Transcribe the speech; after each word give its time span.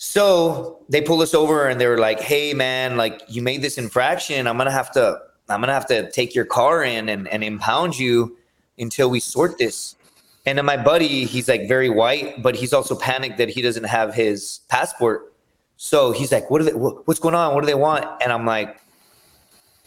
So 0.00 0.78
they 0.88 1.00
pull 1.00 1.20
us 1.22 1.34
over 1.34 1.66
and 1.66 1.80
they 1.80 1.88
were 1.88 1.98
like, 1.98 2.20
"Hey, 2.20 2.54
man, 2.54 2.96
like 2.96 3.20
you 3.26 3.42
made 3.42 3.62
this 3.62 3.78
infraction. 3.78 4.46
I'm 4.46 4.56
gonna 4.56 4.70
have 4.70 4.92
to, 4.92 5.20
I'm 5.48 5.60
gonna 5.60 5.72
have 5.74 5.86
to 5.86 6.08
take 6.12 6.36
your 6.36 6.44
car 6.44 6.84
in 6.84 7.08
and, 7.08 7.26
and 7.26 7.42
impound 7.42 7.98
you 7.98 8.36
until 8.78 9.10
we 9.10 9.18
sort 9.18 9.58
this." 9.58 9.96
And 10.46 10.56
then 10.56 10.64
my 10.64 10.76
buddy, 10.76 11.24
he's 11.24 11.48
like 11.48 11.66
very 11.66 11.90
white, 11.90 12.44
but 12.44 12.54
he's 12.54 12.72
also 12.72 12.94
panicked 12.94 13.38
that 13.38 13.48
he 13.48 13.60
doesn't 13.60 13.84
have 13.84 14.14
his 14.14 14.60
passport. 14.68 15.32
So 15.78 16.12
he's 16.12 16.30
like, 16.30 16.48
"What 16.48 16.60
are 16.60 16.64
they? 16.64 16.74
What's 16.74 17.18
going 17.18 17.34
on? 17.34 17.56
What 17.56 17.62
do 17.62 17.66
they 17.66 17.74
want?" 17.74 18.06
And 18.22 18.32
I'm 18.32 18.46
like, 18.46 18.80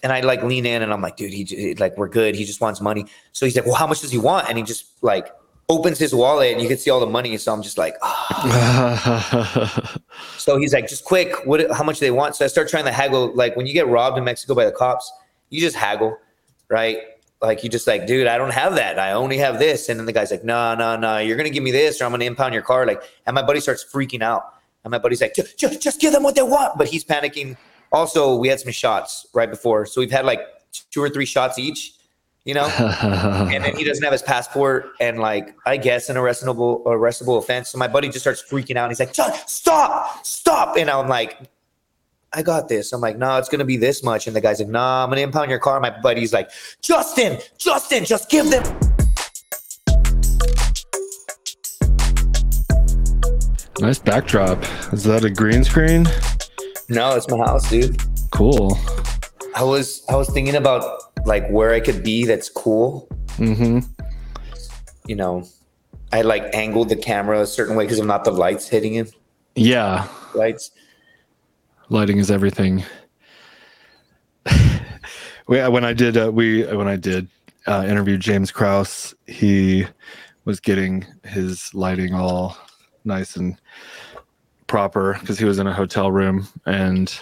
and 0.04 0.12
I 0.12 0.20
like 0.20 0.43
lean 0.43 0.66
in 0.66 0.82
and 0.82 0.91
I'm 0.91 1.02
like, 1.02 1.16
"Dude, 1.16 1.32
he 1.32 1.73
like 1.75 1.98
we're 1.98 2.09
good. 2.09 2.36
He 2.36 2.43
just 2.43 2.59
wants 2.59 2.82
money." 2.82 3.05
So 3.32 3.46
he's 3.46 3.55
like, 3.55 3.66
"Well, 3.66 3.75
how 3.75 3.88
much 3.88 4.02
does 4.02 4.12
he 4.12 4.18
want?" 4.18 4.50
And 4.50 4.57
he 4.57 4.64
just 4.66 4.88
like 5.02 5.32
opens 5.71 5.97
his 5.97 6.13
wallet 6.13 6.51
and 6.51 6.61
you 6.61 6.67
can 6.67 6.77
see 6.77 6.89
all 6.89 6.99
the 6.99 7.07
money. 7.07 7.38
So 7.38 7.53
I'm 7.53 7.61
just 7.61 7.77
like, 7.77 7.95
oh. 8.01 9.85
so 10.38 10.57
he's 10.57 10.73
like, 10.73 10.89
just 10.89 11.05
quick, 11.05 11.33
what, 11.45 11.71
how 11.71 11.84
much 11.84 11.99
do 11.99 12.05
they 12.05 12.12
want? 12.12 12.35
So 12.35 12.43
I 12.43 12.49
start 12.49 12.67
trying 12.67 12.84
to 12.85 12.91
haggle. 12.91 13.34
Like 13.34 13.55
when 13.55 13.66
you 13.66 13.73
get 13.73 13.88
robbed 13.88 14.17
in 14.17 14.26
Mexico 14.26 14.53
by 14.53 14.65
the 14.65 14.73
cops, 14.73 15.09
you 15.49 15.62
just 15.62 15.77
haggle, 15.77 16.17
right? 16.67 16.99
Like 17.41 17.63
you 17.63 17.70
just 17.70 17.88
like, 17.88 18.05
dude, 18.05 18.27
I 18.27 18.38
don't 18.38 18.52
have 18.52 18.76
that. 18.76 18.99
I 18.99 19.13
only 19.13 19.38
have 19.38 19.59
this. 19.59 19.88
And 19.88 19.98
then 19.98 20.05
the 20.05 20.12
guy's 20.12 20.29
like, 20.29 20.43
no, 20.43 20.76
no, 20.76 20.98
no, 20.98 21.20
you're 21.20 21.38
going 21.38 21.49
to 21.49 21.53
give 21.53 21.63
me 21.63 21.71
this 21.71 22.01
or 22.01 22.05
I'm 22.05 22.12
going 22.12 22.20
to 22.20 22.26
impound 22.26 22.53
your 22.53 22.63
car. 22.63 22.85
Like, 22.85 23.01
and 23.26 23.34
my 23.34 23.41
buddy 23.41 23.62
starts 23.62 23.85
freaking 23.85 24.21
out. 24.21 24.53
And 24.84 24.91
my 24.91 24.98
buddy's 24.98 25.21
like, 25.21 25.34
just, 25.34 25.57
just, 25.57 25.81
just 25.81 26.01
give 26.01 26.12
them 26.12 26.23
what 26.23 26.35
they 26.35 26.43
want. 26.43 26.77
But 26.77 26.88
he's 26.90 27.05
panicking. 27.05 27.55
Also, 27.93 28.35
we 28.35 28.49
had 28.49 28.59
some 28.59 28.71
shots 28.73 29.26
right 29.34 29.49
before. 29.49 29.85
So 29.85 30.01
we've 30.01 30.12
had 30.12 30.26
like 30.26 30.41
two 30.91 31.01
or 31.01 31.09
three 31.09 31.26
shots 31.26 31.57
each 31.57 31.93
you 32.45 32.54
know? 32.54 32.66
And 33.52 33.63
then 33.63 33.76
he 33.76 33.84
doesn't 33.84 34.04
have 34.04 34.13
his 34.13 34.22
passport 34.22 34.94
and 34.99 35.20
like 35.20 35.55
i 35.66 35.77
guess 35.77 36.09
an 36.09 36.16
arrestable 36.16 36.84
arrestable 36.86 37.38
offense. 37.38 37.70
So 37.70 37.77
my 37.77 37.88
buddy 37.88 38.08
just 38.08 38.22
starts 38.22 38.44
freaking 38.44 38.76
out 38.76 38.86
and 38.86 38.91
he's 38.91 38.99
like 38.99 39.13
stop 39.48 40.26
stop. 40.26 40.77
And 40.77 40.90
i'm 40.90 41.08
like 41.08 41.40
i 42.34 42.41
got 42.41 42.70
this. 42.70 42.94
I'm 42.94 43.02
like 43.02 43.18
no 43.18 43.38
it's 43.38 43.49
gonna 43.49 43.66
be 43.66 43.77
this 43.77 44.04
much. 44.04 44.27
And 44.27 44.35
the 44.35 44.41
guy's 44.41 44.60
like 44.60 44.70
no 44.70 44.80
nah, 44.80 45.04
i'm 45.04 45.10
gonna 45.10 45.21
impound 45.21 45.49
your 45.49 45.60
car. 45.60 45.80
My 45.80 45.90
buddy's 45.90 46.34
like 46.34 46.49
justin 46.82 47.40
justin 47.57 48.05
just 48.05 48.30
give 48.30 48.49
them 48.49 48.63
nice 53.80 53.99
backdrop. 53.99 54.63
Is 54.93 55.04
that 55.04 55.24
a 55.26 55.30
green 55.30 55.63
screen? 55.63 56.08
No 56.90 57.15
it's 57.15 57.30
my 57.30 57.37
house 57.37 57.70
dude. 57.70 58.02
Cool. 58.32 58.77
I 59.55 59.63
was 59.63 60.04
i 60.10 60.15
was 60.15 60.30
thinking 60.30 60.55
about 60.55 61.10
like 61.26 61.48
where 61.50 61.74
I 61.74 61.80
could 61.80 62.04
be 62.04 62.26
that's 62.26 62.50
cool. 62.50 63.08
Mm-hmm. 63.38 63.80
You 65.08 65.16
know, 65.16 65.44
I 66.12 66.22
like 66.22 66.53
angled 66.53 66.90
the 66.90 66.96
camera 66.96 67.41
a 67.41 67.47
certain 67.47 67.75
way 67.75 67.86
because 67.86 68.00
I'm 68.00 68.08
not 68.08 68.24
the 68.24 68.31
lights 68.31 68.68
hitting 68.68 68.96
it. 68.96 69.14
Yeah. 69.56 70.08
Lights. 70.34 70.72
Lighting 71.90 72.18
is 72.18 72.31
everything. 72.31 72.84
when 75.46 75.84
I 75.84 75.94
did, 75.94 76.18
uh, 76.18 76.31
we 76.31 76.64
when 76.64 76.88
I 76.88 76.96
did 76.96 77.28
uh, 77.68 77.86
interview 77.88 78.18
James 78.18 78.52
Krause, 78.52 79.14
he 79.28 79.86
was 80.46 80.59
getting 80.59 81.06
his 81.25 81.74
lighting 81.74 82.14
all 82.14 82.58
nice 83.03 83.36
and 83.36 83.58
proper 84.68 85.18
because 85.19 85.38
he 85.38 85.46
was 85.46 85.59
in 85.59 85.68
a 85.68 85.74
hotel 85.74 86.12
room, 86.12 86.47
and 86.66 87.19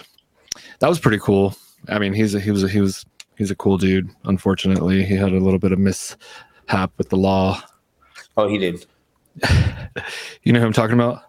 that 0.78 0.88
was 0.88 1.00
pretty 1.00 1.18
cool. 1.18 1.54
I 1.88 1.98
mean, 1.98 2.12
he's 2.12 2.34
a, 2.34 2.40
he 2.40 2.50
was 2.50 2.62
a, 2.62 2.68
he 2.68 2.80
was 2.80 3.04
he's 3.40 3.50
a 3.50 3.56
cool 3.56 3.78
dude. 3.78 4.10
Unfortunately, 4.24 5.02
he 5.02 5.16
had 5.16 5.32
a 5.32 5.40
little 5.40 5.58
bit 5.58 5.72
of 5.72 5.78
mishap 5.78 6.92
with 6.98 7.08
the 7.08 7.16
law. 7.16 7.58
Oh, 8.36 8.46
he 8.46 8.58
did. 8.58 8.84
you 10.42 10.52
know 10.52 10.60
who 10.60 10.66
I'm 10.66 10.74
talking 10.74 10.92
about? 10.92 11.22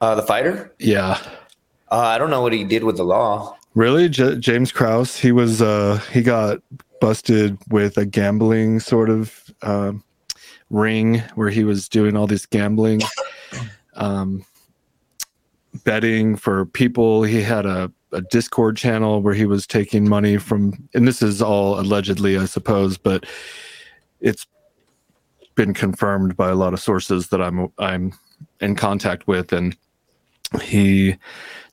Uh, 0.00 0.14
the 0.14 0.22
fighter? 0.22 0.74
Yeah. 0.78 1.20
Uh, 1.90 1.98
I 1.98 2.16
don't 2.16 2.30
know 2.30 2.40
what 2.40 2.54
he 2.54 2.64
did 2.64 2.82
with 2.82 2.96
the 2.96 3.04
law. 3.04 3.58
Really, 3.74 4.08
J- 4.08 4.36
James 4.36 4.72
Krause? 4.72 5.18
He 5.18 5.30
was 5.30 5.60
uh, 5.60 6.00
he 6.10 6.22
got 6.22 6.60
busted 6.98 7.58
with 7.68 7.98
a 7.98 8.06
gambling 8.06 8.80
sort 8.80 9.10
of 9.10 9.52
uh, 9.60 9.92
ring 10.70 11.22
where 11.34 11.50
he 11.50 11.62
was 11.62 11.90
doing 11.90 12.16
all 12.16 12.26
this 12.26 12.46
gambling, 12.46 13.02
um, 13.96 14.46
betting 15.84 16.36
for 16.36 16.64
people. 16.64 17.22
He 17.22 17.42
had 17.42 17.66
a 17.66 17.92
a 18.12 18.20
Discord 18.22 18.76
channel 18.76 19.20
where 19.20 19.34
he 19.34 19.46
was 19.46 19.66
taking 19.66 20.08
money 20.08 20.36
from, 20.36 20.88
and 20.94 21.06
this 21.06 21.22
is 21.22 21.42
all 21.42 21.78
allegedly, 21.78 22.38
I 22.38 22.46
suppose, 22.46 22.98
but 22.98 23.26
it's 24.20 24.46
been 25.54 25.74
confirmed 25.74 26.36
by 26.36 26.48
a 26.48 26.54
lot 26.54 26.72
of 26.72 26.80
sources 26.80 27.28
that 27.28 27.42
I'm 27.42 27.68
I'm 27.78 28.12
in 28.60 28.76
contact 28.76 29.26
with, 29.26 29.52
and 29.52 29.76
he 30.62 31.16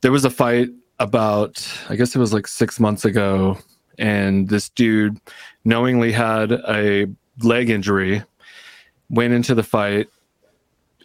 there 0.01 0.12
was 0.12 0.25
a 0.25 0.29
fight 0.29 0.69
about 1.00 1.66
I 1.90 1.95
guess 1.95 2.16
it 2.16 2.19
was 2.19 2.34
like 2.34 2.47
six 2.47 2.79
months 2.79 3.06
ago, 3.06 3.57
and 3.97 4.50
this 4.50 4.69
dude 4.69 5.19
knowingly 5.63 6.12
had 6.12 6.51
a 6.51 7.07
leg 7.41 7.69
injury, 7.69 8.24
went 9.09 9.34
into 9.34 9.56
the 9.56 9.63
fight, 9.63 10.07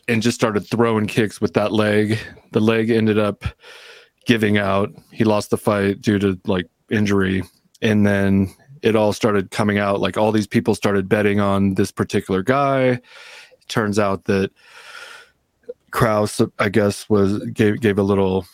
and 0.09 0.23
just 0.23 0.35
started 0.35 0.61
throwing 0.61 1.07
kicks 1.07 1.41
with 1.41 1.55
that 1.55 1.73
leg. 1.73 2.19
The 2.53 2.61
leg 2.61 2.91
ended 2.91 3.19
up 3.19 3.45
giving 4.27 4.59
out. 4.59 4.91
He 5.11 5.25
lost 5.25 5.51
the 5.51 5.57
fight 5.57 6.01
due 6.01 6.19
to 6.19 6.39
like 6.47 6.67
injury. 6.91 7.43
And 7.83 8.07
then 8.07 8.53
it 8.83 8.97
all 8.97 9.13
started 9.13 9.51
coming 9.51 9.79
out. 9.79 10.01
Like 10.01 10.17
all 10.17 10.33
these 10.33 10.47
people 10.47 10.75
started 10.75 11.09
betting 11.09 11.41
on 11.41 11.75
this 11.75 11.91
particular 11.91 12.43
guy. 12.43 12.83
It 12.83 13.03
turns 13.69 13.99
out 13.99 14.25
that 14.25 14.51
Krause, 15.91 16.41
I 16.59 16.69
guess, 16.69 17.09
was 17.09 17.39
gave 17.47 17.81
gave 17.81 17.99
a 17.99 18.03
little 18.03 18.47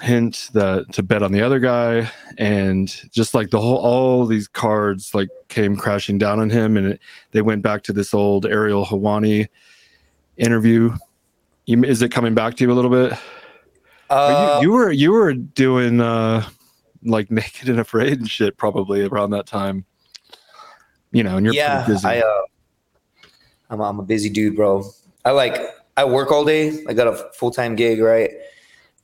hint 0.00 0.48
that 0.54 0.86
to 0.92 1.02
bet 1.02 1.22
on 1.22 1.32
the 1.32 1.42
other 1.42 1.58
guy, 1.58 2.10
and 2.38 2.88
just 3.10 3.34
like 3.34 3.50
the 3.50 3.60
whole 3.60 3.76
all 3.78 4.26
these 4.26 4.48
cards 4.48 5.14
like 5.14 5.28
came 5.48 5.76
crashing 5.76 6.18
down 6.18 6.38
on 6.38 6.48
him, 6.50 6.76
and 6.76 6.86
it, 6.86 7.00
they 7.32 7.42
went 7.42 7.62
back 7.62 7.82
to 7.84 7.92
this 7.92 8.14
old 8.14 8.46
Ariel 8.46 8.86
Helwani 8.86 9.48
interview. 10.36 10.94
Is 11.66 12.02
it 12.02 12.10
coming 12.10 12.34
back 12.34 12.56
to 12.56 12.64
you 12.64 12.72
a 12.72 12.74
little 12.74 12.90
bit? 12.90 13.18
Uh, 14.10 14.58
you, 14.60 14.68
you, 14.68 14.72
were 14.72 14.90
you 14.90 15.12
were 15.12 15.32
doing 15.32 16.00
uh, 16.00 16.44
like 17.02 17.30
naked 17.30 17.68
and 17.68 17.80
afraid 17.80 18.18
and 18.18 18.30
shit 18.30 18.56
probably 18.56 19.04
around 19.04 19.30
that 19.30 19.46
time. 19.46 19.84
You 21.12 21.24
know, 21.24 21.36
and 21.36 21.44
you're 21.44 21.54
yeah, 21.54 21.86
busy. 21.86 22.06
I 22.06 22.20
uh, 22.20 22.42
I'm 23.70 23.80
I'm 23.80 23.98
a 23.98 24.02
busy 24.02 24.28
dude, 24.28 24.56
bro. 24.56 24.88
I 25.24 25.30
like 25.30 25.60
I 25.96 26.04
work 26.04 26.30
all 26.30 26.44
day. 26.44 26.84
I 26.88 26.92
got 26.92 27.06
a 27.06 27.30
full 27.34 27.50
time 27.50 27.74
gig, 27.76 28.00
right? 28.00 28.30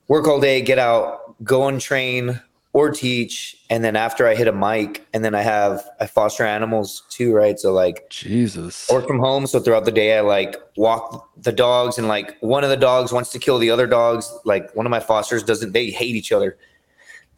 Work 0.09 0.29
all 0.29 0.41
day, 0.41 0.61
get 0.61 0.79
out, 0.79 1.43
go 1.43 1.67
and 1.67 1.81
train 1.81 2.41
or 2.77 2.91
teach, 2.91 3.57
and 3.71 3.83
then 3.83 3.97
after 3.97 4.29
I 4.29 4.35
hit 4.35 4.49
a 4.49 4.53
mic, 4.53 5.07
and 5.15 5.25
then 5.25 5.35
I 5.35 5.41
have 5.41 5.83
I 5.99 6.07
foster 6.07 6.45
animals 6.45 7.05
too, 7.09 7.33
right? 7.33 7.59
So 7.59 7.73
like 7.73 8.11
Jesus, 8.11 8.87
work 8.91 9.07
from 9.07 9.19
home. 9.19 9.47
So 9.47 9.61
throughout 9.61 9.87
the 9.87 9.91
day, 9.91 10.19
I 10.19 10.21
like 10.21 10.57
walk 10.77 11.27
the 11.43 11.53
dogs, 11.53 11.97
and 11.97 12.07
like 12.07 12.37
one 12.41 12.65
of 12.65 12.69
the 12.69 12.77
dogs 12.77 13.15
wants 13.15 13.31
to 13.31 13.39
kill 13.39 13.59
the 13.59 13.71
other 13.71 13.87
dogs. 13.87 14.31
Like 14.45 14.77
one 14.77 14.85
of 14.85 14.91
my 14.91 15.01
fosters 15.01 15.43
doesn't. 15.43 15.73
They 15.73 15.89
hate 15.89 16.15
each 16.15 16.33
other, 16.33 16.59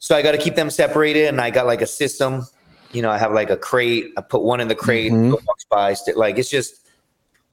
so 0.01 0.17
I 0.17 0.23
got 0.23 0.33
to 0.33 0.39
keep 0.39 0.57
them 0.57 0.71
separated. 0.71 1.29
And 1.29 1.41
I 1.41 1.51
got 1.51 1.67
like 1.67 1.83
a 1.83 1.87
system. 1.87 2.45
You 2.91 3.03
know, 3.03 3.11
I 3.11 3.19
have 3.19 3.33
like 3.33 3.49
a 3.49 3.57
crate. 3.57 4.07
I 4.17 4.23
put 4.23 4.43
one 4.43 4.59
in 4.59 4.67
the 4.67 4.75
crate. 4.75 5.13
Mm-hmm. 5.13 5.31
Walks 5.31 5.65
by. 5.71 5.95
Like 6.17 6.37
it's 6.39 6.51
just, 6.51 6.89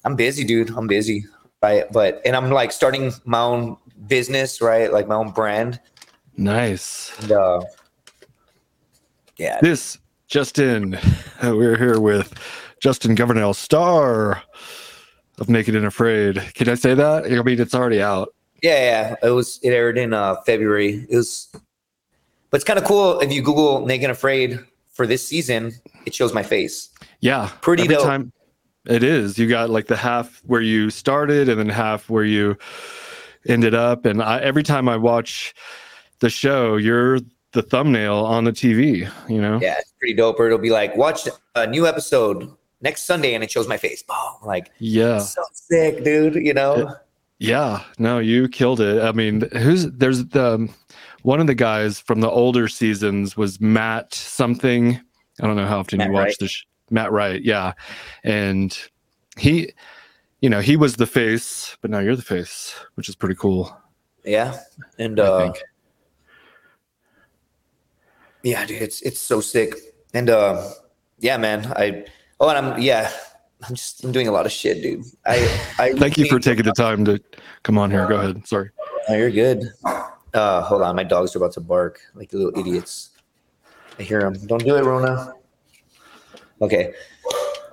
I'm 0.05 0.15
busy, 0.15 0.43
dude. 0.43 0.71
I'm 0.71 0.87
busy, 0.87 1.25
right? 1.61 1.83
But 1.91 2.19
and 2.25 2.35
I'm 2.35 2.49
like 2.49 2.71
starting 2.71 3.13
my 3.25 3.41
own 3.41 3.77
business, 4.07 4.59
right? 4.59 4.91
Like 4.91 5.07
my 5.07 5.15
own 5.15 5.29
brand. 5.29 5.79
Nice. 6.37 7.11
And, 7.21 7.31
uh, 7.31 7.61
yeah. 9.37 9.59
This 9.61 9.97
Justin, 10.27 10.97
we're 11.43 11.77
here 11.77 11.99
with 11.99 12.33
Justin 12.79 13.15
Governal, 13.15 13.53
star 13.53 14.41
of 15.39 15.49
Naked 15.49 15.75
and 15.75 15.85
Afraid. 15.85 16.41
Can 16.53 16.69
I 16.69 16.75
say 16.75 16.93
that? 16.93 17.25
I 17.25 17.41
mean, 17.43 17.59
it's 17.59 17.75
already 17.75 18.01
out. 18.01 18.33
Yeah, 18.61 18.77
yeah. 19.21 19.27
It 19.27 19.31
was. 19.31 19.59
It 19.63 19.69
aired 19.69 19.97
in 19.97 20.13
uh, 20.13 20.35
February. 20.45 21.05
It 21.09 21.15
was, 21.15 21.49
but 22.49 22.57
it's 22.57 22.63
kind 22.63 22.79
of 22.79 22.85
cool 22.85 23.19
if 23.19 23.31
you 23.31 23.41
Google 23.41 23.85
Naked 23.85 24.05
and 24.05 24.11
Afraid 24.11 24.59
for 24.93 25.05
this 25.05 25.27
season. 25.27 25.73
It 26.05 26.15
shows 26.15 26.33
my 26.33 26.43
face. 26.43 26.89
Yeah, 27.19 27.49
pretty 27.61 27.83
Every 27.83 27.95
dope. 27.95 28.05
Time 28.05 28.31
it 28.87 29.03
is. 29.03 29.37
You 29.37 29.47
got 29.47 29.69
like 29.69 29.87
the 29.87 29.97
half 29.97 30.41
where 30.45 30.61
you 30.61 30.89
started, 30.89 31.49
and 31.49 31.59
then 31.59 31.69
half 31.69 32.09
where 32.09 32.23
you 32.23 32.57
ended 33.47 33.75
up. 33.75 34.05
And 34.05 34.23
I, 34.23 34.39
every 34.39 34.63
time 34.63 34.87
I 34.89 34.97
watch 34.97 35.53
the 36.19 36.29
show, 36.29 36.77
you're 36.77 37.19
the 37.51 37.61
thumbnail 37.61 38.17
on 38.17 38.43
the 38.43 38.51
TV, 38.51 39.09
you 39.29 39.41
know? 39.41 39.59
Yeah, 39.61 39.75
it's 39.79 39.93
pretty 39.99 40.13
dope. 40.13 40.39
Or 40.39 40.47
it'll 40.47 40.57
be 40.57 40.69
like, 40.69 40.95
watch 40.95 41.27
a 41.55 41.67
new 41.67 41.87
episode 41.87 42.51
next 42.81 43.05
Sunday 43.05 43.33
and 43.33 43.43
it 43.43 43.51
shows 43.51 43.67
my 43.67 43.77
face. 43.77 44.03
Boom. 44.03 44.17
Like, 44.43 44.71
yeah. 44.79 45.19
So 45.19 45.43
sick, 45.53 46.03
dude, 46.03 46.35
you 46.35 46.53
know? 46.53 46.75
It, 46.75 46.87
yeah. 47.39 47.83
No, 47.97 48.19
you 48.19 48.47
killed 48.47 48.79
it. 48.79 49.01
I 49.01 49.11
mean, 49.11 49.49
who's 49.53 49.91
there's 49.91 50.25
the 50.27 50.69
one 51.23 51.39
of 51.39 51.47
the 51.47 51.55
guys 51.55 51.99
from 51.99 52.21
the 52.21 52.29
older 52.29 52.67
seasons 52.67 53.35
was 53.35 53.59
Matt 53.59 54.13
something. 54.13 54.99
I 55.41 55.47
don't 55.47 55.55
know 55.55 55.65
how 55.65 55.79
often 55.79 55.97
Matt 55.97 56.07
you 56.07 56.13
watch 56.13 56.25
Wright. 56.27 56.35
this. 56.39 56.63
Matt 56.91 57.11
Wright, 57.11 57.43
yeah. 57.43 57.73
And 58.23 58.77
he, 59.37 59.73
you 60.39 60.49
know, 60.49 60.61
he 60.61 60.77
was 60.77 60.95
the 60.95 61.07
face, 61.07 61.75
but 61.81 61.89
now 61.89 61.99
you're 61.99 62.15
the 62.15 62.21
face, 62.21 62.75
which 62.93 63.09
is 63.09 63.15
pretty 63.15 63.35
cool. 63.35 63.75
Yeah, 64.23 64.57
and 64.97 65.19
I 65.19 65.23
uh, 65.23 65.39
think. 65.39 65.63
Yeah, 68.45 68.63
dude, 68.63 68.81
it's 68.81 69.01
it's 69.01 69.19
so 69.19 69.41
sick. 69.41 69.73
And 70.13 70.29
uh, 70.29 70.69
yeah, 71.19 71.35
man, 71.37 71.65
I 71.75 72.05
oh, 72.39 72.47
and 72.47 72.57
I'm 72.57 72.81
yeah, 72.81 73.11
I'm 73.67 73.73
just 73.73 74.03
I'm 74.03 74.11
doing 74.11 74.27
a 74.27 74.31
lot 74.31 74.45
of 74.45 74.51
shit, 74.51 74.83
dude. 74.83 75.03
I 75.25 75.37
I 75.79 75.93
Thank 75.97 76.17
you 76.17 76.27
for 76.27 76.39
taking 76.39 76.63
the 76.63 76.71
time 76.71 77.03
to 77.05 77.19
come 77.63 77.77
on 77.79 77.89
here. 77.89 78.07
Go 78.07 78.17
ahead. 78.17 78.47
Sorry. 78.47 78.69
Oh, 79.09 79.15
you're 79.15 79.31
good. 79.31 79.73
Uh, 80.33 80.61
hold 80.61 80.83
on, 80.83 80.95
my 80.95 81.03
dogs 81.03 81.35
are 81.35 81.39
about 81.39 81.53
to 81.53 81.61
bark 81.61 81.99
like 82.13 82.31
little 82.33 82.57
idiots. 82.57 83.09
I 83.97 84.03
hear 84.03 84.19
them. 84.19 84.33
Don't 84.45 84.63
do 84.63 84.75
it, 84.75 84.83
Rona. 84.83 85.33
Okay. 86.61 86.93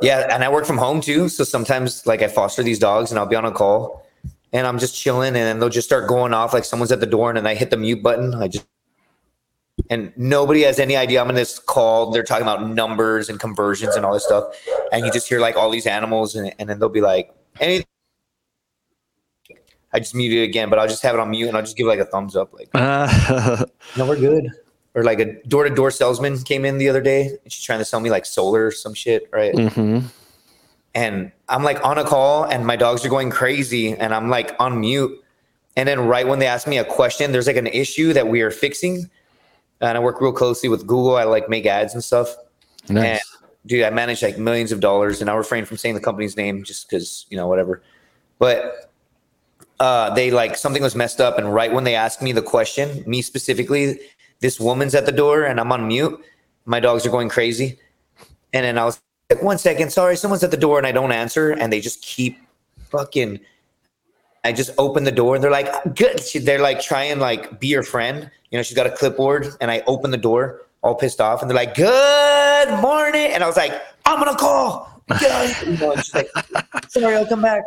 Yeah, 0.01 0.35
and 0.35 0.43
I 0.43 0.49
work 0.49 0.65
from 0.65 0.79
home 0.79 1.01
too, 1.01 1.29
so 1.29 1.45
sometimes 1.45 2.07
like 2.07 2.23
I 2.23 2.29
foster 2.29 2.63
these 2.63 2.79
dogs, 2.79 3.11
and 3.11 3.19
I'll 3.19 3.27
be 3.27 3.37
on 3.37 3.45
a 3.45 3.53
call, 3.53 4.07
and 4.53 4.67
I'm 4.67 4.79
just 4.79 4.97
chilling, 4.97 5.29
and 5.29 5.37
then 5.37 5.61
they'll 5.61 5.69
just 5.69 5.87
start 5.87 6.09
going 6.09 6.33
off 6.33 6.55
like 6.55 6.65
someone's 6.65 6.93
at 6.93 7.01
the 7.01 7.07
door, 7.07 7.29
and 7.29 7.37
then 7.37 7.47
I 7.47 7.55
hit 7.55 7.71
the 7.71 7.77
mute 7.77 8.03
button. 8.03 8.35
I 8.35 8.49
just 8.49 8.67
and 9.91 10.13
nobody 10.17 10.63
has 10.63 10.79
any 10.79 10.97
idea 10.97 11.21
I'm 11.23 11.29
in 11.29 11.35
this 11.35 11.59
call. 11.59 12.11
They're 12.11 12.23
talking 12.23 12.43
about 12.43 12.69
numbers 12.69 13.29
and 13.29 13.39
conversions 13.41 13.97
and 13.97 14.05
all 14.05 14.13
this 14.15 14.25
stuff, 14.25 14.45
and 14.93 15.05
you 15.05 15.13
just 15.13 15.29
hear 15.29 15.41
like 15.41 15.57
all 15.57 15.71
these 15.71 15.87
animals, 15.87 16.35
and, 16.35 16.55
and 16.59 16.69
then 16.69 16.79
they'll 16.79 16.89
be 16.89 17.01
like, 17.01 17.35
any. 17.61 17.85
I 19.95 19.99
just 19.99 20.15
mute 20.15 20.33
it 20.33 20.43
again, 20.43 20.71
but 20.71 20.79
I'll 20.79 20.89
just 20.89 21.03
have 21.03 21.15
it 21.15 21.21
on 21.21 21.31
mute 21.31 21.49
and 21.49 21.57
I'll 21.57 21.63
just 21.63 21.77
give 21.77 21.87
like 21.87 21.99
a 21.99 22.07
thumbs 22.07 22.35
up, 22.35 22.55
like, 22.55 22.71
Uh, 22.73 23.67
no, 23.99 24.07
we're 24.07 24.17
good. 24.19 24.49
Or 24.95 25.05
like 25.05 25.21
a 25.21 25.43
door 25.43 25.65
to 25.65 25.75
door 25.75 25.91
salesman 25.91 26.39
came 26.45 26.65
in 26.65 26.79
the 26.79 26.89
other 26.89 27.03
day 27.03 27.27
and 27.27 27.53
she's 27.53 27.63
trying 27.63 27.79
to 27.79 27.85
sell 27.85 28.01
me 28.01 28.09
like 28.09 28.25
solar 28.25 28.67
or 28.67 28.71
some 28.71 28.95
shit, 28.95 29.29
right? 29.33 29.55
mhm. 29.55 30.05
And 30.95 31.31
I'm 31.51 31.63
like 31.63 31.85
on 31.85 31.99
a 31.99 32.05
call 32.05 32.45
and 32.45 32.67
my 32.67 32.77
dogs 32.77 33.05
are 33.05 33.11
going 33.11 33.29
crazy 33.31 33.93
and 33.93 34.15
I'm 34.15 34.31
like 34.31 34.55
on 34.59 34.81
mute. 34.81 35.23
And 35.77 35.87
then 35.87 36.07
right 36.07 36.27
when 36.27 36.39
they 36.39 36.47
ask 36.47 36.67
me 36.67 36.79
a 36.79 36.85
question, 36.85 37.33
there's 37.33 37.47
like 37.47 37.57
an 37.57 37.67
issue 37.67 38.15
that 38.15 38.29
we 38.29 38.41
are 38.41 38.51
fixing. 38.51 39.11
And 39.83 39.99
I 39.99 40.01
work 40.01 40.21
real 40.21 40.33
closely 40.33 40.69
with 40.69 40.87
Google. 40.87 41.17
I 41.17 41.25
like 41.25 41.49
make 41.49 41.67
ads 41.67 41.93
and 41.93 42.03
stuff. 42.03 42.35
Nice. 42.89 43.21
Dude, 43.67 43.85
I 43.85 43.91
manage 43.91 44.23
like 44.23 44.39
millions 44.39 44.73
of 44.73 44.81
dollars 44.81 45.21
and 45.21 45.29
I 45.29 45.35
refrain 45.35 45.65
from 45.65 45.77
saying 45.77 45.95
the 45.95 46.01
company's 46.01 46.37
name 46.37 46.65
just 46.65 46.89
because, 46.89 47.27
you 47.29 47.37
know, 47.37 47.47
whatever. 47.49 47.83
But 48.39 48.93
uh, 49.81 50.15
they 50.15 50.31
like 50.31 50.57
something 50.57 50.83
was 50.83 50.95
messed 50.95 51.21
up. 51.21 51.37
And 51.37 51.53
right 51.53 51.73
when 51.73 51.85
they 51.85 51.95
asked 51.95 52.23
me 52.23 52.33
the 52.33 52.43
question, 52.43 53.05
me 53.07 53.23
specifically, 53.23 54.01
this 54.41 54.59
woman's 54.59 54.95
at 54.95 55.07
the 55.07 55.13
door 55.13 55.45
and 55.45 55.61
I'm 55.61 55.71
on 55.73 55.87
mute. 55.87 56.19
My 56.65 56.81
dogs 56.81 57.05
are 57.05 57.11
going 57.11 57.29
crazy. 57.29 57.79
And 58.53 58.65
then 58.65 58.79
I 58.79 58.85
was 58.85 59.01
like, 59.31 59.43
one 59.43 59.59
second, 59.59 59.93
sorry, 59.93 60.17
someone's 60.17 60.45
at 60.45 60.51
the 60.51 60.57
door 60.57 60.79
and 60.79 60.87
I 60.87 60.93
don't 60.93 61.13
answer. 61.13 61.51
And 61.51 61.73
they 61.73 61.81
just 61.81 62.03
keep 62.03 62.39
fucking. 62.91 63.41
I 64.45 64.53
just 64.53 64.71
open 64.79 65.05
the 65.05 65.13
door 65.13 65.35
and 65.37 65.43
they're 65.45 65.51
like, 65.51 65.69
good. 65.95 66.21
She- 66.21 66.39
They're 66.41 66.61
like, 66.61 66.81
try 66.81 67.05
and 67.05 67.21
like 67.21 67.61
be 67.61 67.69
your 67.69 67.83
friend. 67.83 68.31
You 68.51 68.59
know, 68.59 68.63
she's 68.63 68.77
got 68.77 68.87
a 68.87 68.91
clipboard 68.91 69.49
and 69.61 69.71
I 69.71 69.83
open 69.87 70.11
the 70.11 70.17
door 70.17 70.63
all 70.83 70.95
pissed 70.97 71.21
off 71.21 71.43
and 71.43 71.51
they're 71.51 71.57
like, 71.57 71.77
good 71.77 72.81
morning. 72.81 73.31
And 73.33 73.45
I 73.45 73.47
was 73.47 73.57
like, 73.57 73.73
I'm 74.05 74.19
going 74.21 74.33
to 74.33 74.39
call. 74.39 75.01
Get 75.21 75.31
out 75.31 75.45
of 75.45 75.57
here. 75.59 75.71
You 75.73 75.79
know, 75.79 75.95
she's 75.97 76.15
like, 76.15 76.31
sorry, 76.89 77.15
I'll 77.15 77.27
come 77.27 77.43
back. 77.43 77.63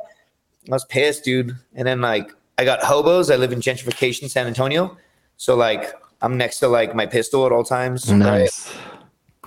I 0.67 0.71
was 0.71 0.83
pissed, 0.85 1.23
dude. 1.23 1.55
And 1.75 1.87
then 1.87 2.01
like 2.01 2.31
I 2.57 2.65
got 2.65 2.83
hobos. 2.83 3.31
I 3.31 3.35
live 3.37 3.53
in 3.53 3.59
gentrification, 3.61 4.29
San 4.29 4.47
Antonio. 4.47 4.97
So 5.37 5.55
like 5.55 5.93
I'm 6.21 6.37
next 6.37 6.59
to 6.59 6.67
like 6.67 6.93
my 6.93 7.05
pistol 7.05 7.45
at 7.45 7.51
all 7.53 7.63
times. 7.63 8.09
right? 8.09 8.17
nice. 8.19 8.73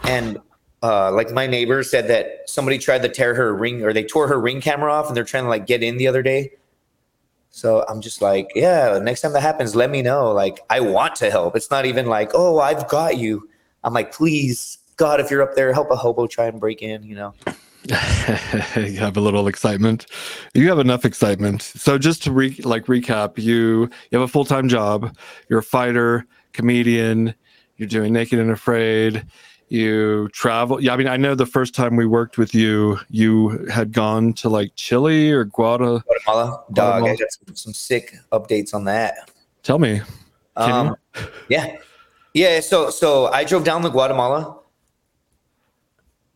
And 0.04 0.38
uh, 0.82 1.10
like 1.12 1.32
my 1.32 1.46
neighbor 1.46 1.82
said 1.82 2.08
that 2.08 2.48
somebody 2.48 2.78
tried 2.78 3.02
to 3.02 3.08
tear 3.08 3.34
her 3.34 3.54
ring 3.54 3.82
or 3.84 3.92
they 3.92 4.04
tore 4.04 4.28
her 4.28 4.40
ring 4.40 4.60
camera 4.60 4.92
off 4.92 5.08
and 5.08 5.16
they're 5.16 5.24
trying 5.24 5.44
to 5.44 5.50
like 5.50 5.66
get 5.66 5.82
in 5.82 5.98
the 5.98 6.06
other 6.08 6.22
day. 6.22 6.52
So 7.58 7.84
I'm 7.88 8.00
just 8.00 8.22
like, 8.22 8.52
yeah, 8.54 9.00
next 9.02 9.22
time 9.22 9.32
that 9.32 9.40
happens, 9.40 9.74
let 9.74 9.90
me 9.90 10.00
know. 10.00 10.30
Like 10.30 10.60
I 10.70 10.78
want 10.78 11.16
to 11.16 11.30
help. 11.30 11.56
It's 11.56 11.70
not 11.70 11.86
even 11.86 12.06
like, 12.06 12.30
oh, 12.32 12.60
I've 12.60 12.86
got 12.88 13.18
you. 13.18 13.48
I'm 13.82 13.92
like, 13.92 14.12
please, 14.12 14.78
God, 14.96 15.20
if 15.20 15.30
you're 15.30 15.42
up 15.42 15.54
there, 15.54 15.72
help 15.72 15.90
a 15.90 15.96
hobo 15.96 16.28
try 16.28 16.46
and 16.46 16.60
break 16.60 16.82
in, 16.82 17.02
you 17.02 17.16
know? 17.16 17.34
you 18.76 18.98
have 18.98 19.16
a 19.16 19.20
little 19.20 19.48
excitement. 19.48 20.06
You 20.54 20.68
have 20.68 20.78
enough 20.78 21.04
excitement. 21.04 21.62
So 21.62 21.98
just 21.98 22.22
to 22.24 22.32
re- 22.32 22.60
like 22.62 22.86
recap, 22.86 23.38
you 23.38 23.88
you 24.10 24.18
have 24.18 24.22
a 24.22 24.28
full 24.28 24.44
time 24.44 24.68
job. 24.68 25.16
You're 25.48 25.60
a 25.60 25.62
fighter, 25.64 26.26
comedian. 26.52 27.34
You're 27.76 27.88
doing 27.88 28.12
Naked 28.12 28.38
and 28.38 28.50
Afraid. 28.50 29.24
You 29.68 30.28
travel. 30.32 30.82
Yeah, 30.82 30.94
I 30.94 30.96
mean, 30.96 31.08
I 31.08 31.16
know 31.16 31.34
the 31.34 31.46
first 31.46 31.74
time 31.74 31.96
we 31.96 32.06
worked 32.06 32.38
with 32.38 32.54
you, 32.54 32.98
you 33.10 33.66
had 33.66 33.92
gone 33.92 34.32
to 34.34 34.48
like 34.48 34.72
Chile 34.76 35.30
or 35.30 35.44
Guada. 35.44 36.02
Guatemala, 36.04 36.64
dog. 36.72 37.02
Guatemala. 37.02 37.12
I 37.12 37.16
got 37.16 37.32
some, 37.32 37.56
some 37.56 37.72
sick 37.74 38.14
updates 38.32 38.72
on 38.72 38.84
that. 38.84 39.30
Tell 39.62 39.78
me. 39.78 40.00
Um, 40.56 40.96
yeah, 41.48 41.76
yeah. 42.32 42.60
So 42.60 42.90
so 42.90 43.26
I 43.26 43.44
drove 43.44 43.64
down 43.64 43.82
to 43.82 43.90
Guatemala. 43.90 44.58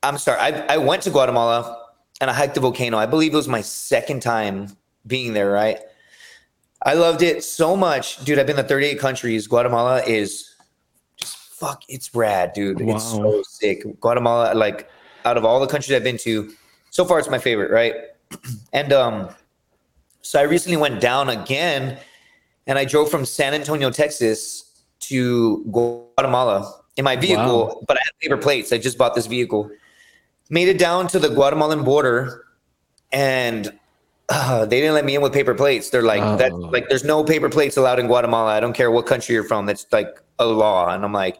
I'm 0.03 0.19
sorry. 0.19 0.39
I 0.39 0.75
I 0.75 0.77
went 0.77 1.03
to 1.05 1.11
Guatemala 1.11 1.87
and 2.21 2.31
I 2.31 2.35
hiked 2.35 2.55
the 2.55 2.61
volcano. 2.61 2.99
I 2.99 3.07
believe 3.07 3.33
it 3.33 3.37
was 3.37 3.49
my 3.49 3.63
second 3.63 4.21
time 4.21 4.69
being 5.07 5.33
there. 5.33 5.51
Right. 5.51 5.79
I 6.85 6.95
loved 6.95 7.23
it 7.23 7.45
so 7.45 7.77
much, 7.77 8.25
dude. 8.25 8.39
I've 8.39 8.47
been 8.47 8.57
to 8.57 8.65
38 8.65 8.99
countries. 8.99 9.47
Guatemala 9.47 10.03
is 10.03 10.52
fuck. 11.63 11.83
It's 11.89 12.13
rad, 12.15 12.53
dude. 12.55 12.81
It's 12.81 13.05
so 13.13 13.43
sick. 13.49 13.85
Guatemala, 14.01 14.53
like 14.55 14.89
out 15.25 15.37
of 15.37 15.45
all 15.45 15.61
the 15.61 15.67
countries 15.69 15.95
I've 15.97 16.03
been 16.03 16.19
to, 16.19 16.53
so 16.91 17.05
far 17.05 17.19
it's 17.21 17.31
my 17.31 17.39
favorite. 17.39 17.71
Right. 17.71 17.95
And 18.73 18.93
um, 18.93 19.29
so 20.23 20.41
I 20.41 20.43
recently 20.43 20.79
went 20.79 21.01
down 21.01 21.29
again 21.29 21.99
and 22.67 22.79
I 22.79 22.85
drove 22.85 23.11
from 23.11 23.25
San 23.27 23.53
Antonio, 23.55 23.91
Texas 23.91 24.65
to 25.01 25.63
Guatemala 25.71 26.81
in 26.97 27.05
my 27.05 27.17
vehicle, 27.17 27.67
Wow. 27.67 27.83
but 27.87 27.97
I 27.99 28.01
had 28.05 28.13
paper 28.21 28.37
plates. 28.39 28.73
I 28.73 28.79
just 28.79 28.97
bought 28.99 29.15
this 29.15 29.27
vehicle. 29.27 29.71
Made 30.51 30.69
it 30.69 30.79
down 30.79 31.07
to 31.09 31.19
the 31.19 31.29
Guatemalan 31.29 31.83
border, 31.85 32.45
and 33.13 33.73
uh, 34.29 34.65
they 34.67 34.81
didn't 34.81 34.95
let 34.95 35.05
me 35.05 35.15
in 35.15 35.23
with 35.23 35.33
paper 35.33 35.55
plates. 35.55 35.91
They're 35.91 36.03
like, 36.03 36.23
Oh. 36.23 36.37
"That's 36.37 36.55
like, 36.55 36.89
there's 36.89 37.05
no 37.05 37.23
paper 37.25 37.49
plates 37.49 37.77
allowed 37.77 37.99
in 37.99 38.07
Guatemala. 38.07 38.51
I 38.53 38.61
don't 38.61 38.75
care 38.75 38.91
what 38.91 39.07
country 39.07 39.35
you're 39.35 39.45
from. 39.45 39.67
That's 39.67 39.87
like 39.93 40.09
a 40.39 40.47
law." 40.47 40.93
And 40.95 41.05
I'm 41.05 41.13
like, 41.13 41.39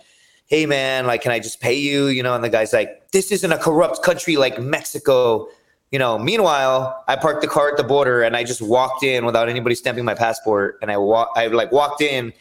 "Hey, 0.53 0.67
man, 0.67 1.07
like, 1.07 1.23
can 1.23 1.33
I 1.33 1.39
just 1.39 1.61
pay 1.61 1.73
you?" 1.75 2.09
You 2.09 2.23
know, 2.23 2.35
and 2.35 2.45
the 2.45 2.51
guy's 2.51 2.75
like, 2.75 3.11
"This 3.11 3.33
isn't 3.33 3.53
a 3.53 3.57
corrupt 3.57 4.03
country 4.03 4.37
like 4.37 4.61
Mexico." 4.61 5.49
You 5.93 5.99
know, 5.99 6.19
meanwhile, 6.19 7.05
I 7.09 7.17
parked 7.17 7.41
the 7.41 7.49
car 7.49 7.71
at 7.71 7.79
the 7.79 7.85
border 7.85 8.23
and 8.23 8.35
I 8.35 8.45
just 8.45 8.63
walked 8.63 9.03
in 9.03 9.27
without 9.27 9.49
anybody 9.49 9.75
stamping 9.75 10.05
my 10.07 10.15
passport. 10.15 10.79
And 10.83 10.91
I 10.91 10.97
wa- 10.97 11.29
I 11.37 11.47
like 11.49 11.71
walked 11.73 12.01
in, 12.03 12.33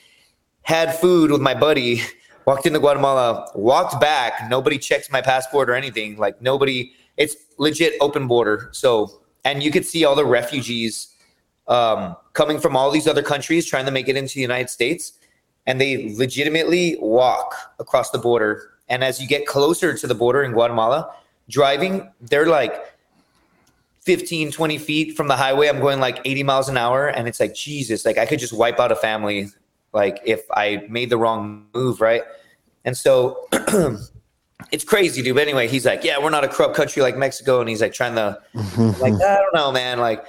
had 0.63 0.94
food 0.98 1.31
with 1.31 1.42
my 1.42 1.53
buddy, 1.53 2.01
walked 2.46 2.65
into 2.65 2.80
Guatemala, 2.80 3.50
walked 3.56 4.00
back. 4.00 4.50
Nobody 4.50 4.77
checked 4.77 5.12
my 5.12 5.22
passport 5.22 5.70
or 5.70 5.75
anything. 5.75 6.18
Like 6.18 6.41
nobody, 6.41 6.94
it's 7.18 7.36
legit 7.58 7.94
open 8.01 8.27
border. 8.27 8.70
So, 8.72 9.22
and 9.44 9.63
you 9.63 9.72
could 9.72 9.86
see 9.86 10.06
all 10.06 10.15
the 10.15 10.25
refugees 10.25 11.13
um, 11.68 12.15
coming 12.34 12.60
from 12.60 12.75
all 12.75 12.91
these 12.91 13.08
other 13.08 13.24
countries 13.24 13.65
trying 13.65 13.86
to 13.86 13.91
make 13.91 14.08
it 14.08 14.15
into 14.15 14.36
the 14.36 14.41
United 14.41 14.70
States. 14.70 15.13
And 15.68 15.80
they 15.80 16.13
legitimately 16.15 16.98
walk 17.00 17.56
across 17.80 18.12
the 18.12 18.18
border. 18.18 18.72
And 18.89 19.03
as 19.03 19.22
you 19.22 19.27
get 19.27 19.46
closer 19.46 19.96
to 19.96 20.08
the 20.08 20.15
border 20.15 20.44
in 20.44 20.51
Guatemala, 20.51 21.15
driving, 21.50 22.12
they're 22.20 22.48
like 22.48 22.74
15, 24.01 24.51
20 24.51 24.77
feet 24.80 25.15
from 25.15 25.27
the 25.27 25.36
highway. 25.36 25.68
I'm 25.70 25.80
going 25.80 26.00
like 26.00 26.20
80 26.25 26.44
miles 26.44 26.70
an 26.70 26.77
hour. 26.77 27.08
And 27.08 27.27
it's 27.27 27.39
like, 27.39 27.53
Jesus, 27.53 28.06
like 28.06 28.18
I 28.18 28.25
could 28.25 28.39
just 28.39 28.53
wipe 28.53 28.80
out 28.80 28.91
a 28.91 28.96
family 28.96 29.50
like 29.94 30.22
if 30.25 30.41
I 30.51 30.86
made 30.89 31.10
the 31.10 31.18
wrong 31.18 31.68
move, 31.74 32.01
right? 32.01 32.24
And 32.86 32.98
so 32.98 33.48
it's 34.72 34.84
crazy, 34.84 35.22
dude. 35.22 35.36
But 35.36 35.44
anyway, 35.44 35.68
he's 35.68 35.86
like, 35.86 36.03
Yeah, 36.03 36.18
we're 36.20 36.30
not 36.30 36.44
a 36.44 36.48
corrupt 36.48 36.75
country 36.75 37.01
like 37.01 37.18
Mexico. 37.18 37.60
And 37.60 37.70
he's 37.70 37.82
like 37.82 37.94
trying 37.94 38.15
to 38.15 38.39
like, 39.00 39.13
I 39.13 39.36
don't 39.36 39.53
know, 39.53 39.72
man. 39.72 40.00
Like, 40.00 40.25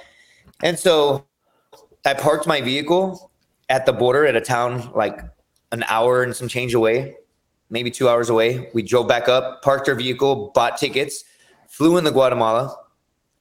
and 0.61 0.77
so 0.77 1.25
I 2.05 2.13
parked 2.13 2.45
my 2.45 2.61
vehicle 2.61 3.31
at 3.69 3.85
the 3.85 3.93
border 3.93 4.25
at 4.25 4.35
a 4.35 4.41
town 4.41 4.91
like 4.93 5.19
an 5.71 5.83
hour 5.87 6.23
and 6.23 6.35
some 6.35 6.47
change 6.47 6.73
away, 6.73 7.15
maybe 7.69 7.89
two 7.89 8.07
hours 8.07 8.29
away. 8.29 8.69
We 8.73 8.83
drove 8.83 9.07
back 9.07 9.27
up, 9.27 9.61
parked 9.61 9.89
our 9.89 9.95
vehicle, 9.95 10.51
bought 10.53 10.77
tickets, 10.77 11.23
flew 11.67 11.97
into 11.97 12.11
Guatemala, 12.11 12.75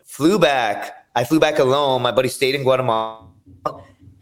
flew 0.04 0.38
back. 0.38 1.06
I 1.14 1.24
flew 1.24 1.38
back 1.38 1.58
alone. 1.58 2.02
My 2.02 2.12
buddy 2.12 2.28
stayed 2.28 2.54
in 2.54 2.62
Guatemala. 2.62 3.28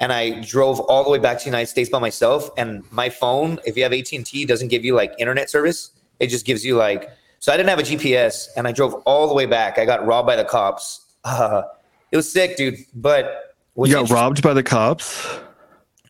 And 0.00 0.12
I 0.14 0.40
drove 0.40 0.80
all 0.80 1.04
the 1.04 1.11
way 1.11 1.19
back 1.19 1.38
to 1.38 1.45
the 1.45 1.50
United 1.50 1.66
States 1.66 1.90
by 1.90 1.99
myself. 1.99 2.49
And 2.57 2.90
my 2.90 3.11
phone, 3.11 3.59
if 3.66 3.76
you 3.76 3.83
have 3.83 3.92
AT 3.92 4.11
and 4.12 4.25
T, 4.25 4.47
doesn't 4.47 4.69
give 4.69 4.83
you 4.83 4.95
like 4.95 5.12
internet 5.19 5.50
service. 5.50 5.90
It 6.21 6.28
just 6.28 6.47
gives 6.47 6.64
you 6.64 6.76
like. 6.76 7.11
So 7.38 7.52
I 7.52 7.57
didn't 7.57 7.69
have 7.71 7.78
a 7.78 7.83
GPS, 7.83 8.49
and 8.57 8.66
I 8.66 8.73
drove 8.73 8.95
all 9.07 9.26
the 9.26 9.35
way 9.35 9.47
back. 9.47 9.78
I 9.78 9.87
got 9.87 10.04
robbed 10.07 10.26
by 10.26 10.37
the 10.37 10.45
cops. 10.45 11.07
Uh, 11.25 11.62
it 12.12 12.16
was 12.16 12.30
sick, 12.30 12.57
dude. 12.57 12.78
But 12.95 13.57
You 13.76 13.92
got 13.92 14.11
robbed 14.11 14.42
by 14.42 14.54
the 14.54 14.62
cops. 14.62 15.38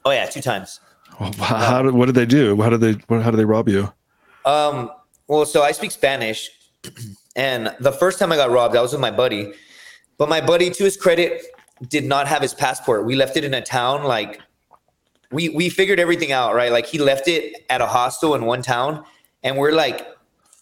Oh 0.05 0.11
yeah, 0.11 0.27
two 0.27 0.41
times. 0.41 0.81
Well, 1.19 1.33
How, 1.35 1.83
did, 1.83 1.93
what 1.93 2.07
did 2.07 2.15
they 2.15 2.27
do? 2.27 2.61
How 2.61 2.71
did 2.71 2.81
they 2.81 2.93
what, 3.09 3.23
how 3.23 3.31
did 3.31 3.37
they 3.37 3.45
rob 3.45 3.69
you? 3.69 3.93
Um, 4.45 4.91
well, 5.27 5.45
so 5.45 5.63
I 5.63 5.73
speak 5.73 5.91
Spanish, 5.91 6.51
and 7.37 7.75
the 7.81 7.93
first 7.93 8.19
time 8.19 8.33
I 8.33 8.37
got 8.37 8.51
robbed, 8.51 8.77
I 8.77 8.83
was 8.83 8.93
with 8.93 9.01
my 9.01 9.11
buddy. 9.11 9.53
But 10.19 10.29
my 10.29 10.41
buddy, 10.41 10.71
to 10.71 10.85
his 10.85 10.97
credit, 10.97 11.43
did 11.89 12.05
not 12.05 12.27
have 12.27 12.43
his 12.43 12.55
passport. 12.55 13.05
We 13.05 13.17
left 13.17 13.37
it 13.37 13.45
in 13.45 13.55
a 13.55 13.63
town 13.63 14.05
like 14.05 14.41
we 15.31 15.51
we 15.51 15.69
figured 15.69 16.01
everything 16.01 16.33
out, 16.33 16.55
right? 16.55 16.73
Like 16.73 16.87
he 16.87 16.99
left 16.99 17.29
it 17.29 17.65
at 17.69 17.81
a 17.81 17.87
hostel 17.87 18.35
in 18.35 18.45
one 18.45 18.63
town, 18.63 19.05
and 19.43 19.57
we're 19.57 19.73
like 19.73 20.07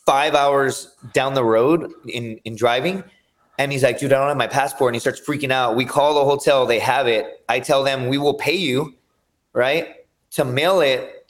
five 0.07 0.35
hours 0.35 0.95
down 1.13 1.35
the 1.35 1.45
road 1.45 1.93
in 2.09 2.39
in 2.45 2.57
driving. 2.57 3.05
And 3.59 3.73
he's 3.73 3.83
like, 3.83 3.99
dude, 3.99 4.13
I 4.13 4.19
don't 4.19 4.29
have 4.29 4.37
my 4.37 4.47
passport. 4.47 4.91
And 4.91 4.97
he 4.97 5.01
starts 5.01 5.21
freaking 5.21 5.51
out. 5.51 5.75
We 5.75 5.85
call 5.85 6.15
the 6.15 6.25
hotel, 6.25 6.65
they 6.65 6.79
have 6.79 7.09
it. 7.09 7.43
I 7.49 7.59
tell 7.59 7.83
them 7.83 8.07
we 8.07 8.17
will 8.17 8.35
pay 8.35 8.55
you, 8.55 8.95
right, 9.59 9.97
to 10.31 10.45
mail 10.45 10.81
it 10.81 11.27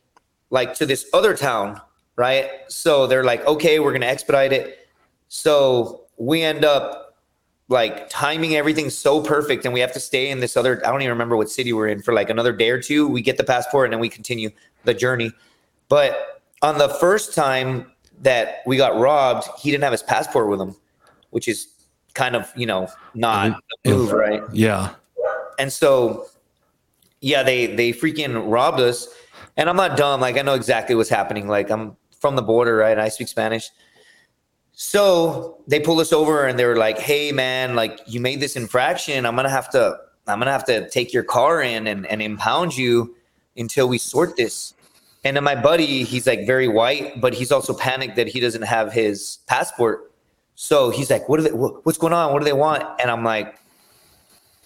like 0.51 0.75
to 0.75 0.85
this 0.87 1.09
other 1.15 1.35
town, 1.35 1.81
right? 2.17 2.51
So 2.69 3.07
they're 3.07 3.25
like, 3.25 3.45
okay, 3.47 3.81
we're 3.81 3.93
gonna 3.93 4.07
expedite 4.07 4.53
it. 4.53 4.87
So 5.29 6.03
we 6.19 6.43
end 6.43 6.65
up 6.65 7.17
like 7.69 8.09
timing 8.11 8.55
everything 8.55 8.91
so 8.91 9.21
perfect 9.23 9.65
and 9.65 9.73
we 9.75 9.81
have 9.81 9.93
to 9.93 10.01
stay 10.01 10.31
in 10.31 10.41
this 10.41 10.57
other 10.57 10.81
i 10.87 10.91
don't 10.91 11.03
even 11.03 11.11
remember 11.13 11.37
what 11.37 11.51
city 11.51 11.71
we're 11.71 11.87
in 11.87 12.01
for 12.01 12.15
like 12.15 12.31
another 12.31 12.51
day 12.51 12.71
or 12.71 12.81
two 12.81 13.07
we 13.07 13.21
get 13.21 13.37
the 13.37 13.45
passport 13.45 13.85
and 13.85 13.93
then 13.93 14.01
we 14.01 14.09
continue 14.09 14.49
the 14.85 14.95
journey 14.95 15.31
but 15.91 16.41
on 16.63 16.79
the 16.79 16.89
first 16.89 17.35
time 17.35 17.93
that 18.23 18.63
we 18.65 18.79
got 18.79 18.99
robbed 18.99 19.47
he 19.61 19.71
didn't 19.71 19.85
have 19.85 19.93
his 19.93 20.03
passport 20.03 20.49
with 20.49 20.59
him 20.59 20.75
which 21.29 21.47
is 21.47 21.69
kind 22.15 22.35
of 22.35 22.51
you 22.57 22.65
know 22.65 22.89
not 23.15 23.61
a 23.85 23.89
move 23.91 24.13
right 24.13 24.43
Yeah. 24.51 24.95
and 25.59 25.71
so 25.71 26.27
yeah 27.21 27.43
they 27.43 27.67
they 27.67 27.93
freaking 27.93 28.51
robbed 28.51 28.81
us. 28.81 29.09
And 29.57 29.69
i'm 29.69 29.77
not 29.77 29.97
dumb. 29.97 30.21
Like 30.21 30.37
i 30.37 30.43
know 30.43 30.55
exactly 30.55 30.95
what's 30.95 31.09
happening. 31.09 31.49
Like 31.49 31.71
i'm 31.71 31.97
from 32.21 32.37
the 32.37 32.43
border 32.43 32.77
right? 32.77 32.93
And 32.93 33.01
i 33.01 33.09
speak 33.09 33.29
spanish. 33.29 33.71
So 34.73 35.63
they 35.67 35.81
pull 35.81 35.99
us 35.99 36.13
over 36.13 36.47
and 36.47 36.59
they 36.59 36.65
were 36.65 36.77
like 36.77 36.99
hey 36.99 37.33
man 37.33 37.75
like 37.75 38.01
you 38.07 38.21
made 38.21 38.41
this 38.41 38.57
infraction. 38.57 39.27
I'm 39.27 39.37
gonna 39.37 39.51
have 39.51 39.71
to 39.71 39.99
i'm 40.27 40.39
gonna 40.39 40.53
have 40.53 40.65
to 40.67 40.89
take 40.91 41.13
your 41.13 41.25
car 41.25 41.63
in 41.63 41.87
and, 41.87 42.07
and 42.07 42.21
impound 42.23 42.77
you 42.77 43.15
until 43.57 43.89
we 43.89 43.99
sort 43.99 44.37
this. 44.37 44.75
And 45.25 45.37
then 45.37 45.45
my 45.45 45.57
buddy 45.57 46.05
he's 46.05 46.27
like 46.27 46.47
very 46.47 46.69
white 46.69 47.21
but 47.21 47.35
he's 47.35 47.51
also 47.51 47.75
panicked 47.75 48.17
that 48.17 48.29
he 48.29 48.41
doesn't 48.41 48.63
have 48.63 48.93
his 48.93 49.39
passport. 49.47 50.13
So 50.55 50.91
he's 50.91 51.11
like 51.11 51.29
what 51.29 51.41
are 51.41 51.43
they 51.43 51.53
wha- 51.53 51.81
what's 51.83 51.99
going 51.99 52.13
on? 52.13 52.33
What 52.33 52.39
do 52.39 52.45
they 52.45 52.53
want? 52.53 52.85
And 53.01 53.11
i'm 53.11 53.25
like 53.25 53.58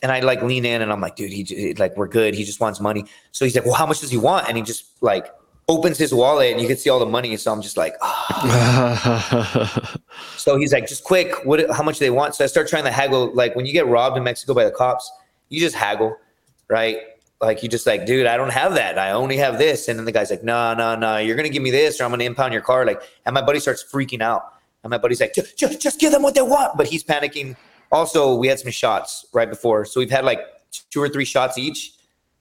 and 0.02 0.10
I 0.10 0.20
like 0.20 0.42
lean 0.42 0.64
in 0.64 0.82
and 0.82 0.92
I'm 0.92 1.00
like, 1.00 1.16
dude, 1.16 1.32
he 1.32 1.74
like 1.74 1.96
we're 1.96 2.08
good. 2.08 2.34
He 2.34 2.44
just 2.44 2.60
wants 2.60 2.80
money. 2.80 3.04
So 3.30 3.44
he's 3.44 3.54
like, 3.54 3.64
well, 3.64 3.74
how 3.74 3.86
much 3.86 4.00
does 4.00 4.10
he 4.10 4.16
want? 4.16 4.48
And 4.48 4.56
he 4.56 4.62
just 4.62 4.84
like 5.00 5.32
opens 5.68 5.96
his 5.96 6.12
wallet 6.12 6.52
and 6.52 6.60
you 6.60 6.66
can 6.66 6.76
see 6.76 6.90
all 6.90 6.98
the 6.98 7.06
money. 7.06 7.36
So 7.36 7.52
I'm 7.52 7.62
just 7.62 7.76
like, 7.76 7.94
ah. 8.02 9.96
so 10.36 10.56
he's 10.56 10.72
like, 10.72 10.88
just 10.88 11.04
quick, 11.04 11.32
what? 11.44 11.70
How 11.70 11.84
much 11.84 11.98
do 11.98 12.04
they 12.04 12.10
want? 12.10 12.34
So 12.34 12.42
I 12.44 12.48
start 12.48 12.68
trying 12.68 12.84
to 12.84 12.90
haggle. 12.90 13.32
Like 13.32 13.54
when 13.54 13.64
you 13.64 13.72
get 13.72 13.86
robbed 13.86 14.16
in 14.16 14.24
Mexico 14.24 14.54
by 14.54 14.64
the 14.64 14.72
cops, 14.72 15.10
you 15.48 15.60
just 15.60 15.76
haggle, 15.76 16.16
right? 16.68 16.98
Like 17.40 17.62
you 17.62 17.68
just 17.68 17.86
like, 17.86 18.04
dude, 18.04 18.26
I 18.26 18.36
don't 18.36 18.52
have 18.52 18.74
that. 18.74 18.98
I 18.98 19.12
only 19.12 19.36
have 19.36 19.58
this. 19.58 19.86
And 19.86 19.98
then 19.98 20.04
the 20.04 20.12
guy's 20.12 20.30
like, 20.30 20.42
no, 20.42 20.74
no, 20.74 20.96
no, 20.96 21.18
you're 21.18 21.36
gonna 21.36 21.48
give 21.48 21.62
me 21.62 21.70
this, 21.70 22.00
or 22.00 22.04
I'm 22.04 22.10
gonna 22.10 22.24
impound 22.24 22.52
your 22.52 22.62
car. 22.62 22.84
Like, 22.84 23.02
and 23.24 23.34
my 23.34 23.42
buddy 23.42 23.60
starts 23.60 23.84
freaking 23.84 24.20
out. 24.20 24.52
And 24.82 24.90
my 24.90 24.98
buddy's 24.98 25.20
like, 25.20 25.32
just, 25.32 25.56
just, 25.56 25.80
just 25.80 26.00
give 26.00 26.10
them 26.10 26.22
what 26.22 26.34
they 26.34 26.42
want. 26.42 26.76
But 26.76 26.88
he's 26.88 27.04
panicking. 27.04 27.56
Also, 27.92 28.34
we 28.34 28.48
had 28.48 28.58
some 28.58 28.70
shots 28.72 29.26
right 29.32 29.48
before, 29.48 29.84
so 29.84 30.00
we've 30.00 30.10
had 30.10 30.24
like 30.24 30.40
two 30.90 31.00
or 31.00 31.08
three 31.08 31.24
shots 31.24 31.58
each. 31.58 31.92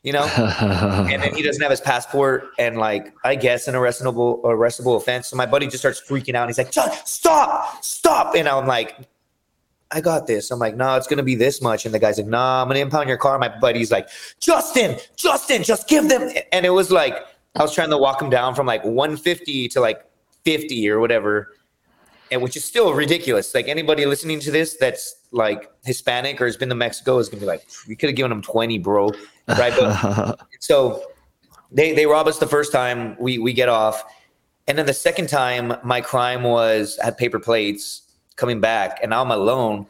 You 0.04 0.14
know, 0.14 0.24
and 0.24 1.22
then 1.22 1.36
he 1.36 1.44
doesn't 1.44 1.62
have 1.62 1.70
his 1.70 1.80
passport 1.80 2.50
and 2.58 2.78
like 2.78 3.14
I 3.24 3.36
guess 3.36 3.68
an 3.68 3.76
arrestable 3.76 4.42
arrestable 4.42 4.98
offense. 4.98 5.28
So 5.28 5.36
my 5.36 5.46
buddy 5.46 5.68
just 5.68 5.78
starts 5.78 6.02
freaking 6.02 6.34
out. 6.34 6.44
and 6.44 6.50
He's 6.50 6.58
like, 6.58 6.72
"John, 6.72 6.90
stop, 7.06 7.84
stop!" 7.84 8.34
And 8.34 8.50
I'm 8.50 8.66
like, 8.66 8.98
"I 9.92 10.02
got 10.02 10.26
this." 10.26 10.50
I'm 10.50 10.58
like, 10.58 10.76
"No, 10.76 10.96
it's 10.96 11.06
gonna 11.06 11.22
be 11.22 11.36
this 11.36 11.62
much." 11.62 11.86
And 11.86 11.94
the 11.94 12.00
guy's 12.00 12.18
like, 12.18 12.26
"No, 12.26 12.40
I'm 12.40 12.68
gonna 12.68 12.80
impound 12.80 13.10
your 13.10 13.20
car." 13.20 13.38
My 13.38 13.50
buddy's 13.50 13.92
like, 13.92 14.10
"Justin, 14.40 14.98
Justin, 15.18 15.62
just 15.62 15.88
give 15.88 16.10
them." 16.10 16.32
And 16.52 16.66
it 16.66 16.72
was 16.72 16.90
like 16.90 17.24
I 17.56 17.62
was 17.62 17.72
trying 17.72 17.92
to 17.92 17.98
walk 18.00 18.20
him 18.20 18.32
down 18.32 18.56
from 18.56 18.66
like 18.66 18.84
150 18.84 19.68
to 19.68 19.82
like 19.82 20.04
50 20.46 20.90
or 20.90 21.00
whatever, 21.00 21.54
and 22.32 22.42
which 22.42 22.58
is 22.58 22.66
still 22.66 22.94
ridiculous. 22.96 23.54
Like 23.54 23.68
anybody 23.68 24.08
listening 24.08 24.40
to 24.40 24.50
this 24.50 24.78
that's 24.78 25.18
like 25.32 25.72
Hispanic 25.84 26.42
or 26.42 26.46
has 26.46 26.58
been 26.58 26.70
to 26.70 26.76
Mexico 26.76 27.18
is 27.18 27.30
gonna 27.30 27.40
be 27.40 27.48
like, 27.48 27.66
"You 27.88 27.96
could 27.96 28.10
have 28.10 28.16
given 28.16 28.32
him 28.32 28.42
20, 28.42 28.78
bro." 28.80 29.12
Right? 29.48 29.74
But 29.78 30.40
so 30.60 31.04
they 31.72 31.94
they 31.94 32.06
rob 32.06 32.28
us 32.28 32.38
the 32.38 32.48
first 32.48 32.72
time 32.72 33.16
we 33.20 33.38
we 33.40 33.54
get 33.54 33.70
off. 33.70 34.04
And 34.68 34.78
then 34.78 34.86
the 34.86 34.94
second 34.94 35.28
time 35.28 35.74
my 35.84 36.02
crime 36.02 36.44
was 36.44 37.00
I 37.02 37.06
had 37.06 37.18
paper 37.18 37.40
plates 37.40 38.04
coming 38.36 38.60
back 38.60 39.00
and 39.02 39.10
now 39.12 39.22
i'm 39.22 39.32
alone. 39.32 39.88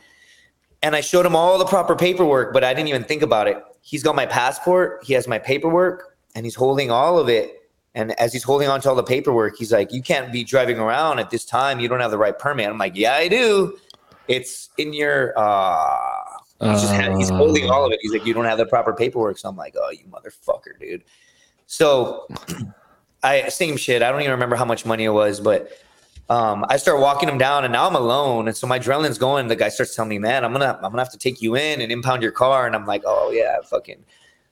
And 0.83 0.95
i 0.95 1.01
showed 1.01 1.25
him 1.25 1.35
all 1.35 1.57
the 1.57 1.65
proper 1.65 1.95
paperwork 1.95 2.53
but 2.53 2.63
i 2.63 2.73
didn't 2.73 2.89
even 2.89 3.03
think 3.03 3.21
about 3.21 3.47
it. 3.47 3.57
He's 3.81 4.03
got 4.03 4.15
my 4.15 4.25
passport 4.25 5.03
he 5.03 5.13
has 5.13 5.27
my 5.27 5.39
paperwork 5.39 6.17
and 6.35 6.45
he's 6.45 6.55
holding 6.55 6.91
all 6.91 7.17
of 7.17 7.29
it. 7.29 7.57
And 7.93 8.17
as 8.21 8.31
he's 8.31 8.43
holding 8.43 8.69
on 8.69 8.79
to 8.81 8.89
all 8.89 8.95
the 8.95 9.03
paperwork 9.03 9.57
he's 9.57 9.71
like 9.71 9.91
you 9.91 10.01
can't 10.01 10.31
be 10.31 10.43
driving 10.43 10.79
around 10.79 11.19
at 11.19 11.29
this 11.29 11.45
time. 11.45 11.79
You 11.79 11.87
don't 11.87 11.99
have 11.99 12.11
the 12.11 12.17
right 12.17 12.37
permit. 12.37 12.69
I'm 12.69 12.77
like 12.77 12.95
yeah 12.95 13.13
i 13.13 13.27
do 13.27 13.77
it's 14.31 14.69
in 14.77 14.93
your 14.93 15.37
uh 15.37 16.31
He's 16.61 16.81
just 16.81 16.93
had, 16.93 17.15
he's 17.15 17.29
holding 17.29 17.71
all 17.71 17.85
of 17.87 17.91
it. 17.91 17.97
He's 18.03 18.13
like, 18.13 18.23
you 18.23 18.35
don't 18.35 18.45
have 18.45 18.59
the 18.59 18.67
proper 18.67 18.93
paperwork. 18.93 19.39
So 19.39 19.49
I'm 19.49 19.57
like, 19.57 19.75
oh, 19.75 19.89
you 19.89 20.05
motherfucker, 20.11 20.79
dude. 20.79 21.03
So 21.65 22.27
I 23.23 23.49
same 23.49 23.77
shit. 23.77 24.03
I 24.03 24.11
don't 24.11 24.21
even 24.21 24.31
remember 24.31 24.55
how 24.55 24.65
much 24.65 24.85
money 24.85 25.05
it 25.05 25.09
was, 25.09 25.39
but 25.39 25.71
um, 26.29 26.63
I 26.69 26.77
start 26.77 26.99
walking 26.99 27.27
him 27.27 27.37
down, 27.37 27.63
and 27.65 27.73
now 27.73 27.87
I'm 27.87 27.95
alone, 27.95 28.47
and 28.47 28.55
so 28.55 28.67
my 28.67 28.79
adrenaline's 28.79 29.17
going. 29.17 29.47
The 29.47 29.55
guy 29.55 29.69
starts 29.69 29.95
telling 29.95 30.09
me, 30.09 30.19
"Man, 30.19 30.45
I'm 30.45 30.53
gonna, 30.53 30.75
I'm 30.75 30.91
gonna 30.91 30.99
have 30.99 31.11
to 31.11 31.17
take 31.17 31.41
you 31.41 31.55
in 31.55 31.81
and 31.81 31.91
impound 31.91 32.21
your 32.23 32.31
car," 32.31 32.67
and 32.67 32.75
I'm 32.75 32.85
like, 32.85 33.03
"Oh 33.05 33.31
yeah, 33.31 33.57
fucking." 33.65 34.03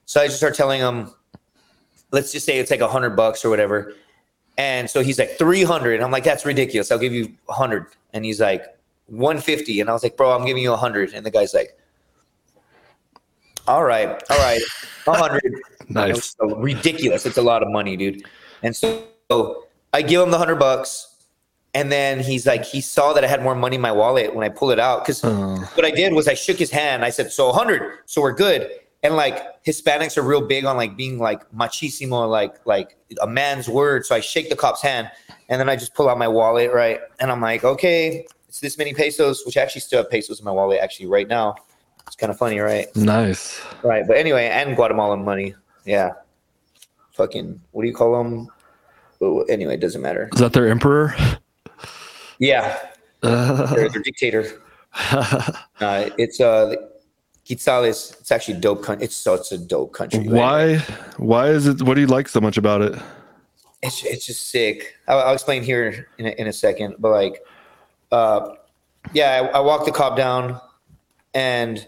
So 0.04 0.20
I 0.20 0.26
just 0.26 0.38
start 0.38 0.54
telling 0.54 0.80
him, 0.80 1.12
let's 2.10 2.32
just 2.32 2.44
say 2.44 2.58
it's 2.58 2.70
like 2.70 2.80
a 2.80 2.88
hundred 2.88 3.10
bucks 3.10 3.44
or 3.44 3.50
whatever, 3.50 3.94
and 4.58 4.90
so 4.90 5.02
he's 5.02 5.18
like 5.18 5.38
three 5.38 5.62
hundred, 5.62 6.02
I'm 6.02 6.10
like, 6.10 6.24
"That's 6.24 6.44
ridiculous. 6.44 6.90
I'll 6.90 6.98
give 6.98 7.14
you 7.14 7.32
a 7.48 7.52
hundred," 7.52 7.86
and 8.12 8.24
he's 8.24 8.40
like, 8.40 8.66
150, 9.10 9.80
and 9.80 9.90
I 9.90 9.92
was 9.92 10.02
like, 10.02 10.16
"Bro, 10.16 10.32
I'm 10.32 10.46
giving 10.46 10.62
you 10.62 10.72
a 10.72 10.76
hundred," 10.76 11.12
and 11.14 11.24
the 11.26 11.30
guy's 11.30 11.54
like. 11.54 11.76
All 13.68 13.84
right, 13.84 14.08
all 14.30 14.38
right, 14.38 14.60
a 15.06 15.12
hundred. 15.12 15.54
Nice. 15.90 16.36
So 16.38 16.54
ridiculous. 16.56 17.26
It's 17.26 17.36
a 17.36 17.42
lot 17.42 17.64
of 17.64 17.68
money, 17.68 17.96
dude. 17.96 18.22
And 18.62 18.76
so 18.76 19.04
I 19.92 20.02
give 20.02 20.20
him 20.22 20.30
the 20.30 20.38
hundred 20.38 20.56
bucks. 20.60 21.16
And 21.74 21.90
then 21.90 22.20
he's 22.20 22.46
like, 22.46 22.64
he 22.64 22.80
saw 22.80 23.12
that 23.12 23.24
I 23.24 23.26
had 23.26 23.42
more 23.42 23.56
money 23.56 23.74
in 23.74 23.82
my 23.82 23.90
wallet 23.90 24.32
when 24.34 24.44
I 24.44 24.48
pull 24.50 24.70
it 24.70 24.78
out. 24.78 25.04
Cause 25.04 25.20
Oh. 25.24 25.56
what 25.74 25.84
I 25.84 25.90
did 25.90 26.12
was 26.12 26.28
I 26.28 26.34
shook 26.34 26.58
his 26.58 26.70
hand. 26.70 27.04
I 27.04 27.10
said, 27.10 27.32
so 27.32 27.48
100. 27.48 27.98
So 28.06 28.20
we're 28.22 28.32
good. 28.32 28.70
And 29.02 29.16
like 29.16 29.64
Hispanics 29.64 30.16
are 30.16 30.22
real 30.22 30.46
big 30.46 30.64
on 30.64 30.76
like 30.76 30.96
being 30.96 31.18
like 31.18 31.42
machismo, 31.50 32.28
like, 32.30 32.64
like 32.66 32.96
a 33.20 33.26
man's 33.26 33.68
word. 33.68 34.06
So 34.06 34.14
I 34.14 34.20
shake 34.20 34.48
the 34.48 34.56
cop's 34.56 34.82
hand 34.82 35.10
and 35.48 35.60
then 35.60 35.68
I 35.68 35.74
just 35.74 35.94
pull 35.94 36.08
out 36.08 36.18
my 36.18 36.28
wallet. 36.28 36.72
Right. 36.72 37.00
And 37.18 37.32
I'm 37.32 37.40
like, 37.40 37.64
okay, 37.64 38.26
it's 38.50 38.58
this 38.58 38.76
many 38.76 38.92
pesos, 38.92 39.46
which 39.46 39.56
I 39.56 39.62
actually 39.62 39.82
still 39.82 40.02
have 40.02 40.10
pesos 40.10 40.40
in 40.40 40.44
my 40.44 40.50
wallet 40.50 40.80
actually 40.82 41.06
right 41.06 41.28
now. 41.28 41.54
It's 42.04 42.16
kind 42.16 42.32
of 42.32 42.36
funny, 42.36 42.58
right? 42.58 42.88
Nice. 42.96 43.62
Right. 43.84 44.04
But 44.04 44.16
anyway, 44.16 44.48
and 44.48 44.74
Guatemalan 44.74 45.24
money. 45.24 45.54
Yeah. 45.84 46.14
Fucking, 47.12 47.60
what 47.70 47.82
do 47.82 47.88
you 47.88 47.94
call 47.94 48.18
them? 48.18 48.48
Anyway, 49.48 49.74
it 49.74 49.80
doesn't 49.80 50.02
matter. 50.02 50.28
Is 50.32 50.40
that 50.40 50.52
their 50.52 50.68
emperor? 50.68 51.14
Yeah. 52.38 52.78
Uh, 53.22 53.74
They're, 53.74 53.90
they're 53.90 54.00
dictator. 54.02 54.62
Uh, 55.78 56.08
it's 56.16 56.40
uh, 56.40 56.74
Quetzales. 57.44 58.18
It's 58.18 58.32
actually 58.32 58.58
dope. 58.58 58.82
Con- 58.82 59.02
it's 59.02 59.14
such 59.14 59.52
a 59.52 59.58
dope 59.58 59.92
country. 59.92 60.26
why? 60.26 60.78
Why 61.18 61.48
is 61.48 61.66
it? 61.66 61.82
What 61.82 61.96
do 61.96 62.00
you 62.00 62.06
like 62.06 62.28
so 62.28 62.40
much 62.40 62.56
about 62.56 62.80
it? 62.80 62.98
It's 63.82 64.02
it's 64.04 64.24
just 64.24 64.48
sick. 64.48 64.94
I'll, 65.06 65.18
I'll 65.18 65.34
explain 65.34 65.62
here 65.62 66.08
in 66.16 66.26
a, 66.28 66.30
in 66.40 66.46
a 66.46 66.52
second. 66.52 66.96
But 66.98 67.10
like, 67.10 67.42
uh, 68.12 68.54
yeah, 69.12 69.48
I, 69.52 69.58
I 69.58 69.60
walked 69.60 69.86
the 69.86 69.92
cop 69.92 70.16
down, 70.16 70.60
and 71.34 71.86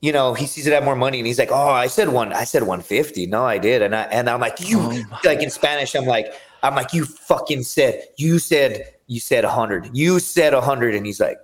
you 0.00 0.12
know 0.12 0.34
he 0.34 0.46
sees 0.46 0.66
it 0.66 0.72
have 0.72 0.84
more 0.84 0.96
money, 0.96 1.18
and 1.18 1.26
he's 1.26 1.38
like, 1.38 1.50
"Oh, 1.50 1.70
I 1.70 1.86
said 1.86 2.08
one. 2.08 2.32
I 2.32 2.44
said 2.44 2.62
one 2.62 2.82
fifty. 2.82 3.26
No, 3.26 3.44
I 3.44 3.58
did." 3.58 3.82
And 3.82 3.94
I 3.94 4.02
and 4.04 4.28
I'm 4.28 4.40
like, 4.40 4.60
"You 4.60 4.78
Oh 4.80 5.18
like 5.24 5.42
in 5.42 5.50
Spanish?" 5.50 5.94
I'm 5.94 6.06
like, 6.06 6.32
"I'm 6.62 6.74
like 6.74 6.92
you 6.92 7.04
fucking 7.04 7.62
said. 7.62 8.04
You 8.16 8.38
said 8.38 8.94
you 9.06 9.20
said 9.20 9.44
a 9.44 9.50
hundred. 9.50 9.90
You 9.92 10.18
said 10.18 10.54
a 10.54 10.60
hundred." 10.60 10.94
And 10.94 11.04
he's 11.04 11.20
like, 11.20 11.38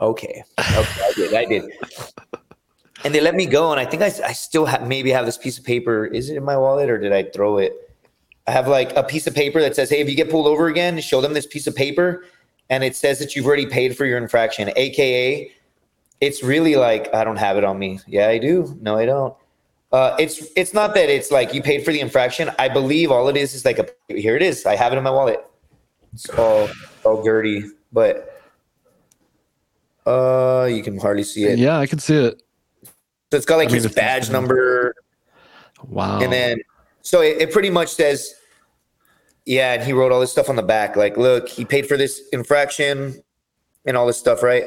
"Okay, 0.00 0.44
okay, 0.58 1.02
I 1.02 1.12
did. 1.14 1.34
I 1.34 1.44
did." 1.44 1.70
and 3.04 3.14
they 3.14 3.20
let 3.20 3.34
me 3.34 3.46
go 3.46 3.70
and 3.70 3.78
i 3.78 3.84
think 3.84 4.02
i, 4.02 4.06
I 4.06 4.32
still 4.32 4.64
have 4.64 4.86
maybe 4.88 5.10
have 5.10 5.26
this 5.26 5.36
piece 5.36 5.58
of 5.58 5.64
paper 5.64 6.06
is 6.06 6.30
it 6.30 6.36
in 6.36 6.44
my 6.44 6.56
wallet 6.56 6.88
or 6.88 6.98
did 6.98 7.12
i 7.12 7.24
throw 7.24 7.58
it 7.58 7.85
i 8.46 8.50
have 8.50 8.68
like 8.68 8.94
a 8.96 9.02
piece 9.02 9.26
of 9.26 9.34
paper 9.34 9.60
that 9.60 9.74
says 9.74 9.90
hey 9.90 10.00
if 10.00 10.08
you 10.08 10.14
get 10.14 10.30
pulled 10.30 10.46
over 10.46 10.68
again 10.68 11.00
show 11.00 11.20
them 11.20 11.32
this 11.34 11.46
piece 11.46 11.66
of 11.66 11.74
paper 11.74 12.24
and 12.70 12.82
it 12.82 12.96
says 12.96 13.18
that 13.18 13.36
you've 13.36 13.46
already 13.46 13.66
paid 13.66 13.96
for 13.96 14.04
your 14.06 14.18
infraction. 14.18 14.70
Aka 14.76 15.52
it's 16.22 16.42
really 16.42 16.76
like 16.76 17.12
i 17.14 17.22
don't 17.24 17.36
have 17.36 17.56
it 17.58 17.64
on 17.64 17.78
me. 17.78 18.00
Yeah 18.06 18.28
i 18.28 18.38
do. 18.38 18.76
No 18.80 18.96
i 18.96 19.06
don't. 19.06 19.34
Uh, 19.92 20.16
it's 20.18 20.44
it's 20.56 20.74
not 20.74 20.94
that 20.94 21.08
it's 21.08 21.30
like 21.30 21.54
you 21.54 21.62
paid 21.62 21.84
for 21.84 21.92
the 21.92 22.00
infraction. 22.00 22.50
I 22.58 22.68
believe 22.68 23.10
all 23.10 23.28
it 23.28 23.36
is 23.36 23.54
is 23.54 23.64
like 23.64 23.78
a 23.78 23.88
here 24.08 24.36
it 24.36 24.42
is. 24.42 24.66
I 24.66 24.76
have 24.76 24.92
it 24.92 24.96
in 24.96 25.04
my 25.04 25.10
wallet. 25.10 25.46
It's 26.12 26.28
all 26.30 26.68
all 27.04 27.22
dirty 27.22 27.64
but 27.92 28.42
uh 30.06 30.68
you 30.70 30.82
can 30.82 30.98
hardly 30.98 31.24
see 31.24 31.44
it. 31.44 31.58
Yeah, 31.58 31.78
I 31.78 31.86
can 31.86 31.98
see 31.98 32.16
it. 32.16 32.42
so 32.84 33.36
it's 33.36 33.46
got 33.46 33.56
like 33.56 33.68
I 33.68 33.72
mean, 33.72 33.82
his 33.82 33.92
badge 33.92 34.30
number. 34.30 34.94
Wow. 35.88 36.20
And 36.20 36.32
then, 36.32 36.58
so 37.06 37.20
it, 37.20 37.40
it 37.40 37.52
pretty 37.52 37.70
much 37.70 37.90
says, 37.90 38.34
yeah, 39.44 39.74
and 39.74 39.84
he 39.84 39.92
wrote 39.92 40.10
all 40.10 40.18
this 40.18 40.32
stuff 40.32 40.48
on 40.48 40.56
the 40.56 40.62
back. 40.64 40.96
Like, 40.96 41.16
look, 41.16 41.48
he 41.48 41.64
paid 41.64 41.86
for 41.86 41.96
this 41.96 42.20
infraction 42.32 43.22
and 43.84 43.96
all 43.96 44.08
this 44.08 44.18
stuff, 44.18 44.42
right? 44.42 44.64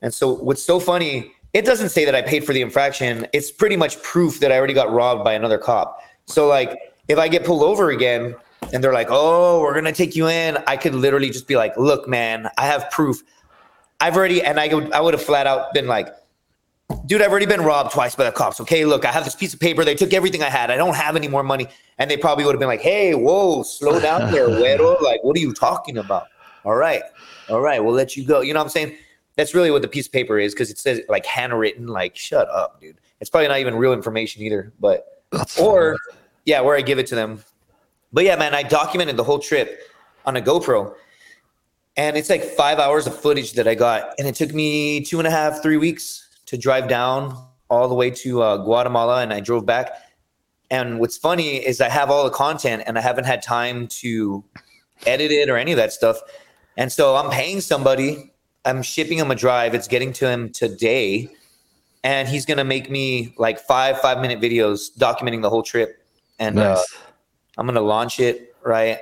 And 0.00 0.12
so, 0.12 0.32
what's 0.32 0.62
so 0.62 0.80
funny, 0.80 1.34
it 1.52 1.66
doesn't 1.66 1.90
say 1.90 2.06
that 2.06 2.14
I 2.14 2.22
paid 2.22 2.46
for 2.46 2.54
the 2.54 2.62
infraction. 2.62 3.26
It's 3.34 3.50
pretty 3.50 3.76
much 3.76 4.02
proof 4.02 4.40
that 4.40 4.50
I 4.50 4.56
already 4.56 4.72
got 4.72 4.90
robbed 4.90 5.22
by 5.22 5.34
another 5.34 5.58
cop. 5.58 6.00
So, 6.24 6.46
like, 6.46 6.78
if 7.08 7.18
I 7.18 7.28
get 7.28 7.44
pulled 7.44 7.62
over 7.62 7.90
again 7.90 8.36
and 8.72 8.82
they're 8.82 8.94
like, 8.94 9.08
oh, 9.10 9.60
we're 9.60 9.74
going 9.74 9.84
to 9.84 9.92
take 9.92 10.16
you 10.16 10.28
in, 10.28 10.56
I 10.66 10.78
could 10.78 10.94
literally 10.94 11.28
just 11.28 11.46
be 11.46 11.56
like, 11.56 11.76
look, 11.76 12.08
man, 12.08 12.48
I 12.56 12.64
have 12.68 12.90
proof. 12.90 13.22
I've 14.00 14.16
already, 14.16 14.42
and 14.42 14.58
I 14.58 14.72
would, 14.72 14.90
I 14.92 15.00
would 15.02 15.12
have 15.12 15.22
flat 15.22 15.46
out 15.46 15.74
been 15.74 15.88
like, 15.88 16.08
dude, 17.06 17.22
I've 17.22 17.30
already 17.30 17.46
been 17.46 17.62
robbed 17.62 17.92
twice 17.92 18.14
by 18.14 18.24
the 18.24 18.32
cops. 18.32 18.60
Okay, 18.60 18.84
look, 18.84 19.04
I 19.04 19.12
have 19.12 19.24
this 19.24 19.34
piece 19.34 19.54
of 19.54 19.60
paper. 19.60 19.84
They 19.84 19.94
took 19.94 20.12
everything 20.12 20.42
I 20.42 20.50
had. 20.50 20.70
I 20.70 20.76
don't 20.76 20.94
have 20.94 21.16
any 21.16 21.28
more 21.28 21.42
money. 21.42 21.68
And 21.98 22.10
they 22.10 22.16
probably 22.16 22.44
would 22.44 22.54
have 22.54 22.60
been 22.60 22.68
like, 22.68 22.80
hey, 22.80 23.14
whoa, 23.14 23.62
slow 23.62 24.00
down 24.00 24.32
there, 24.32 24.48
güero. 24.48 25.00
Like, 25.00 25.22
what 25.22 25.36
are 25.36 25.40
you 25.40 25.52
talking 25.52 25.98
about? 25.98 26.26
All 26.64 26.74
right. 26.74 27.02
All 27.48 27.60
right, 27.60 27.82
we'll 27.82 27.94
let 27.94 28.16
you 28.16 28.24
go. 28.24 28.40
You 28.40 28.54
know 28.54 28.60
what 28.60 28.64
I'm 28.64 28.70
saying? 28.70 28.96
That's 29.36 29.54
really 29.54 29.70
what 29.70 29.82
the 29.82 29.88
piece 29.88 30.06
of 30.06 30.12
paper 30.12 30.38
is 30.38 30.54
because 30.54 30.70
it 30.70 30.78
says 30.78 31.00
like 31.08 31.26
handwritten, 31.26 31.86
like, 31.86 32.16
shut 32.16 32.48
up, 32.50 32.80
dude. 32.80 32.98
It's 33.20 33.30
probably 33.30 33.48
not 33.48 33.58
even 33.58 33.74
real 33.74 33.92
information 33.92 34.42
either. 34.42 34.72
But, 34.80 35.22
That's 35.30 35.58
or, 35.58 35.96
yeah, 36.44 36.60
where 36.60 36.76
I 36.76 36.80
give 36.80 36.98
it 36.98 37.06
to 37.08 37.14
them. 37.14 37.42
But 38.12 38.24
yeah, 38.24 38.36
man, 38.36 38.54
I 38.54 38.62
documented 38.62 39.16
the 39.16 39.24
whole 39.24 39.38
trip 39.38 39.80
on 40.26 40.36
a 40.36 40.40
GoPro. 40.40 40.94
And 41.96 42.16
it's 42.16 42.30
like 42.30 42.42
five 42.42 42.78
hours 42.78 43.06
of 43.06 43.18
footage 43.18 43.52
that 43.52 43.68
I 43.68 43.74
got. 43.74 44.14
And 44.18 44.26
it 44.26 44.34
took 44.34 44.54
me 44.54 45.02
two 45.02 45.18
and 45.18 45.28
a 45.28 45.30
half, 45.30 45.62
three 45.62 45.76
weeks 45.76 46.28
to 46.52 46.56
drive 46.56 46.86
down 46.86 47.36
all 47.68 47.88
the 47.88 47.94
way 47.94 48.10
to 48.10 48.42
uh, 48.42 48.56
Guatemala. 48.58 49.22
And 49.22 49.32
I 49.32 49.40
drove 49.40 49.66
back. 49.66 49.90
And 50.70 51.00
what's 51.00 51.16
funny 51.16 51.56
is 51.56 51.80
I 51.80 51.88
have 51.88 52.08
all 52.10 52.22
the 52.22 52.30
content 52.30 52.84
and 52.86 52.96
I 52.96 53.00
haven't 53.00 53.24
had 53.24 53.42
time 53.42 53.88
to 53.88 54.44
edit 55.04 55.32
it 55.32 55.50
or 55.50 55.56
any 55.56 55.72
of 55.72 55.76
that 55.78 55.92
stuff. 55.92 56.20
And 56.76 56.92
so 56.92 57.16
I'm 57.16 57.30
paying 57.30 57.60
somebody, 57.60 58.32
I'm 58.64 58.82
shipping 58.82 59.18
him 59.18 59.32
a 59.32 59.34
drive. 59.34 59.74
It's 59.74 59.88
getting 59.88 60.12
to 60.14 60.28
him 60.30 60.50
today. 60.50 61.28
And 62.04 62.28
he's 62.28 62.46
going 62.46 62.58
to 62.58 62.64
make 62.64 62.88
me 62.88 63.34
like 63.36 63.58
five, 63.58 64.00
five 64.00 64.20
minute 64.20 64.40
videos 64.40 64.96
documenting 64.96 65.42
the 65.42 65.50
whole 65.50 65.64
trip. 65.64 66.04
And 66.38 66.60
uh. 66.60 66.78
I'm 67.58 67.66
gonna 67.66 67.80
launch 67.80 68.20
it 68.20 68.54
right, 68.62 68.98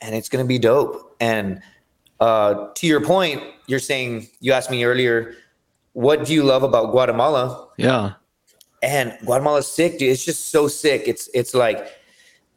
and 0.00 0.14
it's 0.14 0.28
gonna 0.28 0.44
be 0.44 0.58
dope. 0.58 1.14
And 1.20 1.60
uh, 2.20 2.68
to 2.74 2.86
your 2.86 3.00
point, 3.00 3.42
you're 3.66 3.78
saying 3.78 4.28
you 4.40 4.52
asked 4.52 4.70
me 4.70 4.84
earlier, 4.84 5.34
what 5.92 6.24
do 6.24 6.32
you 6.32 6.42
love 6.42 6.62
about 6.62 6.90
Guatemala? 6.90 7.68
yeah. 7.76 8.12
And 8.84 9.16
Guatemala's 9.24 9.68
sick, 9.68 9.98
dude. 9.98 10.10
It's 10.10 10.24
just 10.24 10.46
so 10.46 10.66
sick. 10.66 11.04
It's 11.06 11.28
it's 11.34 11.54
like 11.54 11.86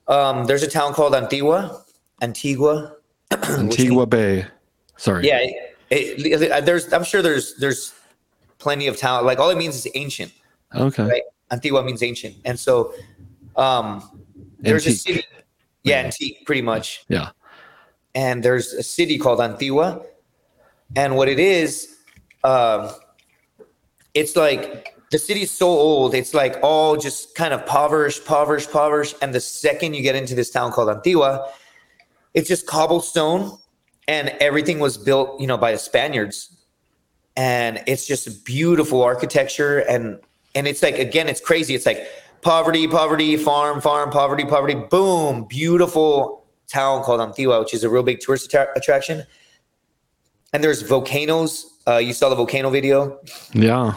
um, 0.08 0.46
there's 0.46 0.63
a 0.63 0.68
town 0.68 0.94
called 0.94 1.13
Antigua, 1.13 1.84
Antigua. 2.24 2.96
Antigua 3.32 4.08
Bay. 4.08 4.46
Sorry. 4.98 5.27
yeah, 5.27 5.38
it, 5.92 6.42
it- 6.42 6.65
there's. 6.65 6.92
I'm 6.92 7.04
sure 7.04 7.22
there's 7.22 7.54
there's 7.58 7.94
plenty 8.58 8.88
of 8.88 8.98
town. 8.98 9.24
Like 9.24 9.38
all 9.38 9.51
it 9.51 9.58
means 9.58 9.75
is 9.75 9.88
ancient. 9.94 10.32
Okay. 10.74 11.04
Right. 11.04 11.22
Antigua 11.51 11.84
means 11.84 12.01
ancient, 12.01 12.38
and 12.44 12.58
so 12.60 12.96
um, 13.56 14.01
there's 14.60 14.88
a 14.88 14.89
Antique. 14.89 15.01
city. 15.01 15.24
Yeah, 15.84 15.98
antique, 16.00 16.44
pretty 16.48 16.63
much. 16.63 17.06
Yeah. 17.08 17.30
and 18.15 18.42
there's 18.42 18.74
a 18.74 18.82
city 18.82 19.20
called 19.20 19.39
Antigua, 19.42 20.01
and 20.96 21.15
what 21.15 21.27
it 21.30 21.39
is, 21.39 21.98
um, 22.44 22.89
it's 24.16 24.36
like 24.36 24.96
the 25.12 25.20
city's 25.20 25.52
so 25.52 25.68
old. 25.68 26.16
It's 26.16 26.34
like 26.34 26.58
all 26.64 26.98
just 26.98 27.36
kind 27.36 27.54
of 27.54 27.62
impoverished, 27.62 28.22
impoverished, 28.22 28.68
impoverished. 28.68 29.16
And 29.22 29.36
the 29.36 29.40
second 29.40 29.94
you 29.94 30.02
get 30.02 30.16
into 30.16 30.34
this 30.34 30.50
town 30.50 30.72
called 30.72 30.90
Antigua, 30.90 31.52
it's 32.34 32.48
just 32.48 32.66
cobblestone, 32.66 33.58
and 34.08 34.30
everything 34.40 34.80
was 34.80 34.98
built, 34.98 35.40
you 35.40 35.48
know, 35.48 35.58
by 35.58 35.72
the 35.72 35.78
Spaniards, 35.78 36.58
and 37.38 37.84
it's 37.88 38.08
just 38.08 38.44
beautiful 38.46 39.04
architecture, 39.04 39.80
and 39.80 40.20
and 40.56 40.68
it's 40.68 40.82
like 40.82 40.98
again, 40.98 41.30
it's 41.30 41.42
crazy. 41.42 41.75
It's 41.75 41.86
like 41.86 42.08
poverty, 42.42 42.88
poverty, 42.88 43.38
farm, 43.38 43.82
farm, 43.82 44.10
poverty, 44.10 44.46
poverty, 44.46 44.75
boom, 44.75 45.46
beautiful 45.46 46.46
town 46.68 47.04
called 47.04 47.22
Antigua, 47.22 47.60
which 47.60 47.74
is 47.74 47.84
a 47.84 47.90
real 47.90 48.04
big 48.04 48.20
tourist 48.20 48.54
attra- 48.54 48.72
attraction. 48.75 49.24
And 50.54 50.64
there's 50.64 50.82
volcanoes. 50.82 51.75
Uh, 51.88 51.98
you 51.98 52.14
saw 52.14 52.30
the 52.30 52.36
volcano 52.36 52.70
video, 52.70 53.20
Yeah. 53.54 53.94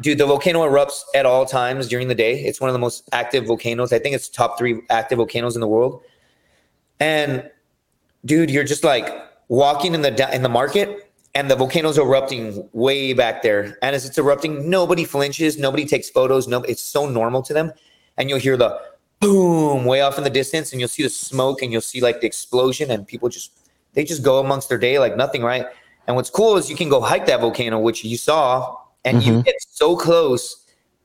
dude. 0.00 0.18
The 0.18 0.26
volcano 0.26 0.60
erupts 0.60 1.00
at 1.14 1.24
all 1.24 1.46
times 1.46 1.88
during 1.88 2.08
the 2.08 2.14
day. 2.14 2.40
It's 2.44 2.60
one 2.60 2.68
of 2.68 2.74
the 2.74 2.78
most 2.78 3.08
active 3.12 3.46
volcanoes. 3.46 3.92
I 3.92 3.98
think 3.98 4.14
it's 4.14 4.28
top 4.28 4.58
three 4.58 4.82
active 4.90 5.16
volcanoes 5.16 5.54
in 5.56 5.60
the 5.60 5.68
world. 5.68 6.02
And 7.00 7.50
dude, 8.24 8.50
you're 8.50 8.64
just 8.64 8.84
like 8.84 9.08
walking 9.48 9.94
in 9.94 10.02
the 10.02 10.34
in 10.34 10.42
the 10.42 10.48
market, 10.50 11.10
and 11.34 11.50
the 11.50 11.56
volcano's 11.56 11.96
erupting 11.98 12.68
way 12.72 13.12
back 13.14 13.42
there. 13.42 13.78
And 13.82 13.94
as 13.96 14.04
it's 14.04 14.18
erupting, 14.18 14.68
nobody 14.68 15.04
flinches, 15.04 15.58
nobody 15.58 15.86
takes 15.86 16.10
photos. 16.10 16.46
No, 16.46 16.62
it's 16.62 16.82
so 16.82 17.08
normal 17.08 17.42
to 17.42 17.54
them. 17.54 17.72
And 18.18 18.28
you'll 18.28 18.38
hear 18.38 18.56
the 18.56 18.78
boom 19.20 19.86
way 19.86 20.02
off 20.02 20.18
in 20.18 20.24
the 20.24 20.30
distance, 20.30 20.72
and 20.72 20.80
you'll 20.80 20.88
see 20.88 21.02
the 21.02 21.08
smoke, 21.10 21.62
and 21.62 21.72
you'll 21.72 21.80
see 21.80 22.02
like 22.02 22.20
the 22.20 22.26
explosion, 22.26 22.90
and 22.90 23.06
people 23.06 23.30
just 23.30 23.50
they 23.94 24.04
just 24.04 24.22
go 24.22 24.40
amongst 24.40 24.68
their 24.68 24.78
day 24.78 24.98
like 24.98 25.16
nothing, 25.16 25.42
right? 25.42 25.66
And 26.06 26.16
what's 26.16 26.30
cool 26.30 26.56
is 26.56 26.70
you 26.70 26.76
can 26.76 26.88
go 26.88 27.00
hike 27.00 27.26
that 27.26 27.40
volcano, 27.40 27.78
which 27.78 28.04
you 28.04 28.16
saw, 28.16 28.76
and 29.04 29.22
you 29.22 29.32
Mhm. 29.34 29.44
get 29.44 29.54
so 29.70 29.96
close 29.96 30.56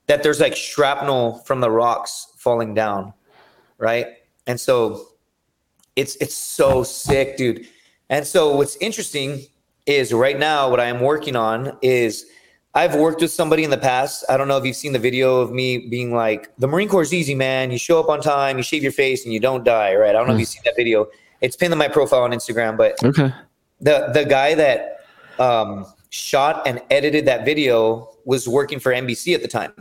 that 0.07 0.23
there's 0.23 0.39
like 0.39 0.55
shrapnel 0.55 1.41
from 1.45 1.61
the 1.61 1.69
rocks 1.71 2.27
falling 2.37 2.73
down, 2.73 3.13
right? 3.77 4.07
And 4.47 4.59
so 4.59 5.07
it's 5.95 6.15
it's 6.17 6.35
so 6.35 6.83
sick, 6.83 7.37
dude. 7.37 7.67
And 8.09 8.25
so 8.27 8.55
what's 8.55 8.75
interesting 8.77 9.45
is 9.85 10.13
right 10.13 10.37
now 10.37 10.69
what 10.69 10.79
I 10.79 10.85
am 10.85 10.99
working 11.01 11.35
on 11.35 11.77
is 11.81 12.25
I've 12.73 12.95
worked 12.95 13.21
with 13.21 13.31
somebody 13.31 13.63
in 13.65 13.69
the 13.69 13.77
past. 13.77 14.23
I 14.29 14.37
don't 14.37 14.47
know 14.47 14.57
if 14.57 14.63
you've 14.65 14.75
seen 14.77 14.93
the 14.93 14.99
video 14.99 15.41
of 15.41 15.51
me 15.51 15.77
being 15.89 16.13
like, 16.13 16.49
the 16.57 16.67
Marine 16.67 16.87
Corps 16.87 17.01
is 17.01 17.13
easy, 17.13 17.35
man. 17.35 17.69
You 17.71 17.77
show 17.77 17.99
up 17.99 18.07
on 18.07 18.21
time, 18.21 18.55
you 18.57 18.63
shave 18.63 18.81
your 18.83 18.93
face, 18.93 19.25
and 19.25 19.33
you 19.33 19.41
don't 19.41 19.65
die, 19.65 19.93
right? 19.95 20.09
I 20.09 20.13
don't 20.13 20.27
know 20.27 20.33
if 20.33 20.39
you've 20.39 20.47
seen 20.49 20.61
that 20.65 20.75
video. 20.77 21.07
It's 21.41 21.55
pinned 21.57 21.73
on 21.73 21.77
my 21.79 21.89
profile 21.89 22.21
on 22.21 22.31
Instagram, 22.31 22.77
but 22.77 23.03
Okay. 23.03 23.33
The 23.81 24.11
the 24.13 24.25
guy 24.25 24.53
that 24.55 25.05
um, 25.39 25.85
shot 26.09 26.67
and 26.67 26.81
edited 26.89 27.25
that 27.25 27.43
video 27.45 28.09
was 28.25 28.47
working 28.47 28.79
for 28.79 28.91
NBC 28.91 29.33
at 29.33 29.41
the 29.41 29.47
time, 29.47 29.73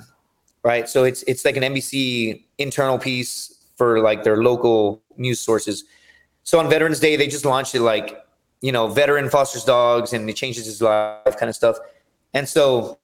right? 0.62 0.88
So 0.88 1.04
it's 1.04 1.22
it's 1.24 1.44
like 1.44 1.56
an 1.56 1.62
NBC 1.62 2.44
internal 2.58 2.98
piece 2.98 3.60
for 3.76 4.00
like 4.00 4.24
their 4.24 4.42
local 4.42 5.02
news 5.16 5.40
sources. 5.40 5.84
So 6.42 6.58
on 6.58 6.68
Veterans 6.70 7.00
Day, 7.00 7.16
they 7.16 7.26
just 7.26 7.44
launched 7.44 7.74
it 7.74 7.80
like 7.80 8.24
you 8.60 8.72
know 8.72 8.88
veteran 8.88 9.28
fosters 9.28 9.64
dogs 9.64 10.12
and 10.12 10.28
it 10.28 10.36
changes 10.36 10.66
his 10.66 10.80
life 10.80 11.36
kind 11.38 11.48
of 11.48 11.54
stuff. 11.54 11.76
And 12.32 12.48
so 12.48 12.98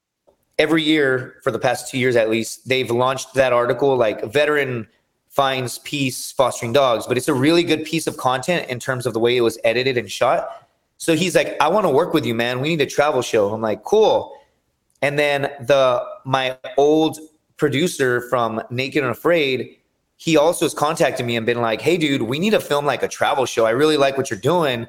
every 0.59 0.83
year 0.83 1.37
for 1.43 1.51
the 1.51 1.59
past 1.59 1.91
two 1.91 1.99
years 1.99 2.17
at 2.17 2.31
least, 2.31 2.69
they've 2.69 2.91
launched 2.91 3.35
that 3.35 3.53
article 3.53 3.97
like 3.97 4.25
veteran 4.25 4.89
finds 5.29 5.79
peace 5.81 6.33
fostering 6.33 6.73
dogs, 6.73 7.07
but 7.07 7.19
it's 7.19 7.29
a 7.29 7.35
really 7.35 7.63
good 7.63 7.85
piece 7.85 8.07
of 8.07 8.17
content 8.17 8.71
in 8.71 8.81
terms 8.81 9.05
of 9.05 9.13
the 9.13 9.21
way 9.21 9.37
it 9.37 9.43
was 9.43 9.59
edited 9.65 9.99
and 9.99 10.11
shot. 10.11 10.66
So 10.99 11.15
he's 11.15 11.35
like, 11.35 11.57
I 11.61 11.69
want 11.69 11.85
to 11.85 11.91
work 11.91 12.15
with 12.15 12.25
you, 12.25 12.35
man. 12.35 12.61
We 12.61 12.69
need 12.69 12.81
a 12.81 12.87
travel 12.87 13.23
show. 13.23 13.53
I'm 13.53 13.61
like, 13.61 13.85
cool. 13.85 14.37
And 15.03 15.19
then 15.19 15.43
the 15.61 16.03
my 16.25 16.59
old 16.77 17.19
producer 17.57 18.23
from 18.23 18.63
Naked 18.71 19.03
and 19.03 19.13
Afraid, 19.13 19.77
he 20.17 20.37
also 20.37 20.65
has 20.65 20.75
contacted 20.75 21.27
me 21.27 21.37
and 21.37 21.45
been 21.45 21.61
like, 21.61 21.81
hey, 21.81 21.97
dude, 21.97 22.23
we 22.23 22.39
need 22.39 22.51
to 22.51 22.61
film 22.61 22.87
like 22.87 23.03
a 23.03 23.09
travel 23.09 23.47
show. 23.47 23.67
I 23.67 23.71
really 23.71 23.97
like 23.97 24.17
what 24.17 24.31
you're 24.31 24.41
doing. 24.41 24.87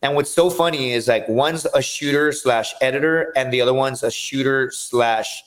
And 0.00 0.16
what's 0.16 0.30
so 0.30 0.50
funny 0.50 0.92
is 0.92 1.06
like 1.06 1.28
one's 1.28 1.64
a 1.74 1.82
shooter 1.82 2.32
slash 2.32 2.74
editor, 2.80 3.32
and 3.36 3.52
the 3.52 3.60
other 3.60 3.74
one's 3.74 4.02
a 4.02 4.10
shooter 4.10 4.70
slash 4.72 5.44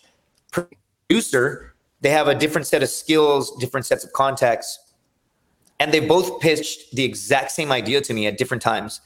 producer. 0.51 1.73
They 2.01 2.09
have 2.11 2.27
a 2.27 2.35
different 2.35 2.67
set 2.67 2.83
of 2.83 2.89
skills, 2.89 3.55
different 3.57 3.85
sets 3.85 4.05
of 4.05 4.13
contacts, 4.13 4.79
and 5.79 5.93
they 5.93 5.99
both 5.99 6.39
pitched 6.39 6.95
the 6.95 7.03
exact 7.03 7.51
same 7.51 7.71
idea 7.71 7.99
to 8.01 8.13
me 8.13 8.27
at 8.27 8.37
different 8.37 8.63
times. 8.63 9.01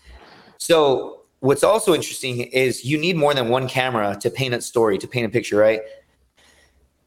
So 0.60 1.22
what's 1.40 1.64
also 1.64 1.94
interesting 1.96 2.42
is 2.42 2.86
you 2.86 2.98
need 2.98 3.16
more 3.16 3.34
than 3.34 3.50
one 3.50 3.68
camera 3.68 4.16
to 4.20 4.30
paint 4.30 4.54
a 4.54 4.62
story, 4.62 4.98
to 4.98 5.08
paint 5.08 5.26
a 5.26 5.30
picture, 5.30 5.58
right? 5.58 5.82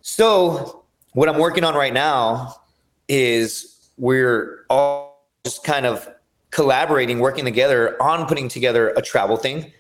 So 0.01 0.85
what 1.13 1.29
I'm 1.29 1.39
working 1.39 1.63
on 1.63 1.75
right 1.75 1.93
now 1.93 2.57
is 3.09 3.91
we're 3.99 4.65
all 4.71 5.29
just 5.45 5.65
kind 5.65 5.85
of 5.87 6.09
collaborating, 6.51 7.19
working 7.19 7.45
together 7.45 8.01
on 8.03 8.27
putting 8.27 8.49
together 8.49 8.91
a 8.97 9.03
travel 9.03 9.37
thing. 9.37 9.71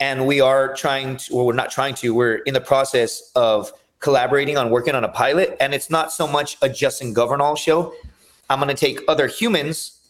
And 0.00 0.26
we 0.26 0.40
are 0.40 0.74
trying 0.74 1.16
to, 1.18 1.36
well, 1.36 1.46
we're 1.46 1.52
not 1.52 1.70
trying 1.70 1.94
to, 1.96 2.12
we're 2.14 2.36
in 2.38 2.54
the 2.54 2.60
process 2.60 3.30
of 3.36 3.72
collaborating 4.00 4.56
on 4.56 4.70
working 4.70 4.94
on 4.94 5.04
a 5.04 5.08
pilot. 5.08 5.56
And 5.60 5.72
it's 5.72 5.90
not 5.90 6.12
so 6.12 6.26
much 6.26 6.56
a 6.62 6.68
Justin 6.68 7.12
Governal 7.12 7.54
show. 7.54 7.94
I'm 8.48 8.58
going 8.58 8.74
to 8.74 8.80
take 8.80 9.00
other 9.06 9.28
humans 9.28 10.00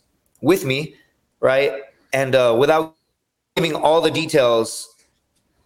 with 0.40 0.64
me, 0.64 0.94
right? 1.40 1.82
And 2.12 2.34
uh, 2.34 2.56
without 2.58 2.94
giving 3.60 3.76
all 3.76 4.00
the 4.00 4.10
details, 4.10 4.94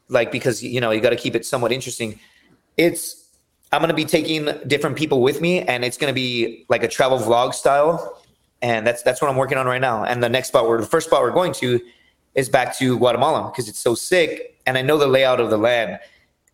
like 0.08 0.32
because 0.32 0.62
you 0.62 0.80
know 0.80 0.90
you 0.90 1.00
got 1.00 1.10
to 1.10 1.16
keep 1.16 1.34
it 1.34 1.46
somewhat 1.46 1.72
interesting. 1.72 2.18
It's 2.76 3.28
I'm 3.72 3.80
gonna 3.80 3.94
be 3.94 4.04
taking 4.04 4.48
different 4.66 4.96
people 4.96 5.20
with 5.22 5.40
me, 5.40 5.62
and 5.62 5.84
it's 5.84 5.96
gonna 5.96 6.12
be 6.12 6.66
like 6.68 6.82
a 6.82 6.88
travel 6.88 7.18
vlog 7.18 7.54
style, 7.54 8.20
and 8.62 8.86
that's 8.86 9.02
that's 9.02 9.20
what 9.22 9.30
I'm 9.30 9.36
working 9.36 9.58
on 9.58 9.66
right 9.66 9.80
now. 9.80 10.04
And 10.04 10.22
the 10.22 10.28
next 10.28 10.48
spot, 10.48 10.68
where 10.68 10.80
the 10.80 10.86
first 10.86 11.06
spot 11.06 11.22
we're 11.22 11.30
going 11.30 11.52
to, 11.54 11.80
is 12.34 12.48
back 12.48 12.76
to 12.78 12.98
Guatemala 12.98 13.50
because 13.50 13.68
it's 13.68 13.78
so 13.78 13.94
sick, 13.94 14.58
and 14.66 14.76
I 14.76 14.82
know 14.82 14.98
the 14.98 15.06
layout 15.06 15.40
of 15.40 15.50
the 15.50 15.58
land. 15.58 15.98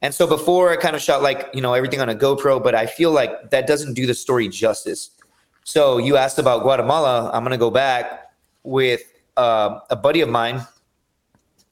And 0.03 0.15
so 0.15 0.27
before 0.27 0.71
I 0.71 0.77
kind 0.77 0.97
of 0.97 1.03
shot 1.03 1.23
like 1.23 1.49
you 1.55 1.61
know 1.61 1.75
everything 1.75 2.01
on 2.01 2.09
a 2.09 2.15
GoPro, 2.15 2.63
but 2.63 2.75
I 2.75 2.87
feel 2.87 3.13
like 3.13 3.51
that 3.51 3.67
doesn't 3.67 3.95
do 3.95 4.07
the 4.07 4.15
story 4.15 4.49
justice. 4.49 5.11
So 5.65 5.99
you 5.99 6.17
asked 6.17 6.39
about 6.39 6.63
Guatemala. 6.63 7.31
I'm 7.33 7.43
gonna 7.43 7.59
go 7.59 7.71
back 7.71 8.31
with 8.63 9.03
uh, 9.37 9.81
a 9.89 9.97
buddy 9.97 10.21
of 10.21 10.29
mine, 10.29 10.67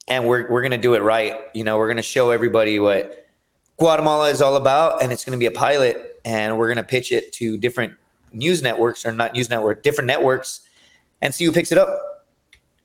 and 0.09 0.27
we're 0.27 0.49
we're 0.49 0.61
gonna 0.61 0.77
do 0.77 0.95
it 0.95 1.01
right. 1.01 1.39
You 1.53 1.63
know, 1.63 1.77
we're 1.77 1.87
gonna 1.87 2.01
show 2.01 2.31
everybody 2.31 2.79
what 2.79 3.27
Guatemala 3.77 4.29
is 4.29 4.41
all 4.41 4.55
about, 4.55 5.01
and 5.01 5.11
it's 5.11 5.23
gonna 5.23 5.37
be 5.37 5.45
a 5.45 5.51
pilot, 5.51 6.19
and 6.25 6.57
we're 6.57 6.67
gonna 6.67 6.83
pitch 6.83 7.11
it 7.11 7.31
to 7.33 7.57
different 7.57 7.93
news 8.33 8.61
networks 8.61 9.05
or 9.05 9.11
not 9.11 9.33
news 9.33 9.49
network, 9.49 9.83
different 9.83 10.07
networks, 10.07 10.61
and 11.21 11.33
see 11.33 11.45
who 11.45 11.51
picks 11.51 11.71
it 11.71 11.77
up. 11.77 12.25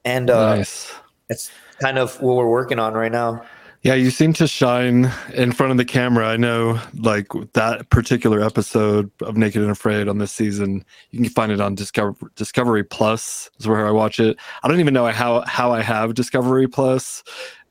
And 0.05 0.31
uh, 0.31 0.57
nice. 0.57 0.93
that's 1.29 1.51
kind 1.81 1.99
of 1.99 2.21
what 2.21 2.37
we're 2.37 2.49
working 2.49 2.79
on 2.79 2.95
right 2.95 3.13
now. 3.13 3.45
Yeah, 3.85 3.93
you 3.93 4.11
seem 4.11 4.33
to 4.35 4.47
shine 4.49 5.13
in 5.35 5.53
front 5.53 5.71
of 5.71 5.77
the 5.77 5.85
camera. 5.85 6.27
I 6.27 6.39
know, 6.39 6.81
like 6.95 7.27
that 7.53 7.91
particular 7.91 8.41
episode 8.41 9.11
of 9.21 9.37
Naked 9.37 9.61
and 9.61 9.71
Afraid 9.71 10.09
on 10.09 10.17
this 10.17 10.33
season, 10.33 10.87
you 11.11 11.21
can 11.21 11.29
find 11.29 11.53
it 11.53 11.61
on 11.61 11.75
Discover 11.75 12.17
Discovery 12.35 12.83
Plus. 12.83 13.51
Is 13.59 13.69
where 13.69 13.87
I 13.87 13.91
watch 13.91 14.21
it. 14.21 14.39
I 14.63 14.69
don't 14.69 14.81
even 14.81 14.95
know 14.95 15.05
how 15.09 15.43
how 15.43 15.71
I 15.71 15.83
have 15.83 16.15
Discovery 16.15 16.67
Plus. 16.67 17.23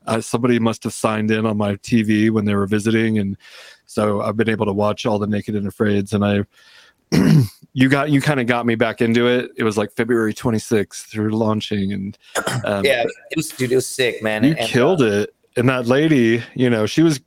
Uh, 0.06 0.22
somebody 0.22 0.60
must 0.60 0.84
have 0.84 0.94
signed 0.94 1.32
in 1.32 1.48
on 1.48 1.58
my 1.58 1.78
TV 1.78 2.30
when 2.30 2.46
they 2.46 2.54
were 2.54 2.68
visiting, 2.68 3.18
and 3.18 3.36
so 3.88 4.22
I've 4.22 4.38
been 4.38 4.50
able 4.50 4.68
to 4.68 4.74
watch 4.74 5.08
all 5.08 5.18
the 5.18 5.26
Naked 5.26 5.56
and 5.56 5.66
Afraids. 5.66 6.14
And 6.14 6.24
I, 6.24 6.44
you 7.74 7.90
got 7.90 8.12
you 8.12 8.22
kind 8.22 8.40
of 8.40 8.46
got 8.46 8.68
me 8.68 8.76
back 8.76 9.02
into 9.02 9.26
it. 9.26 9.50
It 9.58 9.64
was 9.64 9.80
like 9.80 9.92
February 9.92 10.36
26th 10.36 11.08
through 11.08 11.32
launching, 11.32 11.92
and 11.92 12.16
um, 12.66 12.86
Yeah, 12.86 13.04
it 13.32 13.36
was 13.36 13.50
dude, 13.50 13.72
it 13.72 13.76
was 13.76 13.88
sick, 13.88 14.22
man. 14.22 14.44
you 14.44 14.52
And, 14.52 14.60
uh, 14.60 14.68
killed 14.68 15.02
it 15.02 15.34
and 15.56 15.70
that 15.70 15.88
lady 15.88 16.44
you 16.56 16.70
know 16.70 16.86
she 16.86 17.02
was 17.04 17.20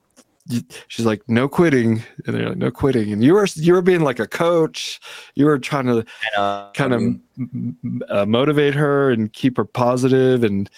she's 0.88 1.06
like 1.06 1.22
no 1.28 1.48
quitting. 1.48 2.02
And 2.26 2.36
they're 2.36 2.48
like 2.50 2.58
no 2.58 2.70
quitting. 2.70 3.12
And 3.12 3.22
you 3.22 3.34
were 3.34 3.46
you 3.54 3.72
were 3.72 3.82
being 3.82 4.02
like 4.02 4.18
a 4.18 4.26
coach. 4.26 5.00
You 5.34 5.46
were 5.46 5.58
trying 5.58 5.86
to 5.86 6.04
uh, 6.36 6.70
kind 6.72 6.94
of 6.94 8.08
uh, 8.08 8.26
motivate 8.26 8.74
her 8.74 9.10
and 9.10 9.32
keep 9.32 9.56
her 9.56 9.64
positive. 9.64 10.44
And 10.44 10.70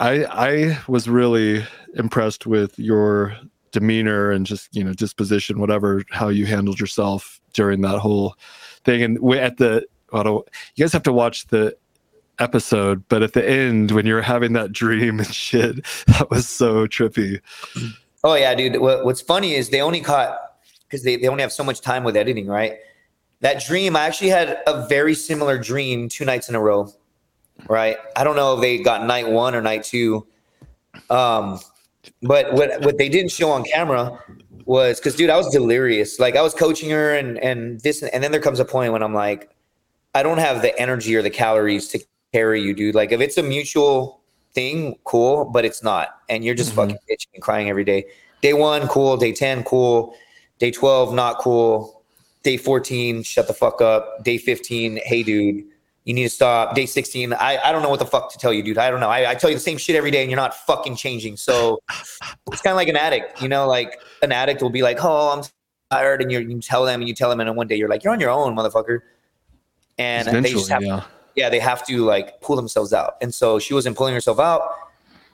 i 0.00 0.24
i 0.26 0.78
was 0.86 1.08
really 1.08 1.64
impressed 1.96 2.46
with 2.46 2.78
your 2.78 3.36
demeanor 3.72 4.30
and 4.30 4.46
just 4.46 4.74
you 4.74 4.84
know 4.84 4.92
disposition 4.92 5.58
whatever 5.58 6.04
how 6.10 6.28
you 6.28 6.46
handled 6.46 6.78
yourself 6.78 7.40
during 7.52 7.80
that 7.82 7.98
whole 7.98 8.36
thing. 8.84 9.02
And 9.02 9.18
we 9.20 9.38
at 9.38 9.56
the 9.58 9.84
well, 10.12 10.20
I 10.20 10.24
don't- 10.24 10.48
you 10.76 10.84
guys 10.84 10.92
have 10.92 11.02
to 11.04 11.12
watch 11.12 11.46
the 11.48 11.76
episode 12.38 13.02
but 13.08 13.22
at 13.22 13.32
the 13.32 13.48
end 13.48 13.90
when 13.90 14.06
you're 14.06 14.22
having 14.22 14.52
that 14.52 14.72
dream 14.72 15.18
and 15.18 15.34
shit 15.34 15.84
that 16.06 16.30
was 16.30 16.48
so 16.48 16.86
trippy 16.86 17.40
Oh 18.24 18.34
yeah, 18.34 18.54
dude. 18.54 18.80
What, 18.80 19.04
what's 19.04 19.20
funny 19.20 19.54
is 19.54 19.70
they 19.70 19.80
only 19.80 20.00
caught 20.00 20.36
because 20.82 21.02
they, 21.02 21.16
they 21.16 21.28
only 21.28 21.42
have 21.42 21.52
so 21.52 21.62
much 21.62 21.80
time 21.80 22.02
with 22.02 22.16
editing, 22.16 22.46
right? 22.46 22.78
That 23.40 23.62
dream, 23.64 23.94
I 23.94 24.06
actually 24.06 24.30
had 24.30 24.60
a 24.66 24.86
very 24.86 25.14
similar 25.14 25.58
dream 25.58 26.08
two 26.08 26.24
nights 26.24 26.48
in 26.48 26.54
a 26.54 26.60
row, 26.60 26.92
right? 27.68 27.96
I 28.16 28.24
don't 28.24 28.34
know 28.34 28.54
if 28.54 28.60
they 28.60 28.78
got 28.78 29.06
night 29.06 29.28
one 29.28 29.54
or 29.54 29.62
night 29.62 29.84
two. 29.84 30.26
Um, 31.10 31.60
but 32.22 32.52
what 32.52 32.80
what 32.80 32.98
they 32.98 33.08
didn't 33.08 33.30
show 33.30 33.50
on 33.50 33.64
camera 33.64 34.18
was 34.64 34.98
because 34.98 35.14
dude, 35.14 35.30
I 35.30 35.36
was 35.36 35.48
delirious. 35.50 36.18
Like 36.18 36.34
I 36.34 36.42
was 36.42 36.54
coaching 36.54 36.90
her 36.90 37.14
and 37.14 37.38
and 37.38 37.80
this 37.80 38.02
and 38.02 38.24
then 38.24 38.32
there 38.32 38.40
comes 38.40 38.58
a 38.58 38.64
point 38.64 38.92
when 38.92 39.02
I'm 39.02 39.14
like, 39.14 39.50
I 40.14 40.24
don't 40.24 40.38
have 40.38 40.62
the 40.62 40.76
energy 40.80 41.14
or 41.14 41.22
the 41.22 41.30
calories 41.30 41.86
to 41.88 42.00
carry 42.32 42.62
you, 42.62 42.74
dude. 42.74 42.94
Like 42.94 43.12
if 43.12 43.20
it's 43.20 43.38
a 43.38 43.42
mutual 43.42 44.20
thing, 44.52 44.96
cool, 45.04 45.44
but 45.44 45.64
it's 45.64 45.82
not. 45.82 46.20
And 46.28 46.44
you're 46.44 46.54
just 46.54 46.72
Mhm. 46.72 46.76
fucking 46.76 46.98
bitching 47.08 47.28
and 47.34 47.42
crying 47.42 47.68
every 47.68 47.84
day. 47.84 48.06
Day 48.42 48.52
one, 48.52 48.86
cool. 48.88 49.16
Day 49.16 49.32
10, 49.32 49.64
cool. 49.64 50.14
Day 50.58 50.70
12, 50.70 51.12
not 51.14 51.38
cool. 51.38 52.02
Day 52.42 52.56
14, 52.56 53.22
shut 53.22 53.46
the 53.46 53.54
fuck 53.54 53.80
up. 53.80 54.24
Day 54.24 54.38
15, 54.38 55.00
hey, 55.04 55.22
dude, 55.22 55.64
you 56.04 56.14
need 56.14 56.22
to 56.24 56.30
stop. 56.30 56.74
Day 56.74 56.86
16, 56.86 57.32
I, 57.34 57.58
I 57.58 57.72
don't 57.72 57.82
know 57.82 57.88
what 57.90 57.98
the 57.98 58.06
fuck 58.06 58.32
to 58.32 58.38
tell 58.38 58.52
you, 58.52 58.62
dude. 58.62 58.78
I 58.78 58.90
don't 58.90 59.00
know. 59.00 59.08
I, 59.10 59.30
I 59.30 59.34
tell 59.34 59.50
you 59.50 59.56
the 59.56 59.60
same 59.60 59.76
shit 59.76 59.96
every 59.96 60.10
day 60.10 60.22
and 60.22 60.30
you're 60.30 60.40
not 60.40 60.54
fucking 60.54 60.96
changing. 60.96 61.36
So 61.36 61.80
it's 62.50 62.62
kind 62.62 62.72
of 62.72 62.76
like 62.76 62.88
an 62.88 62.96
addict, 62.96 63.42
you 63.42 63.48
know, 63.48 63.66
like 63.66 64.00
an 64.22 64.32
addict 64.32 64.62
will 64.62 64.70
be 64.70 64.82
like, 64.82 64.98
oh, 65.04 65.32
I'm 65.36 65.44
tired. 65.90 66.22
And 66.22 66.30
you're, 66.32 66.40
you 66.40 66.60
tell 66.60 66.84
them 66.84 67.00
and 67.00 67.08
you 67.08 67.14
tell 67.14 67.28
them. 67.28 67.40
And 67.40 67.48
then 67.48 67.56
one 67.56 67.66
day 67.66 67.76
you're 67.76 67.88
like, 67.88 68.04
you're 68.04 68.12
on 68.12 68.20
your 68.20 68.30
own, 68.30 68.56
motherfucker. 68.56 69.00
And 69.98 70.44
they 70.44 70.52
just 70.52 70.68
have 70.70 70.82
yeah 70.82 71.02
yeah, 71.38 71.48
they 71.48 71.60
have 71.60 71.86
to 71.86 72.04
like 72.04 72.40
pull 72.40 72.56
themselves 72.56 72.92
out. 72.92 73.16
And 73.22 73.32
so 73.32 73.60
she 73.60 73.72
wasn't 73.72 73.96
pulling 73.96 74.12
herself 74.12 74.40
out. 74.40 74.62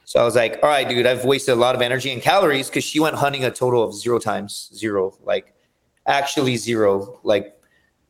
So 0.05 0.21
I 0.21 0.25
was 0.25 0.37
like, 0.37 0.59
all 0.63 0.69
right, 0.69 0.87
dude, 0.87 1.07
I've 1.07 1.25
wasted 1.25 1.55
a 1.55 1.57
lot 1.57 1.75
of 1.75 1.81
energy 1.81 2.13
and 2.13 2.21
calories 2.21 2.69
because 2.69 2.85
she 2.85 3.01
went 3.01 3.17
hunting 3.17 3.43
a 3.43 3.51
total 3.51 3.83
of 3.83 3.95
zero 3.95 4.19
times, 4.19 4.71
zero, 4.75 5.17
like 5.25 5.55
actually 6.07 6.57
zero. 6.59 7.19
Like 7.25 7.59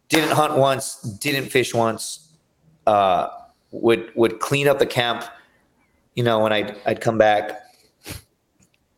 didn't 0.08 0.32
hunt 0.32 0.56
once, 0.56 0.96
didn't 1.02 1.50
fish 1.50 1.72
once, 1.72 2.32
uh, 2.88 3.28
would 3.70 4.10
would 4.16 4.40
clean 4.40 4.66
up 4.66 4.80
the 4.80 4.86
camp, 4.86 5.24
you 6.16 6.24
know, 6.24 6.40
when 6.40 6.52
I'd 6.52 6.76
I'd 6.84 7.00
come 7.00 7.16
back. 7.16 7.60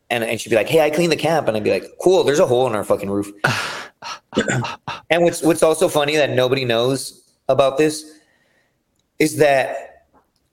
And, 0.09 0.23
and 0.23 0.39
she'd 0.39 0.49
be 0.49 0.55
like, 0.55 0.69
"Hey, 0.69 0.79
I 0.79 0.89
cleaned 0.89 1.11
the 1.11 1.17
camp," 1.17 1.49
and 1.49 1.57
I'd 1.57 1.65
be 1.65 1.69
like, 1.69 1.85
"Cool." 2.01 2.23
There's 2.23 2.39
a 2.39 2.47
hole 2.47 2.65
in 2.65 2.73
our 2.73 2.85
fucking 2.85 3.09
roof. 3.09 3.29
and 5.09 5.21
what's 5.21 5.43
what's 5.43 5.61
also 5.61 5.89
funny 5.89 6.15
that 6.15 6.29
nobody 6.29 6.63
knows 6.63 7.27
about 7.49 7.77
this 7.77 8.16
is 9.19 9.37
that 9.37 10.05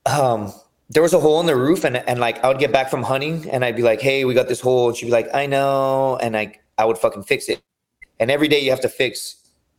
um, 0.06 0.52
there 0.90 1.02
was 1.02 1.12
a 1.14 1.20
hole 1.20 1.40
in 1.40 1.46
the 1.46 1.56
roof, 1.56 1.84
and 1.84 1.96
and 1.96 2.18
like 2.20 2.42
I 2.44 2.48
would 2.48 2.58
get 2.58 2.72
back 2.72 2.90
from 2.90 3.02
hunting, 3.02 3.48
and 3.50 3.64
I'd 3.64 3.76
be 3.76 3.82
like, 3.82 4.00
"Hey, 4.00 4.24
we 4.24 4.34
got 4.34 4.48
this 4.48 4.60
hole," 4.60 4.88
and 4.88 4.96
she'd 4.96 5.06
be 5.06 5.12
like, 5.12 5.28
"I 5.34 5.46
know," 5.46 6.18
and 6.20 6.36
I 6.36 6.58
I 6.78 6.84
would 6.84 6.98
fucking 6.98 7.24
fix 7.24 7.48
it. 7.48 7.62
And 8.20 8.30
every 8.30 8.48
day 8.48 8.60
you 8.60 8.70
have 8.70 8.80
to 8.80 8.88
fix 8.88 9.36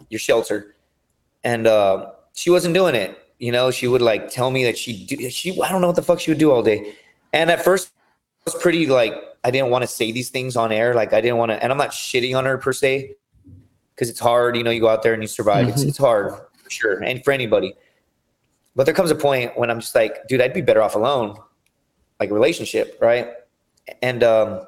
your 0.09 0.19
shelter, 0.19 0.75
and 1.43 1.67
uh, 1.67 2.11
she 2.33 2.49
wasn't 2.49 2.73
doing 2.73 2.95
it. 2.95 3.17
You 3.39 3.51
know, 3.51 3.69
she 3.71 3.87
would 3.87 4.01
like 4.01 4.29
tell 4.29 4.49
me 4.51 4.63
that 4.65 4.77
she 4.77 5.05
do, 5.05 5.29
she 5.29 5.59
I 5.61 5.69
don't 5.69 5.81
know 5.81 5.87
what 5.87 5.95
the 5.95 6.01
fuck 6.01 6.19
she 6.19 6.31
would 6.31 6.37
do 6.37 6.51
all 6.51 6.63
day. 6.63 6.93
And 7.33 7.51
at 7.51 7.63
first, 7.63 7.91
I 8.47 8.51
was 8.51 8.61
pretty 8.61 8.87
like 8.87 9.13
I 9.43 9.51
didn't 9.51 9.69
want 9.69 9.83
to 9.83 9.87
say 9.87 10.11
these 10.11 10.29
things 10.29 10.55
on 10.55 10.71
air. 10.71 10.93
Like 10.93 11.13
I 11.13 11.21
didn't 11.21 11.37
want 11.37 11.51
to, 11.51 11.61
and 11.61 11.71
I'm 11.71 11.77
not 11.77 11.91
shitting 11.91 12.35
on 12.37 12.45
her 12.45 12.57
per 12.57 12.73
se, 12.73 13.13
because 13.93 14.09
it's 14.09 14.19
hard. 14.19 14.55
You 14.57 14.63
know, 14.63 14.71
you 14.71 14.79
go 14.79 14.89
out 14.89 15.03
there 15.03 15.13
and 15.13 15.21
you 15.21 15.27
survive. 15.27 15.67
It's 15.69 15.83
Mhm. 15.83 15.89
it's 15.89 15.97
hard, 15.97 16.33
for 16.63 16.69
sure, 16.69 17.03
and 17.03 17.23
for 17.23 17.31
anybody. 17.31 17.73
But 18.75 18.85
there 18.85 18.93
comes 18.93 19.11
a 19.11 19.15
point 19.15 19.57
when 19.57 19.71
I'm 19.71 19.79
just 19.79 19.95
like, 19.95 20.27
dude, 20.27 20.41
I'd 20.41 20.53
be 20.53 20.61
better 20.61 20.81
off 20.81 20.95
alone, 20.95 21.37
like 22.19 22.29
a 22.29 22.33
relationship, 22.33 22.97
right? 23.01 23.29
And 24.01 24.23
um, 24.23 24.67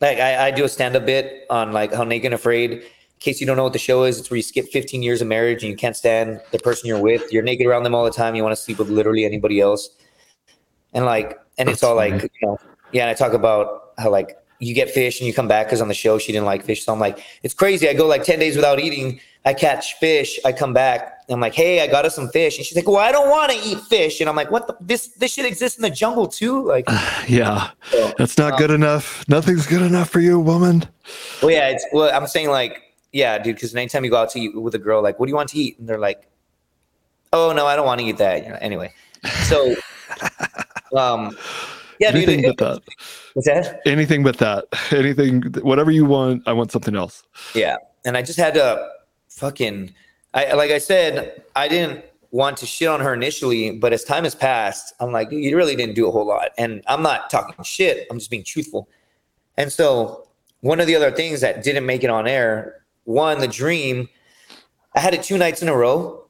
like 0.00 0.18
I, 0.18 0.48
I 0.48 0.50
do 0.50 0.64
a 0.64 0.68
stand-up 0.68 1.04
bit 1.04 1.44
on 1.50 1.72
like 1.72 1.92
how 1.92 2.04
naked 2.04 2.26
and 2.26 2.34
afraid. 2.34 2.72
In 2.72 2.82
case 3.20 3.40
you 3.40 3.46
don't 3.46 3.56
know 3.56 3.64
what 3.64 3.72
the 3.72 3.78
show 3.78 4.04
is, 4.04 4.18
it's 4.18 4.30
where 4.30 4.36
you 4.36 4.42
skip 4.42 4.66
15 4.72 5.02
years 5.02 5.20
of 5.22 5.28
marriage 5.28 5.62
and 5.62 5.70
you 5.70 5.76
can't 5.76 5.96
stand 5.96 6.40
the 6.50 6.58
person 6.58 6.88
you're 6.88 7.00
with. 7.00 7.32
You're 7.32 7.42
naked 7.42 7.66
around 7.66 7.84
them 7.84 7.94
all 7.94 8.04
the 8.04 8.10
time. 8.10 8.34
You 8.34 8.42
want 8.42 8.56
to 8.56 8.60
sleep 8.60 8.78
with 8.78 8.88
literally 8.88 9.24
anybody 9.24 9.60
else, 9.60 9.90
and 10.92 11.04
like, 11.04 11.38
and 11.58 11.68
it's 11.68 11.80
That's 11.80 11.90
all 11.90 11.96
funny. 11.96 12.12
like, 12.12 12.22
you 12.40 12.48
know, 12.48 12.58
yeah. 12.92 13.02
And 13.02 13.10
I 13.10 13.14
talk 13.14 13.32
about 13.32 13.92
how 13.98 14.10
like 14.10 14.36
you 14.58 14.74
get 14.74 14.90
fish 14.90 15.20
and 15.20 15.26
you 15.26 15.34
come 15.34 15.48
back 15.48 15.66
because 15.66 15.80
on 15.80 15.88
the 15.88 15.94
show 15.94 16.18
she 16.18 16.32
didn't 16.32 16.46
like 16.46 16.64
fish. 16.64 16.84
So 16.84 16.92
I'm 16.92 17.00
like, 17.00 17.22
it's 17.42 17.54
crazy. 17.54 17.88
I 17.88 17.94
go 17.94 18.06
like 18.06 18.24
10 18.24 18.38
days 18.38 18.56
without 18.56 18.80
eating. 18.80 19.20
I 19.44 19.54
catch 19.54 19.94
fish. 19.94 20.38
I 20.44 20.52
come 20.52 20.72
back. 20.72 21.18
I'm 21.28 21.40
like, 21.40 21.54
hey, 21.54 21.80
I 21.80 21.86
got 21.86 22.04
us 22.04 22.14
some 22.14 22.28
fish. 22.28 22.58
And 22.58 22.66
she's 22.66 22.76
like, 22.76 22.86
well, 22.86 22.98
I 22.98 23.10
don't 23.10 23.28
want 23.30 23.50
to 23.50 23.58
eat 23.58 23.78
fish. 23.80 24.20
And 24.20 24.28
I'm 24.28 24.36
like, 24.36 24.50
what 24.50 24.66
the, 24.66 24.76
this, 24.80 25.08
this 25.18 25.32
shit 25.32 25.46
exists 25.46 25.78
in 25.78 25.82
the 25.82 25.90
jungle 25.90 26.28
too? 26.28 26.62
Like, 26.66 26.84
yeah 27.28 27.70
so, 27.90 28.12
that's 28.18 28.36
not 28.38 28.52
Um, 28.52 28.58
good 28.58 28.70
enough 28.70 29.24
nothing's 29.28 29.66
good 29.66 29.82
enough 29.82 30.10
for 30.10 30.20
you 30.20 30.38
woman 30.38 30.86
well, 31.40 31.50
yeah, 31.50 31.68
it's, 31.70 31.84
well, 31.92 32.14
I'm 32.14 32.26
saying 32.28 32.50
like, 32.50 32.82
yeah, 33.12 33.36
dude, 33.38 33.56
because 33.56 33.74
anytime 33.74 34.04
you 34.04 34.10
go 34.10 34.16
out 34.18 34.30
to 34.30 34.40
eat 34.40 34.54
with 34.60 34.74
a 34.74 34.78
girl, 34.78 35.02
like, 35.02 35.18
what 35.18 35.26
do 35.26 35.30
you 35.30 35.36
want 35.36 35.48
to 35.50 35.58
eat? 35.58 35.78
And 35.78 35.88
they're 35.88 35.98
like, 35.98 36.28
oh, 37.32 37.52
no, 37.52 37.66
I 37.66 37.74
don't 37.76 37.84
want 37.86 38.00
to 38.00 38.06
eat 38.06 38.18
that. 38.18 38.44
You 38.44 38.50
know, 38.50 38.58
anyway. 38.60 38.92
So, 39.48 39.74
um, 40.96 41.36
yeah, 41.98 42.10
dude, 42.12 42.28
anything 42.28 42.44
it- 42.44 42.56
but 42.56 42.74
that 42.74 42.82
what's 43.34 43.46
that? 43.48 43.80
anything 43.86 44.22
but 44.22 44.36
that 44.38 44.64
anything 44.92 45.42
whatever 45.62 45.90
you 45.90 46.04
want 46.04 46.42
i 46.46 46.52
want 46.52 46.70
something 46.72 46.94
else 46.96 47.22
Yeah. 47.54 47.76
And 48.04 48.16
I 48.16 48.22
just 48.22 48.38
had 48.38 48.54
to 48.54 48.88
fucking 49.42 49.92
I 50.34 50.54
like 50.54 50.70
I 50.70 50.78
said, 50.78 51.42
I 51.56 51.68
didn't 51.68 52.04
want 52.30 52.56
to 52.58 52.66
shit 52.66 52.88
on 52.88 53.00
her 53.00 53.12
initially, 53.12 53.72
but 53.72 53.92
as 53.92 54.04
time 54.04 54.24
has 54.24 54.34
passed, 54.34 54.94
I'm 55.00 55.12
like, 55.12 55.30
you 55.30 55.54
really 55.54 55.76
didn't 55.76 55.94
do 55.94 56.08
a 56.08 56.10
whole 56.10 56.26
lot. 56.26 56.48
And 56.56 56.82
I'm 56.86 57.02
not 57.02 57.28
talking 57.28 57.54
shit, 57.64 58.06
I'm 58.10 58.18
just 58.18 58.30
being 58.30 58.44
truthful. 58.44 58.88
And 59.58 59.70
so 59.70 60.26
one 60.60 60.80
of 60.80 60.86
the 60.86 60.96
other 60.96 61.10
things 61.10 61.42
that 61.42 61.62
didn't 61.62 61.84
make 61.84 62.02
it 62.04 62.10
on 62.10 62.26
air, 62.26 62.82
one, 63.04 63.40
the 63.40 63.48
dream, 63.48 64.08
I 64.96 65.00
had 65.00 65.12
it 65.12 65.22
two 65.22 65.36
nights 65.36 65.60
in 65.60 65.68
a 65.68 65.76
row. 65.76 66.24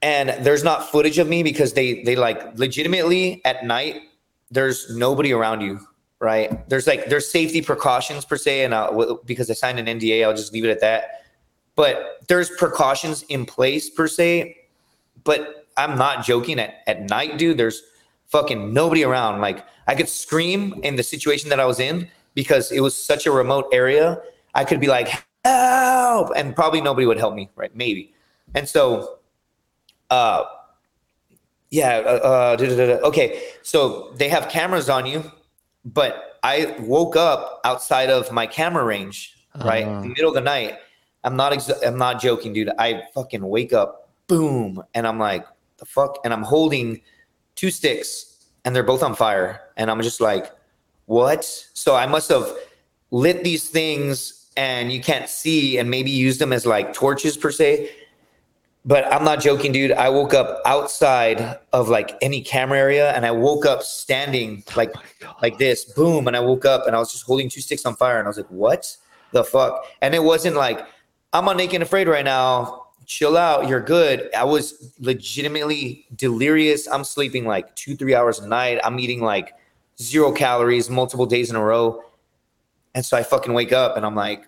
And 0.00 0.30
there's 0.44 0.64
not 0.64 0.90
footage 0.90 1.18
of 1.18 1.28
me 1.28 1.42
because 1.42 1.72
they 1.74 2.02
they 2.04 2.16
like 2.16 2.56
legitimately 2.58 3.42
at 3.44 3.64
night, 3.64 3.96
there's 4.50 4.96
nobody 4.96 5.32
around 5.32 5.60
you. 5.60 5.80
right? 6.20 6.68
There's 6.68 6.86
like 6.86 7.06
there's 7.06 7.30
safety 7.30 7.62
precautions 7.62 8.24
per 8.24 8.36
se, 8.36 8.64
and 8.64 8.74
I'll, 8.74 9.20
because 9.24 9.50
I 9.50 9.54
signed 9.54 9.78
an 9.78 9.86
NDA, 9.86 10.24
I'll 10.24 10.34
just 10.34 10.52
leave 10.52 10.64
it 10.64 10.70
at 10.70 10.80
that. 10.80 11.17
But 11.78 12.24
there's 12.26 12.50
precautions 12.50 13.22
in 13.28 13.46
place 13.46 13.88
per 13.88 14.08
se, 14.08 14.56
but 15.22 15.68
I'm 15.76 15.96
not 15.96 16.24
joking. 16.24 16.58
At 16.58 16.82
at 16.88 17.08
night, 17.08 17.38
dude, 17.38 17.56
there's 17.56 17.84
fucking 18.26 18.74
nobody 18.74 19.04
around. 19.04 19.40
Like 19.40 19.64
I 19.86 19.94
could 19.94 20.08
scream 20.08 20.80
in 20.82 20.96
the 20.96 21.04
situation 21.04 21.50
that 21.50 21.60
I 21.60 21.66
was 21.66 21.78
in 21.78 22.08
because 22.34 22.72
it 22.72 22.80
was 22.80 22.96
such 22.96 23.26
a 23.26 23.30
remote 23.30 23.66
area. 23.72 24.20
I 24.56 24.64
could 24.64 24.80
be 24.80 24.88
like, 24.88 25.24
help, 25.44 26.32
and 26.34 26.52
probably 26.56 26.80
nobody 26.80 27.06
would 27.06 27.16
help 27.16 27.36
me, 27.36 27.48
right? 27.54 27.70
Maybe. 27.76 28.12
And 28.56 28.68
so, 28.68 29.20
uh, 30.10 30.46
yeah, 31.70 31.98
uh, 31.98 32.56
uh, 32.58 33.06
okay. 33.06 33.40
So 33.62 34.12
they 34.16 34.28
have 34.28 34.48
cameras 34.48 34.88
on 34.90 35.06
you, 35.06 35.30
but 35.84 36.40
I 36.42 36.74
woke 36.80 37.14
up 37.14 37.60
outside 37.64 38.10
of 38.10 38.32
my 38.32 38.48
camera 38.48 38.82
range, 38.82 39.36
right, 39.64 39.86
uh. 39.86 39.90
in 39.90 40.00
the 40.00 40.08
middle 40.08 40.30
of 40.30 40.34
the 40.34 40.40
night. 40.40 40.78
I'm 41.24 41.36
not, 41.36 41.52
ex- 41.52 41.82
I'm 41.84 41.98
not 41.98 42.20
joking, 42.20 42.52
dude. 42.52 42.70
I 42.78 43.02
fucking 43.14 43.46
wake 43.46 43.72
up, 43.72 44.10
boom, 44.26 44.82
and 44.94 45.06
I'm 45.06 45.18
like, 45.18 45.46
the 45.78 45.86
fuck, 45.86 46.18
and 46.24 46.32
I'm 46.32 46.42
holding 46.42 47.00
two 47.54 47.70
sticks, 47.70 48.46
and 48.64 48.74
they're 48.74 48.82
both 48.82 49.02
on 49.02 49.14
fire, 49.14 49.60
and 49.76 49.90
I'm 49.90 50.02
just 50.02 50.20
like, 50.20 50.50
what? 51.06 51.44
So 51.74 51.94
I 51.94 52.06
must 52.06 52.28
have 52.30 52.52
lit 53.10 53.44
these 53.44 53.68
things, 53.68 54.50
and 54.56 54.92
you 54.92 55.00
can't 55.00 55.28
see, 55.28 55.78
and 55.78 55.90
maybe 55.90 56.10
use 56.10 56.38
them 56.38 56.52
as 56.52 56.66
like 56.66 56.92
torches 56.92 57.36
per 57.36 57.50
se 57.50 57.90
but 58.88 59.12
I'm 59.12 59.22
not 59.22 59.40
joking, 59.40 59.70
dude. 59.70 59.92
I 59.92 60.08
woke 60.08 60.32
up 60.32 60.62
outside 60.64 61.58
of 61.74 61.90
like 61.90 62.16
any 62.22 62.40
camera 62.40 62.78
area 62.78 63.12
and 63.12 63.26
I 63.26 63.30
woke 63.30 63.66
up 63.66 63.82
standing 63.82 64.64
oh 64.66 64.72
like 64.76 64.92
oh 64.96 65.34
like 65.42 65.58
this, 65.58 65.84
boom, 65.84 66.26
and 66.26 66.34
I 66.34 66.40
woke 66.40 66.64
up 66.64 66.86
and 66.86 66.96
I 66.96 66.98
was 66.98 67.12
just 67.12 67.24
holding 67.24 67.50
two 67.50 67.60
sticks 67.60 67.84
on 67.84 67.96
fire 67.96 68.18
and 68.18 68.26
I 68.26 68.30
was 68.30 68.38
like, 68.38 68.50
"What 68.50 68.96
the 69.32 69.44
fuck?" 69.44 69.84
And 70.00 70.14
it 70.14 70.22
wasn't 70.22 70.56
like 70.56 70.86
I'm 71.32 71.48
on 71.48 71.56
naked 71.56 71.74
and 71.74 71.82
afraid 71.82 72.08
right 72.08 72.24
now. 72.24 72.86
Chill 73.06 73.36
out, 73.36 73.68
you're 73.68 73.80
good. 73.80 74.28
I 74.34 74.44
was 74.44 74.92
legitimately 74.98 76.06
delirious. 76.16 76.86
I'm 76.86 77.04
sleeping 77.04 77.46
like 77.46 77.74
2-3 77.74 78.14
hours 78.14 78.38
a 78.38 78.46
night. 78.46 78.80
I'm 78.84 79.00
eating 79.00 79.22
like 79.22 79.54
zero 80.00 80.30
calories 80.30 80.90
multiple 80.90 81.26
days 81.26 81.48
in 81.48 81.56
a 81.56 81.64
row. 81.64 82.02
And 82.94 83.04
so 83.04 83.16
I 83.16 83.22
fucking 83.22 83.52
wake 83.52 83.72
up 83.72 83.96
and 83.96 84.04
I'm 84.04 84.14
like, 84.14 84.46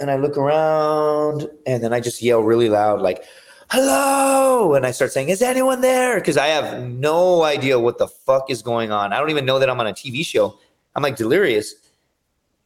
and 0.00 0.10
I 0.10 0.16
look 0.16 0.36
around 0.36 1.48
and 1.66 1.82
then 1.82 1.92
I 1.92 2.00
just 2.00 2.22
yell 2.22 2.40
really 2.40 2.68
loud, 2.68 3.02
like, 3.02 3.22
hello. 3.70 4.74
And 4.74 4.84
I 4.86 4.90
start 4.90 5.12
saying, 5.12 5.28
is 5.28 5.42
anyone 5.42 5.80
there? 5.80 6.18
Because 6.18 6.36
I 6.36 6.46
have 6.46 6.82
no 6.82 7.44
idea 7.44 7.78
what 7.78 7.98
the 7.98 8.08
fuck 8.08 8.50
is 8.50 8.62
going 8.62 8.90
on. 8.90 9.12
I 9.12 9.18
don't 9.18 9.30
even 9.30 9.44
know 9.44 9.58
that 9.58 9.70
I'm 9.70 9.78
on 9.78 9.86
a 9.86 9.92
TV 9.92 10.24
show. 10.24 10.58
I'm 10.96 11.02
like 11.02 11.16
delirious. 11.16 11.74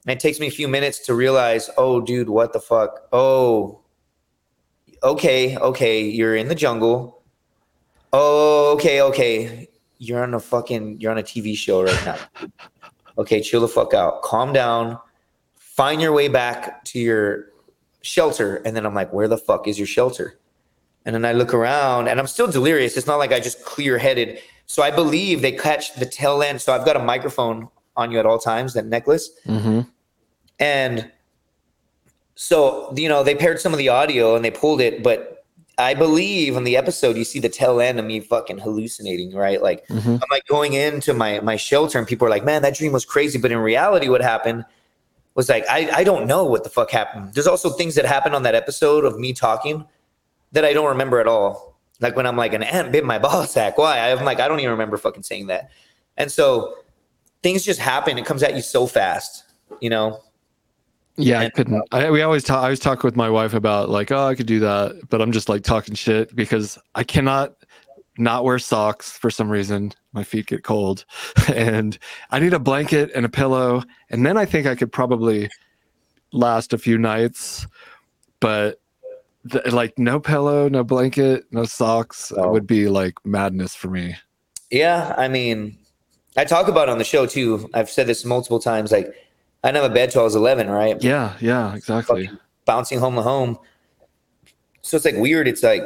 And 0.07 0.13
it 0.13 0.21
takes 0.21 0.39
me 0.39 0.47
a 0.47 0.51
few 0.51 0.69
minutes 0.69 0.99
to 1.07 1.15
realize, 1.15 1.71
oh, 1.77 2.01
dude, 2.01 2.29
what 2.29 2.53
the 2.53 2.61
fuck? 2.61 3.09
Oh, 3.13 3.81
okay, 5.03 5.57
okay, 5.57 6.03
you're 6.03 6.37
in 6.37 6.49
the 6.49 6.55
jungle. 6.55 7.23
Oh, 8.13 8.73
okay, 8.75 9.01
okay. 9.03 9.69
You're 9.99 10.23
on 10.23 10.35
a 10.35 10.41
fucking, 10.41 11.01
you're 11.01 11.11
on 11.11 11.19
a 11.19 11.23
TV 11.23 11.57
show 11.57 11.83
right 11.83 12.05
now. 12.05 12.19
okay, 13.19 13.41
chill 13.41 13.61
the 13.61 13.69
fuck 13.69 13.95
out. 13.95 14.23
Calm 14.23 14.53
down 14.53 14.99
find 15.75 16.01
your 16.01 16.13
way 16.13 16.29
back 16.29 16.85
to 16.85 17.01
your 17.01 17.47
shelter. 18.03 18.57
And 18.65 18.77
then 18.77 18.87
I'm 18.87 18.95
like, 18.95 19.13
where 19.13 19.27
the 19.27 19.37
fuck 19.37 19.67
is 19.67 19.77
your 19.77 19.89
shelter? 19.89 20.39
And 21.05 21.15
then 21.15 21.25
I 21.25 21.33
look 21.33 21.53
around 21.53 22.07
and 22.07 22.21
I'm 22.21 22.29
still 22.29 22.47
delirious. 22.47 22.97
It's 22.97 23.09
not 23.09 23.17
like 23.17 23.33
I 23.33 23.41
just 23.41 23.65
clear 23.65 23.99
headed. 23.99 24.39
So 24.67 24.85
I 24.85 24.93
believe 24.93 25.43
they 25.43 25.51
catch 25.51 25.95
the 25.97 26.07
tail 26.07 26.43
end. 26.43 26.61
So 26.61 26.73
I've 26.73 26.85
got 26.85 26.97
a 26.97 27.01
microphone 27.01 27.69
on 27.97 28.13
you 28.13 28.21
at 28.21 28.27
all 28.27 28.39
times, 28.39 28.73
that 28.75 28.87
necklace. 28.87 29.31
Mm-hmm. 29.47 29.81
And 30.59 31.11
so, 32.35 32.93
you 32.97 33.09
know, 33.09 33.23
they 33.23 33.35
paired 33.35 33.61
some 33.61 33.73
of 33.73 33.79
the 33.79 33.89
audio 33.89 34.37
and 34.37 34.45
they 34.45 34.51
pulled 34.51 34.81
it, 34.81 35.03
but 35.03 35.45
I 35.77 35.95
believe 35.95 36.57
in 36.57 36.65
the 36.65 36.77
episode 36.77 37.17
you 37.17 37.25
see 37.25 37.41
the 37.41 37.49
tail 37.49 37.81
end 37.81 37.99
of 37.99 38.05
me 38.05 38.21
fucking 38.21 38.59
hallucinating, 38.59 39.35
right? 39.35 39.61
Like 39.61 39.87
mm-hmm. 39.89 40.11
I'm 40.11 40.29
like 40.31 40.47
going 40.47 40.75
into 40.75 41.13
my 41.13 41.41
my 41.41 41.57
shelter 41.57 41.99
and 41.99 42.07
people 42.07 42.27
are 42.29 42.31
like, 42.31 42.45
"Man, 42.45 42.63
that 42.63 42.77
dream 42.77 42.93
was 42.93 43.05
crazy." 43.05 43.39
But 43.39 43.51
in 43.51 43.59
reality 43.59 44.09
what 44.09 44.21
happened 44.21 44.65
was 45.35 45.49
like, 45.49 45.65
I, 45.69 45.91
I 45.93 46.05
don't 46.05 46.27
know 46.27 46.45
what 46.45 46.65
the 46.65 46.71
fuck 46.71 46.91
happened. 46.91 47.35
There's 47.35 47.47
also 47.47 47.71
things 47.71 47.97
that 47.97 48.07
happened 48.07 48.35
on 48.35 48.45
that 48.45 48.55
episode 48.55 49.05
of 49.05 49.19
me 49.19 49.33
talking 49.33 49.85
that 50.53 50.65
I 50.65 50.73
don't 50.73 50.87
remember 50.87 51.21
at 51.21 51.27
all. 51.27 51.77
Like 52.01 52.17
when 52.17 52.27
I'm 52.27 52.37
like, 52.37 52.53
an 52.53 52.63
ant 52.63 52.93
bit 52.93 53.05
my 53.05 53.19
ball 53.21 53.45
sack. 53.45 53.77
Why? 53.77 54.13
I'm 54.13 54.25
like, 54.25 54.41
I 54.41 54.49
don't 54.49 54.61
even 54.61 54.71
remember 54.71 54.97
fucking 54.97 55.25
saying 55.25 55.49
that. 55.49 55.71
And 56.17 56.31
so 56.31 56.77
things 57.43 57.65
just 57.65 57.81
happen. 57.81 58.17
It 58.17 58.25
comes 58.25 58.43
at 58.43 58.55
you 58.55 58.63
so 58.63 58.87
fast, 58.87 59.45
you 59.81 59.91
know? 59.91 60.21
Yeah, 61.17 61.41
and, 61.41 61.47
I 61.47 61.51
couldn't. 61.51 61.83
I, 61.93 62.11
we 62.11 62.23
always 62.23 62.43
talk. 62.43 62.61
I 62.61 62.65
always 62.65 62.81
talk 62.81 63.05
with 63.05 63.17
my 63.17 63.31
wife 63.31 63.55
about 63.55 63.89
like, 63.89 64.11
oh, 64.11 64.27
I 64.27 64.35
could 64.35 64.47
do 64.47 64.61
that, 64.61 65.09
but 65.09 65.23
I'm 65.23 65.33
just 65.33 65.49
like 65.49 65.63
talking 65.63 65.95
shit 65.95 66.35
because 66.35 66.79
I 66.95 67.05
cannot 67.05 67.55
not 68.19 68.45
wear 68.45 68.59
socks 68.59 69.11
for 69.11 69.31
some 69.31 69.51
reason. 69.51 69.93
My 70.13 70.25
feet 70.25 70.47
get 70.47 70.65
cold. 70.65 71.05
and 71.55 71.99
I 72.31 72.39
need 72.39 72.55
a 72.55 72.59
blanket 72.59 73.11
and 73.15 73.27
a 73.27 73.29
pillow. 73.29 73.83
And 74.11 74.25
then 74.25 74.37
I 74.37 74.45
think 74.45 74.67
I 74.67 74.75
could 74.75 74.93
probably 74.93 75.49
last 76.33 76.73
a 76.73 76.79
few 76.79 76.99
nights. 76.99 77.67
But 78.41 78.81
the, 79.45 79.63
like 79.71 79.99
no 79.99 80.21
pillow, 80.21 80.69
no 80.69 80.85
blanket, 80.85 81.45
no 81.51 81.65
socks 81.65 82.33
oh. 82.37 82.51
would 82.53 82.67
be 82.67 82.89
like 82.89 83.15
madness 83.25 83.75
for 83.75 83.89
me. 83.89 84.17
Yeah. 84.71 85.15
I 85.17 85.29
mean, 85.29 85.79
I 86.37 86.45
talk 86.45 86.69
about 86.69 86.89
on 86.89 86.99
the 86.99 87.05
show 87.05 87.27
too. 87.27 87.69
I've 87.75 87.91
said 87.91 88.07
this 88.07 88.25
multiple 88.25 88.59
times. 88.59 88.93
Like, 88.93 89.15
I 89.65 89.69
didn't 89.69 89.83
have 89.83 89.91
a 89.91 89.95
bed 89.95 90.11
till 90.11 90.21
I 90.21 90.25
was 90.25 90.37
11, 90.37 90.69
right? 90.69 91.03
Yeah. 91.03 91.35
Yeah. 91.41 91.75
Exactly. 91.75 92.31
bouncing 92.67 92.99
home 92.99 93.15
to 93.15 93.23
home. 93.23 93.59
So 94.83 94.97
it's 94.99 95.07
like 95.07 95.17
weird. 95.17 95.49
It's 95.49 95.63
like, 95.63 95.83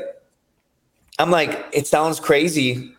I'm 1.20 1.30
like, 1.30 1.66
it 1.72 1.86
sounds 1.86 2.18
crazy, 2.18 2.92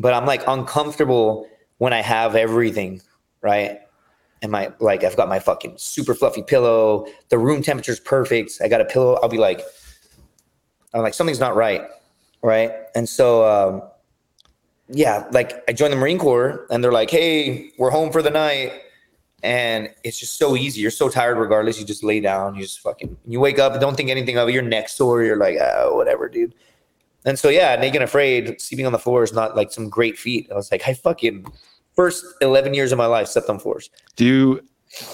but 0.00 0.12
I'm 0.12 0.26
like 0.26 0.42
uncomfortable 0.48 1.48
when 1.78 1.92
I 1.92 2.02
have 2.02 2.34
everything, 2.34 3.00
right? 3.42 3.78
And 4.42 4.50
my 4.50 4.72
like 4.80 5.04
I've 5.04 5.16
got 5.16 5.28
my 5.28 5.38
fucking 5.38 5.74
super 5.78 6.14
fluffy 6.14 6.42
pillow. 6.42 7.06
The 7.28 7.38
room 7.38 7.62
temperature's 7.62 8.00
perfect. 8.00 8.54
I 8.62 8.68
got 8.68 8.80
a 8.80 8.84
pillow. 8.84 9.18
I'll 9.22 9.28
be 9.28 9.38
like, 9.38 9.62
I'm 10.92 11.02
like, 11.02 11.14
something's 11.14 11.40
not 11.40 11.54
right. 11.54 11.82
Right. 12.42 12.72
And 12.96 13.08
so 13.08 13.44
um 13.46 13.82
yeah, 14.88 15.26
like 15.30 15.62
I 15.68 15.72
joined 15.72 15.92
the 15.92 15.96
Marine 15.96 16.18
Corps 16.18 16.66
and 16.70 16.82
they're 16.82 16.92
like, 16.92 17.10
hey, 17.10 17.70
we're 17.78 17.90
home 17.90 18.12
for 18.12 18.20
the 18.20 18.30
night. 18.30 18.72
And 19.44 19.90
it's 20.02 20.18
just 20.18 20.38
so 20.38 20.56
easy. 20.56 20.80
You're 20.80 20.90
so 20.90 21.10
tired 21.10 21.36
regardless. 21.36 21.78
You 21.78 21.84
just 21.84 22.02
lay 22.02 22.18
down, 22.18 22.54
you 22.54 22.62
just 22.62 22.80
fucking 22.80 23.14
you 23.26 23.40
wake 23.40 23.58
up, 23.58 23.78
don't 23.78 23.94
think 23.94 24.08
anything 24.08 24.38
of 24.38 24.48
it. 24.48 24.52
You're 24.52 24.62
next 24.62 24.96
door, 24.96 25.22
you're 25.22 25.36
like, 25.36 25.58
oh, 25.60 25.94
whatever, 25.94 26.30
dude. 26.30 26.54
And 27.26 27.38
so 27.38 27.50
yeah, 27.50 27.76
naked 27.76 27.96
and 27.96 28.04
afraid, 28.04 28.58
sleeping 28.58 28.86
on 28.86 28.92
the 28.92 28.98
floor 28.98 29.22
is 29.22 29.34
not 29.34 29.54
like 29.54 29.70
some 29.70 29.90
great 29.90 30.18
feat. 30.18 30.50
I 30.50 30.54
was 30.54 30.72
like, 30.72 30.88
I 30.88 30.94
fucking 30.94 31.46
first 31.94 32.24
eleven 32.40 32.72
years 32.72 32.90
of 32.90 32.96
my 32.96 33.04
life 33.04 33.28
slept 33.28 33.50
on 33.50 33.58
floors. 33.58 33.90
Do 34.16 34.24
you? 34.24 34.60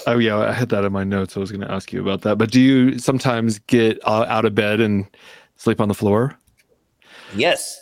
Oh 0.07 0.17
yeah, 0.17 0.37
I 0.37 0.53
had 0.53 0.69
that 0.69 0.85
in 0.85 0.93
my 0.93 1.03
notes. 1.03 1.35
I 1.35 1.41
was 1.41 1.51
going 1.51 1.67
to 1.67 1.71
ask 1.71 1.91
you 1.91 2.01
about 2.01 2.21
that. 2.21 2.37
But 2.37 2.51
do 2.51 2.61
you 2.61 2.99
sometimes 2.99 3.59
get 3.59 3.99
out 4.07 4.45
of 4.45 4.55
bed 4.55 4.79
and 4.79 5.05
sleep 5.57 5.81
on 5.81 5.89
the 5.89 5.93
floor? 5.93 6.39
Yes, 7.35 7.81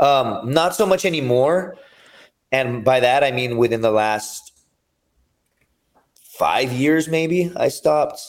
um, 0.00 0.40
not 0.50 0.74
so 0.74 0.86
much 0.86 1.04
anymore. 1.04 1.76
And 2.50 2.84
by 2.84 2.98
that 2.98 3.22
I 3.22 3.30
mean 3.30 3.58
within 3.58 3.80
the 3.80 3.92
last 3.92 4.51
five 6.38 6.72
years, 6.72 7.08
maybe 7.08 7.52
I 7.56 7.68
stopped. 7.68 8.20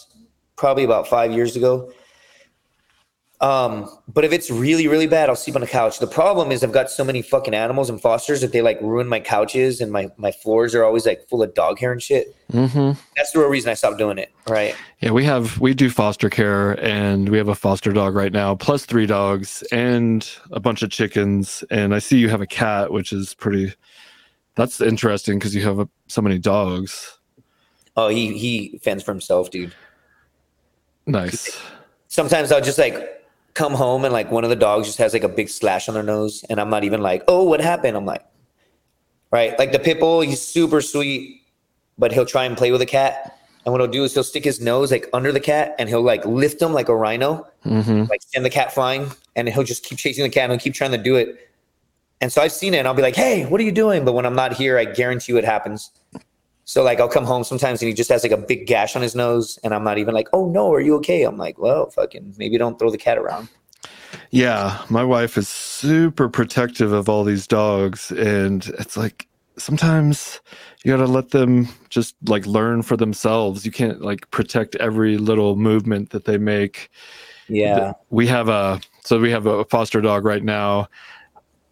Probably 0.56 0.84
about 0.84 1.08
five 1.08 1.32
years 1.32 1.56
ago. 1.56 1.92
Um, 3.42 3.89
but 4.08 4.24
if 4.24 4.32
it's 4.32 4.50
really, 4.50 4.88
really 4.88 5.06
bad, 5.08 5.28
I'll 5.28 5.36
sleep 5.36 5.56
on 5.56 5.62
the 5.62 5.68
couch. 5.68 6.00
The 6.00 6.08
problem 6.08 6.50
is 6.50 6.63
I've 6.63 6.72
got 6.72 6.89
so 6.89 7.04
many 7.04 7.22
fucking 7.22 7.54
animals 7.54 7.89
and 7.89 8.00
fosters 8.00 8.39
that 8.39 8.54
they 8.54 8.62
like 8.62 8.80
ruin 8.82 9.06
my 9.08 9.20
couches 9.20 9.82
and 9.82 9.92
my 9.92 10.10
my 10.16 10.32
floors 10.32 10.74
are 10.74 10.86
always 10.86 11.06
like 11.06 11.28
full 11.28 11.44
of 11.44 11.54
dog 11.54 11.78
hair 11.78 11.92
and 11.92 12.02
shit. 12.02 12.34
Mm-hmm. 12.54 12.98
That's 13.18 13.32
the 13.32 13.39
real 13.39 13.50
reason 13.50 13.70
I 13.70 13.74
stopped 13.74 13.98
doing 13.98 14.18
it. 14.18 14.32
Right. 14.48 14.76
Yeah, 15.02 15.12
we 15.12 15.26
have 15.26 15.60
we 15.60 15.74
do 15.74 15.89
foster 15.89 16.30
care 16.30 16.80
and 16.82 17.28
we 17.28 17.38
have 17.38 17.50
a 17.50 17.56
foster 17.56 17.92
dog 17.92 18.16
right 18.16 18.32
now, 18.32 18.56
plus 18.56 18.86
three 18.86 19.08
dogs 19.08 19.62
and 19.74 20.26
a 20.52 20.62
bunch 20.62 20.82
of 20.82 20.92
chickens. 20.92 21.66
And 21.70 21.94
I 21.94 22.00
see 22.00 22.20
you 22.20 22.30
have 22.30 22.42
a 22.42 22.48
cat, 22.48 22.94
which 22.94 23.12
is 23.12 23.34
pretty. 23.34 23.74
That's 24.56 24.80
interesting 24.80 25.38
because 25.38 25.54
you 25.54 25.63
have 25.63 25.80
a, 25.80 25.89
so 26.08 26.22
many 26.22 26.39
dogs. 26.39 27.20
Oh, 27.96 28.08
he 28.08 28.38
he 28.38 28.80
fends 28.84 29.04
for 29.04 29.12
himself, 29.12 29.52
dude. 29.52 29.74
Nice. 31.06 31.60
Sometimes 32.08 32.52
I'll 32.52 32.62
just 32.62 32.78
like 32.78 33.26
come 33.54 33.74
home 33.74 34.04
and 34.04 34.14
like 34.14 34.32
one 34.32 34.44
of 34.44 34.50
the 34.50 34.56
dogs 34.56 34.88
just 34.88 34.98
has 34.98 35.14
like 35.14 35.24
a 35.24 35.30
big 35.30 35.50
slash 35.50 35.88
on 35.88 35.94
their 35.94 36.04
nose 36.04 36.44
and 36.50 36.60
I'm 36.60 36.70
not 36.70 36.84
even 36.84 37.02
like, 37.02 37.24
"Oh, 37.28 37.44
what 37.44 37.62
happened?" 37.62 37.96
I'm 37.96 38.06
like, 38.06 38.26
right? 39.32 39.58
Like 39.60 39.72
the 39.72 39.80
pit 39.80 40.00
bull, 40.00 40.22
he's 40.22 40.42
super 40.42 40.82
sweet, 40.82 41.42
but 41.98 42.12
he'll 42.12 42.26
try 42.26 42.46
and 42.46 42.58
play 42.58 42.72
with 42.72 42.82
a 42.82 42.86
cat. 42.86 43.40
And 43.66 43.72
what 43.72 43.80
he'll 43.80 43.90
do 43.90 44.04
is 44.04 44.14
he'll 44.14 44.24
stick 44.24 44.44
his 44.44 44.60
nose 44.60 44.92
like 44.92 45.10
under 45.14 45.32
the 45.32 45.40
cat 45.40 45.76
and 45.80 45.88
he'll 45.88 46.02
like 46.02 46.26
lift 46.26 46.62
him 46.62 46.74
like 46.74 46.90
a 46.90 46.96
rhino, 46.96 47.48
mm-hmm. 47.66 48.04
like 48.10 48.22
send 48.22 48.44
the 48.44 48.50
cat 48.50 48.74
flying, 48.74 49.10
and 49.36 49.48
he'll 49.48 49.64
just 49.64 49.84
keep 49.84 49.98
chasing 49.98 50.24
the 50.24 50.30
cat 50.30 50.44
and 50.44 50.54
he'll 50.54 50.60
keep 50.60 50.74
trying 50.74 50.92
to 50.92 50.98
do 50.98 51.16
it. 51.16 51.50
And 52.22 52.32
so 52.32 52.42
I've 52.42 52.52
seen 52.52 52.74
it 52.74 52.78
and 52.78 52.88
I'll 52.88 52.94
be 52.94 53.02
like, 53.02 53.16
hey, 53.16 53.46
what 53.46 53.60
are 53.60 53.64
you 53.64 53.72
doing? 53.72 54.06
But 54.06 54.14
when 54.14 54.26
I'm 54.26 54.36
not 54.36 54.54
here, 54.54 54.78
I 54.78 54.86
guarantee 54.86 55.34
you 55.34 55.38
it 55.38 55.46
happens. 55.46 55.92
So 56.65 56.84
like 56.84 56.99
I'll 56.99 57.10
come 57.10 57.26
home 57.26 57.43
sometimes 57.43 57.82
and 57.82 57.88
he 57.89 57.93
just 57.93 58.10
has 58.10 58.23
like 58.23 58.32
a 58.32 58.38
big 58.38 58.67
gash 58.67 58.95
on 58.95 59.02
his 59.02 59.15
nose 59.15 59.60
and 59.63 59.73
I'm 59.73 59.84
not 59.84 59.97
even 59.97 60.13
like, 60.13 60.30
"Oh 60.34 60.49
no, 60.49 60.71
are 60.73 60.80
you 60.80 60.95
okay?" 60.95 61.23
I'm 61.23 61.38
like, 61.38 61.58
"Well, 61.58 61.89
fucking 61.89 62.36
maybe 62.38 62.58
don't 62.58 62.80
throw 62.80 62.89
the 62.89 62.97
cat 62.97 63.17
around." 63.17 63.49
Yeah, 64.32 64.82
my 64.89 65.04
wife 65.04 65.38
is 65.38 65.47
super 65.47 66.30
protective 66.30 66.91
of 66.91 67.10
all 67.10 67.23
these 67.23 67.47
dogs, 67.47 68.12
and 68.12 68.65
it's 68.80 68.97
like 68.97 69.28
sometimes 69.58 70.41
you 70.84 70.91
gotta 70.91 71.10
let 71.10 71.30
them 71.30 71.67
just 71.89 72.15
like 72.28 72.45
learn 72.45 72.82
for 72.82 72.97
themselves. 72.97 73.65
You 73.65 73.71
can't 73.71 74.02
like 74.02 74.30
protect 74.32 74.76
every 74.78 75.17
little 75.17 75.56
movement 75.56 76.10
that 76.12 76.26
they 76.26 76.38
make. 76.38 76.89
Yeah. 77.47 77.93
We 78.10 78.28
have 78.28 78.49
a 78.49 78.80
so 79.04 79.19
we 79.19 79.32
have 79.32 79.45
a 79.45 79.65
foster 79.65 80.02
dog 80.02 80.26
right 80.26 80.43
now. 80.43 80.88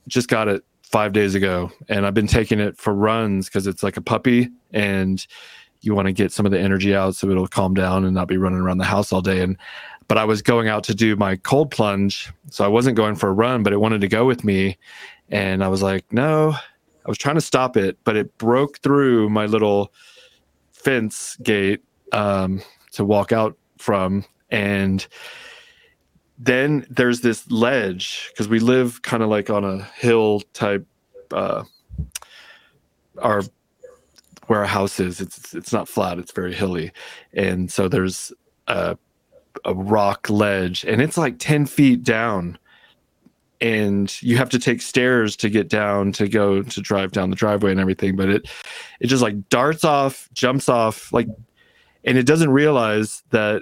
Just 0.08 0.28
got 0.28 0.48
it 0.48 0.64
five 0.92 1.14
days 1.14 1.36
ago, 1.36 1.72
and 1.90 2.06
I've 2.06 2.14
been 2.14 2.28
taking 2.28 2.60
it 2.60 2.78
for 2.78 2.94
runs 2.94 3.48
because 3.48 3.68
it's 3.68 3.84
like 3.84 3.98
a 3.98 4.02
puppy, 4.02 4.50
and 4.72 5.26
you 5.82 5.96
want 5.96 6.08
to 6.08 6.12
get 6.12 6.32
some 6.32 6.46
of 6.46 6.52
the 6.52 6.60
energy 6.60 6.94
out 6.96 7.16
so 7.16 7.30
it'll 7.30 7.48
calm 7.48 7.74
down 7.74 8.06
and 8.06 8.14
not 8.14 8.28
be 8.28 8.38
running 8.38 8.60
around 8.60 8.78
the 8.78 8.84
house 8.84 9.12
all 9.12 9.22
day. 9.22 9.42
And 9.42 9.58
but 10.08 10.18
I 10.18 10.26
was 10.26 10.42
going 10.42 10.68
out 10.68 10.84
to 10.86 10.94
do 10.94 11.16
my 11.16 11.38
cold 11.38 11.72
plunge, 11.72 12.32
so 12.50 12.66
I 12.66 12.68
wasn't 12.68 12.98
going 12.98 13.16
for 13.16 13.30
a 13.30 13.34
run, 13.34 13.64
but 13.64 13.72
it 13.72 13.78
wanted 13.78 14.02
to 14.02 14.08
go 14.08 14.26
with 14.26 14.44
me, 14.44 14.78
and 15.30 15.64
I 15.64 15.70
was 15.70 15.82
like, 15.82 16.06
no. 16.12 16.56
I 17.04 17.10
was 17.10 17.18
trying 17.18 17.36
to 17.36 17.42
stop 17.42 17.78
it, 17.78 17.98
but 18.04 18.16
it 18.16 18.38
broke 18.38 18.78
through 18.80 19.30
my 19.30 19.48
little 19.48 19.92
fence 20.72 21.36
gate 21.38 21.82
um, 22.12 22.62
to 22.92 23.04
walk 23.04 23.32
out 23.32 23.58
from, 23.80 24.24
and 24.52 25.08
then 26.44 26.88
there's 26.90 27.22
this 27.22 27.50
ledge 27.52 28.32
because 28.32 28.48
we 28.48 28.60
live 28.60 29.04
kind 29.04 29.22
of 29.22 29.30
like 29.30 29.52
on 29.52 29.64
a 29.64 29.84
hill 29.84 30.42
type 30.54 30.86
uh 31.32 31.64
our 33.22 33.44
where 34.48 34.62
our 34.62 34.66
house 34.66 35.00
is. 35.00 35.22
It's 35.22 35.54
it's 35.54 35.72
not 35.72 35.88
flat 35.88 36.18
it's 36.18 36.32
very 36.32 36.54
hilly. 36.54 36.92
And 37.34 37.72
so 37.72 37.88
there's 37.88 38.34
a 38.68 38.98
a 39.66 39.74
rock 39.76 40.30
ledge 40.30 40.84
and 40.84 41.02
it's 41.02 41.18
like 41.18 41.38
10 41.38 41.68
feet 41.68 42.04
down. 42.04 42.58
And 43.60 44.20
you 44.24 44.38
have 44.38 44.50
to 44.50 44.58
take 44.58 44.82
stairs 44.82 45.36
to 45.38 45.50
get 45.50 45.70
down 45.70 46.12
to 46.14 46.28
go 46.28 46.64
to 46.64 46.82
drive 46.82 47.12
down 47.12 47.30
the 47.30 47.36
driveway 47.36 47.70
and 47.70 47.80
everything 47.80 48.16
but 48.16 48.28
it 48.28 48.50
it 49.00 49.06
just 49.06 49.22
like 49.22 49.50
darts 49.50 49.84
off 49.84 50.28
jumps 50.34 50.68
off 50.68 51.14
like 51.14 51.28
and 52.04 52.18
it 52.18 52.26
doesn't 52.26 52.50
realize 52.50 53.22
that 53.30 53.62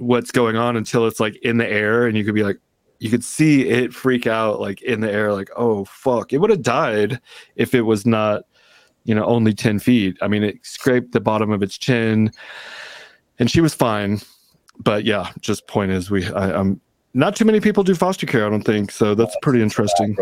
what's 0.00 0.30
going 0.30 0.56
on 0.56 0.76
until 0.76 1.06
it's 1.06 1.20
like 1.20 1.36
in 1.36 1.58
the 1.58 1.68
air 1.68 2.06
and 2.06 2.16
you 2.16 2.24
could 2.24 2.34
be 2.34 2.42
like 2.42 2.58
you 2.98 3.08
could 3.10 3.24
see 3.24 3.66
it 3.68 3.94
freak 3.94 4.26
out 4.26 4.60
like 4.60 4.82
in 4.82 5.00
the 5.00 5.10
air 5.10 5.32
like 5.32 5.50
oh 5.56 5.84
fuck. 5.84 6.32
It 6.32 6.38
would 6.38 6.50
have 6.50 6.62
died 6.62 7.20
if 7.56 7.74
it 7.74 7.82
was 7.82 8.04
not 8.06 8.42
you 9.04 9.14
know 9.14 9.24
only 9.24 9.52
10 9.54 9.78
feet. 9.78 10.16
I 10.20 10.28
mean 10.28 10.42
it 10.42 10.58
scraped 10.62 11.12
the 11.12 11.20
bottom 11.20 11.50
of 11.50 11.62
its 11.62 11.78
chin 11.78 12.32
and 13.38 13.50
she 13.50 13.60
was 13.60 13.74
fine. 13.74 14.20
But 14.78 15.04
yeah 15.04 15.30
just 15.40 15.66
point 15.66 15.92
is 15.92 16.10
we 16.10 16.26
I, 16.32 16.58
i'm 16.58 16.80
not 17.12 17.36
too 17.36 17.44
many 17.44 17.60
people 17.60 17.82
do 17.82 17.94
foster 17.94 18.24
care 18.24 18.46
i 18.46 18.50
don't 18.50 18.62
think 18.62 18.90
so 18.90 19.14
that's 19.14 19.36
pretty 19.42 19.62
interesting. 19.62 20.16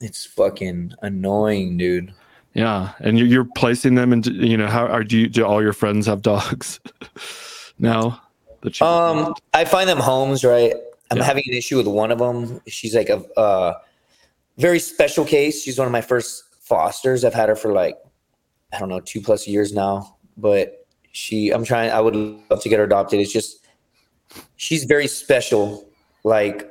it's 0.00 0.24
fucking 0.24 0.92
annoying, 1.02 1.76
dude. 1.78 2.12
yeah 2.54 2.92
and 3.00 3.18
you're, 3.18 3.26
you're 3.26 3.48
placing 3.56 3.94
them 3.96 4.12
into 4.12 4.32
you 4.32 4.56
know 4.56 4.68
how 4.68 4.86
are 4.86 5.02
do 5.02 5.18
you 5.18 5.28
do 5.28 5.44
all 5.44 5.62
your 5.62 5.72
friends 5.72 6.06
have 6.06 6.22
dogs 6.22 6.78
now 7.78 8.20
Um, 8.80 9.34
I 9.54 9.64
find 9.64 9.88
them 9.88 9.98
homes, 9.98 10.44
right? 10.44 10.74
I'm 11.10 11.18
Yeah. 11.18 11.24
having 11.24 11.44
an 11.48 11.54
issue 11.54 11.76
with 11.76 11.86
one 11.86 12.10
of 12.10 12.18
them. 12.18 12.60
She's 12.66 12.94
like 12.94 13.08
a 13.08 13.22
uh, 13.38 13.74
very 14.58 14.78
special 14.78 15.24
case. 15.24 15.62
She's 15.62 15.78
one 15.78 15.86
of 15.86 15.92
my 15.92 16.00
first 16.00 16.44
fosters. 16.60 17.24
I've 17.24 17.34
had 17.34 17.48
her 17.48 17.56
for 17.56 17.72
like 17.72 17.96
I 18.72 18.78
don't 18.78 18.88
know 18.90 19.00
two 19.00 19.22
plus 19.22 19.46
years 19.48 19.72
now, 19.72 20.16
but 20.36 20.86
she 21.12 21.50
I'm 21.50 21.64
trying. 21.64 21.90
I 21.90 22.00
would 22.00 22.14
love 22.14 22.60
to 22.62 22.68
get 22.68 22.78
her 22.78 22.84
adopted. 22.84 23.20
It's 23.20 23.32
just 23.32 23.66
she's 24.56 24.84
very 24.84 25.06
special. 25.06 25.88
Like 26.24 26.70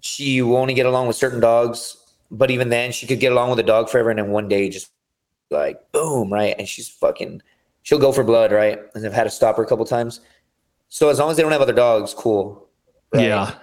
she 0.00 0.40
will 0.40 0.56
only 0.56 0.74
get 0.74 0.86
along 0.86 1.06
with 1.08 1.16
certain 1.16 1.40
dogs, 1.40 1.96
but 2.30 2.50
even 2.50 2.70
then 2.70 2.92
she 2.92 3.06
could 3.06 3.20
get 3.20 3.32
along 3.32 3.50
with 3.50 3.58
a 3.58 3.62
dog 3.64 3.90
forever, 3.90 4.10
and 4.10 4.18
then 4.18 4.30
one 4.30 4.48
day 4.48 4.68
just 4.70 4.90
like 5.50 5.78
boom, 5.92 6.32
right? 6.32 6.54
And 6.58 6.66
she's 6.68 6.88
fucking. 6.88 7.42
She'll 7.82 7.98
go 7.98 8.12
for 8.12 8.24
blood, 8.24 8.50
right? 8.50 8.78
And 8.94 9.04
I've 9.04 9.12
had 9.12 9.24
to 9.24 9.30
stop 9.30 9.56
her 9.58 9.62
a 9.62 9.66
couple 9.66 9.84
times. 9.84 10.20
So 10.94 11.08
as 11.08 11.18
long 11.18 11.28
as 11.28 11.36
they 11.36 11.42
don't 11.42 11.50
have 11.50 11.60
other 11.60 11.72
dogs, 11.72 12.14
cool. 12.14 12.68
right? 13.12 13.24
yeah 13.24 13.54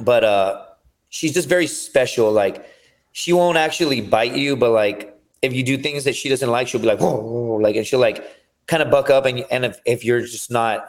But 0.00 0.24
uh 0.24 0.64
she's 1.10 1.32
just 1.32 1.48
very 1.48 1.68
special. 1.68 2.32
Like 2.32 2.66
she 3.12 3.32
won't 3.32 3.56
actually 3.56 4.00
bite 4.00 4.34
you, 4.34 4.56
but 4.56 4.72
like 4.72 5.16
if 5.42 5.52
you 5.52 5.62
do 5.62 5.78
things 5.78 6.02
that 6.02 6.16
she 6.16 6.28
doesn't 6.28 6.50
like, 6.50 6.66
she'll 6.66 6.80
be 6.80 6.88
like, 6.88 6.98
whoa, 6.98 7.20
whoa," 7.20 7.54
like 7.62 7.76
and 7.76 7.86
she'll 7.86 8.00
like 8.00 8.18
kind 8.66 8.82
of 8.82 8.90
buck 8.90 9.10
up 9.10 9.26
and 9.26 9.46
and 9.52 9.64
if, 9.64 9.80
if 9.84 10.04
you're 10.04 10.22
just 10.22 10.50
not 10.50 10.88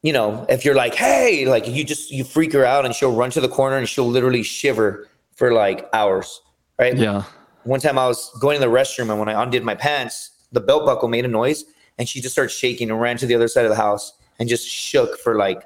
you 0.00 0.14
know, 0.14 0.46
if 0.48 0.64
you're 0.64 0.74
like, 0.74 0.94
hey, 0.94 1.44
like 1.44 1.68
you 1.68 1.84
just 1.84 2.10
you 2.10 2.24
freak 2.24 2.54
her 2.54 2.64
out 2.64 2.86
and 2.86 2.94
she'll 2.94 3.14
run 3.14 3.28
to 3.32 3.42
the 3.42 3.48
corner 3.58 3.76
and 3.76 3.86
she'll 3.86 4.08
literally 4.08 4.42
shiver 4.42 5.06
for 5.36 5.52
like 5.52 5.86
hours. 5.92 6.40
Right. 6.78 6.96
yeah 6.96 7.24
One 7.64 7.80
time 7.80 7.98
I 7.98 8.06
was 8.06 8.30
going 8.40 8.58
to 8.58 8.66
the 8.66 8.72
restroom 8.72 9.10
and 9.10 9.18
when 9.18 9.28
I 9.28 9.42
undid 9.42 9.64
my 9.64 9.74
pants, 9.74 10.30
the 10.50 10.62
belt 10.62 10.86
buckle 10.86 11.10
made 11.10 11.26
a 11.26 11.28
noise 11.28 11.66
and 12.00 12.08
she 12.08 12.22
just 12.22 12.32
started 12.32 12.48
shaking 12.48 12.90
and 12.90 12.98
ran 12.98 13.18
to 13.18 13.26
the 13.26 13.34
other 13.34 13.46
side 13.46 13.66
of 13.66 13.70
the 13.70 13.76
house 13.76 14.14
and 14.38 14.48
just 14.48 14.66
shook 14.66 15.18
for 15.18 15.36
like 15.36 15.64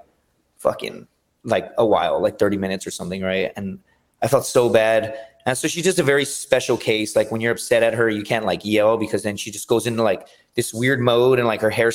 fucking 0.57 1.07
like 1.45 1.71
a 1.79 1.87
while, 1.87 2.21
like 2.21 2.41
30 2.41 2.57
minutes 2.57 2.85
or 2.89 2.91
something, 2.91 3.23
right? 3.23 3.53
And 3.55 3.79
I 4.21 4.27
felt 4.27 4.45
so 4.45 4.69
bad. 4.69 5.17
And 5.47 5.57
so 5.57 5.69
she's 5.69 5.85
just 5.85 6.01
a 6.01 6.03
very 6.03 6.25
special 6.25 6.77
case. 6.77 7.15
Like 7.15 7.31
when 7.31 7.41
you're 7.41 7.53
upset 7.53 7.85
at 7.85 7.95
her, 7.95 8.09
you 8.11 8.25
can't 8.25 8.45
like 8.45 8.65
yell 8.65 8.99
because 8.99 9.23
then 9.23 9.37
she 9.37 9.53
just 9.53 9.69
goes 9.69 9.87
into 9.87 10.03
like 10.03 10.27
this 10.55 10.75
weird 10.75 10.99
mode 10.99 11.39
and 11.39 11.47
like 11.47 11.61
her 11.61 11.71
hair 11.71 11.93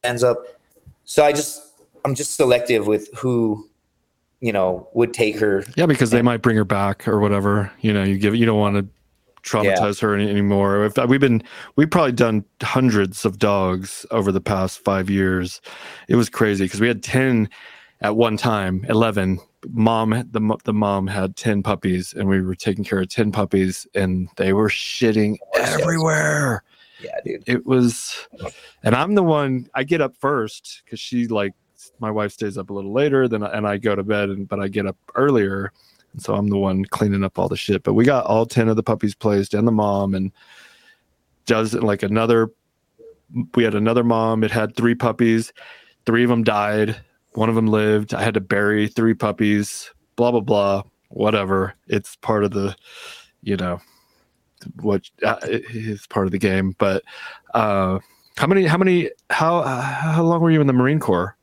stands 0.00 0.24
up. 0.24 0.38
So 1.04 1.22
I 1.22 1.32
just 1.32 1.60
I'm 2.06 2.14
just 2.14 2.36
selective 2.36 2.86
with 2.86 3.12
who, 3.14 3.68
you 4.40 4.52
know, 4.52 4.88
would 4.94 5.12
take 5.12 5.38
her. 5.40 5.62
Yeah, 5.76 5.84
because 5.84 6.08
they 6.08 6.22
might 6.22 6.40
bring 6.40 6.56
her 6.56 6.64
back 6.64 7.06
or 7.06 7.20
whatever. 7.20 7.70
You 7.82 7.92
know, 7.92 8.02
you 8.02 8.16
give 8.16 8.34
you 8.34 8.46
don't 8.46 8.58
want 8.58 8.76
to 8.76 8.88
traumatize 9.42 10.00
her 10.00 10.14
any, 10.14 10.28
anymore. 10.28 10.84
If 10.84 10.98
uh, 10.98 11.06
we've 11.08 11.20
been 11.20 11.42
we've 11.76 11.90
probably 11.90 12.12
done 12.12 12.44
hundreds 12.62 13.24
of 13.24 13.38
dogs 13.38 14.06
over 14.10 14.32
the 14.32 14.40
past 14.40 14.80
five 14.80 15.08
years. 15.10 15.60
It 16.08 16.16
was 16.16 16.28
crazy 16.28 16.64
because 16.64 16.80
we 16.80 16.88
had 16.88 17.02
ten 17.02 17.48
at 18.00 18.16
one 18.16 18.36
time, 18.36 18.84
eleven. 18.88 19.38
Mom, 19.70 20.10
the 20.10 20.56
the 20.64 20.72
mom 20.72 21.06
had 21.06 21.36
ten 21.36 21.62
puppies, 21.62 22.12
and 22.12 22.28
we 22.28 22.40
were 22.40 22.54
taking 22.54 22.84
care 22.84 23.00
of 23.00 23.08
ten 23.08 23.32
puppies, 23.32 23.86
and 23.94 24.28
they 24.36 24.52
were 24.52 24.68
shitting 24.68 25.36
oh, 25.54 25.60
everywhere. 25.60 26.62
Yeah, 27.02 27.16
dude. 27.24 27.44
It 27.46 27.66
was, 27.66 28.28
and 28.82 28.94
I'm 28.94 29.14
the 29.14 29.22
one. 29.22 29.68
I 29.74 29.84
get 29.84 30.00
up 30.00 30.16
first 30.16 30.82
because 30.84 31.00
she 31.00 31.26
like 31.26 31.54
my 32.00 32.10
wife 32.10 32.32
stays 32.32 32.58
up 32.58 32.70
a 32.70 32.72
little 32.72 32.92
later 32.92 33.28
than 33.28 33.42
and 33.42 33.66
I 33.66 33.78
go 33.78 33.94
to 33.94 34.02
bed, 34.02 34.30
and 34.30 34.48
but 34.48 34.60
I 34.60 34.68
get 34.68 34.86
up 34.86 34.96
earlier, 35.14 35.72
and 36.12 36.22
so 36.22 36.34
I'm 36.34 36.48
the 36.48 36.58
one 36.58 36.84
cleaning 36.84 37.24
up 37.24 37.38
all 37.38 37.48
the 37.48 37.56
shit. 37.56 37.82
But 37.82 37.94
we 37.94 38.04
got 38.04 38.26
all 38.26 38.46
ten 38.46 38.68
of 38.68 38.76
the 38.76 38.82
puppies 38.82 39.14
placed 39.14 39.54
and 39.54 39.66
the 39.66 39.72
mom, 39.72 40.14
and 40.14 40.32
does 41.46 41.74
like 41.74 42.02
another. 42.02 42.50
We 43.54 43.64
had 43.64 43.74
another 43.74 44.04
mom. 44.04 44.44
It 44.44 44.50
had 44.50 44.76
three 44.76 44.94
puppies. 44.94 45.52
Three 46.06 46.24
of 46.24 46.30
them 46.30 46.44
died. 46.44 46.96
One 47.32 47.48
of 47.48 47.54
them 47.54 47.66
lived. 47.66 48.14
I 48.14 48.22
had 48.22 48.34
to 48.34 48.40
bury 48.40 48.88
three 48.88 49.14
puppies. 49.14 49.90
Blah 50.16 50.32
blah 50.32 50.40
blah. 50.40 50.82
Whatever. 51.10 51.74
It's 51.86 52.16
part 52.16 52.44
of 52.44 52.50
the, 52.50 52.76
you 53.42 53.56
know, 53.56 53.80
what 54.80 55.08
uh, 55.22 55.38
it's 55.42 56.06
part 56.06 56.26
of 56.26 56.32
the 56.32 56.38
game. 56.38 56.74
But 56.78 57.02
uh, 57.54 57.98
how 58.36 58.46
many? 58.46 58.66
How 58.66 58.78
many? 58.78 59.10
How 59.30 59.58
uh, 59.58 59.80
how 59.80 60.22
long 60.22 60.40
were 60.40 60.50
you 60.50 60.60
in 60.60 60.66
the 60.66 60.72
Marine 60.72 61.00
Corps? 61.00 61.36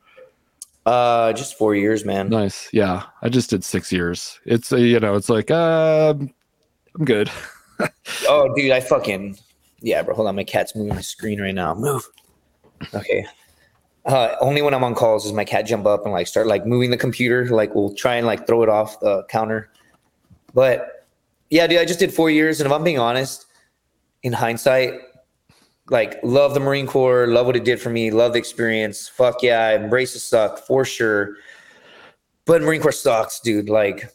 Uh 0.85 1.33
just 1.33 1.57
four 1.57 1.75
years, 1.75 2.05
man. 2.05 2.29
Nice. 2.29 2.69
Yeah, 2.71 3.03
I 3.21 3.29
just 3.29 3.49
did 3.49 3.63
six 3.63 3.91
years. 3.91 4.39
It's 4.45 4.71
uh, 4.71 4.77
you 4.77 4.99
know, 4.99 5.15
it's 5.15 5.29
like 5.29 5.51
uh, 5.51 6.13
I'm 6.17 7.05
good. 7.05 7.29
Oh, 8.29 8.53
dude, 8.55 8.71
I 8.71 8.79
fucking 8.79 9.37
yeah, 9.81 10.01
bro. 10.01 10.15
Hold 10.15 10.29
on, 10.29 10.35
my 10.37 10.45
cat's 10.45 10.75
moving 10.75 10.95
the 10.95 11.03
screen 11.03 11.41
right 11.41 11.53
now. 11.53 11.75
Move. 11.75 12.07
Okay. 12.93 13.25
Uh, 14.05 14.35
only 14.39 14.61
when 14.61 14.73
I'm 14.73 14.83
on 14.83 14.95
calls 14.95 15.23
does 15.23 15.33
my 15.33 15.43
cat 15.43 15.65
jump 15.65 15.85
up 15.85 16.03
and 16.03 16.13
like 16.13 16.27
start 16.27 16.47
like 16.47 16.65
moving 16.65 16.91
the 16.91 16.97
computer. 16.97 17.47
Like 17.47 17.75
we'll 17.75 17.93
try 17.93 18.15
and 18.15 18.25
like 18.25 18.47
throw 18.47 18.63
it 18.63 18.69
off 18.69 18.99
the 18.99 19.23
counter. 19.29 19.71
But 20.53 21.07
yeah, 21.49 21.67
dude, 21.67 21.79
I 21.79 21.85
just 21.85 21.99
did 21.99 22.13
four 22.13 22.29
years, 22.29 22.61
and 22.61 22.67
if 22.67 22.71
I'm 22.71 22.83
being 22.83 22.99
honest, 22.99 23.45
in 24.23 24.33
hindsight, 24.33 24.93
like 25.89 26.19
love 26.23 26.53
the 26.53 26.59
Marine 26.59 26.87
Corps, 26.87 27.27
love 27.27 27.45
what 27.45 27.55
it 27.55 27.63
did 27.63 27.79
for 27.79 27.89
me, 27.89 28.11
love 28.11 28.33
the 28.33 28.39
experience. 28.39 29.07
Fuck 29.07 29.43
yeah, 29.43 29.67
I 29.67 29.75
embrace 29.75 30.13
the 30.13 30.19
suck 30.19 30.59
for 30.59 30.85
sure. 30.85 31.35
But 32.45 32.61
Marine 32.61 32.81
Corps 32.81 32.91
sucks, 32.91 33.39
dude. 33.39 33.69
Like 33.69 34.09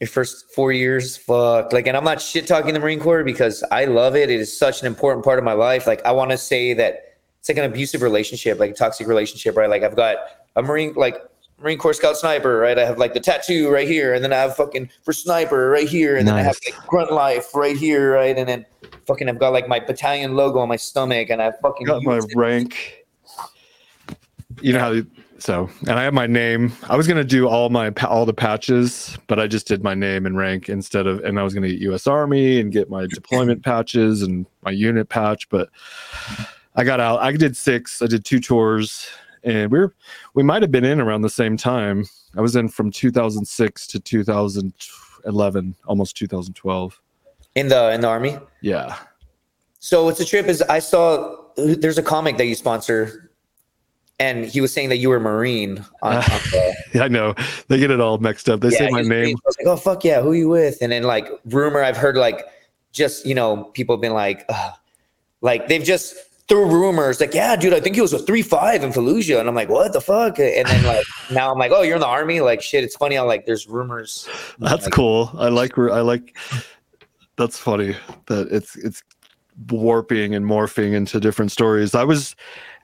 your 0.00 0.08
first 0.08 0.52
four 0.54 0.72
years, 0.72 1.16
fuck. 1.16 1.72
Like, 1.72 1.86
and 1.86 1.96
I'm 1.96 2.04
not 2.04 2.20
shit 2.20 2.46
talking 2.46 2.72
the 2.72 2.80
Marine 2.80 3.00
Corps 3.00 3.24
because 3.24 3.64
I 3.70 3.86
love 3.86 4.16
it. 4.16 4.30
It 4.30 4.40
is 4.40 4.56
such 4.56 4.80
an 4.80 4.86
important 4.86 5.24
part 5.24 5.38
of 5.38 5.44
my 5.44 5.54
life. 5.54 5.86
Like, 5.86 6.04
I 6.04 6.12
want 6.12 6.30
to 6.30 6.38
say 6.38 6.72
that 6.74 7.18
it's 7.40 7.48
like 7.48 7.58
an 7.58 7.64
abusive 7.64 8.02
relationship, 8.02 8.58
like 8.58 8.70
a 8.70 8.74
toxic 8.74 9.06
relationship, 9.06 9.56
right? 9.56 9.68
Like, 9.68 9.82
I've 9.82 9.96
got 9.96 10.18
a 10.56 10.62
Marine, 10.62 10.94
like 10.94 11.16
Marine 11.60 11.78
Corps 11.78 11.94
Scout 11.94 12.16
sniper, 12.16 12.58
right? 12.58 12.78
I 12.78 12.84
have 12.84 12.98
like 12.98 13.14
the 13.14 13.20
tattoo 13.20 13.70
right 13.70 13.88
here, 13.88 14.14
and 14.14 14.22
then 14.22 14.32
I 14.32 14.36
have 14.36 14.54
fucking 14.56 14.90
for 15.02 15.12
sniper 15.12 15.68
right 15.70 15.88
here, 15.88 16.16
and 16.16 16.26
then 16.26 16.34
I 16.36 16.42
have 16.42 16.56
like 16.64 16.86
grunt 16.86 17.12
life 17.12 17.54
right 17.54 17.76
here, 17.76 18.14
right? 18.14 18.36
And 18.36 18.48
then 18.48 18.64
fucking 19.06 19.28
I've 19.28 19.38
got 19.38 19.52
like 19.52 19.66
my 19.66 19.80
battalion 19.80 20.34
logo 20.34 20.60
on 20.60 20.68
my 20.68 20.76
stomach, 20.76 21.30
and 21.30 21.42
I 21.42 21.52
fucking 21.60 21.86
got 21.86 22.02
my 22.04 22.18
it. 22.18 22.32
rank. 22.36 23.04
You 24.60 24.72
know 24.72 24.78
how 24.80 24.90
you- 24.92 25.06
so, 25.40 25.70
and 25.82 25.92
I 25.92 26.02
have 26.02 26.14
my 26.14 26.26
name. 26.26 26.72
I 26.88 26.96
was 26.96 27.06
gonna 27.06 27.22
do 27.22 27.46
all 27.46 27.70
my 27.70 27.92
all 28.08 28.26
the 28.26 28.34
patches, 28.34 29.16
but 29.28 29.38
I 29.38 29.46
just 29.46 29.68
did 29.68 29.84
my 29.84 29.94
name 29.94 30.26
and 30.26 30.36
rank 30.36 30.68
instead 30.68 31.06
of, 31.06 31.20
and 31.24 31.38
I 31.38 31.44
was 31.44 31.54
gonna 31.54 31.68
get 31.68 31.78
U.S. 31.82 32.08
Army 32.08 32.58
and 32.60 32.72
get 32.72 32.90
my 32.90 33.06
deployment 33.06 33.64
patches 33.64 34.22
and 34.22 34.46
my 34.62 34.72
unit 34.72 35.08
patch, 35.08 35.48
but 35.48 35.68
I 36.74 36.82
got 36.82 36.98
out. 36.98 37.20
I 37.20 37.30
did 37.32 37.56
six. 37.56 38.02
I 38.02 38.06
did 38.06 38.24
two 38.24 38.40
tours, 38.40 39.06
and 39.48 39.72
we 39.72 39.78
are 39.78 39.94
we 40.34 40.42
might 40.42 40.62
have 40.62 40.70
been 40.70 40.84
in 40.84 41.00
around 41.00 41.22
the 41.22 41.30
same 41.30 41.56
time. 41.56 42.04
I 42.36 42.40
was 42.40 42.54
in 42.54 42.68
from 42.68 42.90
2006 42.90 43.86
to 43.88 43.98
2011, 43.98 45.74
almost 45.86 46.16
2012. 46.16 47.00
in 47.54 47.68
the 47.68 47.92
in 47.92 48.00
the 48.02 48.08
army. 48.08 48.38
Yeah, 48.60 48.96
So 49.78 50.04
what's 50.04 50.18
the 50.18 50.24
trip 50.24 50.46
is 50.46 50.60
I 50.62 50.80
saw 50.80 51.36
there's 51.56 51.98
a 51.98 52.02
comic 52.02 52.36
that 52.36 52.46
you 52.46 52.54
sponsor, 52.54 53.30
and 54.20 54.44
he 54.44 54.60
was 54.60 54.72
saying 54.72 54.90
that 54.90 54.98
you 54.98 55.08
were 55.08 55.18
Marine. 55.20 55.84
On, 56.02 56.16
on 56.16 56.22
the, 56.22 56.74
yeah, 56.94 57.02
I 57.04 57.08
know. 57.08 57.34
They 57.68 57.78
get 57.78 57.90
it 57.90 58.00
all 58.00 58.18
mixed 58.18 58.48
up. 58.50 58.60
They 58.60 58.70
say 58.70 58.90
my 58.90 59.00
name. 59.00 59.08
Marine. 59.08 59.36
I 59.36 59.46
was 59.46 59.56
like, 59.58 59.66
oh 59.66 59.76
fuck 59.76 60.04
yeah, 60.04 60.20
who 60.20 60.34
you 60.34 60.48
with? 60.48 60.78
And 60.82 60.92
then 60.92 61.04
like 61.04 61.26
rumor, 61.46 61.82
I've 61.82 61.96
heard 61.96 62.16
like 62.16 62.44
just 62.92 63.24
you 63.24 63.34
know 63.34 63.64
people 63.72 63.96
have 63.96 64.02
been 64.02 64.14
like, 64.14 64.44
Ugh. 64.50 64.74
like 65.40 65.68
they've 65.68 65.82
just 65.82 66.14
through 66.48 66.66
rumors 66.66 67.20
like, 67.20 67.34
yeah, 67.34 67.54
dude, 67.56 67.74
I 67.74 67.80
think 67.80 67.94
he 67.94 68.00
was 68.00 68.12
a 68.12 68.18
three 68.18 68.42
five 68.42 68.82
in 68.82 68.90
Fallujah, 68.90 69.38
and 69.38 69.48
I'm 69.48 69.54
like, 69.54 69.68
what 69.68 69.92
the 69.92 70.00
fuck? 70.00 70.38
And 70.38 70.66
then 70.66 70.84
like 70.84 71.04
now 71.30 71.52
I'm 71.52 71.58
like, 71.58 71.72
oh, 71.72 71.82
you're 71.82 71.96
in 71.96 72.00
the 72.00 72.06
army, 72.06 72.40
like 72.40 72.62
shit. 72.62 72.84
It's 72.84 72.96
funny 72.96 73.16
how 73.16 73.26
like 73.26 73.46
there's 73.46 73.68
rumors. 73.68 74.28
That's 74.58 74.84
like, 74.84 74.92
cool. 74.92 75.30
I 75.34 75.48
like 75.48 75.78
I 75.78 76.00
like. 76.00 76.36
That's 77.36 77.56
funny 77.56 77.94
that 78.26 78.48
it's 78.50 78.74
it's 78.74 79.04
warping 79.70 80.34
and 80.34 80.44
morphing 80.44 80.94
into 80.94 81.20
different 81.20 81.52
stories. 81.52 81.94
I 81.94 82.02
was, 82.02 82.34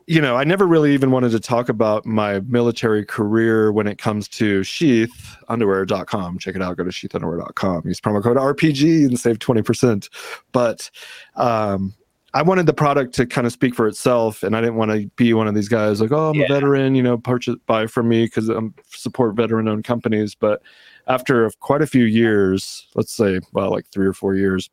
you 0.06 0.20
know, 0.20 0.36
I 0.36 0.44
never 0.44 0.64
really 0.64 0.94
even 0.94 1.10
wanted 1.10 1.32
to 1.32 1.40
talk 1.40 1.68
about 1.68 2.06
my 2.06 2.38
military 2.40 3.04
career 3.04 3.72
when 3.72 3.88
it 3.88 3.98
comes 3.98 4.28
to 4.28 4.62
sheath 4.62 5.36
sheathunderwear.com. 5.48 6.38
Check 6.38 6.54
it 6.54 6.62
out. 6.62 6.76
Go 6.76 6.84
to 6.84 6.90
sheathunderwear.com. 6.90 7.82
Use 7.84 8.00
promo 8.00 8.22
code 8.22 8.36
RPG 8.36 9.06
and 9.06 9.18
save 9.18 9.40
20%. 9.40 10.08
But 10.52 10.88
um 11.34 11.94
I 12.34 12.42
wanted 12.42 12.66
the 12.66 12.74
product 12.74 13.14
to 13.14 13.26
kind 13.26 13.46
of 13.46 13.52
speak 13.52 13.74
for 13.74 13.86
itself, 13.86 14.42
and 14.42 14.56
I 14.56 14.60
didn't 14.60 14.74
want 14.74 14.90
to 14.90 15.06
be 15.16 15.32
one 15.34 15.46
of 15.46 15.54
these 15.54 15.68
guys 15.68 16.00
like, 16.00 16.10
"Oh, 16.12 16.30
I'm 16.30 16.34
Yeah. 16.34 16.44
a 16.44 16.48
veteran, 16.48 16.94
you 16.96 17.02
know, 17.02 17.16
purchase 17.16 17.54
buy 17.66 17.86
from 17.86 18.08
me 18.08 18.24
because 18.24 18.48
I'm 18.48 18.74
support 18.88 19.36
veteran-owned 19.36 19.84
companies." 19.84 20.34
But 20.34 20.60
after 21.06 21.48
quite 21.60 21.80
a 21.80 21.86
few 21.86 22.04
years, 22.04 22.88
let's 22.96 23.14
say, 23.14 23.40
well, 23.52 23.70
like 23.70 23.86
three 23.92 24.06
or 24.06 24.12
four 24.12 24.34
years, 24.34 24.68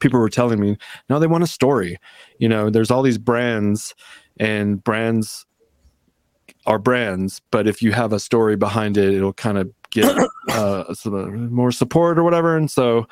people 0.00 0.18
were 0.18 0.30
telling 0.30 0.60
me, 0.60 0.76
no, 1.10 1.18
they 1.18 1.26
want 1.26 1.44
a 1.44 1.46
story. 1.48 1.98
You 2.38 2.48
know, 2.48 2.70
there's 2.70 2.90
all 2.90 3.02
these 3.02 3.18
brands, 3.18 3.94
and 4.38 4.82
brands 4.82 5.44
are 6.66 6.78
brands, 6.78 7.40
but 7.50 7.66
if 7.66 7.82
you 7.82 7.92
have 7.92 8.12
a 8.12 8.20
story 8.20 8.56
behind 8.56 8.96
it, 8.96 9.12
it'll 9.12 9.32
kind 9.34 9.58
of 9.58 9.70
get 9.90 10.10
uh, 10.50 10.92
some 10.94 11.52
more 11.52 11.72
support 11.72 12.18
or 12.18 12.24
whatever. 12.24 12.56
And 12.56 12.70
so 12.70 13.06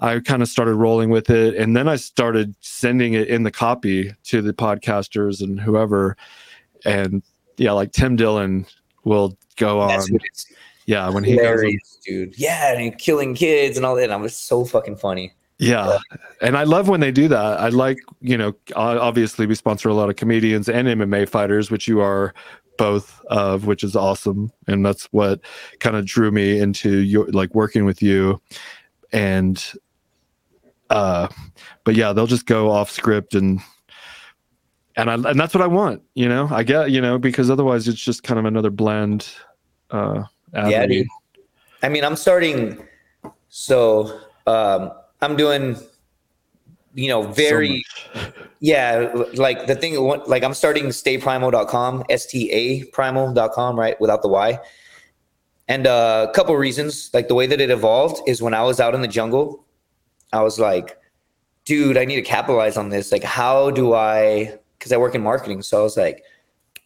I 0.00 0.20
kind 0.20 0.42
of 0.42 0.48
started 0.48 0.74
rolling 0.74 1.10
with 1.10 1.30
it. 1.30 1.54
And 1.56 1.76
then 1.76 1.88
I 1.88 1.96
started 1.96 2.54
sending 2.60 3.14
it 3.14 3.28
in 3.28 3.42
the 3.42 3.50
copy 3.50 4.14
to 4.24 4.42
the 4.42 4.52
podcasters 4.52 5.40
and 5.40 5.60
whoever. 5.60 6.16
And 6.84 7.22
yeah, 7.56 7.72
like 7.72 7.92
Tim 7.92 8.16
Dillon 8.16 8.66
will 9.04 9.36
go 9.56 9.80
on. 9.80 9.88
That's 9.88 10.10
what 10.10 10.22
it's 10.24 10.46
Yeah, 10.88 11.10
when 11.10 11.22
he 11.22 11.36
goes 11.36 11.62
on 11.62 11.78
dude. 12.06 12.38
Yeah, 12.38 12.72
and 12.72 12.98
killing 12.98 13.34
kids 13.34 13.76
and 13.76 13.84
all 13.84 13.94
that. 13.96 14.04
And 14.04 14.12
I 14.12 14.16
was 14.16 14.34
so 14.34 14.64
fucking 14.64 14.96
funny. 14.96 15.34
Yeah. 15.58 15.98
And 16.40 16.56
I 16.56 16.62
love 16.62 16.88
when 16.88 17.00
they 17.00 17.12
do 17.12 17.28
that. 17.28 17.60
I 17.60 17.68
like, 17.68 17.98
you 18.22 18.38
know, 18.38 18.54
obviously 18.74 19.44
we 19.44 19.54
sponsor 19.54 19.90
a 19.90 19.94
lot 19.94 20.08
of 20.08 20.16
comedians 20.16 20.66
and 20.66 20.88
MMA 20.88 21.28
fighters, 21.28 21.70
which 21.70 21.88
you 21.88 22.00
are 22.00 22.32
both 22.78 23.20
of, 23.26 23.66
which 23.66 23.84
is 23.84 23.96
awesome. 23.96 24.50
And 24.66 24.86
that's 24.86 25.04
what 25.06 25.40
kind 25.80 25.94
of 25.94 26.06
drew 26.06 26.30
me 26.30 26.58
into 26.58 27.00
your 27.00 27.26
like 27.32 27.54
working 27.54 27.84
with 27.84 28.00
you. 28.00 28.40
And 29.12 29.62
uh 30.90 31.28
but 31.84 31.94
yeah, 31.94 32.12
they'll 32.12 32.26
just 32.26 32.46
go 32.46 32.70
off 32.70 32.90
script 32.90 33.34
and 33.34 33.60
and 34.96 35.10
I 35.10 35.14
and 35.14 35.38
that's 35.38 35.54
what 35.54 35.62
I 35.62 35.68
want, 35.68 36.02
you 36.14 36.28
know. 36.28 36.48
I 36.50 36.64
get, 36.64 36.90
you 36.90 37.00
know, 37.00 37.18
because 37.18 37.50
otherwise 37.50 37.86
it's 37.86 38.00
just 38.00 38.24
kind 38.24 38.38
of 38.38 38.44
another 38.44 38.70
blend. 38.70 39.28
uh 39.90 40.24
Yeah, 40.52 40.86
dude. 40.86 41.06
I 41.82 41.88
mean, 41.88 42.04
I'm 42.04 42.16
starting. 42.16 42.84
So 43.48 44.20
um, 44.46 44.92
I'm 45.22 45.36
doing, 45.36 45.76
you 46.94 47.08
know, 47.08 47.22
very 47.22 47.84
much. 48.14 48.32
yeah. 48.60 49.12
Like 49.34 49.66
the 49.66 49.74
thing, 49.74 49.96
like 50.26 50.42
I'm 50.42 50.54
starting 50.54 50.86
stayprimal.com, 50.86 52.04
S 52.10 52.26
T 52.26 52.50
A 52.50 52.84
primal.com, 52.86 53.78
right, 53.78 54.00
without 54.00 54.22
the 54.22 54.28
Y. 54.28 54.58
And 55.68 55.86
uh, 55.86 56.26
a 56.28 56.32
couple 56.32 56.56
reasons, 56.56 57.10
like 57.12 57.28
the 57.28 57.34
way 57.34 57.46
that 57.46 57.60
it 57.60 57.70
evolved 57.70 58.26
is 58.26 58.40
when 58.40 58.54
I 58.54 58.62
was 58.62 58.80
out 58.80 58.94
in 58.94 59.02
the 59.02 59.08
jungle, 59.08 59.64
I 60.32 60.42
was 60.42 60.58
like, 60.58 60.98
dude, 61.64 61.96
I 61.96 62.04
need 62.04 62.16
to 62.16 62.22
capitalize 62.22 62.76
on 62.76 62.88
this. 62.88 63.12
Like, 63.12 63.24
how 63.24 63.70
do 63.70 63.94
I? 63.94 64.58
Because 64.78 64.92
I 64.92 64.96
work 64.96 65.14
in 65.14 65.22
marketing, 65.22 65.62
so 65.62 65.80
I 65.80 65.82
was 65.82 65.96
like, 65.96 66.22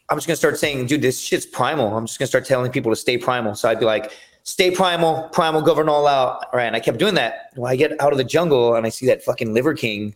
I'm 0.08 0.16
just 0.16 0.26
gonna 0.26 0.36
start 0.36 0.58
saying, 0.58 0.86
dude, 0.86 1.02
this 1.02 1.20
shit's 1.20 1.46
primal. 1.46 1.96
I'm 1.96 2.06
just 2.06 2.18
gonna 2.18 2.26
start 2.26 2.44
telling 2.44 2.70
people 2.70 2.92
to 2.92 2.96
stay 2.96 3.18
primal. 3.18 3.54
So 3.54 3.68
I'd 3.68 3.80
be 3.80 3.86
like, 3.86 4.12
stay 4.44 4.70
primal, 4.70 5.28
primal, 5.32 5.62
Governal 5.62 6.06
out. 6.06 6.44
Right. 6.52 6.64
And 6.64 6.76
I 6.76 6.80
kept 6.80 6.98
doing 6.98 7.14
that. 7.14 7.50
When 7.54 7.70
I 7.70 7.76
get 7.76 8.00
out 8.00 8.12
of 8.12 8.18
the 8.18 8.24
jungle 8.24 8.74
and 8.74 8.86
I 8.86 8.88
see 8.88 9.06
that 9.06 9.22
fucking 9.22 9.54
Liver 9.54 9.74
King 9.74 10.14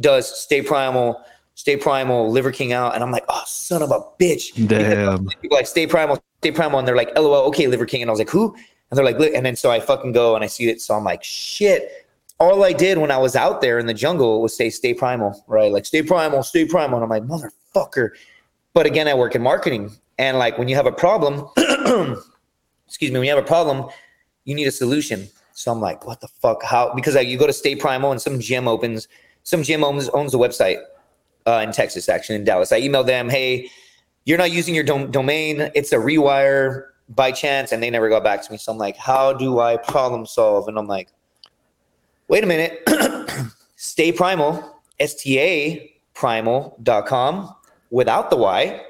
does 0.00 0.40
stay 0.40 0.62
primal, 0.62 1.20
stay 1.54 1.76
primal, 1.76 2.30
Liver 2.30 2.52
King 2.52 2.72
out. 2.72 2.94
And 2.94 3.02
I'm 3.02 3.10
like, 3.10 3.24
oh, 3.28 3.42
son 3.46 3.82
of 3.82 3.90
a 3.90 4.00
bitch. 4.20 4.68
Damn. 4.68 5.26
People 5.26 5.56
like 5.56 5.66
stay 5.66 5.86
primal, 5.86 6.22
stay 6.38 6.52
primal. 6.52 6.78
And 6.78 6.86
they're 6.86 6.96
like, 6.96 7.14
lol, 7.16 7.34
okay, 7.48 7.66
Liver 7.66 7.86
King. 7.86 8.02
And 8.02 8.10
I 8.10 8.12
was 8.12 8.20
like, 8.20 8.30
who? 8.30 8.54
And 8.90 8.96
they're 8.96 9.04
like, 9.04 9.18
"Li-" 9.18 9.34
and 9.34 9.44
then 9.44 9.54
so 9.54 9.70
I 9.70 9.80
fucking 9.80 10.12
go 10.12 10.34
and 10.34 10.42
I 10.42 10.46
see 10.46 10.68
it. 10.70 10.80
So 10.80 10.94
I'm 10.94 11.04
like, 11.04 11.22
shit. 11.22 12.07
All 12.40 12.62
I 12.64 12.72
did 12.72 12.98
when 12.98 13.10
I 13.10 13.18
was 13.18 13.34
out 13.34 13.60
there 13.60 13.78
in 13.78 13.86
the 13.86 13.94
jungle 13.94 14.40
was 14.40 14.56
say, 14.56 14.70
stay 14.70 14.94
primal, 14.94 15.44
right? 15.48 15.72
Like, 15.72 15.86
stay 15.86 16.02
primal, 16.02 16.42
stay 16.42 16.64
primal. 16.64 17.02
And 17.02 17.04
I'm 17.04 17.10
like, 17.10 17.24
motherfucker. 17.24 18.10
But 18.74 18.86
again, 18.86 19.08
I 19.08 19.14
work 19.14 19.34
in 19.34 19.42
marketing. 19.42 19.90
And 20.18 20.38
like, 20.38 20.56
when 20.56 20.68
you 20.68 20.76
have 20.76 20.86
a 20.86 20.92
problem, 20.92 21.48
excuse 22.86 23.10
me, 23.10 23.18
when 23.18 23.24
you 23.24 23.34
have 23.34 23.42
a 23.42 23.46
problem, 23.46 23.90
you 24.44 24.54
need 24.54 24.68
a 24.68 24.72
solution. 24.72 25.28
So 25.52 25.72
I'm 25.72 25.80
like, 25.80 26.06
what 26.06 26.20
the 26.20 26.28
fuck? 26.28 26.62
How? 26.62 26.94
Because 26.94 27.16
like, 27.16 27.26
you 27.26 27.36
go 27.36 27.46
to 27.46 27.52
Stay 27.52 27.74
Primal 27.74 28.12
and 28.12 28.22
some 28.22 28.38
gym 28.38 28.68
opens, 28.68 29.08
some 29.42 29.64
gym 29.64 29.82
owns, 29.82 30.08
owns 30.10 30.30
the 30.30 30.38
website 30.38 30.78
uh, 31.46 31.60
in 31.64 31.72
Texas, 31.72 32.08
actually 32.08 32.36
in 32.36 32.44
Dallas. 32.44 32.70
I 32.70 32.80
emailed 32.80 33.06
them, 33.06 33.28
hey, 33.28 33.68
you're 34.24 34.38
not 34.38 34.52
using 34.52 34.74
your 34.74 34.84
dom- 34.84 35.10
domain. 35.10 35.70
It's 35.74 35.90
a 35.92 35.96
rewire 35.96 36.84
by 37.08 37.32
chance, 37.32 37.72
and 37.72 37.82
they 37.82 37.90
never 37.90 38.08
got 38.08 38.22
back 38.22 38.42
to 38.42 38.52
me. 38.52 38.58
So 38.58 38.70
I'm 38.70 38.78
like, 38.78 38.96
how 38.96 39.32
do 39.32 39.58
I 39.58 39.76
problem 39.78 40.26
solve? 40.26 40.68
And 40.68 40.78
I'm 40.78 40.86
like, 40.86 41.08
wait 42.28 42.44
a 42.44 42.46
minute, 42.46 42.86
Stay 43.76 44.12
Primal, 44.12 44.80
S 45.00 45.14
T 45.14 45.38
A 45.38 45.94
primal.com 46.14 47.54
without 47.90 48.30
the 48.30 48.36
Y. 48.36 48.84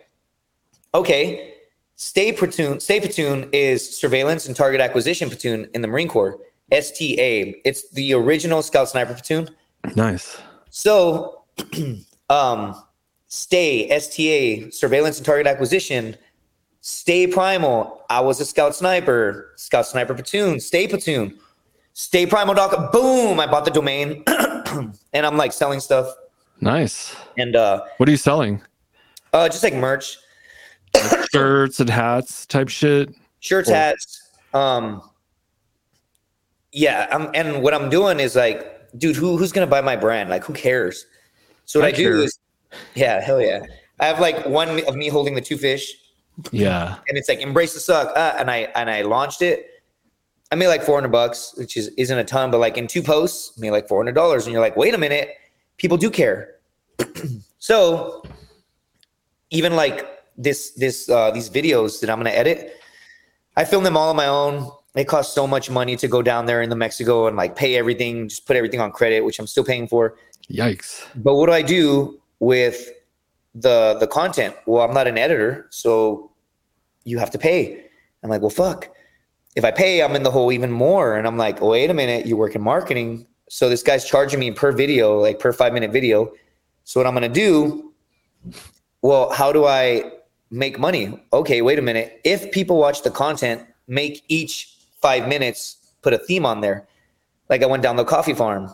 Okay, 0.95 1.55
Stay 1.97 2.32
Platoon, 2.32 2.80
Stay 2.80 3.01
Platoon 3.01 3.49
is 3.53 3.99
surveillance 3.99 4.47
and 4.47 4.57
target 4.57 4.80
acquisition 4.80 5.28
platoon 5.28 5.68
in 5.74 5.82
the 5.82 5.89
Marine 5.89 6.09
Corps. 6.09 6.39
STA. 6.70 7.61
It's 7.64 7.91
the 7.91 8.12
original 8.14 8.62
Scout 8.62 8.89
Sniper 8.89 9.14
platoon. 9.14 9.49
Nice. 9.97 10.39
So, 10.70 11.45
um, 12.30 12.74
Stay 13.28 13.89
STA 13.91 14.70
surveillance 14.70 15.18
and 15.18 15.26
target 15.26 15.47
acquisition. 15.47 16.16
Stay 16.80 17.26
Primal. 17.26 18.05
I 18.09 18.20
was 18.20 18.41
a 18.41 18.45
Scout 18.45 18.74
Sniper. 18.74 19.53
Scout 19.57 19.86
Sniper 19.86 20.14
platoon. 20.14 20.61
Stay 20.61 20.89
Platoon. 20.89 21.39
Stay 21.99 22.26
Primal. 22.26 22.55
Doc. 22.55 22.92
Boom! 22.92 23.40
I 23.40 23.46
bought 23.49 23.64
the 23.64 23.72
domain, 23.72 24.22
and 24.28 25.26
I'm 25.26 25.36
like 25.36 25.53
selling 25.53 25.80
stuff 25.80 26.07
Nice. 26.61 27.12
and 27.36 27.57
uh, 27.57 27.82
What 27.96 28.09
are 28.09 28.12
you 28.12 28.16
selling? 28.16 28.62
uh, 29.32 29.49
just 29.49 29.64
like 29.64 29.74
merch. 29.74 30.16
Shirts 31.32 31.80
and 31.80 31.90
hats 31.90 32.46
type 32.46 32.68
shit. 32.68 33.11
shirts, 33.40 33.66
Cool. 33.68 33.74
hats. 33.74 34.30
Um, 34.55 35.03
yeah, 36.70 37.09
I'm, 37.11 37.30
and 37.34 37.64
what 37.64 37.74
I'm 37.74 37.90
doing 37.90 38.20
is 38.20 38.36
like, 38.36 38.88
dude, 38.96 39.16
who 39.16 39.36
who's 39.36 39.51
gonna 39.51 39.66
buy 39.66 39.80
my 39.80 39.96
brand? 39.96 40.30
Like, 40.30 40.44
who 40.44 40.53
cares? 40.53 41.05
So 41.64 41.80
what 41.80 41.86
I 41.86 41.88
I, 41.88 41.92
do 41.92 42.22
is, 42.22 42.38
yeah, 42.94 43.20
hell 43.20 43.40
yeah. 43.42 43.59
I 43.99 44.07
have 44.07 44.20
like 44.20 44.46
one 44.46 44.84
of 44.84 44.94
me 44.94 45.09
holding 45.09 45.34
the 45.34 45.40
two 45.40 45.59
fish, 45.59 45.92
Yeah. 46.53 46.94
and 47.09 47.18
it's 47.18 47.28
like 47.28 47.40
embrace 47.40 47.74
the 47.74 47.80
suck, 47.80 48.16
uh, 48.16 48.36
and 48.38 48.49
I 48.53 48.68
and 48.76 48.88
I 48.88 49.03
launched 49.03 49.42
it. 49.42 49.66
I 50.51 50.55
made 50.55 50.68
like 50.68 50.82
400 50.82 51.09
bucks, 51.09 51.55
which 51.57 51.76
is 51.76 51.88
isn't 51.99 52.18
a 52.18 52.24
ton, 52.24 52.51
but 52.51 52.59
like 52.59 52.78
in 52.78 52.86
two 52.86 53.03
posts, 53.03 53.53
I 53.57 53.61
made 53.61 53.70
like 53.70 53.88
400 53.88 54.14
dollars, 54.14 54.46
and 54.46 54.53
you're 54.53 54.62
like, 54.62 54.76
wait 54.76 54.94
a 54.94 54.99
minute, 54.99 55.30
people 55.76 55.96
do 55.96 56.11
care. 56.11 56.57
so 57.59 58.22
even 59.51 59.76
like 59.76 60.07
this 60.36 60.72
this 60.72 61.09
uh, 61.09 61.30
these 61.30 61.51
videos 61.51 62.01
that 62.01 62.09
I'm 62.09 62.18
gonna 62.18 62.30
edit, 62.30 62.76
I 63.57 63.64
film 63.64 63.84
them 63.84 63.96
all 63.96 64.11
on 64.11 64.16
my 64.16 64.26
own. 64.26 64.70
it 64.94 65.05
costs 65.05 65.34
so 65.34 65.46
much 65.46 65.70
money 65.70 65.96
to 65.96 66.09
go 66.09 66.22
down 66.22 66.46
there 66.46 66.62
in 66.62 66.70
the 66.70 66.76
Mexico 66.76 67.26
and 67.26 67.36
like 67.36 67.55
pay 67.55 67.76
everything, 67.76 68.28
just 68.28 68.46
put 68.46 68.57
everything 68.57 68.80
on 68.80 68.90
credit, 68.90 69.24
which 69.24 69.38
I'm 69.38 69.46
still 69.46 69.64
paying 69.64 69.86
for. 69.86 70.16
Yikes. 70.51 71.07
But 71.14 71.34
what 71.34 71.46
do 71.46 71.53
I 71.53 71.62
do 71.62 72.20
with 72.38 72.88
the 73.55 73.99
the 74.01 74.07
content? 74.07 74.57
Well, 74.66 74.82
I'm 74.82 74.94
not 74.94 75.07
an 75.07 75.18
editor, 75.18 75.66
so 75.70 76.30
you 77.05 77.18
have 77.18 77.30
to 77.32 77.38
pay. 77.38 77.84
I'm 78.22 78.30
like, 78.30 78.40
well, 78.40 78.51
fuck. 78.51 78.88
If 79.59 79.64
I 79.64 79.72
pay, 79.72 80.04
I'm 80.04 80.14
in 80.14 80.22
the 80.22 80.30
hole 80.30 80.52
even 80.52 80.70
more. 80.70 81.16
And 81.16 81.26
I'm 81.26 81.36
like, 81.36 81.61
wait 81.61 81.90
a 81.90 81.94
minute, 81.94 82.26
you 82.26 82.36
work 82.36 82.54
in 82.54 82.62
marketing. 82.62 83.26
So 83.48 83.68
this 83.68 83.82
guy's 83.82 84.04
charging 84.04 84.38
me 84.38 84.52
per 84.52 84.70
video, 84.70 85.18
like 85.18 85.40
per 85.40 85.52
five 85.52 85.72
minute 85.72 85.90
video. 85.90 86.32
So 86.84 87.00
what 87.00 87.09
I'm 87.09 87.12
gonna 87.12 87.28
do, 87.28 87.92
well, 89.02 89.30
how 89.30 89.50
do 89.50 89.66
I 89.66 90.12
make 90.52 90.78
money? 90.78 91.20
Okay, 91.32 91.61
wait 91.61 91.76
a 91.76 91.82
minute. 91.82 92.20
If 92.22 92.52
people 92.52 92.78
watch 92.78 93.02
the 93.02 93.11
content, 93.11 93.66
make 93.88 94.22
each 94.28 94.72
five 95.02 95.26
minutes, 95.26 95.76
put 96.02 96.12
a 96.12 96.18
theme 96.18 96.46
on 96.46 96.61
there. 96.61 96.86
Like 97.50 97.64
I 97.64 97.66
went 97.66 97.82
down 97.82 97.96
the 97.96 98.04
coffee 98.04 98.34
farm 98.34 98.70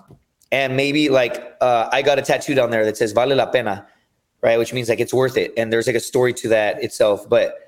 and 0.53 0.77
maybe 0.77 1.09
like 1.09 1.57
uh, 1.63 1.89
I 1.93 2.03
got 2.03 2.19
a 2.19 2.23
tattoo 2.23 2.55
down 2.55 2.69
there 2.69 2.85
that 2.85 2.99
says 2.99 3.13
vale 3.13 3.35
la 3.35 3.47
pena, 3.47 3.87
right? 4.43 4.59
Which 4.59 4.75
means 4.75 4.91
like 4.91 5.01
it's 5.01 5.15
worth 5.15 5.39
it. 5.39 5.55
And 5.57 5.73
there's 5.73 5.87
like 5.87 5.97
a 5.97 6.01
story 6.01 6.35
to 6.35 6.49
that 6.49 6.85
itself. 6.85 7.27
But 7.27 7.64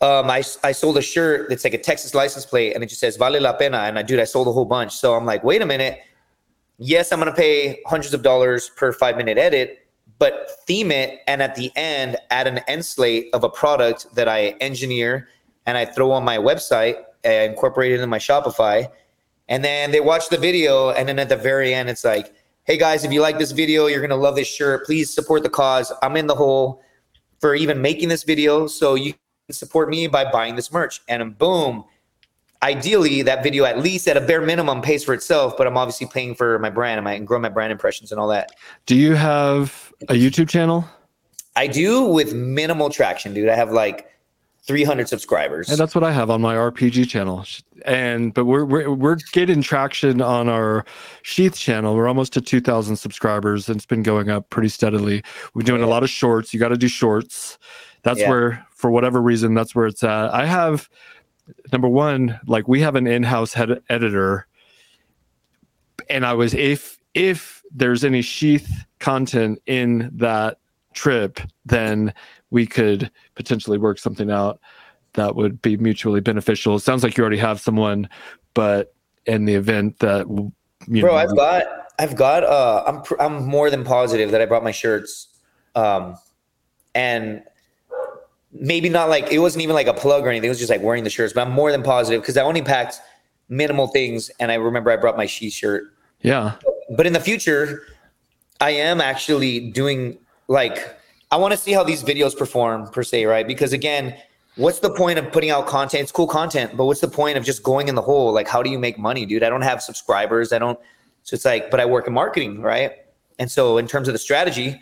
um, 0.00 0.30
I, 0.30 0.42
I 0.62 0.72
sold 0.72 0.98
a 0.98 1.02
shirt 1.02 1.48
that's 1.48 1.64
like 1.64 1.72
a 1.72 1.78
Texas 1.78 2.14
license 2.14 2.44
plate 2.44 2.74
and 2.74 2.84
it 2.84 2.88
just 2.88 3.00
says 3.00 3.16
vale 3.16 3.40
la 3.40 3.52
pena. 3.54 3.78
And 3.78 3.98
I, 3.98 4.02
dude, 4.02 4.20
I 4.20 4.24
sold 4.24 4.46
a 4.46 4.52
whole 4.52 4.66
bunch. 4.66 4.94
So 4.94 5.14
I'm 5.14 5.24
like, 5.24 5.42
wait 5.42 5.62
a 5.62 5.66
minute. 5.66 6.00
Yes, 6.78 7.12
I'm 7.12 7.20
going 7.20 7.32
to 7.32 7.36
pay 7.36 7.80
hundreds 7.86 8.12
of 8.12 8.22
dollars 8.22 8.70
per 8.76 8.92
five 8.92 9.16
minute 9.16 9.38
edit, 9.38 9.86
but 10.18 10.50
theme 10.66 10.90
it. 10.90 11.20
And 11.26 11.42
at 11.42 11.54
the 11.54 11.72
end, 11.76 12.18
add 12.30 12.46
an 12.46 12.58
end 12.68 12.84
slate 12.84 13.28
of 13.32 13.42
a 13.42 13.48
product 13.48 14.14
that 14.14 14.28
I 14.28 14.48
engineer 14.60 15.28
and 15.64 15.78
I 15.78 15.86
throw 15.86 16.12
on 16.12 16.24
my 16.24 16.36
website, 16.36 17.02
uh, 17.24 17.30
incorporate 17.30 17.92
it 17.92 18.00
in 18.00 18.08
my 18.10 18.18
Shopify. 18.18 18.90
And 19.48 19.64
then 19.64 19.92
they 19.92 20.00
watch 20.00 20.28
the 20.28 20.36
video. 20.36 20.90
And 20.90 21.08
then 21.08 21.18
at 21.18 21.30
the 21.30 21.36
very 21.36 21.72
end, 21.72 21.88
it's 21.88 22.04
like, 22.04 22.34
hey 22.64 22.76
guys, 22.76 23.02
if 23.02 23.12
you 23.12 23.22
like 23.22 23.38
this 23.38 23.52
video, 23.52 23.86
you're 23.86 24.00
going 24.00 24.10
to 24.10 24.16
love 24.16 24.36
this 24.36 24.48
shirt. 24.48 24.84
Please 24.84 25.14
support 25.14 25.42
the 25.42 25.48
cause. 25.48 25.90
I'm 26.02 26.18
in 26.18 26.26
the 26.26 26.34
hole 26.34 26.82
for 27.40 27.54
even 27.54 27.80
making 27.80 28.10
this 28.10 28.24
video. 28.24 28.66
So 28.66 28.94
you 28.94 29.14
support 29.54 29.88
me 29.88 30.06
by 30.06 30.30
buying 30.30 30.56
this 30.56 30.72
merch. 30.72 31.02
And 31.08 31.36
boom, 31.38 31.84
ideally 32.62 33.22
that 33.22 33.42
video 33.42 33.64
at 33.64 33.78
least 33.78 34.08
at 34.08 34.16
a 34.16 34.20
bare 34.20 34.40
minimum 34.40 34.82
pays 34.82 35.04
for 35.04 35.14
itself, 35.14 35.56
but 35.56 35.66
I'm 35.66 35.76
obviously 35.76 36.06
paying 36.06 36.34
for 36.34 36.58
my 36.58 36.70
brand 36.70 36.98
and 36.98 37.04
my 37.04 37.12
and 37.12 37.26
grow 37.26 37.38
my 37.38 37.48
brand 37.48 37.72
impressions 37.72 38.10
and 38.10 38.20
all 38.20 38.28
that. 38.28 38.52
Do 38.86 38.96
you 38.96 39.14
have 39.14 39.92
a 40.08 40.14
YouTube 40.14 40.48
channel? 40.48 40.84
I 41.54 41.66
do 41.66 42.04
with 42.04 42.34
minimal 42.34 42.90
traction, 42.90 43.32
dude. 43.32 43.48
I 43.48 43.54
have 43.54 43.70
like 43.70 44.10
300 44.66 45.08
subscribers. 45.08 45.68
And 45.68 45.78
that's 45.78 45.94
what 45.94 46.02
I 46.02 46.10
have 46.10 46.28
on 46.28 46.40
my 46.40 46.54
RPG 46.56 47.08
channel. 47.08 47.44
And 47.84 48.34
but 48.34 48.46
we're 48.46 48.64
we're 48.64 48.90
we're 48.92 49.16
getting 49.32 49.62
traction 49.62 50.20
on 50.20 50.48
our 50.48 50.84
Sheath 51.22 51.56
channel. 51.56 51.94
We're 51.94 52.08
almost 52.08 52.32
to 52.34 52.40
2,000 52.40 52.96
subscribers, 52.96 53.68
and 53.68 53.76
it's 53.76 53.86
been 53.86 54.02
going 54.02 54.28
up 54.28 54.50
pretty 54.50 54.68
steadily. 54.68 55.22
We're 55.54 55.62
doing 55.62 55.82
a 55.82 55.86
lot 55.86 56.02
of 56.02 56.10
shorts. 56.10 56.52
You 56.52 56.58
got 56.58 56.68
to 56.68 56.76
do 56.76 56.88
shorts. 56.88 57.58
That's 58.06 58.20
Yeah. 58.20 58.28
where, 58.30 58.66
for 58.70 58.88
whatever 58.92 59.20
reason, 59.20 59.54
that's 59.54 59.74
where 59.74 59.86
it's 59.86 60.04
at. 60.04 60.32
I 60.32 60.46
have 60.46 60.88
number 61.72 61.88
one, 61.88 62.38
like 62.46 62.68
we 62.68 62.80
have 62.80 62.94
an 62.94 63.08
in-house 63.08 63.52
head 63.52 63.82
editor, 63.90 64.46
and 66.08 66.24
I 66.24 66.32
was 66.34 66.54
if 66.54 66.98
if 67.14 67.64
there's 67.74 68.04
any 68.04 68.22
Sheath 68.22 68.84
content 69.00 69.60
in 69.66 70.08
that 70.14 70.58
trip, 70.94 71.40
then 71.64 72.14
we 72.50 72.64
could 72.64 73.10
potentially 73.34 73.76
work 73.76 73.98
something 73.98 74.30
out 74.30 74.60
that 75.14 75.34
would 75.34 75.60
be 75.60 75.76
mutually 75.76 76.20
beneficial. 76.20 76.76
It 76.76 76.80
sounds 76.80 77.02
like 77.02 77.16
you 77.16 77.22
already 77.22 77.38
have 77.38 77.60
someone, 77.60 78.08
but 78.54 78.94
in 79.26 79.46
the 79.46 79.54
event 79.54 79.98
that 79.98 80.28
you 80.28 81.02
Bro, 81.02 81.10
know, 81.10 81.18
I've 81.18 81.34
got 81.36 81.64
I've 81.98 82.14
got 82.14 82.44
uh 82.44 82.84
I'm 82.86 83.02
I'm 83.18 83.46
more 83.46 83.68
than 83.68 83.82
positive 83.82 84.30
that 84.30 84.40
I 84.40 84.46
brought 84.46 84.62
my 84.62 84.70
shirts 84.70 85.40
um 85.74 86.16
and 86.94 87.42
maybe 88.60 88.88
not 88.88 89.08
like 89.08 89.30
it 89.30 89.38
wasn't 89.38 89.62
even 89.62 89.74
like 89.74 89.86
a 89.86 89.94
plug 89.94 90.24
or 90.24 90.28
anything. 90.28 90.46
It 90.46 90.50
was 90.50 90.58
just 90.58 90.70
like 90.70 90.82
wearing 90.82 91.04
the 91.04 91.10
shirts, 91.10 91.32
but 91.32 91.46
I'm 91.46 91.52
more 91.52 91.72
than 91.72 91.82
positive 91.82 92.22
because 92.22 92.36
I 92.36 92.42
only 92.42 92.62
packed 92.62 93.00
minimal 93.48 93.88
things 93.88 94.30
and 94.40 94.50
I 94.50 94.54
remember 94.54 94.90
I 94.90 94.96
brought 94.96 95.16
my 95.16 95.26
she 95.26 95.50
shirt. 95.50 95.92
yeah, 96.22 96.54
But 96.96 97.06
in 97.06 97.12
the 97.12 97.20
future, 97.20 97.86
I 98.60 98.70
am 98.70 99.00
actually 99.00 99.70
doing 99.70 100.18
like 100.48 100.96
I 101.30 101.36
want 101.36 101.52
to 101.52 101.58
see 101.58 101.72
how 101.72 101.82
these 101.82 102.02
videos 102.02 102.36
perform 102.36 102.88
per 102.88 103.02
se, 103.02 103.26
right? 103.26 103.46
Because 103.46 103.72
again, 103.72 104.16
what's 104.56 104.78
the 104.78 104.90
point 104.90 105.18
of 105.18 105.30
putting 105.32 105.50
out 105.50 105.66
content? 105.66 106.02
It's 106.02 106.12
cool 106.12 106.28
content, 106.28 106.76
but 106.76 106.86
what's 106.86 107.00
the 107.00 107.08
point 107.08 107.36
of 107.36 107.44
just 107.44 107.62
going 107.62 107.88
in 107.88 107.94
the 107.94 108.02
hole? 108.02 108.32
Like, 108.32 108.48
how 108.48 108.62
do 108.62 108.70
you 108.70 108.78
make 108.78 108.98
money, 108.98 109.26
dude? 109.26 109.42
I 109.42 109.48
don't 109.48 109.62
have 109.62 109.82
subscribers. 109.82 110.52
I 110.52 110.58
don't. 110.58 110.78
So 111.24 111.34
it's 111.34 111.44
like, 111.44 111.70
but 111.70 111.80
I 111.80 111.84
work 111.84 112.06
in 112.06 112.12
marketing, 112.12 112.62
right? 112.62 112.92
And 113.38 113.50
so 113.50 113.78
in 113.78 113.86
terms 113.88 114.08
of 114.08 114.14
the 114.14 114.18
strategy, 114.18 114.80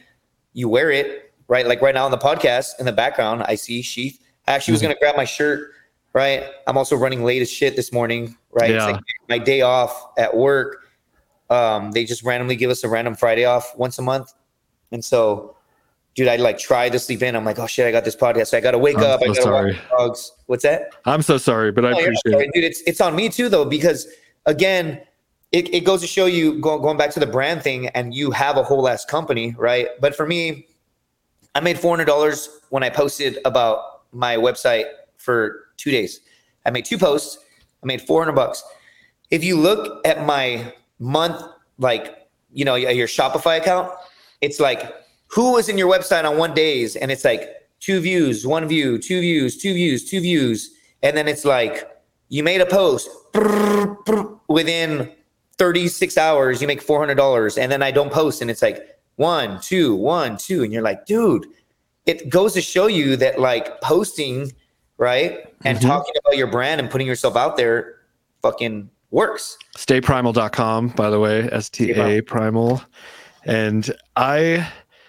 you 0.52 0.68
wear 0.68 0.90
it, 0.90 1.23
right? 1.48 1.66
Like 1.66 1.82
right 1.82 1.94
now 1.94 2.04
on 2.04 2.10
the 2.10 2.18
podcast 2.18 2.78
in 2.78 2.86
the 2.86 2.92
background, 2.92 3.42
I 3.46 3.54
see 3.54 3.82
Sheath. 3.82 4.20
I 4.46 4.52
actually 4.52 4.72
was 4.72 4.82
gonna 4.82 4.96
grab 4.98 5.16
my 5.16 5.24
shirt, 5.24 5.70
right? 6.12 6.44
I'm 6.66 6.76
also 6.76 6.96
running 6.96 7.24
late 7.24 7.42
as 7.42 7.50
shit 7.50 7.76
this 7.76 7.92
morning, 7.92 8.36
right? 8.52 8.70
It's 8.70 8.84
Yeah. 8.84 8.92
like 8.92 9.00
my 9.28 9.38
day 9.38 9.62
off 9.62 10.10
at 10.18 10.36
work. 10.36 10.78
Um, 11.50 11.92
they 11.92 12.04
just 12.04 12.22
randomly 12.22 12.56
give 12.56 12.70
us 12.70 12.84
a 12.84 12.88
random 12.88 13.14
Friday 13.14 13.44
off 13.44 13.76
once 13.76 13.98
a 13.98 14.02
month. 14.02 14.32
And 14.92 15.04
so, 15.04 15.56
dude, 16.14 16.28
I 16.28 16.36
like 16.36 16.58
try 16.58 16.88
to 16.88 16.98
sleep 16.98 17.22
in. 17.22 17.36
I'm 17.36 17.44
like, 17.44 17.58
oh 17.58 17.66
shit, 17.66 17.86
I 17.86 17.90
got 17.92 18.04
this 18.04 18.16
podcast. 18.16 18.48
So 18.48 18.58
I 18.58 18.60
gotta 18.60 18.78
wake 18.78 18.96
I'm 18.98 19.04
up. 19.04 19.20
I 19.22 19.26
so 19.26 19.32
gotta 19.34 19.42
sorry. 19.42 19.72
walk 19.72 19.82
the 19.90 19.96
dogs. 19.96 20.32
What's 20.46 20.62
that? 20.62 20.90
I'm 21.04 21.22
so 21.22 21.36
sorry, 21.38 21.72
but 21.72 21.84
I 21.84 21.88
you're 21.90 21.96
not 22.12 22.20
appreciate 22.24 22.48
it. 22.48 22.54
dude. 22.54 22.64
It's 22.64 22.80
it's 22.86 23.00
on 23.00 23.14
me 23.14 23.28
too 23.28 23.48
though, 23.48 23.64
because 23.64 24.06
again, 24.46 25.00
it, 25.52 25.72
it 25.72 25.84
goes 25.84 26.00
to 26.00 26.06
show 26.06 26.26
you 26.26 26.58
go, 26.60 26.78
going 26.78 26.96
back 26.96 27.10
to 27.12 27.20
the 27.20 27.26
brand 27.26 27.62
thing, 27.62 27.88
and 27.88 28.12
you 28.14 28.30
have 28.32 28.56
a 28.56 28.62
whole 28.62 28.88
ass 28.88 29.04
company, 29.04 29.54
right? 29.56 29.88
But 30.00 30.14
for 30.16 30.26
me, 30.26 30.66
I 31.54 31.60
made 31.60 31.78
four 31.78 31.90
hundred 31.90 32.06
dollars 32.06 32.48
when 32.70 32.82
I 32.82 32.90
posted 32.90 33.38
about 33.44 34.02
my 34.12 34.36
website 34.36 34.86
for 35.16 35.66
two 35.76 35.90
days. 35.90 36.20
I 36.66 36.70
made 36.70 36.84
two 36.84 36.98
posts. 36.98 37.38
I 37.82 37.86
made 37.86 38.02
four 38.02 38.22
hundred 38.22 38.34
bucks. 38.34 38.62
If 39.30 39.44
you 39.44 39.58
look 39.58 40.06
at 40.06 40.24
my 40.24 40.72
month, 40.98 41.42
like 41.78 42.28
you 42.52 42.64
know, 42.64 42.74
your 42.74 43.08
Shopify 43.08 43.58
account, 43.58 43.92
it's 44.40 44.60
like 44.60 44.94
who 45.28 45.52
was 45.52 45.68
in 45.68 45.76
your 45.76 45.90
website 45.90 46.28
on 46.28 46.38
one 46.38 46.54
days, 46.54 46.96
and 46.96 47.10
it's 47.10 47.24
like 47.24 47.68
two 47.80 48.00
views, 48.00 48.46
one 48.46 48.66
view, 48.68 48.98
two 48.98 49.20
views, 49.20 49.56
two 49.56 49.74
views, 49.74 50.04
two 50.04 50.20
views, 50.20 50.70
and 51.02 51.16
then 51.16 51.28
it's 51.28 51.44
like 51.44 51.88
you 52.28 52.42
made 52.42 52.60
a 52.60 52.66
post 52.66 53.08
within 54.48 55.12
36 55.58 56.18
hours, 56.18 56.60
you 56.60 56.66
make 56.66 56.84
$400, 56.84 57.58
and 57.62 57.70
then 57.70 57.82
I 57.82 57.90
don't 57.90 58.12
post, 58.12 58.42
and 58.42 58.50
it's 58.50 58.62
like 58.62 58.93
one, 59.16 59.60
two, 59.60 59.94
one, 59.94 60.36
two, 60.36 60.62
and 60.64 60.72
you're 60.72 60.82
like, 60.82 61.06
dude, 61.06 61.46
it 62.06 62.28
goes 62.28 62.52
to 62.54 62.60
show 62.60 62.86
you 62.86 63.16
that 63.16 63.40
like 63.40 63.80
posting, 63.80 64.52
right, 64.98 65.46
and 65.64 65.78
Mhm. 65.78 65.82
talking 65.82 66.14
about 66.24 66.36
your 66.36 66.46
brand 66.48 66.80
and 66.80 66.90
putting 66.90 67.06
yourself 67.06 67.36
out 67.36 67.56
there, 67.56 67.94
fucking 68.42 68.90
works. 69.10 69.56
stayprimal.com 69.76 70.88
by 70.88 71.08
the 71.10 71.20
way 71.20 71.48
sta 71.60 72.20
primal. 72.22 72.82
And 73.44 73.94
i 74.16 74.68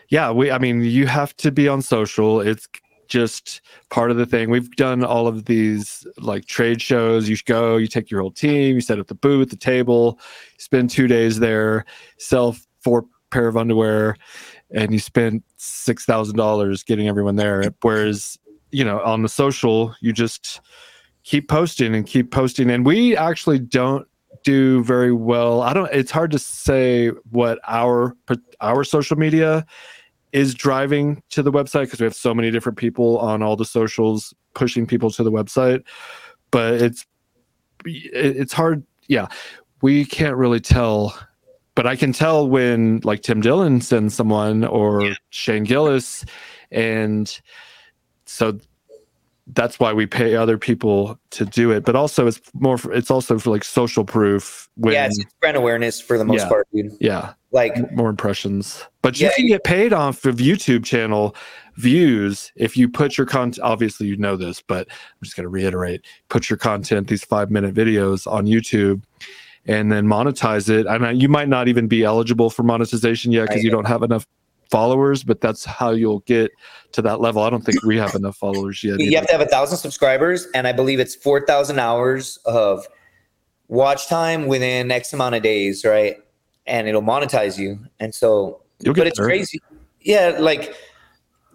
yeah 0.10 0.30
we 0.32 0.52
i 0.52 0.58
mean 0.60 0.82
you 0.84 1.08
have 1.08 1.36
to 1.38 1.52
be 1.52 1.68
on 1.68 1.82
social. 1.82 2.40
It's 2.42 2.68
just 3.08 3.62
part 3.90 4.12
of 4.12 4.18
the 4.18 4.26
thing. 4.26 4.50
We've 4.50 4.70
done 4.76 5.04
all 5.04 5.28
of 5.28 5.46
these 5.46 6.06
like 6.18 6.46
trade 6.46 6.82
shows. 6.82 7.28
You 7.28 7.36
go 7.46 7.78
you 7.78 7.88
take 7.88 8.12
your 8.12 8.22
whole 8.22 8.32
team 8.32 8.76
you 8.76 8.82
set 8.82 9.00
up 9.00 9.08
the 9.08 9.16
booth 9.16 9.50
the 9.50 9.56
table 9.56 10.20
spend 10.60 10.90
two 10.92 11.08
days 11.08 11.40
there 11.40 11.86
sell 12.20 12.56
four 12.82 13.06
pair 13.32 13.48
of 13.48 13.58
underwear 13.58 14.16
and 14.72 14.92
you 14.94 15.00
spend 15.00 15.44
six 15.58 16.06
thousand 16.06 16.38
dollars 16.38 16.84
getting 16.84 17.08
everyone 17.08 17.36
there. 17.36 17.74
Whereas 17.82 18.38
you 18.72 18.84
know 18.84 19.00
on 19.02 19.22
the 19.22 19.30
social 19.30 19.96
you 20.02 20.14
just 20.14 20.62
keep 21.24 21.48
posting 21.50 21.96
and 21.96 22.06
keep 22.06 22.32
posting. 22.32 22.70
And 22.70 22.86
we 22.86 23.18
actually 23.18 23.60
don't 23.60 24.08
do 24.44 24.84
very 24.84 25.12
well. 25.12 25.62
I 25.62 25.74
don't 25.74 25.92
it's 25.92 26.12
hard 26.12 26.32
to 26.32 26.40
say 26.40 27.10
what 27.32 27.60
our 27.68 28.16
our 28.62 28.84
social 28.84 29.18
media 29.18 29.66
is 30.32 30.54
driving 30.54 31.24
to 31.30 31.42
the 31.42 31.52
website 31.52 31.84
because 31.84 32.00
we 32.00 32.04
have 32.04 32.16
so 32.16 32.34
many 32.34 32.52
different 32.52 32.78
people 32.78 33.18
on 33.20 33.42
all 33.42 33.56
the 33.56 33.66
socials 33.66 34.34
pushing 34.54 34.86
people 34.86 35.10
to 35.12 35.24
the 35.24 35.32
website. 35.32 35.84
But 36.52 36.76
it's 36.82 37.06
it's 37.86 38.54
hard 38.54 38.84
yeah. 39.08 39.28
We 39.82 40.06
can't 40.06 40.36
really 40.36 40.60
tell 40.60 41.18
but 41.76 41.86
i 41.86 41.96
can 41.96 42.12
tell 42.12 42.48
when 42.48 43.00
like 43.04 43.22
tim 43.22 43.42
dillon 43.42 43.80
sends 43.82 44.16
someone 44.16 44.64
or 44.66 45.16
shane 45.30 45.64
gillis 45.64 46.26
and 46.72 47.40
so 48.26 48.58
that's 49.54 49.80
why 49.80 49.94
we 49.94 50.08
pay 50.08 50.36
other 50.36 50.58
people 50.58 51.20
to 51.30 51.46
do 51.46 51.70
it. 51.70 51.86
But 51.86 51.96
also, 51.96 52.26
it's 52.26 52.42
more. 52.56 52.80
For, 52.80 52.92
it's 52.92 53.12
also 53.12 53.38
for 53.38 53.52
like 53.52 53.64
social 53.64 54.04
proof. 54.04 54.68
When, 54.76 54.94
yeah, 54.94 55.06
it's 55.06 55.24
brand 55.40 55.56
awareness 55.56 56.02
for 56.02 56.18
the 56.18 56.26
most 56.26 56.42
Yeah. 56.42 56.48
part, 56.48 56.68
dude. 56.74 56.92
yeah, 57.00 57.34
Like, 57.52 57.92
more 57.92 58.10
impressions. 58.10 58.84
But 59.04 59.20
you 59.20 59.28
Yeah, 59.28 59.34
can 59.36 59.48
get 59.48 59.64
paid 59.64 59.94
off 59.94 60.26
of 60.26 60.38
YouTube 60.38 60.84
channel 60.84 61.36
views 61.76 62.52
if 62.56 62.76
you 62.76 62.90
put 62.90 63.20
your 63.20 63.28
content. 63.28 63.64
Obviously, 63.64 64.08
you 64.08 64.18
know 64.18 64.36
this, 64.36 64.64
but 64.68 64.88
I'm 64.90 65.24
just 65.24 65.36
going 65.36 65.44
to 65.44 65.50
reiterate: 65.50 66.02
put 66.30 66.50
your 66.50 66.58
content, 66.58 67.08
these 67.08 67.24
five 67.24 67.52
minute 67.52 67.76
videos, 67.76 68.26
on 68.26 68.48
YouTube. 68.48 69.04
And 69.68 69.92
then 69.92 70.06
monetize 70.06 70.70
it. 70.70 70.86
And 70.86 71.20
you 71.20 71.28
might 71.28 71.50
not 71.50 71.68
even 71.68 71.88
be 71.88 72.04
eligible 72.04 72.52
for 72.52 72.62
monetization 72.62 73.32
yet 73.32 73.48
because 73.48 73.64
you 73.64 73.72
don't 73.72 73.88
have 73.88 74.04
enough 74.04 74.28
followers, 74.70 75.24
but 75.24 75.42
that's 75.42 75.66
how 75.66 75.92
you'll 75.92 76.20
get 76.22 76.52
to 76.92 77.02
that 77.02 77.22
level. 77.22 77.44
I 77.44 77.50
don't 77.50 77.64
think 77.64 77.84
we 77.84 77.98
have 77.98 78.16
enough 78.16 78.38
followers 78.38 78.84
yet. 78.84 79.00
you 79.00 79.08
either. 79.08 79.18
have 79.18 79.28
to 79.28 79.32
have 79.34 79.42
a 79.42 79.48
thousand 79.48 79.78
subscribers, 79.78 80.48
and 80.54 80.68
I 80.68 80.72
believe 80.72 81.00
it's 81.00 81.16
four 81.16 81.46
thousand 81.46 81.80
hours 81.80 82.38
of 82.46 82.86
watch 83.68 84.08
time 84.08 84.48
within 84.48 84.92
X 84.92 85.14
amount 85.14 85.36
of 85.36 85.44
days, 85.44 85.86
right? 85.86 86.18
And 86.68 86.88
it'll 86.88 87.02
monetize 87.02 87.58
you. 87.58 87.80
And 88.00 88.14
so, 88.14 88.62
You'll 88.82 88.96
but 88.96 89.08
it's 89.08 89.18
there. 89.18 89.28
crazy. 89.28 89.60
Yeah, 90.02 90.36
like 90.40 90.76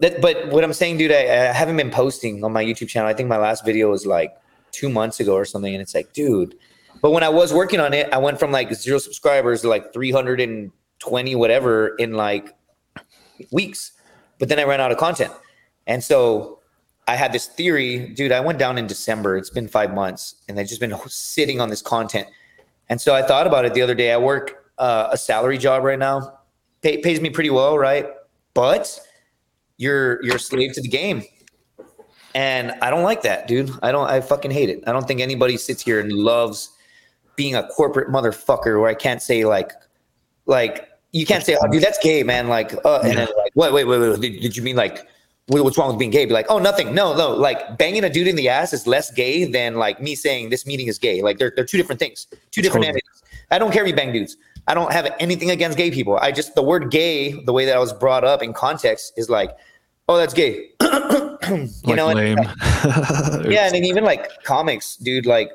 that. 0.01 0.21
But 0.21 0.49
what 0.49 0.65
I'm 0.65 0.73
saying, 0.73 0.99
dude, 0.99 1.13
I, 1.13 1.23
I 1.23 1.53
haven't 1.53 1.77
been 1.77 1.91
posting 1.91 2.45
on 2.45 2.53
my 2.53 2.65
YouTube 2.65 2.89
channel. 2.89 3.09
I 3.09 3.15
think 3.15 3.29
my 3.29 3.39
last 3.39 3.65
video 3.65 3.91
was 3.91 4.07
like 4.07 4.37
two 4.73 4.89
months 4.89 5.21
ago 5.21 5.35
or 5.35 5.45
something, 5.45 5.75
and 5.75 5.83
it's 5.83 5.95
like, 5.95 6.13
dude. 6.13 6.57
But 7.01 7.13
when 7.13 7.23
I 7.23 7.29
was 7.29 7.53
working 7.53 7.81
on 7.81 7.95
it, 7.95 8.13
I 8.13 8.19
went 8.19 8.39
from 8.39 8.53
like 8.53 8.73
zero 8.75 8.99
subscribers 8.99 9.63
to 9.63 9.69
like 9.69 9.93
320 9.93 11.35
whatever 11.35 11.97
in 11.97 12.13
like 12.13 12.55
weeks. 13.51 13.93
But 14.39 14.49
then 14.49 14.59
I 14.59 14.65
ran 14.65 14.81
out 14.81 14.91
of 14.93 14.99
content, 14.99 15.33
and 15.87 16.03
so 16.03 16.61
I 17.07 17.17
had 17.17 17.33
this 17.33 17.47
theory, 17.47 18.09
dude. 18.09 18.33
I 18.33 18.41
went 18.41 18.59
down 18.59 18.79
in 18.79 18.87
December. 18.87 19.37
It's 19.37 19.51
been 19.51 19.69
five 19.69 19.93
months, 19.93 20.37
and 20.49 20.59
I've 20.59 20.69
just 20.69 20.81
been 20.81 20.97
sitting 21.09 21.61
on 21.61 21.69
this 21.69 21.83
content. 21.83 22.27
And 22.89 23.01
so 23.01 23.15
I 23.15 23.23
thought 23.23 23.47
about 23.47 23.65
it 23.65 23.75
the 23.75 23.83
other 23.83 23.95
day. 23.95 24.13
I 24.13 24.17
work 24.17 24.73
uh, 24.79 25.09
a 25.13 25.19
salary 25.19 25.59
job 25.59 25.85
right 25.85 25.99
now, 25.99 26.39
Pay, 26.83 26.99
pays 26.99 27.21
me 27.21 27.31
pretty 27.31 27.51
well, 27.51 27.79
right? 27.79 28.09
But 28.55 28.99
you're 29.77 30.23
you're 30.25 30.37
a 30.37 30.41
slave 30.41 30.73
to 30.75 30.81
the 30.81 30.89
game, 30.89 31.23
and 32.35 32.73
I 32.83 32.91
don't 32.91 33.03
like 33.03 33.23
that, 33.23 33.47
dude. 33.47 33.71
I 33.83 33.93
don't. 33.93 34.09
I 34.09 34.21
fucking 34.21 34.51
hate 34.51 34.71
it. 34.71 34.83
I 34.87 34.93
don't 34.93 35.07
think 35.07 35.21
anybody 35.21 35.57
sits 35.57 35.83
here 35.83 36.01
and 36.01 36.13
loves 36.13 36.71
being 37.41 37.55
a 37.55 37.67
corporate 37.69 38.09
motherfucker. 38.09 38.79
Where 38.79 38.91
I 38.91 38.95
can't 38.95 39.23
say 39.23 39.47
like, 39.47 39.73
like 40.45 40.87
you 41.13 41.25
can't 41.25 41.43
say, 41.43 41.57
"Oh, 41.61 41.67
dude, 41.73 41.83
that's 41.83 41.99
gay, 41.99 42.23
man." 42.23 42.49
Like, 42.49 42.75
uh, 42.85 43.01
and 43.01 43.17
then 43.17 43.29
like, 43.39 43.53
wait, 43.55 43.73
wait, 43.73 43.85
wait, 43.85 43.99
wait. 43.99 44.21
Did, 44.21 44.43
did 44.43 44.57
you 44.57 44.63
mean 44.63 44.77
like? 44.77 45.07
What's 45.47 45.77
wrong 45.77 45.89
with 45.89 45.99
being 45.99 46.13
gay? 46.13 46.27
Be 46.27 46.33
like, 46.33 46.47
oh, 46.49 46.61
nothing. 46.61 46.95
No, 46.95 47.17
no. 47.17 47.35
Like 47.35 47.77
banging 47.77 48.05
a 48.05 48.09
dude 48.11 48.29
in 48.29 48.37
the 48.37 48.49
ass 48.49 48.73
is 48.73 48.87
less 48.87 49.11
gay 49.11 49.45
than 49.47 49.75
like 49.75 50.01
me 50.01 50.15
saying 50.15 50.51
this 50.51 50.65
meeting 50.65 50.87
is 50.87 50.97
gay. 50.97 51.23
Like 51.23 51.39
they're, 51.39 51.53
they're 51.57 51.65
two 51.65 51.77
different 51.77 51.99
things, 51.99 52.29
two 52.53 52.63
different 52.63 52.85
Totally. 52.85 53.03
entities. 53.03 53.23
I 53.51 53.59
don't 53.59 53.73
care 53.73 53.83
if 53.83 53.89
you 53.89 53.97
bang 53.97 54.13
dudes. 54.13 54.37
I 54.69 54.75
don't 54.75 54.93
have 54.93 55.13
anything 55.19 55.51
against 55.51 55.77
gay 55.77 55.91
people. 55.91 56.17
I 56.19 56.31
just 56.31 56.55
the 56.55 56.63
word 56.63 56.93
gay, 56.93 57.33
the 57.47 57.53
way 57.53 57.65
that 57.65 57.75
I 57.75 57.81
was 57.81 57.93
brought 57.93 58.23
up 58.23 58.45
in 58.45 58.53
context, 58.53 59.15
is 59.17 59.29
like, 59.29 59.51
oh, 60.09 60.17
that's 60.19 60.35
gay. 60.35 60.69
you 60.83 61.69
like 61.85 61.97
know, 61.97 62.11
and- 62.11 62.39
yeah, 63.51 63.67
and 63.67 63.75
then 63.75 63.85
even 63.85 64.05
like 64.05 64.31
comics, 64.45 64.95
dude. 64.99 65.27
Like 65.27 65.51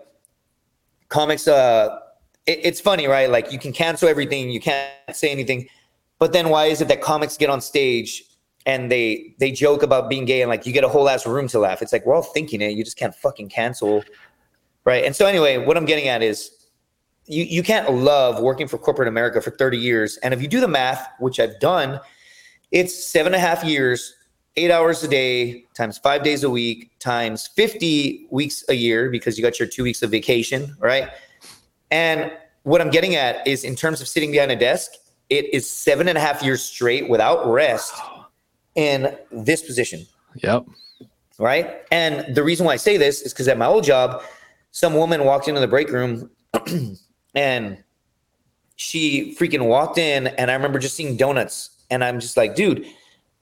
comics, 1.10 1.47
uh, 1.47 1.99
it, 2.45 2.60
it's 2.64 2.82
funny, 2.82 3.08
right? 3.08 3.30
Like 3.30 3.51
you 3.51 3.60
can 3.60 3.74
cancel 3.74 4.10
everything, 4.10 4.49
you 4.49 4.60
can't 4.60 4.91
say 5.12 5.30
anything, 5.30 5.68
but 6.20 6.34
then 6.34 6.49
why 6.49 6.66
is 6.66 6.82
it 6.82 6.88
that 6.88 7.01
comics 7.01 7.38
get 7.38 7.49
on 7.49 7.62
stage 7.62 8.24
and 8.66 8.91
they 8.91 9.36
they 9.39 9.51
joke 9.51 9.84
about 9.84 10.10
being 10.10 10.26
gay 10.26 10.41
and 10.41 10.49
like 10.49 10.66
you 10.66 10.74
get 10.74 10.84
a 10.84 10.89
whole 10.89 11.10
ass 11.10 11.26
room 11.26 11.47
to 11.49 11.60
laugh? 11.60 11.82
It's 11.82 11.93
like 11.93 12.06
we're 12.06 12.16
all 12.16 12.24
thinking 12.24 12.62
it, 12.62 12.72
you 12.72 12.84
just 12.84 12.97
can't 12.97 13.16
fucking 13.16 13.49
cancel, 13.49 14.03
right? 14.84 15.03
And 15.03 15.16
so 15.16 15.26
anyway, 15.26 15.58
what 15.58 15.78
I'm 15.78 15.86
getting 15.86 16.08
at 16.08 16.22
is. 16.22 16.51
You, 17.28 17.43
you 17.43 17.64
can't 17.64 17.91
love 17.91 18.39
working 18.39 18.68
for 18.68 18.78
corporate 18.78 19.08
America 19.08 19.41
for 19.41 19.49
30 19.49 19.80
years. 19.80 20.18
And 20.18 20.32
if 20.32 20.43
you 20.43 20.47
do 20.47 20.60
the 20.60 20.68
math, 20.68 21.10
which 21.18 21.39
I've 21.39 21.60
done, 21.60 21.99
it's 22.72 23.03
seven 23.03 23.34
and 23.34 23.41
a 23.41 23.47
half 23.47 23.64
years 23.64 24.14
eight 24.58 24.72
hours 24.72 25.03
a 25.03 25.08
day 25.08 25.66
times 25.74 25.97
five 25.97 26.24
days 26.24 26.43
a 26.43 26.49
week 26.49 26.97
times 26.99 27.47
50 27.47 28.28
weeks 28.32 28.64
a 28.70 28.74
year 28.74 29.10
because 29.10 29.38
you 29.38 29.43
got 29.43 29.60
your 29.60 29.68
two 29.68 29.84
weeks 29.84 30.01
of 30.01 30.12
vacation, 30.12 30.76
right? 30.80 31.10
And 31.91 32.32
what 32.64 32.82
I'm 32.82 32.89
getting 32.89 33.16
at 33.16 33.45
is 33.47 33.64
in 33.64 33.76
terms 33.76 34.01
of 34.01 34.08
sitting 34.08 34.32
behind 34.32 34.51
a 34.51 34.56
desk, 34.56 34.91
it 35.30 35.53
is 35.53 35.70
seven 35.70 36.08
and 36.08 36.18
a 36.18 36.22
half 36.22 36.41
years 36.41 36.64
straight 36.64 37.10
without 37.10 37.45
rest 37.47 37.93
in 38.76 39.16
this 39.32 39.62
position, 39.62 40.06
yep. 40.36 40.66
right? 41.38 41.82
And 41.91 42.36
the 42.36 42.43
reason 42.43 42.66
why 42.66 42.74
I 42.74 42.78
say 42.78 42.97
this 42.97 43.22
is 43.22 43.34
because 43.34 43.47
at 43.47 43.58
my 43.58 43.66
old 43.66 43.84
job, 43.84 44.24
some 44.72 44.93
woman 44.93 45.26
walked 45.26 45.47
into 45.47 45.62
the 45.62 45.68
break 45.68 45.89
room 45.89 46.30
and 47.36 47.84
she 48.76 49.36
freaking 49.39 49.68
walked 49.68 49.97
in 49.97 50.28
and 50.28 50.51
I 50.51 50.53
remember 50.53 50.80
just 50.80 50.95
seeing 50.95 51.18
donuts 51.18 51.70
and 51.89 52.03
I'm 52.03 52.20
just 52.20 52.36
like, 52.36 52.56
dude, 52.56 52.86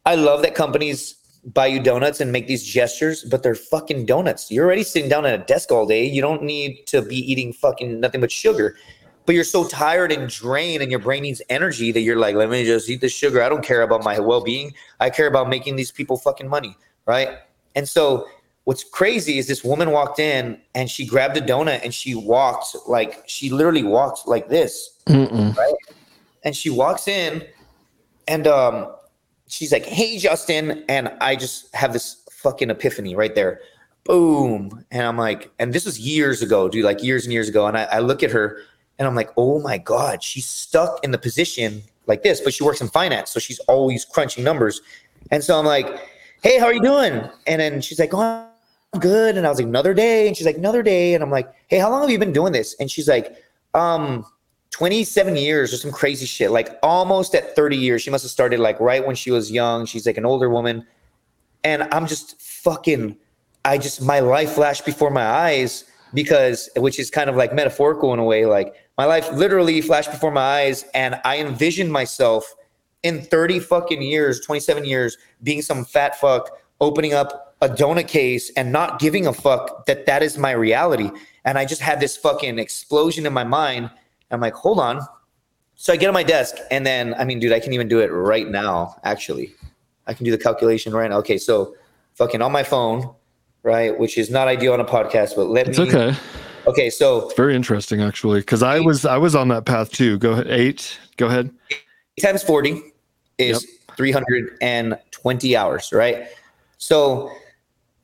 I 0.05 0.15
love 0.15 0.41
that 0.41 0.55
companies 0.55 1.15
buy 1.45 1.67
you 1.67 1.79
donuts 1.79 2.21
and 2.21 2.31
make 2.31 2.47
these 2.47 2.63
gestures, 2.63 3.23
but 3.23 3.43
they're 3.43 3.55
fucking 3.55 4.05
donuts. 4.05 4.49
You're 4.49 4.65
already 4.65 4.83
sitting 4.83 5.09
down 5.09 5.25
at 5.25 5.39
a 5.39 5.43
desk 5.43 5.71
all 5.71 5.85
day. 5.85 6.05
You 6.05 6.21
don't 6.21 6.43
need 6.43 6.85
to 6.87 7.01
be 7.01 7.17
eating 7.17 7.51
fucking 7.53 7.99
nothing 7.99 8.21
but 8.21 8.31
sugar. 8.31 8.77
But 9.25 9.35
you're 9.35 9.43
so 9.43 9.67
tired 9.67 10.11
and 10.11 10.29
drained 10.29 10.81
and 10.81 10.91
your 10.91 10.99
brain 10.99 11.23
needs 11.23 11.41
energy 11.49 11.91
that 11.91 12.01
you're 12.01 12.17
like, 12.17 12.35
let 12.35 12.49
me 12.49 12.65
just 12.65 12.89
eat 12.89 13.01
the 13.01 13.09
sugar. 13.09 13.41
I 13.41 13.49
don't 13.49 13.63
care 13.63 13.81
about 13.81 14.03
my 14.03 14.19
well-being. 14.19 14.73
I 14.99 15.09
care 15.09 15.27
about 15.27 15.49
making 15.49 15.75
these 15.75 15.91
people 15.91 16.17
fucking 16.17 16.47
money, 16.47 16.75
right? 17.05 17.29
And 17.75 17.87
so 17.87 18.27
what's 18.65 18.83
crazy 18.83 19.37
is 19.37 19.47
this 19.47 19.63
woman 19.63 19.91
walked 19.91 20.19
in 20.19 20.59
and 20.75 20.89
she 20.89 21.05
grabbed 21.05 21.37
a 21.37 21.41
donut 21.41 21.81
and 21.83 21.93
she 21.93 22.15
walked 22.15 22.75
like 22.87 23.23
she 23.27 23.49
literally 23.49 23.83
walked 23.83 24.27
like 24.27 24.47
this 24.47 24.97
Mm-mm. 25.07 25.55
and 26.43 26.55
she 26.55 26.69
walks 26.69 27.07
in 27.07 27.45
and 28.27 28.47
um 28.47 28.93
she's 29.53 29.71
like 29.71 29.85
hey 29.85 30.17
justin. 30.17 30.83
And 30.89 31.09
i 31.21 31.35
just 31.35 31.73
have 31.75 31.93
this 31.93 32.23
fucking 32.31 32.69
epiphany 32.69 33.15
right 33.15 33.35
there. 33.35 33.61
Boom. 34.03 34.83
And 34.91 35.03
i'm 35.03 35.17
like 35.17 35.51
and 35.59 35.71
this 35.73 35.85
was 35.85 35.99
years 35.99 36.41
ago 36.41 36.67
dude 36.67 36.83
like 36.83 37.03
years 37.03 37.25
and 37.25 37.31
years 37.31 37.47
ago. 37.47 37.67
And 37.67 37.77
i, 37.77 37.83
I 37.83 37.99
look 37.99 38.23
at 38.23 38.31
her 38.31 38.57
and 38.97 39.07
i'm 39.07 39.15
like 39.15 39.29
oh 39.37 39.59
my 39.59 39.77
god 39.77 40.23
she's 40.23 40.45
stuck 40.45 41.03
in 41.03 41.11
the 41.11 41.17
position 41.17 41.83
like 42.07 42.23
this 42.23 42.41
but 42.41 42.53
she 42.53 42.63
works 42.63 42.81
in 42.81 42.87
finance 42.89 43.31
so 43.31 43.39
she's 43.39 43.59
always 43.59 44.03
crunching 44.05 44.43
numbers. 44.43 44.81
And 45.31 45.43
so 45.43 45.57
i'm 45.57 45.65
like 45.65 45.87
hey 46.41 46.57
how 46.59 46.65
are 46.65 46.73
you 46.73 46.81
doing? 46.81 47.29
And 47.47 47.61
then 47.61 47.81
she's 47.81 47.99
like 47.99 48.13
oh 48.13 48.49
I'm 48.93 48.99
good. 48.99 49.37
And 49.37 49.45
i 49.45 49.49
was 49.49 49.59
like 49.59 49.67
another 49.67 49.93
day? 49.93 50.27
And 50.27 50.35
she's 50.35 50.45
like 50.45 50.57
another 50.57 50.81
day. 50.81 51.13
And 51.13 51.23
i'm 51.23 51.31
like 51.31 51.53
hey 51.67 51.77
how 51.77 51.91
long 51.91 52.01
have 52.01 52.09
you 52.09 52.19
been 52.19 52.33
doing 52.33 52.53
this? 52.53 52.75
And 52.79 52.89
she's 52.89 53.07
like 53.07 53.37
um 53.75 54.25
27 54.73 55.35
years 55.35 55.71
or 55.71 55.77
some 55.77 55.91
crazy 55.91 56.25
shit 56.25 56.49
like 56.49 56.79
almost 56.81 57.35
at 57.35 57.55
30 57.55 57.77
years 57.77 58.01
she 58.01 58.09
must 58.09 58.23
have 58.23 58.31
started 58.31 58.59
like 58.59 58.79
right 58.79 59.05
when 59.05 59.15
she 59.15 59.29
was 59.29 59.51
young 59.51 59.85
she's 59.85 60.05
like 60.05 60.17
an 60.17 60.25
older 60.25 60.49
woman. 60.49 60.85
And 61.63 61.83
i'm 61.93 62.07
just 62.07 62.41
fucking 62.41 63.15
i 63.63 63.77
just 63.77 64.01
my 64.01 64.19
life 64.19 64.53
flashed 64.53 64.83
before 64.85 65.11
my 65.11 65.25
eyes 65.25 65.85
because 66.13 66.69
which 66.75 66.99
is 66.99 67.09
kind 67.09 67.29
of 67.29 67.35
like 67.35 67.53
metaphorical 67.53 68.13
in 68.13 68.19
a 68.19 68.23
way 68.23 68.45
like 68.45 68.75
my 68.97 69.05
life 69.05 69.31
literally 69.31 69.79
flashed 69.79 70.11
before 70.11 70.31
my 70.31 70.41
eyes 70.41 70.85
and 70.93 71.21
i 71.23 71.37
envisioned 71.37 71.91
myself 71.91 72.53
in 73.03 73.21
30 73.21 73.59
fucking 73.59 74.01
years 74.01 74.41
27 74.41 74.85
years 74.85 75.17
being 75.43 75.61
some 75.61 75.85
fat 75.85 76.19
fuck 76.19 76.49
opening 76.81 77.13
up 77.13 77.55
a 77.61 77.69
donut 77.69 78.07
case 78.07 78.51
and 78.57 78.71
not 78.71 78.99
giving 78.99 79.27
a 79.27 79.33
fuck 79.33 79.85
that 79.85 80.05
that 80.05 80.21
is 80.21 80.37
my 80.37 80.51
reality. 80.51 81.09
And 81.45 81.57
i 81.57 81.63
just 81.63 81.81
had 81.81 81.99
this 82.01 82.17
fucking 82.17 82.59
explosion 82.59 83.25
in 83.25 83.31
my 83.31 83.45
mind 83.45 83.89
i'm 84.33 84.41
like 84.41 84.53
hold 84.53 84.79
on 84.79 84.99
so 85.75 85.93
i 85.93 85.95
get 85.95 86.07
on 86.07 86.13
my 86.13 86.23
desk 86.23 86.55
and 86.71 86.85
then 86.85 87.13
i 87.15 87.23
mean 87.23 87.39
dude 87.39 87.51
i 87.53 87.59
can 87.59 87.73
even 87.73 87.87
do 87.87 87.99
it 87.99 88.07
right 88.07 88.49
now 88.49 88.95
actually 89.03 89.53
i 90.07 90.13
can 90.13 90.25
do 90.25 90.31
the 90.31 90.37
calculation 90.37 90.93
right 90.93 91.09
now 91.09 91.17
okay 91.17 91.37
so 91.37 91.75
fucking 92.15 92.41
on 92.41 92.51
my 92.51 92.63
phone 92.63 93.13
right 93.63 93.97
which 93.97 94.17
is 94.17 94.29
not 94.29 94.47
ideal 94.47 94.73
on 94.73 94.79
a 94.79 94.85
podcast 94.85 95.35
but 95.35 95.45
let 95.47 95.67
It's 95.67 95.79
me 95.79 95.87
okay. 95.87 96.15
okay 96.67 96.89
so 96.89 97.25
It's 97.25 97.35
very 97.35 97.55
interesting 97.55 98.01
actually, 98.01 98.39
because 98.41 98.61
I 98.63 98.79
was 98.79 99.05
I 99.05 99.17
was 99.17 99.35
on 99.35 99.47
that 99.49 99.65
path 99.65 99.91
too. 99.91 100.17
Go 100.17 100.31
ahead. 100.33 100.47
Eight. 100.47 100.99
Go 101.17 101.27
ahead. 101.27 101.49
times 102.21 102.43
40 102.43 102.81
is 103.37 103.65
320 103.97 105.55
hours, 105.57 105.91
right? 105.93 106.27
So 106.77 107.31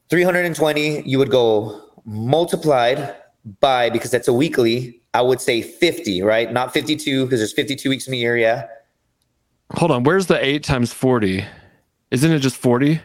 320, 0.10 1.02
you 1.08 1.18
would 1.20 1.30
go 1.30 1.82
multiplied 2.06 3.16
by, 3.60 3.90
because 3.90 4.12
that's 4.12 4.28
a 4.28 4.34
weekly, 4.34 4.99
I 5.14 5.22
would 5.22 5.42
say 5.42 5.62
50, 5.62 6.22
right? 6.22 6.52
Not 6.52 6.72
52, 6.74 7.26
because 7.26 7.40
there's 7.40 7.54
52 7.54 7.90
weeks 7.90 8.08
in 8.08 8.12
the 8.12 8.18
year, 8.18 8.38
yeah. 8.38 8.68
Hold 9.76 9.92
on. 9.92 10.04
Where's 10.04 10.26
the 10.28 10.44
eight 10.44 10.64
times 10.64 10.92
forty? 10.92 11.46
Isn't 12.10 12.32
it 12.32 12.40
just 12.40 12.56
forty? 12.58 13.00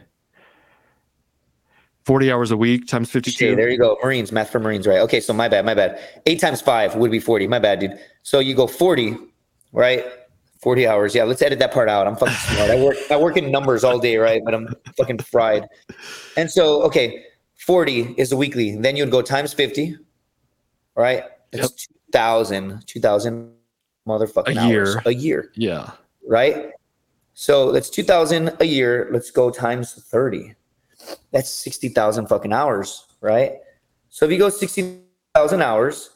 Forty 2.04 2.32
hours 2.32 2.50
a 2.50 2.56
week 2.56 2.86
times 2.86 3.08
Okay, 3.08 3.12
fifty-two. 3.20 3.56
there 3.56 3.68
you 3.68 3.78
go. 3.78 3.98
Marines, 4.02 4.32
math 4.32 4.50
for 4.50 4.60
Marines, 4.60 4.86
right? 4.86 5.00
Okay, 5.00 5.20
so 5.20 5.32
my 5.34 5.46
bad, 5.48 5.64
my 5.66 5.74
bad. 5.74 6.00
Eight 6.26 6.40
times 6.40 6.60
five 6.62 6.96
would 6.96 7.10
be 7.10 7.18
40. 7.20 7.46
My 7.48 7.58
bad, 7.58 7.80
dude. 7.80 7.98
So 8.22 8.38
you 8.38 8.54
go 8.54 8.66
40, 8.66 9.16
right? 9.72 10.04
40 10.62 10.86
hours. 10.86 11.14
Yeah, 11.14 11.24
let's 11.24 11.42
edit 11.42 11.58
that 11.58 11.72
part 11.72 11.90
out. 11.90 12.06
I'm 12.06 12.16
fucking 12.16 12.34
smart. 12.34 12.70
I 12.70 12.82
work 12.82 12.96
I 13.10 13.16
work 13.16 13.36
in 13.36 13.50
numbers 13.50 13.84
all 13.84 13.98
day, 13.98 14.16
right? 14.16 14.40
But 14.44 14.54
I'm 14.54 14.68
fucking 14.96 15.18
fried. 15.18 15.66
And 16.38 16.50
so, 16.50 16.82
okay, 16.84 17.24
40 17.56 18.14
is 18.16 18.30
the 18.30 18.36
weekly. 18.36 18.74
Then 18.76 18.96
you'd 18.96 19.10
go 19.10 19.20
times 19.20 19.52
50, 19.52 19.96
right? 20.96 21.24
It's 21.54 21.86
2,000, 22.12 22.86
2,000 22.86 23.52
motherfucking 24.06 24.62
A 24.62 24.68
year. 24.68 25.02
a 25.06 25.14
year, 25.14 25.50
Yeah. 25.54 25.90
right? 26.26 26.70
So 27.34 27.72
that's 27.72 27.90
2,000 27.90 28.56
a 28.60 28.64
year. 28.64 29.08
Let's 29.12 29.30
go 29.30 29.50
times 29.50 29.94
30. 29.94 30.54
That's 31.32 31.50
60,000 31.50 32.26
fucking 32.28 32.52
hours, 32.52 33.06
right? 33.20 33.58
So 34.08 34.24
if 34.26 34.30
you 34.32 34.38
go 34.38 34.48
60,000 34.48 35.62
hours 35.62 36.10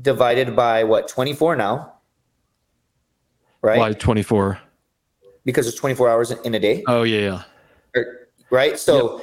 divided 0.00 0.56
by 0.56 0.84
what, 0.84 1.06
24 1.08 1.56
now, 1.56 1.94
right? 3.62 3.78
Why 3.78 3.92
24? 3.92 4.58
Because 5.44 5.66
there's 5.66 5.76
24 5.76 6.08
hours 6.10 6.30
in- 6.30 6.54
a 6.54 6.58
day. 6.58 6.82
Oh, 6.88 7.02
yeah, 7.02 7.20
yeah. 7.20 7.42
Er, 7.96 8.28
right? 8.50 8.78
So 8.78 9.22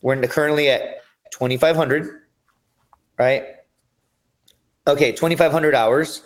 we're 0.00 0.20
currently 0.26 0.70
at 0.70 1.02
2,500, 1.30 2.22
right? 3.18 3.55
Okay, 4.86 5.12
2,500 5.12 5.74
hours. 5.74 6.22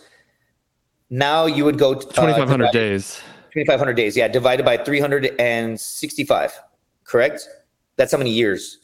Now 1.08 1.46
you 1.46 1.64
would 1.64 1.78
go 1.78 1.94
to 1.94 2.06
uh, 2.06 2.12
2,500 2.12 2.66
divide- 2.66 2.72
days. 2.72 3.20
2,500 3.52 3.94
days, 3.94 4.16
yeah, 4.16 4.28
divided 4.28 4.64
by 4.64 4.76
365, 4.76 6.60
correct? 7.02 7.48
That's 7.96 8.12
how 8.12 8.18
many 8.18 8.30
years? 8.30 8.78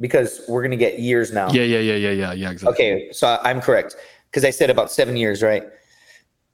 Because 0.00 0.40
we're 0.48 0.62
going 0.62 0.70
to 0.70 0.78
get 0.78 0.98
years 0.98 1.30
now. 1.30 1.50
Yeah, 1.50 1.64
yeah, 1.64 1.80
yeah, 1.80 1.96
yeah, 1.96 2.10
yeah, 2.10 2.32
yeah, 2.32 2.50
exactly. 2.52 2.72
Okay, 2.72 3.12
so 3.12 3.38
I'm 3.42 3.60
correct 3.60 3.96
because 4.30 4.46
I 4.46 4.50
said 4.50 4.70
about 4.70 4.90
seven 4.90 5.14
years, 5.14 5.42
right? 5.42 5.64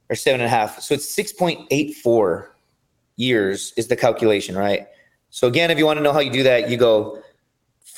Or 0.09 0.15
seven 0.15 0.41
and 0.41 0.47
a 0.47 0.49
half. 0.49 0.81
So 0.81 0.95
it's 0.95 1.15
6.84 1.15 2.47
years 3.15 3.73
is 3.77 3.87
the 3.87 3.95
calculation, 3.95 4.57
right? 4.57 4.87
So 5.29 5.47
again, 5.47 5.71
if 5.71 5.77
you 5.77 5.85
want 5.85 5.97
to 5.97 6.03
know 6.03 6.11
how 6.11 6.19
you 6.19 6.31
do 6.31 6.43
that, 6.43 6.69
you 6.69 6.75
go 6.75 7.21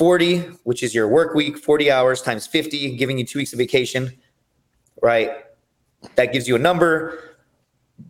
40, 0.04 0.40
which 0.64 0.82
is 0.82 0.96
your 0.96 1.10
work 1.10 1.36
week, 1.36 1.58
40 1.58 1.92
hours 1.92 2.22
times 2.22 2.48
50, 2.48 2.96
giving 2.96 3.18
you 3.20 3.26
two 3.26 3.38
weeks 3.40 3.52
of 3.52 3.60
vacation, 3.60 4.14
right? 5.02 5.32
That 6.16 6.32
gives 6.32 6.48
you 6.48 6.56
a 6.56 6.60
number. 6.60 7.36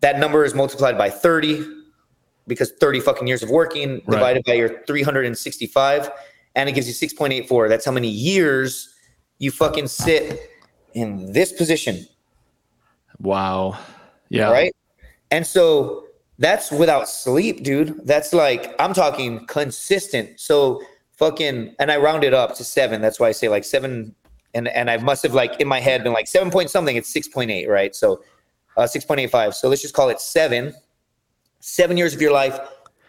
That 0.02 0.20
number 0.20 0.46
is 0.46 0.54
multiplied 0.54 1.00
by 1.00 1.10
30 1.10 1.66
because 2.46 2.72
30 2.80 3.00
fucking 3.00 3.28
years 3.28 3.42
of 3.42 3.50
working 3.50 3.94
Right. 4.06 4.12
divided 4.12 4.44
by 4.46 4.54
your 4.54 4.84
365 4.86 6.12
and 6.56 6.70
it 6.70 6.74
gives 6.74 6.88
you 6.88 6.94
6.84 6.94 7.70
that's 7.70 7.86
how 7.86 7.92
many 7.92 8.08
years 8.08 8.90
you 9.40 9.50
fucking 9.52 9.88
sit 9.88 10.50
in 10.94 11.32
this 11.32 11.52
position 11.54 12.06
Wow. 13.20 13.78
Yeah. 14.30 14.50
right 14.52 14.76
and 15.30 15.46
so 15.46 16.06
that's 16.40 16.72
without 16.72 17.08
sleep 17.08 17.62
dude 17.64 18.02
that's 18.08 18.34
like 18.34 18.74
i'm 18.80 18.94
talking 18.96 19.46
consistent 19.46 20.40
so 20.40 20.82
fucking 21.20 21.76
and 21.78 21.92
i 21.92 21.98
rounded 21.98 22.34
up 22.34 22.56
to 22.56 22.64
seven. 22.64 23.02
That's 23.02 23.20
why 23.20 23.28
i 23.28 23.32
say 23.32 23.50
like 23.50 23.66
seven 23.66 24.16
and 24.54 24.68
and 24.70 24.90
i 24.90 24.98
must 24.98 25.22
have 25.24 25.34
like 25.34 25.60
in 25.60 25.68
my 25.68 25.80
head 25.80 26.04
been 26.04 26.14
like 26.14 26.28
seven 26.28 26.50
point 26.50 26.70
something 26.72 26.96
it's 26.96 27.14
6.8 27.14 27.68
right? 27.68 27.94
So 27.94 28.24
uh 28.78 28.84
6.85 28.84 29.54
so 29.54 29.70
let's 29.70 29.82
just 29.82 29.94
call 29.94 30.10
it 30.10 30.20
seven. 30.20 30.74
Seven 31.60 31.98
years 31.98 32.16
of 32.16 32.22
your 32.22 32.32
life 32.32 32.58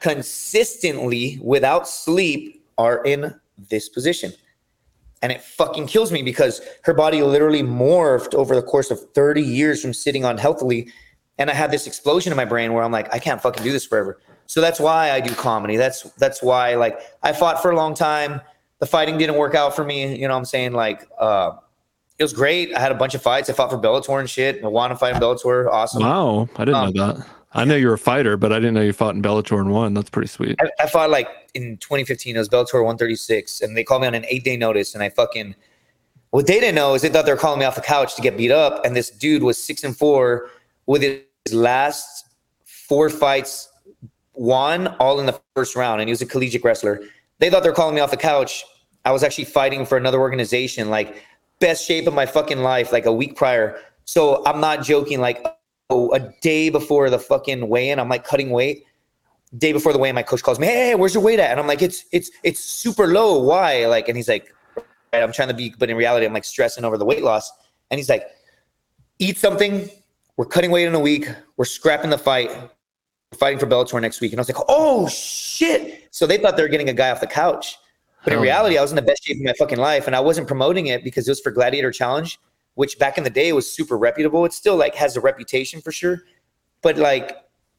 consistently 0.00 1.38
without 1.40 1.86
sleep 1.88 2.64
are 2.76 3.04
in 3.04 3.34
this 3.68 3.88
position. 3.88 4.32
And 5.22 5.30
it 5.30 5.42
fucking 5.42 5.86
kills 5.86 6.10
me 6.10 6.22
because 6.22 6.62
her 6.82 6.94
body 6.94 7.22
literally 7.22 7.62
morphed 7.62 8.34
over 8.34 8.56
the 8.56 8.62
course 8.62 8.90
of 8.90 8.98
30 9.12 9.42
years 9.42 9.80
from 9.82 9.92
sitting 9.92 10.24
unhealthily 10.24 10.90
and 11.38 11.50
i 11.50 11.54
had 11.54 11.70
this 11.70 11.86
explosion 11.86 12.32
in 12.32 12.36
my 12.36 12.44
brain 12.44 12.72
where 12.72 12.84
i'm 12.84 12.92
like 12.92 13.12
i 13.14 13.18
can't 13.18 13.42
fucking 13.42 13.64
do 13.64 13.72
this 13.72 13.84
forever 13.84 14.18
so 14.50 14.60
that's 14.60 14.80
why 14.80 15.12
i 15.12 15.20
do 15.20 15.32
comedy 15.34 15.76
that's 15.76 16.02
that's 16.22 16.42
why 16.42 16.74
like 16.74 16.98
i 17.22 17.32
fought 17.32 17.62
for 17.62 17.70
a 17.70 17.76
long 17.76 17.94
time 17.94 18.40
the 18.80 18.86
fighting 18.86 19.16
didn't 19.16 19.36
work 19.36 19.54
out 19.54 19.76
for 19.76 19.84
me 19.84 20.16
you 20.16 20.26
know 20.26 20.34
what 20.34 20.38
i'm 20.38 20.44
saying 20.44 20.72
like 20.72 21.06
uh 21.18 21.52
it 22.18 22.24
was 22.24 22.32
great 22.32 22.74
i 22.74 22.80
had 22.80 22.90
a 22.90 22.94
bunch 22.96 23.14
of 23.14 23.22
fights 23.22 23.48
i 23.48 23.52
fought 23.52 23.70
for 23.70 23.78
bellator 23.78 24.18
and 24.18 24.28
shit 24.28 24.62
i 24.64 24.66
want 24.66 24.90
to 24.90 24.96
fight 24.96 25.14
in 25.14 25.20
bellator 25.20 25.70
awesome 25.70 26.02
Wow. 26.02 26.48
I 26.56 26.64
didn't 26.64 26.74
Um, 26.74 26.92
know 26.94 27.12
that. 27.12 27.26
I 27.52 27.64
know 27.64 27.74
you're 27.76 27.94
a 27.94 27.98
fighter, 27.98 28.36
but 28.36 28.52
I 28.52 28.56
didn't 28.60 28.74
know 28.74 28.80
you 28.80 28.92
fought 28.92 29.16
in 29.16 29.22
Bellator 29.22 29.58
and 29.58 29.72
won. 29.72 29.92
That's 29.92 30.08
pretty 30.08 30.28
sweet. 30.28 30.54
I, 30.60 30.70
I 30.84 30.86
fought 30.86 31.10
like 31.10 31.26
in 31.54 31.78
2015. 31.78 32.36
It 32.36 32.38
was 32.38 32.48
Bellator 32.48 32.74
136, 32.74 33.60
and 33.60 33.76
they 33.76 33.82
called 33.82 34.02
me 34.02 34.06
on 34.06 34.14
an 34.14 34.24
eight 34.28 34.44
day 34.44 34.56
notice. 34.56 34.94
And 34.94 35.02
I 35.02 35.08
fucking 35.08 35.56
what 36.30 36.46
they 36.46 36.60
didn't 36.60 36.76
know 36.76 36.94
is 36.94 37.02
they 37.02 37.08
thought 37.08 37.24
they 37.26 37.32
were 37.32 37.36
calling 37.38 37.58
me 37.58 37.64
off 37.64 37.74
the 37.74 37.80
couch 37.80 38.14
to 38.14 38.22
get 38.22 38.36
beat 38.36 38.52
up. 38.52 38.84
And 38.84 38.94
this 38.94 39.10
dude 39.10 39.42
was 39.42 39.60
six 39.60 39.82
and 39.82 39.96
four 39.96 40.48
with 40.86 41.02
his 41.02 41.22
last 41.52 42.26
four 42.64 43.10
fights 43.10 43.68
won 44.34 44.88
all 44.98 45.20
in 45.20 45.26
the 45.26 45.40
first 45.54 45.76
round, 45.76 46.00
and 46.00 46.08
he 46.08 46.12
was 46.12 46.22
a 46.22 46.26
collegiate 46.26 46.64
wrestler. 46.64 47.00
They 47.38 47.50
thought 47.50 47.62
they 47.62 47.68
were 47.68 47.74
calling 47.74 47.94
me 47.94 48.00
off 48.00 48.10
the 48.10 48.16
couch. 48.16 48.64
I 49.04 49.12
was 49.12 49.22
actually 49.22 49.44
fighting 49.44 49.86
for 49.86 49.96
another 49.96 50.20
organization, 50.20 50.90
like 50.90 51.22
best 51.58 51.86
shape 51.86 52.06
of 52.06 52.14
my 52.14 52.26
fucking 52.26 52.60
life, 52.60 52.92
like 52.92 53.06
a 53.06 53.12
week 53.12 53.36
prior. 53.36 53.80
So 54.04 54.44
I'm 54.46 54.60
not 54.60 54.84
joking. 54.84 55.20
Like 55.20 55.46
oh, 55.88 56.12
a 56.12 56.20
day 56.40 56.70
before 56.70 57.10
the 57.10 57.18
fucking 57.18 57.68
weigh-in, 57.68 57.98
I'm 57.98 58.08
like 58.08 58.24
cutting 58.24 58.50
weight 58.50 58.84
day 59.58 59.72
before 59.72 59.92
the 59.92 59.98
weigh-in, 59.98 60.14
my 60.14 60.22
coach 60.22 60.42
calls 60.42 60.58
me, 60.58 60.66
"Hey, 60.66 60.94
where's 60.94 61.14
your 61.14 61.22
weight 61.22 61.38
at?" 61.38 61.50
And 61.50 61.60
I'm 61.60 61.66
like, 61.66 61.82
"It's 61.82 62.04
it's 62.12 62.30
it's 62.42 62.60
super 62.60 63.06
low. 63.08 63.40
Why?" 63.40 63.86
Like, 63.86 64.08
and 64.08 64.16
he's 64.16 64.28
like, 64.28 64.54
right, 64.76 65.22
"I'm 65.22 65.32
trying 65.32 65.48
to 65.48 65.54
be," 65.54 65.74
but 65.78 65.90
in 65.90 65.96
reality, 65.96 66.26
I'm 66.26 66.32
like 66.32 66.44
stressing 66.44 66.84
over 66.84 66.96
the 66.96 67.04
weight 67.04 67.22
loss. 67.22 67.50
And 67.90 67.98
he's 67.98 68.08
like, 68.08 68.28
"Eat 69.18 69.38
something. 69.38 69.88
We're 70.36 70.46
cutting 70.46 70.70
weight 70.70 70.86
in 70.86 70.94
a 70.94 71.00
week. 71.00 71.28
We're 71.56 71.64
scrapping 71.64 72.10
the 72.10 72.18
fight. 72.18 72.50
Fighting 73.38 73.58
for 73.58 73.66
Bellator 73.66 74.00
next 74.00 74.20
week." 74.20 74.32
And 74.32 74.40
I 74.40 74.42
was 74.42 74.48
like, 74.48 74.64
"Oh 74.68 75.06
shit!" 75.08 76.08
So 76.10 76.26
they 76.26 76.36
thought 76.38 76.56
they 76.56 76.62
were 76.62 76.68
getting 76.68 76.88
a 76.88 76.92
guy 76.94 77.10
off 77.10 77.20
the 77.20 77.26
couch, 77.26 77.76
but 78.24 78.32
in 78.32 78.40
reality, 78.40 78.76
I 78.76 78.82
was 78.82 78.90
in 78.92 78.96
the 78.96 79.02
best 79.02 79.24
shape 79.24 79.36
of 79.36 79.42
my 79.44 79.52
fucking 79.58 79.78
life, 79.78 80.06
and 80.06 80.16
I 80.16 80.20
wasn't 80.20 80.46
promoting 80.46 80.88
it 80.88 81.04
because 81.04 81.28
it 81.28 81.30
was 81.30 81.40
for 81.40 81.50
Gladiator 81.52 81.90
Challenge, 81.92 82.38
which 82.74 82.98
back 82.98 83.18
in 83.18 83.24
the 83.24 83.30
day 83.30 83.52
was 83.52 83.70
super 83.70 83.96
reputable. 83.96 84.44
It 84.44 84.52
still 84.52 84.76
like 84.76 84.94
has 84.96 85.16
a 85.16 85.20
reputation 85.20 85.80
for 85.80 85.92
sure, 85.92 86.22
but 86.82 86.96
like 86.96 87.36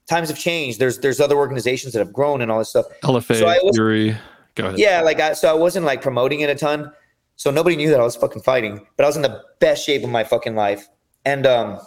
times 0.08 0.30
have 0.30 0.38
changed. 0.40 0.80
There's 0.80 1.00
there's 1.00 1.20
other 1.20 1.36
organizations 1.36 1.94
that 1.94 2.00
have 2.00 2.14
grown 2.14 2.42
and 2.42 2.50
all 2.52 2.60
this 2.60 2.70
stuff. 2.70 2.86
LFA, 3.04 3.36
So 3.40 3.48
I 3.48 3.60
was- 3.64 3.76
Fury. 3.76 4.18
Go 4.56 4.66
ahead. 4.68 4.80
Yeah, 4.80 5.02
like 5.02 5.20
I 5.20 5.34
so 5.34 5.50
I 5.50 5.54
wasn't 5.54 5.86
like 5.86 6.02
promoting 6.02 6.42
it 6.42 6.50
a 6.50 6.56
ton. 6.56 6.92
So 7.36 7.52
nobody 7.52 7.76
knew 7.76 7.90
that 7.90 8.00
I 8.00 8.04
was 8.04 8.16
fucking 8.16 8.42
fighting, 8.42 8.86
but 8.98 9.04
I 9.04 9.08
was 9.08 9.16
in 9.16 9.22
the 9.22 9.42
best 9.60 9.86
shape 9.86 10.04
of 10.04 10.10
my 10.10 10.24
fucking 10.24 10.56
life. 10.56 10.88
And 11.26 11.46
um 11.46 11.80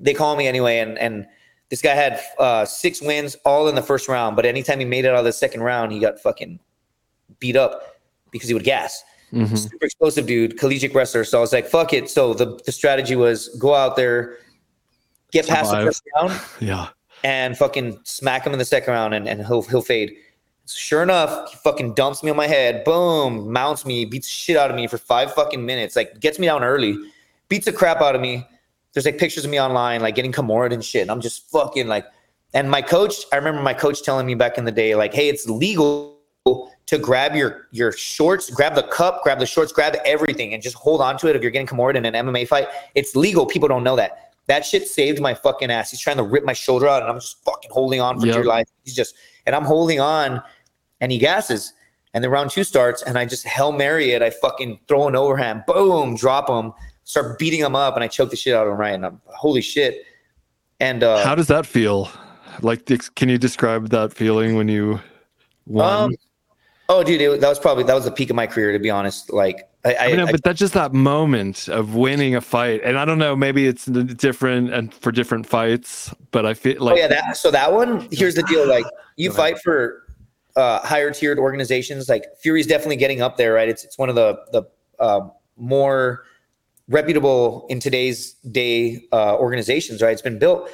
they 0.00 0.12
call 0.14 0.36
me 0.36 0.46
anyway 0.46 0.78
and 0.78 0.98
and 0.98 1.26
this 1.70 1.82
guy 1.82 1.94
had 1.94 2.20
uh 2.38 2.64
six 2.64 3.00
wins 3.02 3.36
all 3.44 3.68
in 3.68 3.74
the 3.74 3.82
first 3.82 4.08
round, 4.08 4.36
but 4.36 4.46
anytime 4.46 4.78
he 4.78 4.84
made 4.84 5.04
it 5.04 5.08
out 5.08 5.18
of 5.18 5.24
the 5.24 5.32
second 5.32 5.62
round, 5.62 5.92
he 5.92 5.98
got 5.98 6.18
fucking 6.20 6.58
beat 7.40 7.56
up 7.56 7.96
because 8.30 8.48
he 8.48 8.54
would 8.54 8.64
gas. 8.64 9.02
Mhm. 9.32 9.58
Super 9.58 9.84
explosive 9.86 10.26
dude, 10.26 10.58
collegiate 10.58 10.94
wrestler. 10.94 11.24
So 11.24 11.38
I 11.38 11.40
was 11.40 11.52
like, 11.52 11.66
fuck 11.66 11.92
it. 11.92 12.08
So 12.08 12.32
the, 12.32 12.60
the 12.64 12.70
strategy 12.72 13.16
was 13.16 13.48
go 13.58 13.74
out 13.74 13.96
there, 13.96 14.38
get 15.32 15.48
past 15.48 15.70
the 15.72 15.78
first 15.82 16.02
round, 16.14 16.40
Yeah. 16.60 16.88
and 17.24 17.58
fucking 17.58 17.98
smack 18.04 18.46
him 18.46 18.52
in 18.52 18.58
the 18.60 18.64
second 18.64 18.92
round 18.92 19.14
and, 19.14 19.28
and 19.28 19.44
he'll 19.44 19.62
he'll 19.62 19.82
fade. 19.82 20.14
Sure 20.68 21.02
enough, 21.02 21.50
he 21.50 21.56
fucking 21.58 21.94
dumps 21.94 22.22
me 22.24 22.30
on 22.30 22.36
my 22.36 22.46
head, 22.48 22.82
boom, 22.84 23.52
mounts 23.52 23.84
me, 23.86 24.04
beats 24.04 24.26
the 24.26 24.32
shit 24.32 24.56
out 24.56 24.68
of 24.70 24.74
me 24.76 24.86
for 24.88 24.98
five 24.98 25.32
fucking 25.34 25.64
minutes, 25.64 25.94
like 25.96 26.18
gets 26.20 26.38
me 26.40 26.46
down 26.46 26.64
early, 26.64 26.96
beats 27.48 27.66
the 27.66 27.72
crap 27.72 28.00
out 28.00 28.14
of 28.16 28.20
me. 28.20 28.44
There's 28.96 29.04
like 29.04 29.18
pictures 29.18 29.44
of 29.44 29.50
me 29.50 29.60
online, 29.60 30.00
like 30.00 30.14
getting 30.14 30.32
Kimura 30.32 30.72
and 30.72 30.82
shit. 30.82 31.02
And 31.02 31.10
I'm 31.10 31.20
just 31.20 31.50
fucking 31.50 31.86
like, 31.86 32.06
and 32.54 32.70
my 32.70 32.80
coach, 32.80 33.26
I 33.30 33.36
remember 33.36 33.60
my 33.60 33.74
coach 33.74 34.02
telling 34.02 34.24
me 34.24 34.34
back 34.34 34.56
in 34.56 34.64
the 34.64 34.72
day, 34.72 34.94
like, 34.94 35.12
hey, 35.12 35.28
it's 35.28 35.46
legal 35.46 36.18
to 36.86 36.98
grab 36.98 37.34
your 37.34 37.68
your 37.72 37.92
shorts, 37.92 38.48
grab 38.48 38.74
the 38.74 38.84
cup, 38.84 39.22
grab 39.22 39.38
the 39.38 39.44
shorts, 39.44 39.70
grab 39.70 39.98
everything, 40.06 40.54
and 40.54 40.62
just 40.62 40.76
hold 40.76 41.02
on 41.02 41.18
to 41.18 41.28
it 41.28 41.36
if 41.36 41.42
you're 41.42 41.50
getting 41.50 41.66
Kimura 41.66 41.94
in 41.94 42.06
an 42.06 42.14
MMA 42.14 42.48
fight. 42.48 42.68
It's 42.94 43.14
legal. 43.14 43.44
People 43.44 43.68
don't 43.68 43.84
know 43.84 43.96
that. 43.96 44.32
That 44.46 44.64
shit 44.64 44.88
saved 44.88 45.20
my 45.20 45.34
fucking 45.34 45.70
ass. 45.70 45.90
He's 45.90 46.00
trying 46.00 46.16
to 46.16 46.22
rip 46.22 46.46
my 46.46 46.54
shoulder 46.54 46.88
out, 46.88 47.02
and 47.02 47.10
I'm 47.12 47.20
just 47.20 47.44
fucking 47.44 47.72
holding 47.74 48.00
on 48.00 48.18
for 48.18 48.24
Yep. 48.24 48.34
dear 48.34 48.44
life. 48.44 48.66
He's 48.82 48.94
just, 48.94 49.14
and 49.44 49.54
I'm 49.54 49.66
holding 49.66 50.00
on, 50.00 50.42
and 51.02 51.12
he 51.12 51.18
gasses, 51.18 51.74
and 52.14 52.24
the 52.24 52.30
round 52.30 52.50
two 52.50 52.64
starts, 52.64 53.02
and 53.02 53.18
I 53.18 53.26
just 53.26 53.44
hell 53.44 53.72
mary 53.72 54.12
it. 54.12 54.22
I 54.22 54.30
fucking 54.30 54.80
throw 54.88 55.06
an 55.06 55.16
overhand, 55.16 55.64
boom, 55.66 56.16
drop 56.16 56.48
him, 56.48 56.72
start 57.06 57.38
beating 57.38 57.60
him 57.60 57.74
up, 57.74 57.94
and 57.94 58.04
I 58.04 58.08
choke 58.08 58.30
the 58.30 58.36
shit 58.36 58.52
out 58.54 58.66
of 58.66 58.72
him 58.72 58.78
right. 58.78 58.92
And 58.92 59.06
I'm 59.06 59.20
holy 59.24 59.62
shit. 59.62 60.04
And 60.80 61.02
uh, 61.02 61.24
How 61.24 61.34
does 61.34 61.46
that 61.46 61.64
feel? 61.64 62.10
Like, 62.60 62.84
can 63.14 63.28
you 63.28 63.38
describe 63.38 63.88
that 63.90 64.12
feeling 64.12 64.56
when 64.56 64.68
you 64.68 65.00
won? 65.66 66.10
Um, 66.10 66.14
oh, 66.88 67.02
dude, 67.02 67.20
it, 67.20 67.40
that 67.40 67.48
was 67.48 67.58
probably 67.58 67.84
that 67.84 67.94
was 67.94 68.04
the 68.04 68.10
peak 68.10 68.28
of 68.28 68.36
my 68.36 68.46
career, 68.46 68.72
to 68.72 68.78
be 68.78 68.90
honest. 68.90 69.32
Like, 69.32 69.68
I, 69.84 69.94
I, 69.94 70.04
I 70.04 70.10
mean, 70.10 70.20
I- 70.20 70.32
but 70.32 70.42
that's 70.42 70.58
just 70.58 70.74
that 70.74 70.92
moment 70.92 71.68
of 71.68 71.94
winning 71.94 72.34
a 72.34 72.40
fight, 72.40 72.80
and 72.82 72.98
I 72.98 73.04
don't 73.04 73.18
know, 73.18 73.36
maybe 73.36 73.66
it's 73.66 73.84
different 73.86 74.72
and 74.72 74.92
for 74.92 75.12
different 75.12 75.46
fights, 75.46 76.12
but 76.32 76.44
I 76.44 76.54
feel 76.54 76.82
like 76.82 76.94
oh 76.94 76.98
yeah, 76.98 77.08
that 77.08 77.36
so 77.36 77.50
that 77.50 77.72
one. 77.72 78.08
Here's 78.10 78.34
the 78.34 78.42
deal: 78.42 78.66
like, 78.68 78.84
you 79.16 79.30
fight 79.30 79.58
for 79.60 80.02
uh, 80.56 80.80
higher 80.80 81.10
tiered 81.10 81.38
organizations. 81.38 82.08
Like, 82.08 82.24
Fury's 82.42 82.66
definitely 82.66 82.96
getting 82.96 83.22
up 83.22 83.36
there, 83.36 83.52
right? 83.52 83.68
It's 83.68 83.84
it's 83.84 83.96
one 83.96 84.08
of 84.08 84.14
the 84.14 84.40
the 84.52 84.62
uh, 84.98 85.28
more 85.56 86.24
reputable 86.88 87.66
in 87.68 87.80
today's 87.80 88.32
day 88.50 89.06
uh, 89.12 89.36
organizations, 89.36 90.02
right? 90.02 90.12
It's 90.12 90.22
been 90.22 90.38
built. 90.38 90.70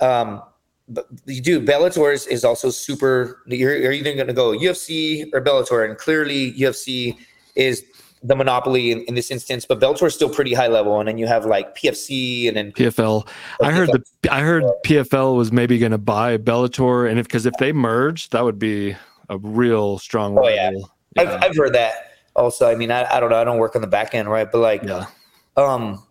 Um, 0.00 0.42
but 0.88 1.06
you 1.26 1.42
do 1.42 1.60
Bellator 1.60 2.12
is, 2.12 2.26
is 2.26 2.44
also 2.44 2.70
super. 2.70 3.42
You're, 3.46 3.76
you're 3.76 3.92
either 3.92 4.14
going 4.14 4.28
to 4.28 4.32
go 4.32 4.56
UFC 4.56 5.28
or 5.32 5.40
Bellator, 5.40 5.84
and 5.84 5.98
clearly 5.98 6.52
UFC 6.52 7.16
is 7.56 7.84
the 8.22 8.36
monopoly 8.36 8.92
in, 8.92 9.00
in, 9.02 9.14
this 9.14 9.30
instance. 9.30 9.64
But 9.64 9.80
Bellator 9.80 10.06
is 10.06 10.14
still 10.14 10.28
pretty 10.28 10.54
high 10.54 10.68
level, 10.68 10.98
and 11.00 11.08
then 11.08 11.18
you 11.18 11.26
have 11.26 11.44
like 11.44 11.76
PFC 11.76 12.46
and 12.46 12.56
then 12.56 12.72
PFL. 12.72 13.26
I 13.62 13.72
heard 13.72 13.90
the 13.90 14.32
I 14.32 14.42
heard 14.42 14.64
PFL 14.84 15.36
was 15.36 15.50
maybe 15.50 15.78
going 15.78 15.92
to 15.92 15.98
buy 15.98 16.38
Bellator, 16.38 17.10
and 17.10 17.18
if 17.18 17.26
because 17.26 17.46
if 17.46 17.54
they 17.58 17.72
merged, 17.72 18.32
that 18.32 18.44
would 18.44 18.58
be 18.58 18.96
a 19.28 19.38
real 19.38 19.98
strong. 19.98 20.38
Oh 20.38 20.48
yeah. 20.48 20.70
yeah. 20.70 21.22
I've 21.22 21.42
I've 21.42 21.56
heard 21.56 21.74
that 21.74 22.12
also. 22.36 22.70
I 22.70 22.76
mean, 22.76 22.92
I, 22.92 23.12
I 23.12 23.18
don't 23.18 23.30
know. 23.30 23.40
I 23.40 23.44
don't 23.44 23.58
work 23.58 23.74
on 23.74 23.82
the 23.82 23.88
back 23.88 24.14
end, 24.14 24.28
right? 24.30 24.50
But 24.50 24.58
like, 24.58 24.84
yeah. 24.84 25.06
Um. 25.56 26.02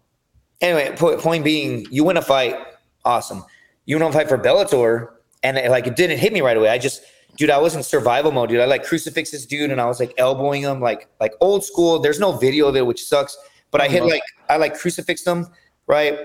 Anyway, 0.61 0.95
point, 0.95 1.19
point 1.19 1.43
being, 1.43 1.85
you 1.91 2.03
win 2.03 2.15
a 2.15 2.21
fight, 2.21 2.55
awesome. 3.03 3.43
You 3.85 3.97
win 3.97 4.07
a 4.07 4.11
fight 4.11 4.29
for 4.29 4.37
Bellator, 4.37 5.09
and 5.43 5.57
it, 5.57 5.69
like 5.69 5.85
it 5.85 5.95
didn't 5.95 6.17
hit 6.17 6.31
me 6.31 6.41
right 6.41 6.55
away. 6.55 6.69
I 6.69 6.77
just 6.77 7.01
dude, 7.37 7.49
I 7.49 7.57
was 7.57 7.75
in 7.75 7.83
survival 7.83 8.31
mode, 8.31 8.49
dude. 8.49 8.61
I 8.61 8.65
like 8.65 8.83
crucifix 8.83 9.31
this 9.31 9.45
dude 9.45 9.71
and 9.71 9.79
I 9.81 9.85
was 9.85 9.99
like 9.99 10.13
elbowing 10.17 10.61
him 10.61 10.79
like 10.81 11.07
like 11.19 11.33
old 11.41 11.63
school. 11.63 11.99
There's 11.99 12.19
no 12.19 12.33
video 12.33 12.67
of 12.67 12.75
it, 12.75 12.85
which 12.85 13.03
sucks. 13.03 13.37
But 13.71 13.81
I 13.81 13.87
hit 13.87 14.01
uh-huh. 14.01 14.11
like 14.11 14.23
I 14.49 14.57
like 14.57 14.77
crucifixed 14.77 15.27
him, 15.27 15.47
right? 15.87 16.19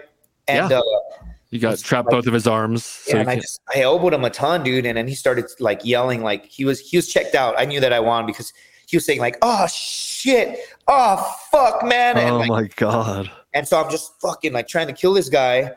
And 0.49 0.71
yeah. 0.71 0.79
uh 0.79 1.27
you 1.51 1.59
got 1.59 1.79
trapped 1.79 2.07
like, 2.07 2.13
both 2.13 2.27
of 2.29 2.33
his 2.33 2.47
arms. 2.47 2.85
So 2.85 3.15
yeah, 3.15 3.21
and 3.23 3.31
I 3.31 3.37
just 3.37 3.61
I 3.75 3.81
elbowed 3.81 4.15
him 4.15 4.25
a 4.25 4.31
ton, 4.31 4.63
dude. 4.63 4.87
And 4.87 4.97
then 4.97 5.09
he 5.09 5.15
started 5.15 5.47
like 5.59 5.85
yelling, 5.85 6.23
like 6.23 6.47
he 6.47 6.65
was 6.65 6.81
he 6.81 6.97
was 6.97 7.09
checked 7.09 7.35
out. 7.35 7.55
I 7.59 7.65
knew 7.65 7.81
that 7.81 7.93
I 7.93 8.01
won 8.01 8.25
because 8.25 8.53
he 8.91 8.97
was 8.97 9.05
saying 9.05 9.21
like, 9.21 9.39
"Oh 9.43 9.67
shit, 9.69 10.59
oh 10.89 11.37
fuck, 11.51 11.85
man." 11.85 12.19
And, 12.19 12.31
oh 12.31 12.39
like, 12.39 12.49
my 12.49 12.69
god. 12.77 13.31
And 13.55 13.67
so 13.67 13.83
I'm 13.83 13.91
just 13.91 14.21
fucking 14.21 14.53
like 14.53 14.69
trying 14.69 14.87
to 14.89 14.93
kill 14.93 15.13
this 15.15 15.29
guy, 15.29 15.73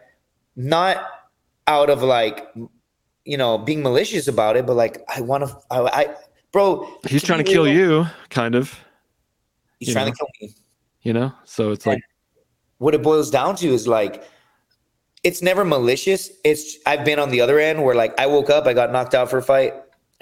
not 0.55 1.05
out 1.68 1.89
of 1.89 2.03
like 2.03 2.47
you 3.26 3.38
know, 3.38 3.57
being 3.57 3.82
malicious 3.82 4.28
about 4.28 4.57
it, 4.57 4.66
but 4.66 4.76
like 4.76 5.01
I 5.14 5.22
want 5.22 5.47
to, 5.47 5.57
I, 5.72 5.80
I, 5.82 6.16
bro. 6.51 6.99
He's 7.07 7.24
trying 7.24 7.43
to 7.43 7.49
kill 7.49 7.68
you, 7.68 8.05
kind 8.30 8.55
of. 8.55 8.78
He's 9.80 9.93
trying 9.93 10.07
know? 10.07 10.11
to 10.11 10.18
kill 10.18 10.28
me. 10.41 10.55
You 11.01 11.14
know, 11.14 11.34
so 11.43 11.72
it's 11.72 11.86
and 11.86 11.95
like 11.95 12.03
what 12.78 12.95
it 12.95 13.03
boils 13.03 13.30
down 13.30 13.55
to 13.57 13.68
is 13.68 13.88
like 13.88 14.24
it's 15.24 15.41
never 15.41 15.66
malicious. 15.66 16.32
It's 16.43 16.78
I've 16.86 17.05
been 17.05 17.20
on 17.20 17.30
the 17.30 17.41
other 17.41 17.59
end 17.59 17.84
where 17.84 17.95
like 17.95 18.18
I 18.20 18.28
woke 18.28 18.49
up, 18.49 18.68
I 18.68 18.74
got 18.74 18.91
knocked 18.91 19.14
out 19.14 19.30
for 19.30 19.38
a 19.38 19.43
fight. 19.43 19.74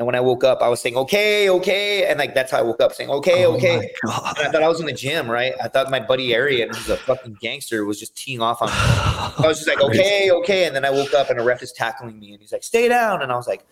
And 0.01 0.07
when 0.07 0.15
I 0.15 0.19
woke 0.19 0.43
up, 0.43 0.63
I 0.63 0.67
was 0.67 0.81
saying, 0.81 0.97
okay, 0.97 1.47
okay. 1.47 2.07
And 2.07 2.17
like, 2.17 2.33
that's 2.33 2.49
how 2.49 2.57
I 2.57 2.63
woke 2.63 2.81
up 2.81 2.91
saying, 2.91 3.11
okay, 3.11 3.45
oh 3.45 3.53
okay. 3.53 3.93
I 4.07 4.49
thought 4.51 4.63
I 4.63 4.67
was 4.67 4.79
in 4.79 4.87
the 4.87 4.93
gym, 4.93 5.29
right? 5.29 5.53
I 5.63 5.67
thought 5.67 5.91
my 5.91 5.99
buddy 5.99 6.33
Arian, 6.33 6.69
who's 6.69 6.89
a 6.89 6.97
fucking 6.97 7.37
gangster, 7.39 7.85
was 7.85 7.99
just 7.99 8.17
teeing 8.17 8.41
off 8.41 8.63
on 8.63 8.69
me. 8.69 8.73
I 8.73 9.43
was 9.45 9.57
just 9.59 9.67
like, 9.67 9.79
okay, 9.79 10.31
okay. 10.31 10.65
And 10.65 10.75
then 10.75 10.85
I 10.85 10.89
woke 10.89 11.13
up 11.13 11.29
and 11.29 11.39
a 11.39 11.43
ref 11.43 11.61
is 11.61 11.71
tackling 11.71 12.19
me 12.19 12.31
and 12.31 12.41
he's 12.41 12.51
like, 12.51 12.63
stay 12.63 12.87
down. 12.87 13.21
And 13.21 13.31
I 13.31 13.35
was 13.35 13.45
like, 13.45 13.63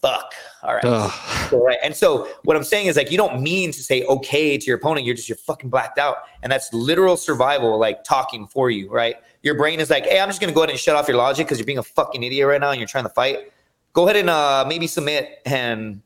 fuck. 0.00 0.32
All 0.62 0.74
right. 0.74 1.10
So, 1.50 1.64
right. 1.64 1.78
And 1.82 1.96
so 1.96 2.28
what 2.44 2.56
I'm 2.56 2.62
saying 2.62 2.86
is 2.86 2.96
like, 2.96 3.10
you 3.10 3.18
don't 3.18 3.42
mean 3.42 3.72
to 3.72 3.82
say 3.82 4.04
okay 4.04 4.56
to 4.56 4.64
your 4.64 4.76
opponent. 4.76 5.04
You're 5.04 5.16
just, 5.16 5.28
you're 5.28 5.34
fucking 5.34 5.70
blacked 5.70 5.98
out. 5.98 6.18
And 6.44 6.52
that's 6.52 6.72
literal 6.72 7.16
survival, 7.16 7.76
like 7.78 8.04
talking 8.04 8.46
for 8.46 8.70
you, 8.70 8.88
right? 8.92 9.16
Your 9.42 9.56
brain 9.56 9.80
is 9.80 9.90
like, 9.90 10.04
hey, 10.04 10.20
I'm 10.20 10.28
just 10.28 10.40
going 10.40 10.52
to 10.52 10.54
go 10.54 10.60
ahead 10.60 10.70
and 10.70 10.78
shut 10.78 10.94
off 10.94 11.08
your 11.08 11.16
logic 11.16 11.48
because 11.48 11.58
you're 11.58 11.66
being 11.66 11.78
a 11.78 11.82
fucking 11.82 12.22
idiot 12.22 12.46
right 12.46 12.60
now 12.60 12.70
and 12.70 12.78
you're 12.78 12.86
trying 12.86 13.06
to 13.06 13.10
fight 13.10 13.50
go 13.94 14.04
ahead 14.04 14.16
and 14.16 14.28
uh, 14.28 14.64
maybe 14.68 14.86
submit 14.86 15.40
and 15.46 16.02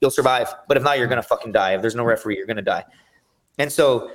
you'll 0.00 0.10
survive. 0.10 0.54
But 0.66 0.78
if 0.78 0.82
not, 0.82 0.98
you're 0.98 1.08
gonna 1.08 1.22
fucking 1.22 1.52
die. 1.52 1.74
If 1.74 1.82
there's 1.82 1.94
no 1.94 2.04
referee, 2.04 2.36
you're 2.36 2.46
gonna 2.46 2.62
die. 2.62 2.84
And 3.58 3.70
so, 3.70 4.10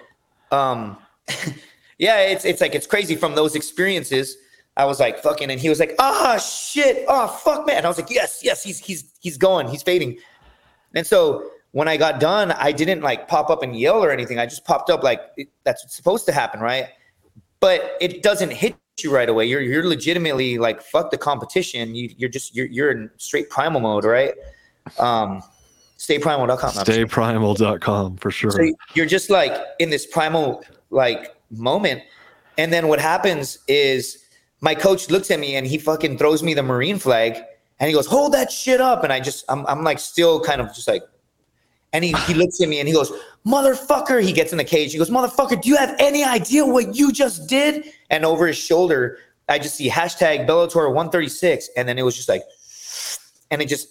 um, 0.51 0.97
yeah, 1.99 2.21
it's 2.21 2.45
it's 2.45 2.61
like 2.61 2.73
it's 2.73 2.87
crazy 2.87 3.15
from 3.15 3.35
those 3.35 3.55
experiences. 3.55 4.35
I 4.75 4.85
was 4.85 4.99
like 4.99 5.19
fucking, 5.19 5.51
and 5.51 5.59
he 5.59 5.67
was 5.67 5.79
like, 5.79 5.93
ah, 5.99 6.37
shit, 6.37 7.05
oh 7.07 7.27
fuck, 7.27 7.67
man. 7.67 7.77
And 7.77 7.85
I 7.85 7.89
was 7.89 7.99
like, 7.99 8.09
yes, 8.09 8.39
yes, 8.43 8.63
he's 8.63 8.79
he's 8.79 9.13
he's 9.19 9.37
going, 9.37 9.67
he's 9.67 9.83
fading. 9.83 10.17
And 10.95 11.05
so 11.05 11.51
when 11.71 11.87
I 11.87 11.97
got 11.97 12.19
done, 12.19 12.51
I 12.53 12.71
didn't 12.71 13.01
like 13.01 13.27
pop 13.27 13.49
up 13.49 13.61
and 13.61 13.77
yell 13.77 14.03
or 14.03 14.11
anything. 14.11 14.39
I 14.39 14.45
just 14.45 14.65
popped 14.65 14.89
up 14.89 15.03
like 15.03 15.21
that's 15.63 15.95
supposed 15.95 16.25
to 16.27 16.31
happen, 16.31 16.61
right? 16.61 16.87
But 17.59 17.97
it 17.99 18.23
doesn't 18.23 18.51
hit 18.51 18.75
you 19.03 19.13
right 19.13 19.29
away. 19.29 19.45
You're 19.45 19.61
you're 19.61 19.85
legitimately 19.85 20.57
like 20.57 20.81
fuck 20.81 21.11
the 21.11 21.17
competition. 21.17 21.95
You 21.95 22.09
you're 22.17 22.29
just 22.29 22.55
you're 22.55 22.67
you're 22.67 22.91
in 22.91 23.09
straight 23.17 23.49
primal 23.49 23.81
mode, 23.81 24.05
right? 24.05 24.33
Um 24.97 25.41
stayprimal.com. 25.97 26.71
Stayprimal.com 26.71 28.17
for 28.17 28.31
sure. 28.31 28.51
So 28.51 28.71
you're 28.93 29.05
just 29.05 29.29
like 29.29 29.53
in 29.79 29.89
this 29.89 30.05
primal 30.05 30.63
like 30.89 31.35
moment. 31.51 32.01
And 32.57 32.71
then 32.73 32.87
what 32.87 32.99
happens 32.99 33.59
is 33.67 34.25
my 34.61 34.75
coach 34.75 35.09
looks 35.09 35.31
at 35.31 35.39
me 35.39 35.55
and 35.55 35.65
he 35.65 35.77
fucking 35.77 36.17
throws 36.17 36.43
me 36.43 36.53
the 36.53 36.63
Marine 36.63 36.99
flag 36.99 37.41
and 37.79 37.87
he 37.87 37.93
goes, 37.93 38.07
Hold 38.07 38.33
that 38.33 38.51
shit 38.51 38.81
up. 38.81 39.03
And 39.03 39.13
I 39.13 39.19
just 39.19 39.45
I'm 39.49 39.65
I'm 39.67 39.83
like 39.83 39.99
still 39.99 40.41
kind 40.41 40.61
of 40.61 40.73
just 40.73 40.87
like 40.87 41.03
and 41.93 42.03
he, 42.03 42.13
he 42.27 42.33
looks 42.33 42.61
at 42.61 42.69
me 42.69 42.79
and 42.79 42.87
he 42.87 42.93
goes, 42.93 43.11
Motherfucker. 43.45 44.21
He 44.21 44.31
gets 44.31 44.51
in 44.51 44.57
the 44.57 44.63
cage. 44.63 44.91
He 44.91 44.97
goes, 44.97 45.09
Motherfucker, 45.09 45.61
do 45.61 45.69
you 45.69 45.77
have 45.77 45.95
any 45.99 46.23
idea 46.23 46.65
what 46.65 46.95
you 46.95 47.11
just 47.11 47.47
did? 47.47 47.85
And 48.09 48.25
over 48.25 48.47
his 48.47 48.57
shoulder, 48.57 49.17
I 49.47 49.57
just 49.59 49.75
see 49.75 49.89
hashtag 49.89 50.47
Bellator 50.47 50.87
136. 50.87 51.69
And 51.75 51.87
then 51.87 51.97
it 51.97 52.03
was 52.03 52.15
just 52.15 52.29
like, 52.29 52.43
and 53.51 53.61
it 53.61 53.67
just, 53.67 53.87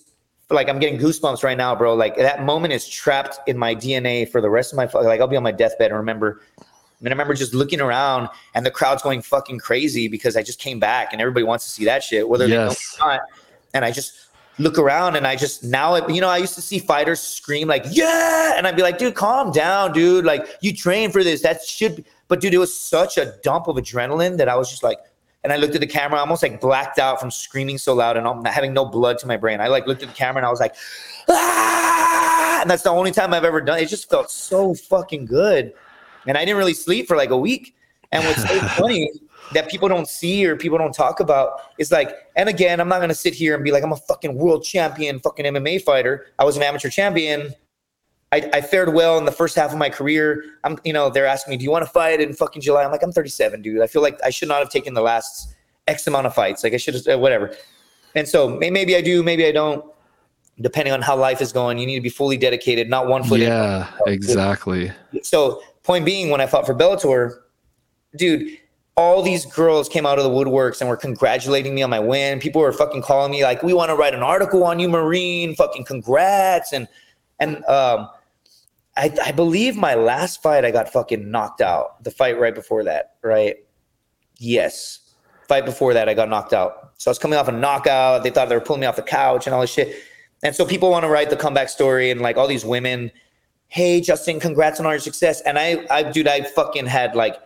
like, 0.51 0.69
I'm 0.69 0.79
getting 0.79 0.99
goosebumps 0.99 1.43
right 1.43 1.59
now, 1.59 1.75
bro. 1.75 1.95
Like, 1.95 2.17
that 2.17 2.45
moment 2.45 2.73
is 2.73 2.89
trapped 2.89 3.41
in 3.49 3.59
my 3.59 3.75
DNA 3.75 4.29
for 4.29 4.41
the 4.41 4.49
rest 4.49 4.73
of 4.73 4.77
my, 4.77 4.89
like, 5.01 5.21
I'll 5.21 5.27
be 5.27 5.37
on 5.37 5.43
my 5.43 5.53
deathbed 5.53 5.91
and 5.91 5.97
remember. 5.97 6.43
And 7.01 7.09
I 7.09 7.11
remember 7.11 7.35
just 7.35 7.55
looking 7.55 7.81
around 7.81 8.29
and 8.55 8.65
the 8.65 8.71
crowd's 8.71 9.03
going 9.03 9.23
fucking 9.23 9.59
crazy 9.59 10.09
because 10.09 10.37
I 10.37 10.43
just 10.43 10.59
came 10.59 10.81
back 10.81 11.13
and 11.13 11.21
everybody 11.21 11.45
wants 11.45 11.65
to 11.65 11.71
see 11.71 11.85
that 11.85 12.03
shit, 12.03 12.29
whether 12.29 12.47
yes. 12.47 12.97
they 12.97 12.99
know 12.99 13.07
or 13.07 13.13
not. 13.13 13.21
And 13.75 13.85
I 13.85 13.91
just, 13.91 14.28
look 14.59 14.79
around 14.79 15.17
and 15.17 15.27
I 15.27 15.37
just 15.37 15.63
now 15.63 16.07
you 16.09 16.21
know 16.21 16.29
I 16.29 16.39
used 16.39 16.55
to 16.55 16.63
see 16.63 16.79
fighters 16.79 17.21
scream 17.21 17.69
like 17.69 17.85
yeah 17.91 18.55
and 18.57 18.67
I'd 18.67 18.77
be 18.77 18.83
like 18.83 18.99
dude 18.99 19.15
calm 19.15 19.53
down 19.53 19.93
dude 19.93 20.25
like 20.25 20.49
you 20.61 20.75
train 20.75 21.13
for 21.13 21.23
this 21.23 21.43
that 21.43 21.63
should 21.63 21.97
be. 21.97 22.05
but 22.27 22.41
dude 22.41 22.55
it 22.55 22.59
was 22.59 22.77
such 22.77 23.19
a 23.19 23.35
dump 23.43 23.69
of 23.69 23.77
adrenaline 23.77 24.37
that 24.39 24.49
I 24.49 24.57
was 24.57 24.69
just 24.69 24.83
like 24.83 24.99
and 25.45 25.53
I 25.53 25.57
looked 25.57 25.77
at 25.77 25.81
the 25.81 25.87
camera 25.87 26.19
almost 26.19 26.43
like 26.43 26.61
blacked 26.61 26.99
out 26.99 27.21
from 27.21 27.31
screaming 27.31 27.79
so 27.79 27.95
loud 27.95 28.17
and 28.17 28.27
I'm 28.27 28.45
having 28.45 28.73
no 28.73 28.85
blood 28.85 29.19
to 29.19 29.27
my 29.27 29.37
brain 29.37 29.61
I 29.61 29.69
like 29.69 29.87
looked 29.87 30.03
at 30.03 30.09
the 30.09 30.15
camera 30.15 30.39
and 30.39 30.47
I 30.47 30.51
was 30.51 30.61
like 30.61 30.75
ah! 31.29 32.61
and 32.63 32.71
that's 32.71 32.83
the 32.83 32.91
only 32.91 33.13
time 33.13 33.33
I've 33.33 33.45
ever 33.45 33.61
done 33.61 33.79
it. 33.79 33.83
it 33.83 33.89
just 33.89 34.11
felt 34.11 34.31
so 34.31 34.75
fucking 34.75 35.27
good 35.27 35.73
and 36.27 36.37
I 36.37 36.45
didn't 36.45 36.59
really 36.59 36.75
sleep 36.75 37.07
for 37.07 37.17
like 37.17 37.31
a 37.31 37.39
week 37.39 37.77
and 38.11 38.25
what's 38.25 38.43
so 38.43 38.59
funny 38.77 39.09
that 39.53 39.71
people 39.71 39.89
don't 39.89 40.09
see 40.09 40.47
or 40.47 40.57
people 40.57 40.79
don't 40.79 40.93
talk 40.93 41.21
about 41.21 41.61
is 41.79 41.91
like, 41.91 42.11
and 42.37 42.49
again, 42.49 42.81
I'm 42.81 42.89
not 42.89 43.01
gonna 43.01 43.15
sit 43.15 43.35
here 43.35 43.55
and 43.55 43.65
be 43.65 43.73
like, 43.73 43.83
I'm 43.83 43.93
a 43.93 43.97
fucking 43.97 44.35
world 44.35 44.65
champion, 44.65 45.19
fucking 45.21 45.45
MMA 45.47 45.83
fighter. 45.83 46.27
I 46.39 46.45
was 46.45 46.57
an 46.57 46.63
amateur 46.63 46.91
champion. 46.91 47.55
I, 48.31 48.51
I 48.53 48.61
fared 48.61 48.93
well 48.93 49.17
in 49.17 49.25
the 49.25 49.33
first 49.33 49.57
half 49.57 49.73
of 49.73 49.79
my 49.79 49.89
career. 49.89 50.45
I'm, 50.63 50.79
you 50.85 50.93
know, 50.93 51.09
they're 51.09 51.27
asking 51.27 51.53
me, 51.53 51.57
do 51.57 51.65
you 51.65 51.71
want 51.71 51.85
to 51.87 51.91
fight 51.91 52.21
in 52.21 52.35
fucking 52.35 52.61
July? 52.61 52.85
I'm 52.85 52.91
like, 52.91 53.03
I'm 53.03 53.13
37, 53.13 53.63
dude. 53.63 53.81
I 53.81 53.87
feel 53.87 54.03
like 54.03 54.19
I 54.23 54.29
should 54.29 54.49
not 54.49 54.59
have 54.59 54.69
taken 54.69 54.93
the 54.93 55.01
last 55.01 55.55
X 55.87 56.07
amount 56.07 56.27
of 56.27 56.35
fights. 56.35 56.63
Like 56.63 56.75
I 56.75 56.77
should 56.77 56.95
have, 56.95 57.07
uh, 57.09 57.19
whatever. 57.19 57.57
And 58.15 58.29
so 58.29 58.49
maybe 58.49 58.97
I 58.97 59.01
do, 59.01 59.23
maybe 59.23 59.47
I 59.47 59.53
don't. 59.53 59.85
Depending 60.61 60.93
on 60.93 61.01
how 61.01 61.17
life 61.17 61.41
is 61.41 61.53
going, 61.53 61.79
you 61.79 61.87
need 61.87 61.95
to 61.95 62.01
be 62.01 62.09
fully 62.09 62.37
dedicated, 62.37 62.91
not 62.91 63.07
one 63.07 63.23
foot. 63.23 63.39
Yeah, 63.39 63.89
in. 64.07 64.13
exactly. 64.13 64.91
So 65.23 65.63
point 65.85 66.05
being, 66.05 66.31
when 66.31 66.41
I 66.41 66.47
fought 66.47 66.67
for 66.67 66.75
Bellator, 66.75 67.39
dude, 68.17 68.59
all 68.99 69.23
these 69.23 69.47
girls 69.47 69.89
came 69.89 70.05
out 70.05 70.19
of 70.19 70.25
the 70.25 70.31
woodworks 70.31 70.81
and 70.81 70.91
were 70.91 70.97
congratulating 70.97 71.73
me 71.73 71.83
on 71.83 71.89
my 71.89 72.01
win. 72.01 72.41
People 72.41 72.61
were 72.61 72.73
fucking 72.73 73.01
calling 73.01 73.31
me 73.31 73.45
like, 73.45 73.63
"We 73.63 73.73
want 73.73 73.91
to 73.91 73.95
write 73.95 74.13
an 74.13 74.25
article 74.25 74.65
on 74.65 74.81
you, 74.81 74.89
Marine. 74.89 75.55
Fucking 75.55 75.85
congrats!" 75.85 76.73
And 76.73 76.89
and 77.39 77.65
um, 77.67 78.09
I, 78.97 79.15
I 79.25 79.31
believe 79.31 79.77
my 79.77 79.95
last 79.95 80.43
fight 80.43 80.65
I 80.65 80.73
got 80.73 80.93
fucking 80.93 81.31
knocked 81.31 81.61
out. 81.61 82.03
The 82.03 82.11
fight 82.11 82.41
right 82.41 82.55
before 82.55 82.83
that, 82.85 83.15
right? 83.23 83.57
Yes, 84.39 85.15
fight 85.47 85.65
before 85.65 85.95
that 85.95 86.09
I 86.09 86.15
got 86.15 86.29
knocked 86.29 86.53
out. 86.53 86.95
So 86.99 87.09
I 87.09 87.13
was 87.13 87.21
coming 87.21 87.39
off 87.39 87.47
a 87.47 87.53
knockout. 87.53 88.25
They 88.25 88.31
thought 88.31 88.49
they 88.49 88.57
were 88.57 88.61
pulling 88.61 88.81
me 88.81 88.89
off 88.89 88.97
the 88.97 89.03
couch 89.03 89.47
and 89.47 89.55
all 89.55 89.61
this 89.61 89.73
shit. 89.73 89.95
And 90.43 90.57
so 90.57 90.67
people 90.67 90.91
want 90.91 91.05
to 91.05 91.09
write 91.09 91.31
the 91.31 91.37
comeback 91.37 91.69
story 91.69 92.11
and 92.11 92.21
like 92.21 92.37
all 92.37 92.49
these 92.49 92.65
women. 92.65 93.13
Hey, 93.69 94.01
Justin, 94.01 94.41
congrats 94.41 94.81
on 94.81 94.87
all 94.87 94.93
your 94.93 94.99
success. 94.99 95.41
And 95.43 95.57
I, 95.57 95.87
I, 95.89 96.03
dude, 96.03 96.27
I 96.27 96.43
fucking 96.43 96.87
had 96.87 97.15
like 97.15 97.37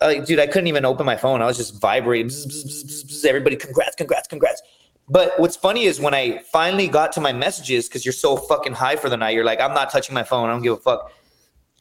like, 0.00 0.24
dude, 0.26 0.38
I 0.38 0.46
couldn't 0.46 0.66
even 0.66 0.84
open 0.84 1.06
my 1.06 1.16
phone. 1.16 1.42
I 1.42 1.46
was 1.46 1.56
just 1.56 1.80
vibrating. 1.80 2.28
Bzz, 2.28 2.46
bzz, 2.46 2.84
bzz, 2.84 3.24
Everybody, 3.24 3.56
congrats, 3.56 3.96
congrats, 3.96 4.28
congrats. 4.28 4.62
But 5.08 5.38
what's 5.38 5.56
funny 5.56 5.84
is 5.84 6.00
when 6.00 6.14
I 6.14 6.38
finally 6.52 6.88
got 6.88 7.12
to 7.12 7.20
my 7.20 7.32
messages, 7.32 7.88
because 7.88 8.04
you're 8.04 8.12
so 8.12 8.36
fucking 8.36 8.72
high 8.72 8.96
for 8.96 9.08
the 9.08 9.16
night, 9.16 9.34
you're 9.34 9.44
like, 9.44 9.60
I'm 9.60 9.74
not 9.74 9.90
touching 9.90 10.14
my 10.14 10.24
phone. 10.24 10.48
I 10.48 10.52
don't 10.52 10.62
give 10.62 10.74
a 10.74 10.76
fuck. 10.76 11.12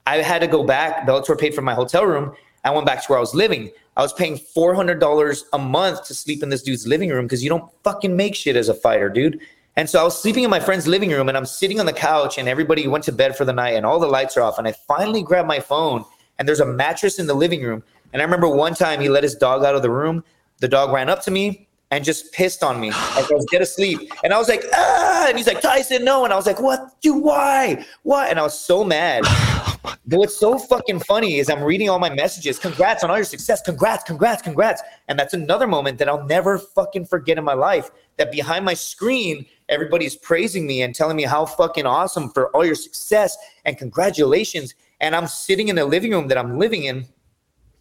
I 0.06 0.18
had 0.18 0.40
to 0.42 0.48
go 0.48 0.64
back. 0.64 1.08
Bellator 1.08 1.38
paid 1.38 1.56
for 1.56 1.62
my 1.62 1.74
hotel 1.74 2.06
room. 2.06 2.36
I 2.64 2.72
went 2.72 2.86
back 2.86 3.02
to 3.04 3.08
where 3.08 3.18
I 3.18 3.22
was 3.22 3.34
living. 3.34 3.72
I 3.98 4.02
was 4.02 4.14
paying 4.14 4.38
$400 4.38 5.44
a 5.54 5.58
month 5.58 6.06
to 6.06 6.14
sleep 6.14 6.44
in 6.44 6.50
this 6.50 6.62
dude's 6.62 6.86
living 6.86 7.10
room 7.10 7.26
because 7.26 7.44
you 7.44 7.50
don't 7.50 7.72
fucking 7.84 8.16
make 8.16 8.36
shit 8.36 8.56
as 8.56 8.70
a 8.70 8.74
fighter, 8.74 9.10
dude. 9.10 9.40
And 9.78 9.90
so 9.90 10.00
I 10.00 10.04
was 10.04 10.20
sleeping 10.20 10.44
in 10.44 10.50
my 10.50 10.60
friend's 10.60 10.88
living 10.88 11.12
room 11.12 11.28
and 11.28 11.38
I'm 11.38 11.46
sitting 11.46 11.80
on 11.80 11.86
the 11.86 11.94
couch 11.94 12.38
and 12.38 12.48
everybody 12.48 12.88
went 12.88 13.04
to 13.06 13.12
bed 13.12 13.36
for 13.36 13.46
the 13.46 13.54
night 13.54 13.72
and 13.72 13.86
all 13.86 14.00
the 14.00 14.08
lights 14.08 14.38
are 14.38 14.42
off. 14.42 14.58
And 14.58 14.68
I 14.68 14.72
finally 14.88 15.22
grab 15.22 15.46
my 15.46 15.60
phone 15.60 16.06
and 16.38 16.48
there's 16.48 16.60
a 16.60 16.66
mattress 16.66 17.20
in 17.20 17.28
the 17.28 17.34
living 17.34 17.62
room 17.62 17.84
and 18.14 18.22
I 18.22 18.26
remember 18.26 18.48
one 18.48 18.74
time 18.74 19.02
he 19.02 19.10
let 19.10 19.24
his 19.24 19.36
dog 19.36 19.64
out 19.64 19.76
of 19.76 19.82
the 19.82 19.90
room. 19.90 20.24
The 20.60 20.68
dog 20.68 20.92
ran 20.94 21.10
up 21.10 21.22
to 21.24 21.32
me 21.32 21.68
and 21.92 22.04
just 22.04 22.32
pissed 22.34 22.64
on 22.64 22.80
me. 22.80 22.90
Like 22.90 23.32
I 23.32 23.36
was 23.36 23.46
dead 23.52 23.62
asleep. 23.62 24.12
And 24.24 24.34
I 24.34 24.38
was 24.38 24.50
like, 24.50 24.64
ah, 24.74 25.28
and 25.30 25.38
he's 25.38 25.48
like, 25.48 25.62
Tyson, 25.62 26.04
no. 26.04 26.24
And 26.24 26.34
I 26.34 26.36
was 26.36 26.46
like, 26.46 26.60
what? 26.60 27.00
Dude, 27.02 27.24
why? 27.24 27.86
What? 28.04 28.30
And 28.30 28.40
I 28.40 28.44
was 28.44 28.60
so 28.60 28.84
mad. 28.84 29.24
But 30.08 30.18
what's 30.18 30.38
so 30.38 30.58
fucking 30.58 31.00
funny 31.02 31.38
is 31.38 31.50
I'm 31.50 31.64
reading 31.64 31.90
all 31.90 32.00
my 32.00 32.14
messages. 32.14 32.60
Congrats 32.60 33.04
on 33.04 33.10
all 33.10 33.18
your 33.18 33.26
success. 33.26 33.62
Congrats, 33.62 34.04
congrats, 34.04 34.42
congrats. 34.42 34.82
And 35.08 35.18
that's 35.18 35.34
another 35.34 35.68
moment 35.68 36.00
that 36.00 36.10
I'll 36.10 36.26
never 36.26 36.58
fucking 36.58 37.06
forget 37.06 37.38
in 37.38 37.44
my 37.44 37.54
life. 37.54 37.92
That 38.18 38.32
behind 38.32 38.66
my 38.66 38.74
screen, 38.74 39.46
everybody's 39.70 40.16
praising 40.16 40.66
me 40.66 40.82
and 40.82 40.94
telling 40.94 41.18
me 41.18 41.24
how 41.24 41.46
fucking 41.46 41.86
awesome 41.86 42.30
for 42.30 42.50
all 42.50 42.66
your 42.66 42.76
success 42.76 43.38
and 43.66 43.78
congratulations. 43.78 44.74
And 45.02 45.16
I'm 45.16 45.28
sitting 45.28 45.68
in 45.68 45.76
the 45.76 45.86
living 45.86 46.12
room 46.12 46.28
that 46.30 46.38
I'm 46.38 46.58
living 46.58 46.84
in, 46.84 47.06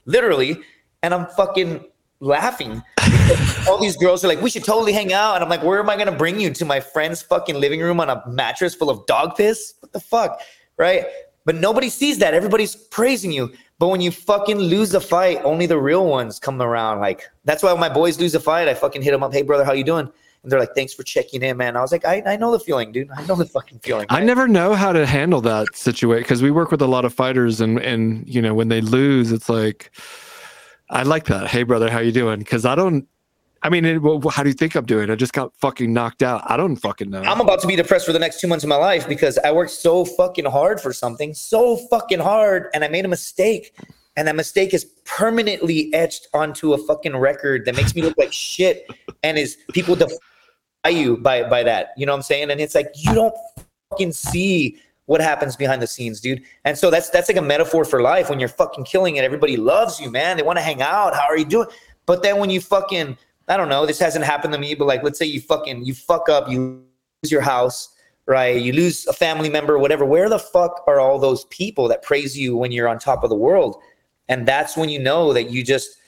literally, 0.07 0.61
and 1.03 1.15
I'm 1.15 1.27
fucking 1.27 1.85
laughing. 2.21 2.83
all 3.69 3.79
these 3.79 3.97
girls 3.97 4.25
are 4.25 4.29
like, 4.29 4.41
we 4.41 4.51
should 4.51 4.65
totally 4.65 4.93
hang 4.93 5.13
out. 5.13 5.35
And 5.35 5.45
I'm 5.45 5.51
like, 5.51 5.63
where 5.63 5.81
am 5.81 5.91
I 5.91 5.97
gonna 5.97 6.13
bring 6.17 6.41
you 6.41 6.51
to 6.55 6.65
my 6.65 6.81
friend's 6.81 7.23
fucking 7.23 7.57
living 7.57 7.81
room 7.81 8.01
on 8.01 8.11
a 8.11 8.23
mattress 8.29 8.75
full 8.75 8.91
of 8.91 9.05
dog 9.07 9.37
piss? 9.37 9.75
What 9.81 9.93
the 9.93 10.01
fuck? 10.01 10.41
Right? 10.77 11.07
But 11.45 11.57
nobody 11.57 11.91
sees 11.91 12.19
that. 12.19 12.35
Everybody's 12.35 12.75
praising 12.75 13.31
you. 13.31 13.53
But 13.79 13.89
when 13.89 14.01
you 14.01 14.11
fucking 14.11 14.59
lose 14.59 14.95
a 14.95 15.01
fight, 15.01 15.41
only 15.45 15.67
the 15.67 15.79
real 15.79 16.07
ones 16.07 16.39
come 16.39 16.63
around. 16.63 17.01
Like 17.01 17.25
that's 17.45 17.63
why 17.63 17.73
when 17.73 17.81
my 17.81 17.89
boys 17.89 18.19
lose 18.19 18.35
a 18.35 18.41
fight, 18.41 18.69
I 18.69 18.75
fucking 18.75 19.03
hit 19.03 19.11
them 19.11 19.23
up. 19.23 19.33
Hey 19.33 19.43
brother, 19.43 19.65
how 19.65 19.73
you 19.73 19.85
doing? 19.85 20.11
And 20.45 20.53
they're 20.53 20.61
like, 20.61 20.75
thanks 20.75 20.93
for 20.93 21.03
checking 21.03 21.43
in, 21.43 21.57
man. 21.57 21.75
I 21.75 21.81
was 21.81 21.91
like, 21.91 22.05
I, 22.05 22.23
I 22.27 22.37
know 22.37 22.53
the 22.53 22.61
feeling, 22.61 22.93
dude. 22.93 23.11
I 23.11 23.25
know 23.25 23.35
the 23.35 23.47
fucking 23.47 23.79
feeling. 23.79 24.07
I 24.11 24.23
never 24.23 24.47
know 24.47 24.75
how 24.75 24.93
to 24.93 25.07
handle 25.07 25.41
that 25.41 25.75
situation 25.75 26.23
because 26.23 26.43
we 26.43 26.51
work 26.51 26.71
with 26.71 26.83
a 26.83 26.87
lot 26.87 27.07
of 27.07 27.15
fighters, 27.15 27.63
and 27.63 27.81
and 27.81 28.29
you 28.29 28.43
know 28.43 28.53
when 28.53 28.69
they 28.69 28.83
lose, 28.83 29.33
it's 29.33 29.49
like, 29.49 29.91
I 30.91 31.03
like 31.03 31.25
that. 31.25 31.47
Hey 31.47 31.63
brother, 31.63 31.91
how 31.91 31.99
you 31.99 32.13
doing? 32.13 32.41
Because 32.41 32.67
I 32.67 32.75
don't. 32.75 33.09
I 33.63 33.71
mean, 33.71 33.87
it, 33.87 34.03
well, 34.03 34.21
how 34.29 34.43
do 34.43 34.51
you 34.51 34.55
think 34.55 34.75
I'm 34.75 34.85
doing? 34.85 35.09
I 35.09 35.15
just 35.15 35.33
got 35.33 35.57
fucking 35.57 35.91
knocked 35.91 36.23
out. 36.23 36.43
I 36.45 36.59
don't 36.59 36.77
fucking 36.77 37.09
know. 37.09 37.23
I'm 37.23 37.41
about 37.41 37.63
to 37.63 37.67
be 37.67 37.75
depressed 37.75 38.05
for 38.05 38.13
the 38.13 38.19
next 38.19 38.39
two 38.39 38.47
months 38.47 38.63
of 38.63 38.69
my 38.69 38.77
life 38.77 39.09
because 39.09 39.39
I 39.39 39.51
worked 39.51 39.71
so 39.71 40.05
fucking 40.05 40.45
hard 40.45 40.79
for 40.79 40.93
something, 40.93 41.33
so 41.33 41.79
fucking 41.89 42.21
hard, 42.21 42.69
and 42.75 42.85
I 42.85 42.89
made 42.89 43.07
a 43.07 43.09
mistake. 43.09 43.75
And 44.17 44.29
that 44.29 44.37
mistake 44.37 44.75
is 44.75 44.85
permanently 45.07 45.93
etched 45.93 46.29
onto 46.35 46.75
a 46.75 46.79
fucking 46.79 47.17
record 47.17 47.65
that 47.65 47.75
makes 47.75 47.97
me 47.97 48.03
look 48.03 48.17
like 48.17 48.33
shit 48.33 48.87
and 49.25 49.37
is 49.37 49.57
people 49.73 49.97
defy 49.97 50.15
you 50.91 51.17
by 51.17 51.49
by 51.49 51.63
that. 51.63 51.93
You 51.97 52.07
know 52.07 52.13
what 52.13 52.19
I'm 52.19 52.23
saying? 52.23 52.51
And 52.51 52.61
it's 52.61 52.75
like 52.75 52.93
you 52.97 53.15
don't 53.15 53.35
fucking 53.91 54.13
see 54.13 54.79
what 55.07 55.21
happens 55.21 55.57
behind 55.57 55.83
the 55.83 55.87
scenes, 55.87 56.21
dude. 56.21 56.43
And 56.65 56.77
so 56.79 56.91
that's 56.91 57.11
that's 57.11 57.29
like 57.29 57.37
a 57.37 57.43
metaphor 57.43 57.85
for 57.85 58.01
life. 58.03 58.31
When 58.31 58.41
you're 58.41 58.49
fucking 58.49 58.85
killing 58.85 59.17
it, 59.17 59.25
everybody 59.25 59.57
loves 59.57 60.01
you, 60.01 60.11
man. 60.11 60.37
They 60.37 60.43
want 60.43 60.59
to 60.59 60.63
hang 60.63 60.83
out. 60.83 61.15
How 61.15 61.27
are 61.29 61.37
you 61.37 61.45
doing? 61.45 61.69
But 62.07 62.23
then 62.23 62.39
when 62.39 62.51
you 62.51 62.61
fucking 62.61 63.17
I 63.49 63.57
don't 63.57 63.69
know, 63.69 63.85
this 63.85 63.99
hasn't 63.99 64.25
happened 64.25 64.55
to 64.55 64.59
me, 64.59 64.75
but 64.75 64.87
like 64.87 65.03
let's 65.03 65.19
say 65.19 65.27
you 65.27 65.41
fucking 65.41 65.85
you 65.85 65.95
fuck 65.95 66.29
up, 66.29 66.51
you 66.51 66.83
lose 67.23 67.31
your 67.31 67.43
house, 67.43 67.91
right? 68.27 68.61
You 68.61 68.73
lose 68.73 69.07
a 69.07 69.13
family 69.13 69.51
member, 69.51 69.79
whatever. 69.79 70.05
Where 70.05 70.29
the 70.29 70.39
fuck 70.39 70.83
are 70.87 71.01
all 71.01 71.19
those 71.19 71.45
people 71.47 71.89
that 71.89 72.03
praise 72.03 72.39
you 72.39 72.57
when 72.57 72.73
you're 72.73 72.89
on 72.89 72.99
top 72.99 73.25
of 73.25 73.31
the 73.31 73.37
world? 73.37 73.77
And 74.29 74.49
that's 74.49 74.77
when 74.77 74.89
you 74.89 74.99
know 74.99 75.35
that 75.35 75.51
you 75.51 75.63
just, 75.63 75.99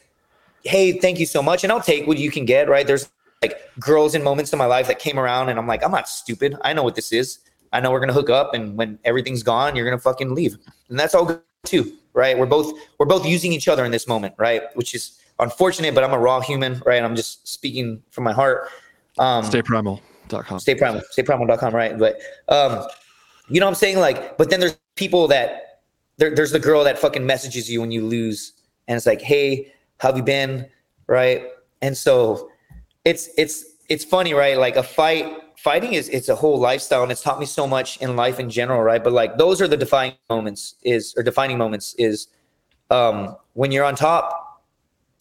hey, 0.65 0.99
thank 0.99 1.19
you 1.21 1.27
so 1.27 1.43
much. 1.43 1.65
And 1.65 1.73
I'll 1.73 1.83
take 1.83 2.07
what 2.07 2.17
you 2.17 2.31
can 2.31 2.47
get, 2.47 2.69
right? 2.69 2.87
There's 2.87 3.11
like 3.43 3.59
girls 3.79 4.15
in 4.15 4.23
moments 4.23 4.53
in 4.53 4.59
my 4.59 4.67
life 4.67 4.87
that 4.89 4.99
came 4.99 5.19
around 5.19 5.49
and 5.49 5.59
I'm 5.59 5.67
like, 5.67 5.85
I'm 5.85 5.91
not 5.91 6.09
stupid. 6.09 6.57
I 6.63 6.73
know 6.73 6.83
what 6.83 6.95
this 6.95 7.13
is. 7.13 7.39
I 7.73 7.81
know 7.81 7.91
we're 7.91 8.01
gonna 8.01 8.13
hook 8.13 8.31
up 8.31 8.55
and 8.55 8.77
when 8.77 8.99
everything's 9.05 9.43
gone, 9.43 9.77
you're 9.77 9.85
gonna 9.85 10.01
fucking 10.01 10.35
leave. 10.35 10.57
And 10.89 10.99
that's 10.99 11.15
all 11.15 11.25
good 11.25 11.41
too, 11.65 11.93
right? 12.15 12.39
We're 12.39 12.47
both 12.47 12.73
we're 12.99 13.07
both 13.07 13.27
using 13.27 13.53
each 13.53 13.69
other 13.69 13.85
in 13.85 13.91
this 13.91 14.07
moment, 14.07 14.35
right? 14.39 14.63
Which 14.75 14.95
is 14.95 15.19
unfortunate, 15.39 15.95
but 15.95 16.05
I'm 16.05 16.13
a 16.13 16.19
raw 16.19 16.41
human, 16.41 16.83
right? 16.87 17.03
I'm 17.03 17.17
just 17.17 17.47
speaking 17.47 18.03
from 18.11 18.25
my 18.25 18.33
heart. 18.33 18.69
Um, 19.19 19.45
stayprimal.com. 19.45 20.61
Stay 20.61 20.75
primal, 20.75 21.03
stayprimal.com, 21.17 21.75
right? 21.75 21.99
But, 21.99 22.19
um, 22.49 22.87
you 23.49 23.61
know 23.61 23.67
what 23.67 23.71
I'm 23.71 23.77
saying? 23.77 23.99
Like, 23.99 24.37
but 24.39 24.51
then 24.51 24.61
there's 24.61 24.77
people 24.97 25.29
that, 25.29 25.81
there, 26.17 26.35
there's 26.35 26.53
the 26.53 26.59
girl 26.59 26.85
that 26.85 26.99
fucking 26.99 27.25
messages 27.25 27.71
you 27.71 27.81
when 27.81 27.91
you 27.91 28.05
lose. 28.05 28.53
And 28.89 28.97
it's 28.97 29.07
like, 29.07 29.21
hey, 29.21 29.73
how 29.99 30.09
have 30.09 30.17
you 30.17 30.23
been? 30.23 30.67
Right. 31.07 31.45
And 31.83 31.97
so 31.97 32.51
it's, 33.07 33.31
it's, 33.39 33.65
it's 33.89 34.05
funny, 34.05 34.35
right? 34.35 34.59
Like 34.59 34.77
a 34.77 34.83
fight, 34.83 35.33
fighting 35.57 35.95
is, 35.95 36.09
it's 36.09 36.29
a 36.29 36.35
whole 36.35 36.59
lifestyle 36.59 37.05
and 37.05 37.13
it's 37.13 37.23
taught 37.23 37.39
me 37.39 37.47
so 37.47 37.67
much 37.67 37.97
in 37.99 38.17
life 38.17 38.41
in 38.41 38.51
general, 38.51 38.83
right? 38.83 39.03
But 39.03 39.13
like 39.13 39.39
those 39.39 39.63
are 39.63 39.69
the 39.69 39.77
defining 39.77 40.17
moments 40.29 40.75
is, 40.83 41.15
or 41.17 41.23
defining 41.23 41.57
moments 41.57 41.95
is, 41.99 42.27
um, 42.91 43.37
when 43.55 43.71
you're 43.71 43.85
on 43.85 43.95
top, 43.95 44.63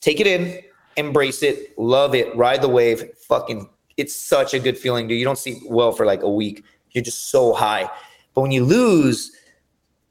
take 0.01 0.19
it 0.19 0.25
in, 0.25 0.61
embrace 0.97 1.43
it, 1.43 1.77
love 1.77 2.15
it, 2.15 2.35
ride 2.35 2.61
the 2.61 2.69
wave. 2.69 3.03
Fucking, 3.27 3.69
it's 3.97 4.15
such 4.15 4.55
a 4.55 4.59
good 4.59 4.77
feeling, 4.77 5.07
dude. 5.07 5.19
You 5.19 5.25
don't 5.25 5.37
sleep 5.37 5.59
well 5.67 5.91
for 5.91 6.05
like 6.05 6.23
a 6.23 6.29
week. 6.29 6.63
You're 6.91 7.03
just 7.03 7.29
so 7.29 7.53
high. 7.53 7.89
But 8.33 8.41
when 8.41 8.51
you 8.51 8.65
lose, 8.65 9.31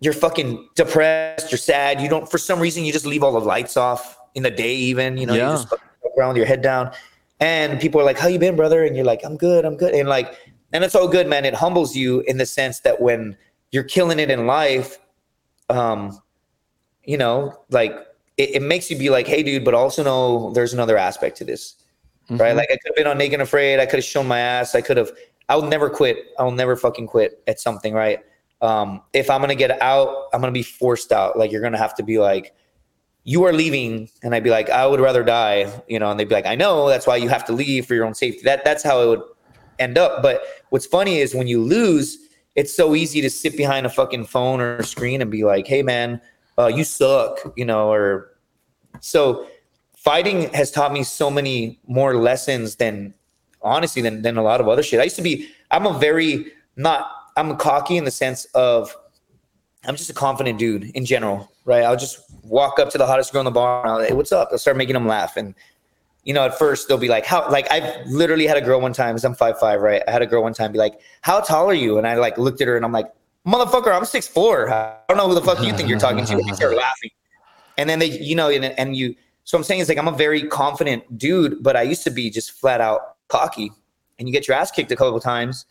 you're 0.00 0.12
fucking 0.12 0.68
depressed. 0.76 1.50
You're 1.50 1.58
sad. 1.58 2.00
You 2.00 2.08
don't, 2.08 2.30
for 2.30 2.38
some 2.38 2.60
reason, 2.60 2.84
you 2.84 2.92
just 2.92 3.06
leave 3.06 3.22
all 3.22 3.32
the 3.32 3.40
lights 3.40 3.76
off 3.76 4.16
in 4.34 4.42
the 4.42 4.50
day, 4.50 4.74
even. 4.74 5.16
You 5.16 5.26
know, 5.26 5.34
yeah. 5.34 5.50
you 5.50 5.56
just 5.56 5.74
around 6.16 6.28
with 6.28 6.36
your 6.36 6.46
head 6.46 6.62
down. 6.62 6.92
And 7.44 7.78
people 7.78 8.00
are 8.00 8.04
like, 8.04 8.18
"How 8.18 8.26
you 8.26 8.38
been, 8.38 8.56
brother?" 8.56 8.84
And 8.84 8.96
you're 8.96 9.04
like, 9.04 9.20
"I'm 9.22 9.36
good. 9.36 9.66
I'm 9.66 9.76
good." 9.76 9.92
And 9.92 10.08
like, 10.08 10.34
and 10.72 10.82
it's 10.82 10.94
all 10.94 11.06
good, 11.06 11.26
man. 11.26 11.44
It 11.44 11.52
humbles 11.52 11.94
you 11.94 12.20
in 12.20 12.38
the 12.38 12.46
sense 12.46 12.80
that 12.80 13.02
when 13.02 13.36
you're 13.70 13.84
killing 13.84 14.18
it 14.18 14.30
in 14.30 14.46
life, 14.46 14.98
um, 15.68 16.18
you 17.04 17.18
know, 17.18 17.54
like 17.68 17.92
it, 18.38 18.56
it, 18.56 18.62
makes 18.62 18.90
you 18.90 18.96
be 18.96 19.10
like, 19.10 19.26
hey, 19.26 19.42
dude, 19.42 19.62
but 19.62 19.74
also 19.74 20.02
know 20.02 20.52
there's 20.54 20.72
another 20.72 20.96
aspect 20.96 21.36
to 21.36 21.44
this, 21.44 21.74
mm-hmm. 22.30 22.38
right? 22.38 22.56
Like 22.56 22.70
I 22.70 22.76
could 22.76 22.92
have 22.92 22.96
been 22.96 23.06
on 23.06 23.18
Naked 23.18 23.34
and 23.34 23.42
Afraid. 23.42 23.78
I 23.78 23.84
could 23.84 23.98
have 23.98 24.04
shown 24.04 24.26
my 24.26 24.38
ass. 24.38 24.74
I 24.74 24.80
could 24.80 24.96
have. 24.96 25.12
I 25.50 25.56
will 25.56 25.68
never 25.68 25.90
quit. 25.90 26.16
I 26.38 26.44
will 26.44 26.50
never 26.50 26.76
fucking 26.76 27.08
quit 27.08 27.42
at 27.46 27.60
something, 27.60 27.92
right? 27.92 28.20
Um, 28.62 29.02
if 29.12 29.28
I'm 29.28 29.42
gonna 29.42 29.54
get 29.54 29.82
out, 29.82 30.28
I'm 30.32 30.40
gonna 30.40 30.50
be 30.50 30.62
forced 30.62 31.12
out. 31.12 31.38
Like 31.38 31.52
you're 31.52 31.60
gonna 31.60 31.76
have 31.76 31.94
to 31.96 32.02
be 32.02 32.18
like, 32.18 32.54
you 33.24 33.44
are 33.44 33.52
leaving, 33.52 34.08
and 34.22 34.34
I'd 34.34 34.44
be 34.44 34.50
like, 34.50 34.70
I 34.70 34.86
would 34.86 35.00
rather 35.00 35.24
die, 35.24 35.72
you 35.88 35.98
know. 35.98 36.10
And 36.10 36.20
they'd 36.20 36.28
be 36.28 36.34
like, 36.34 36.46
I 36.46 36.54
know. 36.54 36.88
That's 36.88 37.06
why 37.06 37.16
you 37.16 37.28
have 37.28 37.44
to 37.46 37.52
leave 37.52 37.86
for 37.86 37.94
your 37.94 38.04
own 38.04 38.14
safety. 38.14 38.42
That 38.44 38.64
that's 38.64 38.82
how 38.82 39.00
it 39.02 39.06
would 39.08 39.22
end 39.78 39.98
up. 39.98 40.22
But 40.22 40.42
what's 40.70 40.86
funny 40.86 41.18
is 41.18 41.34
when 41.34 41.46
you 41.46 41.62
lose, 41.62 42.18
it's 42.54 42.74
so 42.74 42.94
easy 42.94 43.20
to 43.22 43.30
sit 43.30 43.56
behind 43.56 43.86
a 43.86 43.88
fucking 43.88 44.26
phone 44.26 44.60
or 44.60 44.82
screen 44.82 45.20
and 45.22 45.30
be 45.30 45.44
like, 45.44 45.66
hey 45.66 45.82
man 45.82 46.20
uh, 46.58 46.66
you 46.66 46.84
suck, 46.84 47.52
you 47.56 47.64
know, 47.64 47.90
or 47.90 48.30
so 49.00 49.46
fighting 49.96 50.52
has 50.52 50.70
taught 50.70 50.92
me 50.92 51.02
so 51.02 51.30
many 51.30 51.80
more 51.86 52.16
lessons 52.16 52.76
than 52.76 53.14
honestly 53.62 54.02
than, 54.02 54.22
than 54.22 54.36
a 54.36 54.42
lot 54.42 54.60
of 54.60 54.68
other 54.68 54.82
shit. 54.82 55.00
I 55.00 55.04
used 55.04 55.16
to 55.16 55.22
be, 55.22 55.48
I'm 55.70 55.86
a 55.86 55.98
very 55.98 56.52
not, 56.76 57.10
I'm 57.36 57.56
cocky 57.56 57.96
in 57.96 58.04
the 58.04 58.10
sense 58.10 58.44
of 58.54 58.94
I'm 59.86 59.96
just 59.96 60.10
a 60.10 60.14
confident 60.14 60.58
dude 60.58 60.84
in 60.94 61.04
general, 61.04 61.50
right? 61.64 61.84
I'll 61.84 61.96
just 61.96 62.20
walk 62.42 62.78
up 62.78 62.90
to 62.90 62.98
the 62.98 63.06
hottest 63.06 63.32
girl 63.32 63.40
in 63.40 63.44
the 63.44 63.50
bar 63.50 63.82
and 63.82 63.90
I'll, 63.90 64.00
hey, 64.00 64.12
what's 64.12 64.32
up? 64.32 64.48
I'll 64.52 64.58
start 64.58 64.76
making 64.76 64.94
them 64.94 65.06
laugh. 65.06 65.36
And, 65.36 65.54
you 66.24 66.32
know, 66.32 66.44
at 66.44 66.58
first 66.58 66.88
they'll 66.88 66.98
be 66.98 67.08
like, 67.08 67.26
how, 67.26 67.50
like 67.50 67.70
I've 67.70 68.06
literally 68.06 68.46
had 68.46 68.56
a 68.56 68.62
girl 68.62 68.80
one 68.80 68.92
time, 68.92 69.14
because 69.14 69.24
I'm 69.24 69.34
five, 69.34 69.58
five, 69.58 69.80
right? 69.80 70.02
I 70.08 70.10
had 70.10 70.22
a 70.22 70.26
girl 70.26 70.42
one 70.42 70.54
time 70.54 70.72
be 70.72 70.78
like, 70.78 71.00
how 71.20 71.40
tall 71.40 71.68
are 71.68 71.74
you? 71.74 71.98
And 71.98 72.06
I 72.06 72.14
like 72.16 72.38
looked 72.38 72.60
at 72.60 72.68
her 72.68 72.76
and 72.76 72.84
I'm 72.84 72.92
like, 72.92 73.12
motherfucker, 73.46 73.94
I'm 73.94 74.06
six 74.06 74.26
four. 74.26 74.72
I 74.72 74.96
don't 75.08 75.18
know 75.18 75.28
who 75.28 75.34
the 75.34 75.42
fuck 75.42 75.62
you 75.62 75.72
think 75.74 75.88
you're 75.88 75.98
talking 75.98 76.24
to. 76.24 76.36
They 76.36 76.52
start 76.54 76.74
laughing, 76.74 77.10
and 77.76 77.90
then 77.90 77.98
they, 77.98 78.18
you 78.18 78.34
know, 78.34 78.48
and, 78.48 78.64
and 78.64 78.96
you. 78.96 79.14
So 79.44 79.58
I'm 79.58 79.64
saying 79.64 79.80
it's 79.80 79.90
like 79.90 79.98
I'm 79.98 80.08
a 80.08 80.16
very 80.16 80.44
confident 80.48 81.18
dude, 81.18 81.62
but 81.62 81.76
I 81.76 81.82
used 81.82 82.04
to 82.04 82.10
be 82.10 82.30
just 82.30 82.52
flat 82.52 82.80
out 82.80 83.16
cocky, 83.28 83.70
and 84.18 84.26
you 84.26 84.32
get 84.32 84.48
your 84.48 84.56
ass 84.56 84.70
kicked 84.70 84.90
a 84.92 84.96
couple 84.96 85.20
times, 85.20 85.66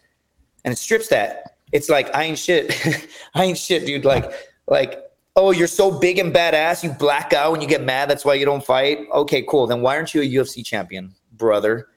and 0.64 0.72
it 0.72 0.78
strips 0.78 1.08
that. 1.08 1.53
It's 1.74 1.90
like 1.90 2.16
I 2.16 2.24
ain't 2.24 2.40
shit. 2.40 2.74
I 3.36 3.44
ain't 3.44 3.58
shit, 3.58 3.86
dude. 3.86 4.06
Like, 4.06 4.32
like, 4.68 5.04
oh, 5.36 5.52
you're 5.52 5.68
so 5.68 6.00
big 6.00 6.20
and 6.20 6.34
badass, 6.34 6.84
you 6.84 6.92
black 6.92 7.34
out 7.34 7.52
when 7.52 7.62
you 7.62 7.68
get 7.68 7.84
mad. 7.84 8.10
That's 8.10 8.24
why 8.24 8.36
you 8.36 8.46
don't 8.46 8.64
fight. 8.64 9.00
Okay, 9.12 9.44
cool. 9.48 9.68
Then 9.68 9.82
why 9.82 9.98
aren't 9.98 10.14
you 10.14 10.22
a 10.22 10.26
UFC 10.26 10.66
champion, 10.66 11.14
brother? 11.34 11.90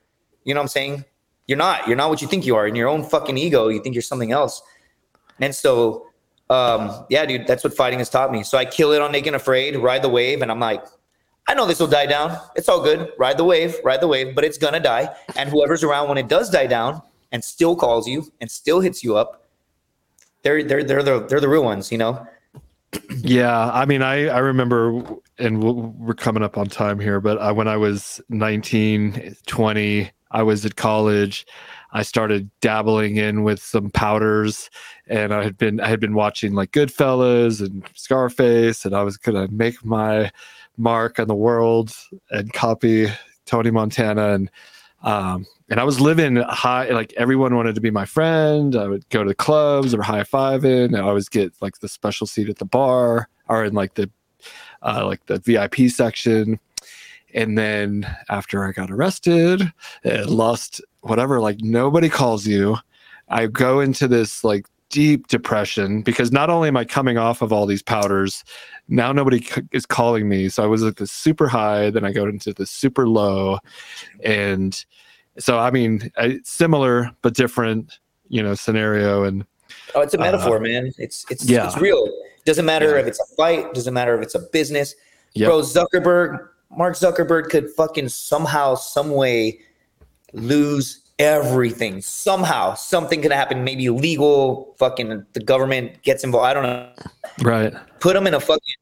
You 0.44 0.54
know 0.54 0.60
what 0.60 0.64
I'm 0.64 0.68
saying? 0.68 1.04
You're 1.46 1.58
not. 1.58 1.86
You're 1.86 1.96
not 1.96 2.10
what 2.10 2.22
you 2.22 2.28
think 2.28 2.44
you 2.46 2.56
are. 2.56 2.66
In 2.66 2.74
your 2.74 2.88
own 2.88 3.04
fucking 3.04 3.36
ego, 3.38 3.68
you 3.68 3.80
think 3.80 3.94
you're 3.94 4.02
something 4.02 4.32
else. 4.32 4.62
And 5.38 5.54
so, 5.54 6.06
um, 6.48 7.04
yeah, 7.10 7.26
dude, 7.26 7.46
that's 7.46 7.62
what 7.62 7.74
fighting 7.74 7.98
has 7.98 8.08
taught 8.08 8.32
me. 8.32 8.42
So 8.42 8.58
I 8.58 8.64
kill 8.64 8.92
it 8.92 9.02
on 9.02 9.12
Naked 9.12 9.28
and 9.28 9.36
Afraid, 9.36 9.76
ride 9.76 10.02
the 10.02 10.08
wave, 10.08 10.42
and 10.42 10.50
I'm 10.50 10.60
like, 10.60 10.82
I 11.48 11.54
know 11.54 11.66
this 11.66 11.78
will 11.78 11.86
die 11.86 12.06
down. 12.06 12.38
It's 12.56 12.68
all 12.68 12.82
good. 12.82 13.12
Ride 13.18 13.36
the 13.36 13.44
wave, 13.44 13.76
ride 13.84 14.00
the 14.00 14.08
wave, 14.08 14.34
but 14.34 14.44
it's 14.44 14.58
gonna 14.58 14.80
die. 14.80 15.14
And 15.36 15.48
whoever's 15.48 15.84
around 15.84 16.08
when 16.08 16.18
it 16.18 16.26
does 16.26 16.50
die 16.50 16.66
down 16.66 17.02
and 17.30 17.44
still 17.44 17.76
calls 17.76 18.08
you 18.08 18.32
and 18.40 18.50
still 18.50 18.80
hits 18.80 19.04
you 19.04 19.16
up, 19.16 19.45
they're 20.46 20.62
they're 20.62 20.84
they're 20.84 21.02
the 21.02 21.26
they're 21.26 21.40
the 21.40 21.48
real 21.48 21.64
ones, 21.64 21.90
you 21.90 21.98
know. 21.98 22.24
Yeah, 23.18 23.70
I 23.72 23.84
mean, 23.84 24.00
I 24.00 24.28
I 24.28 24.38
remember, 24.38 25.02
and 25.38 25.62
we're 25.98 26.14
coming 26.14 26.44
up 26.44 26.56
on 26.56 26.66
time 26.68 27.00
here, 27.00 27.20
but 27.20 27.38
I, 27.38 27.50
when 27.50 27.66
I 27.66 27.76
was 27.76 28.20
19, 28.28 29.34
20, 29.46 30.10
I 30.30 30.42
was 30.42 30.64
at 30.64 30.76
college. 30.76 31.46
I 31.92 32.02
started 32.02 32.48
dabbling 32.60 33.16
in 33.16 33.42
with 33.42 33.60
some 33.60 33.90
powders, 33.90 34.70
and 35.08 35.34
I 35.34 35.42
had 35.42 35.58
been 35.58 35.80
I 35.80 35.88
had 35.88 35.98
been 36.00 36.14
watching 36.14 36.54
like 36.54 36.70
Goodfellas 36.70 37.60
and 37.60 37.82
Scarface, 37.94 38.84
and 38.84 38.94
I 38.94 39.02
was 39.02 39.16
gonna 39.16 39.48
make 39.50 39.84
my 39.84 40.30
mark 40.76 41.18
on 41.18 41.26
the 41.26 41.34
world 41.34 41.92
and 42.30 42.52
copy 42.52 43.08
Tony 43.46 43.70
Montana, 43.72 44.34
and 44.34 44.50
Um, 45.02 45.46
and 45.68 45.80
I 45.80 45.84
was 45.84 46.00
living 46.00 46.36
high, 46.36 46.90
like 46.90 47.12
everyone 47.14 47.54
wanted 47.56 47.74
to 47.74 47.80
be 47.80 47.90
my 47.90 48.04
friend. 48.04 48.76
I 48.76 48.86
would 48.86 49.08
go 49.08 49.24
to 49.24 49.28
the 49.28 49.34
clubs 49.34 49.94
or 49.94 50.02
high 50.02 50.22
fiving. 50.22 50.86
And 50.86 50.96
I 50.96 51.00
always 51.00 51.28
get 51.28 51.52
like 51.60 51.80
the 51.80 51.88
special 51.88 52.26
seat 52.26 52.48
at 52.48 52.58
the 52.58 52.64
bar 52.64 53.28
or 53.48 53.64
in 53.64 53.74
like 53.74 53.94
the 53.94 54.08
uh, 54.82 55.04
like 55.06 55.26
the 55.26 55.38
VIP 55.40 55.90
section. 55.90 56.60
And 57.34 57.58
then 57.58 58.06
after 58.28 58.64
I 58.64 58.72
got 58.72 58.90
arrested 58.90 59.72
and 60.04 60.30
lost 60.30 60.80
whatever, 61.00 61.40
like 61.40 61.60
nobody 61.60 62.08
calls 62.08 62.46
you. 62.46 62.76
I 63.28 63.46
go 63.46 63.80
into 63.80 64.06
this 64.06 64.44
like 64.44 64.66
deep 64.88 65.26
depression 65.26 66.02
because 66.02 66.30
not 66.30 66.48
only 66.48 66.68
am 66.68 66.76
I 66.76 66.84
coming 66.84 67.18
off 67.18 67.42
of 67.42 67.52
all 67.52 67.66
these 67.66 67.82
powders, 67.82 68.44
now 68.86 69.10
nobody 69.10 69.42
c- 69.42 69.62
is 69.72 69.84
calling 69.84 70.28
me. 70.28 70.48
So 70.48 70.62
I 70.62 70.66
was 70.66 70.82
like 70.82 70.96
the 70.96 71.08
super 71.08 71.48
high, 71.48 71.90
then 71.90 72.04
I 72.04 72.12
go 72.12 72.26
into 72.26 72.52
the 72.52 72.66
super 72.66 73.08
low, 73.08 73.58
and 74.22 74.84
so 75.38 75.58
I 75.58 75.70
mean, 75.70 76.10
I, 76.16 76.40
similar 76.44 77.10
but 77.22 77.34
different, 77.34 77.98
you 78.28 78.42
know, 78.42 78.54
scenario. 78.54 79.24
And 79.24 79.44
Oh, 79.94 80.00
it's 80.00 80.14
a 80.14 80.18
Uh, 80.18 80.22
metaphor, 80.22 80.60
man. 80.60 80.92
It's 80.98 81.24
it's 81.30 81.44
yeah. 81.44 81.66
it's 81.66 81.76
real. 81.78 82.08
Doesn't 82.44 82.64
matter 82.66 82.90
Yeah. 82.94 83.00
if 83.00 83.06
it's 83.06 83.20
a 83.20 83.26
fight. 83.36 83.72
Doesn't 83.74 83.94
matter 83.94 84.14
if 84.16 84.22
it's 84.22 84.34
a 84.34 84.40
business. 84.52 84.94
Yep. 85.34 85.48
Bro, 85.48 85.60
Zuckerberg, 85.62 86.48
Mark 86.70 86.94
Zuckerberg 86.94 87.50
could 87.50 87.70
fucking 87.70 88.08
somehow, 88.08 88.74
some 88.74 89.10
way 89.10 89.60
lose 90.32 91.00
everything. 91.18 92.00
Somehow, 92.02 92.74
something 92.74 93.22
could 93.22 93.32
happen. 93.32 93.64
Maybe 93.64 93.88
legal. 93.90 94.74
Fucking 94.78 95.24
the 95.32 95.40
government 95.40 96.02
gets 96.02 96.24
involved. 96.24 96.46
I 96.46 96.54
don't 96.54 96.62
know. 96.64 96.88
right, 97.42 97.72
Put 98.00 98.16
him 98.16 98.26
in 98.26 98.34
a 98.34 98.40
fucking. 98.40 98.74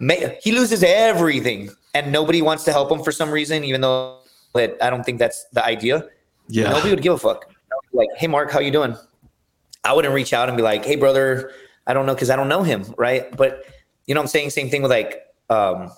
He 0.42 0.52
loses 0.52 0.82
everything, 0.82 1.70
and 1.94 2.10
nobody 2.12 2.42
wants 2.42 2.64
to 2.64 2.72
help 2.72 2.90
him 2.90 3.02
for 3.02 3.12
some 3.12 3.30
reason. 3.30 3.62
Even 3.64 3.80
though 3.80 4.18
that 4.54 4.76
I 4.80 4.90
don't 4.90 5.04
think 5.04 5.18
that's 5.18 5.44
the 5.52 5.64
idea. 5.64 6.08
yeah, 6.48 6.70
Nobody 6.70 6.90
would 6.90 7.02
give 7.02 7.14
a 7.14 7.18
fuck. 7.18 7.50
Like, 7.92 8.08
hey, 8.16 8.26
Mark, 8.26 8.50
how 8.50 8.60
you 8.60 8.70
doing? 8.70 8.96
I 9.84 9.92
wouldn't 9.92 10.14
reach 10.14 10.32
out 10.32 10.48
and 10.48 10.56
be 10.56 10.62
like, 10.62 10.84
hey, 10.84 10.96
brother, 10.96 11.50
I 11.86 11.94
don't 11.94 12.06
know 12.06 12.14
because 12.14 12.30
I 12.30 12.36
don't 12.36 12.48
know 12.48 12.62
him, 12.62 12.84
right? 12.96 13.34
But 13.36 13.64
you 14.06 14.14
know, 14.14 14.20
what 14.20 14.24
I'm 14.24 14.28
saying 14.28 14.50
same 14.50 14.68
thing 14.68 14.82
with 14.82 14.90
like 14.90 15.22
um, 15.50 15.90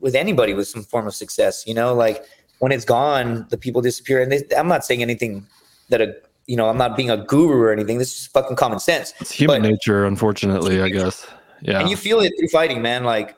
with 0.00 0.14
anybody 0.14 0.54
with 0.54 0.68
some 0.68 0.82
form 0.82 1.06
of 1.06 1.14
success. 1.14 1.66
You 1.66 1.74
know, 1.74 1.94
like 1.94 2.24
when 2.60 2.72
it's 2.72 2.84
gone, 2.84 3.46
the 3.50 3.58
people 3.58 3.82
disappear. 3.82 4.22
And 4.22 4.32
they, 4.32 4.42
I'm 4.56 4.68
not 4.68 4.84
saying 4.84 5.02
anything 5.02 5.46
that 5.90 6.00
a 6.00 6.14
you 6.46 6.56
know, 6.56 6.68
I'm 6.68 6.78
not 6.78 6.96
being 6.96 7.10
a 7.10 7.16
guru 7.18 7.60
or 7.60 7.72
anything. 7.72 7.98
This 7.98 8.18
is 8.18 8.26
fucking 8.28 8.56
common 8.56 8.78
sense. 8.80 9.12
it's 9.20 9.30
human 9.30 9.60
but- 9.62 9.68
nature, 9.68 10.06
unfortunately, 10.06 10.80
I 10.80 10.88
guess. 10.88 11.26
Yeah, 11.60 11.80
And 11.80 11.90
you 11.90 11.96
feel 11.96 12.20
it 12.20 12.32
through 12.38 12.48
fighting, 12.48 12.80
man. 12.80 13.04
Like 13.04 13.36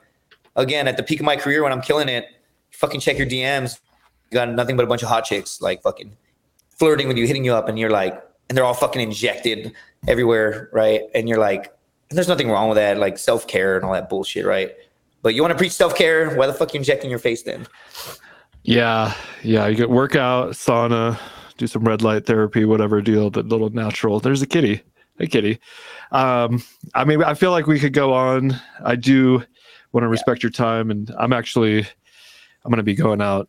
again, 0.55 0.87
at 0.87 0.97
the 0.97 1.03
peak 1.03 1.21
of 1.21 1.27
my 1.27 1.37
career 1.37 1.63
when 1.63 1.73
I'm 1.73 1.81
killing 1.81 2.09
it, 2.09 2.27
fucking 2.71 3.01
check 3.01 3.19
your 3.19 3.27
DMs. 3.27 3.81
Got 4.31 4.51
nothing 4.51 4.77
but 4.77 4.85
a 4.85 4.87
bunch 4.87 5.03
of 5.03 5.09
hot 5.09 5.25
chicks 5.25 5.61
like 5.61 5.83
fucking 5.83 6.17
flirting 6.79 7.09
with 7.09 7.17
you, 7.17 7.27
hitting 7.27 7.45
you 7.45 7.55
up, 7.55 7.69
and 7.69 7.79
you're 7.79 7.91
like, 7.91 8.23
and 8.49 8.57
they're 8.57 8.65
all 8.65 8.75
fucking 8.75 9.01
injected 9.01 9.73
everywhere, 10.09 10.69
right? 10.73 11.03
And 11.15 11.29
you're 11.29 11.39
like, 11.39 11.73
and 12.09 12.17
there's 12.17 12.29
nothing 12.29 12.51
wrong 12.51 12.69
with 12.69 12.77
that, 12.77 12.99
like 12.99 13.19
self 13.19 13.47
care 13.47 13.77
and 13.77 13.85
all 13.85 13.93
that 13.93 14.09
bullshit, 14.09 14.45
right? 14.45 14.73
But 15.23 15.35
you 15.35 15.43
want 15.43 15.53
to 15.53 15.59
preach 15.59 15.73
self 15.73 15.95
care? 15.95 16.35
Why 16.35 16.47
the 16.47 16.55
fuck 16.55 16.75
you 16.75 16.79
injecting 16.79 17.11
your 17.11 17.19
face 17.19 17.43
then? 17.43 17.67
Yeah, 18.63 19.15
yeah. 19.43 19.67
You 19.67 19.77
get 19.77 19.91
workout, 19.91 20.51
sauna, 20.51 21.19
do 21.59 21.67
some 21.67 21.85
red 21.85 22.03
light 22.03 22.27
therapy, 22.27 22.65
whatever 22.65 23.01
deal. 23.01 23.31
The 23.31 23.43
little 23.43 23.71
natural. 23.71 24.21
There's 24.21 24.43
a 24.43 24.47
kitty. 24.47 24.83
Hey, 25.19 25.27
kitty. 25.27 25.61
Um, 26.13 26.63
I 26.95 27.05
mean, 27.05 27.23
I 27.23 27.35
feel 27.35 27.51
like 27.51 27.67
we 27.67 27.79
could 27.79 27.93
go 27.93 28.13
on. 28.13 28.59
I 28.85 28.97
do 28.97 29.45
want 29.93 30.05
to 30.05 30.09
respect 30.09 30.43
your 30.43 30.51
time, 30.51 30.91
and 30.91 31.15
I'm 31.19 31.33
actually, 31.33 31.81
I'm 31.81 32.71
going 32.71 32.79
to 32.79 32.83
be 32.83 32.95
going 32.95 33.21
out. 33.21 33.49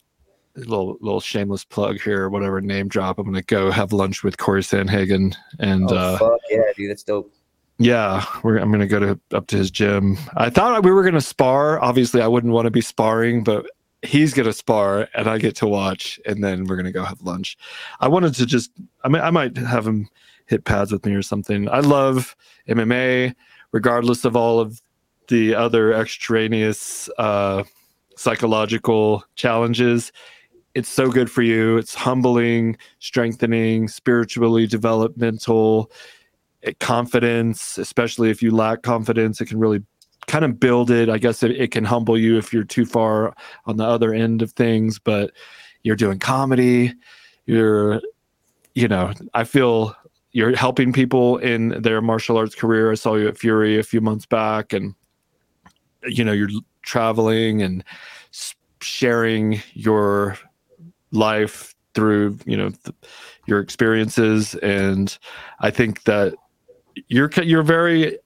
Little 0.55 0.97
little 0.99 1.21
shameless 1.21 1.63
plug 1.63 2.01
here, 2.01 2.29
whatever 2.29 2.59
name 2.61 2.87
drop. 2.87 3.17
I'm 3.17 3.25
to 3.35 3.41
go 3.41 3.71
have 3.71 3.93
lunch 3.93 4.23
with 4.23 4.37
Cory 4.37 4.61
Sandhagen, 4.61 5.35
and 5.59 5.91
oh 5.91 5.95
uh, 5.95 6.17
fuck 6.17 6.39
yeah, 6.49 6.61
dude, 6.75 6.89
that's 6.89 7.03
dope. 7.03 7.33
yeah, 7.77 8.25
we're, 8.43 8.57
I'm 8.57 8.69
to 8.81 8.87
go 8.87 8.99
to 8.99 9.19
up 9.33 9.47
to 9.47 9.57
his 9.57 9.71
gym. 9.71 10.17
I 10.35 10.49
thought 10.49 10.83
we 10.83 10.91
were 10.91 11.03
to 11.13 11.21
spar. 11.21 11.81
Obviously, 11.81 12.21
I 12.21 12.27
wouldn't 12.27 12.53
want 12.53 12.65
to 12.65 12.71
be 12.71 12.81
sparring, 12.81 13.43
but 13.43 13.65
he's 14.01 14.33
to 14.45 14.53
spar 14.53 15.07
and 15.13 15.27
I 15.27 15.37
get 15.37 15.55
to 15.57 15.67
watch, 15.67 16.19
and 16.25 16.43
then 16.43 16.65
we're 16.65 16.75
to 16.85 16.91
go 16.91 17.03
have 17.03 17.21
lunch. 17.21 17.57
I 17.99 18.07
wanted 18.07 18.33
to 18.35 18.45
just, 18.45 18.71
I 19.03 19.09
mean, 19.09 19.21
I 19.21 19.29
might 19.29 19.57
have 19.57 19.85
him 19.85 20.09
hit 20.47 20.65
pads 20.65 20.91
with 20.91 21.05
me 21.05 21.13
or 21.13 21.21
something. 21.21 21.69
I 21.69 21.79
love 21.79 22.35
MMA, 22.67 23.35
regardless 23.71 24.25
of 24.25 24.35
all 24.35 24.59
of 24.59 24.81
the 25.27 25.55
other 25.55 25.93
extraneous 25.93 27.09
uh, 27.17 27.63
psychological 28.17 29.23
challenges. 29.35 30.11
It's 30.73 30.89
so 30.89 31.09
good 31.09 31.29
for 31.29 31.41
you. 31.41 31.77
It's 31.77 31.93
humbling, 31.93 32.77
strengthening, 32.99 33.87
spiritually 33.87 34.67
developmental 34.67 35.91
it- 36.61 36.79
confidence, 36.79 37.77
especially 37.77 38.29
if 38.29 38.41
you 38.41 38.51
lack 38.51 38.81
confidence, 38.81 39.41
it 39.41 39.47
can 39.47 39.59
really 39.59 39.83
kind 40.27 40.45
of 40.45 40.59
build 40.59 40.89
it. 40.91 41.09
I 41.09 41.17
guess 41.17 41.43
it, 41.43 41.51
it 41.51 41.71
can 41.71 41.83
humble 41.83 42.17
you 42.17 42.37
if 42.37 42.53
you're 42.53 42.63
too 42.63 42.85
far 42.85 43.35
on 43.65 43.77
the 43.77 43.85
other 43.85 44.13
end 44.13 44.41
of 44.41 44.51
things, 44.53 44.97
but 44.97 45.31
you're 45.83 45.95
doing 45.95 46.19
comedy, 46.19 46.93
you're, 47.47 48.01
you 48.75 48.87
know, 48.87 49.11
I 49.33 49.43
feel 49.43 49.95
you're 50.31 50.55
helping 50.55 50.93
people 50.93 51.37
in 51.37 51.81
their 51.81 52.01
martial 52.01 52.37
arts 52.37 52.55
career. 52.55 52.91
I 52.91 52.95
saw 52.95 53.15
you 53.15 53.27
at 53.27 53.37
Fury 53.37 53.77
a 53.77 53.83
few 53.83 53.99
months 53.99 54.25
back, 54.25 54.71
and, 54.71 54.95
you 56.05 56.23
know, 56.23 56.31
you're 56.31 56.49
traveling 56.83 57.61
and 57.61 57.83
sharing 58.79 59.61
your 59.73 60.37
life 61.11 61.75
through, 61.93 62.37
you 62.45 62.57
know, 62.57 62.69
th- 62.69 62.95
your 63.47 63.59
experiences. 63.59 64.55
And 64.55 65.17
I 65.59 65.71
think 65.71 66.03
that 66.03 66.33
you're 67.07 67.29
you're 67.43 67.63
very 67.63 68.17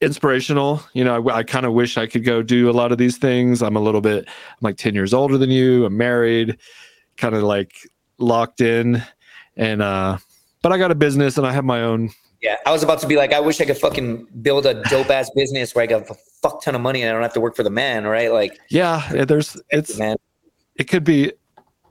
inspirational. 0.00 0.82
You 0.92 1.04
know, 1.04 1.28
I, 1.28 1.36
I 1.36 1.42
kind 1.42 1.66
of 1.66 1.72
wish 1.72 1.96
I 1.96 2.06
could 2.06 2.24
go 2.24 2.42
do 2.42 2.70
a 2.70 2.72
lot 2.72 2.92
of 2.92 2.98
these 2.98 3.16
things. 3.16 3.62
I'm 3.62 3.76
a 3.76 3.80
little 3.80 4.00
bit, 4.00 4.26
I'm 4.28 4.58
like 4.60 4.76
10 4.76 4.94
years 4.94 5.14
older 5.14 5.38
than 5.38 5.50
you. 5.50 5.86
I'm 5.86 5.96
married, 5.96 6.58
kind 7.16 7.34
of 7.34 7.42
like 7.42 7.74
locked 8.18 8.60
in. 8.60 9.02
And, 9.56 9.82
uh, 9.82 10.18
but 10.62 10.72
I 10.72 10.78
got 10.78 10.90
a 10.90 10.94
business 10.94 11.38
and 11.38 11.46
I 11.46 11.52
have 11.52 11.64
my 11.64 11.82
own. 11.82 12.10
Yeah, 12.42 12.56
I 12.66 12.72
was 12.72 12.82
about 12.82 13.00
to 13.00 13.06
be 13.06 13.16
like, 13.16 13.32
I 13.32 13.40
wish 13.40 13.60
I 13.60 13.64
could 13.64 13.78
fucking 13.78 14.28
build 14.42 14.66
a 14.66 14.82
dope 14.84 15.10
ass 15.10 15.30
business 15.34 15.74
where 15.74 15.82
I 15.82 15.86
got 15.86 16.10
a 16.10 16.14
fuck 16.42 16.62
ton 16.62 16.74
of 16.74 16.82
money 16.82 17.02
and 17.02 17.08
I 17.08 17.12
don't 17.12 17.22
have 17.22 17.32
to 17.32 17.40
work 17.40 17.56
for 17.56 17.62
the 17.62 17.70
man, 17.70 18.04
right? 18.04 18.30
Like, 18.30 18.58
Yeah, 18.68 19.24
there's, 19.24 19.60
it's, 19.70 19.98
man, 19.98 20.16
it 20.76 20.84
could 20.84 21.04
be 21.04 21.32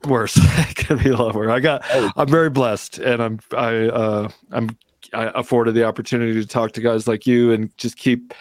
worse. 0.06 0.38
it 0.42 0.76
could 0.76 1.04
be 1.04 1.12
lower. 1.12 1.50
I 1.50 1.60
got, 1.60 1.84
Oh. 1.92 2.12
I'm 2.16 2.28
very 2.28 2.50
blessed 2.50 3.00
and 3.00 3.22
I'm, 3.22 3.40
I, 3.56 3.88
uh, 3.88 4.30
I'm, 4.52 4.78
I 5.14 5.32
afforded 5.36 5.76
the 5.76 5.86
opportunity 5.86 6.34
to 6.34 6.48
talk 6.48 6.72
to 6.74 6.82
guys 6.82 7.08
like 7.08 7.28
you 7.28 7.52
and 7.52 7.76
just 7.78 7.98
keep 7.98 8.34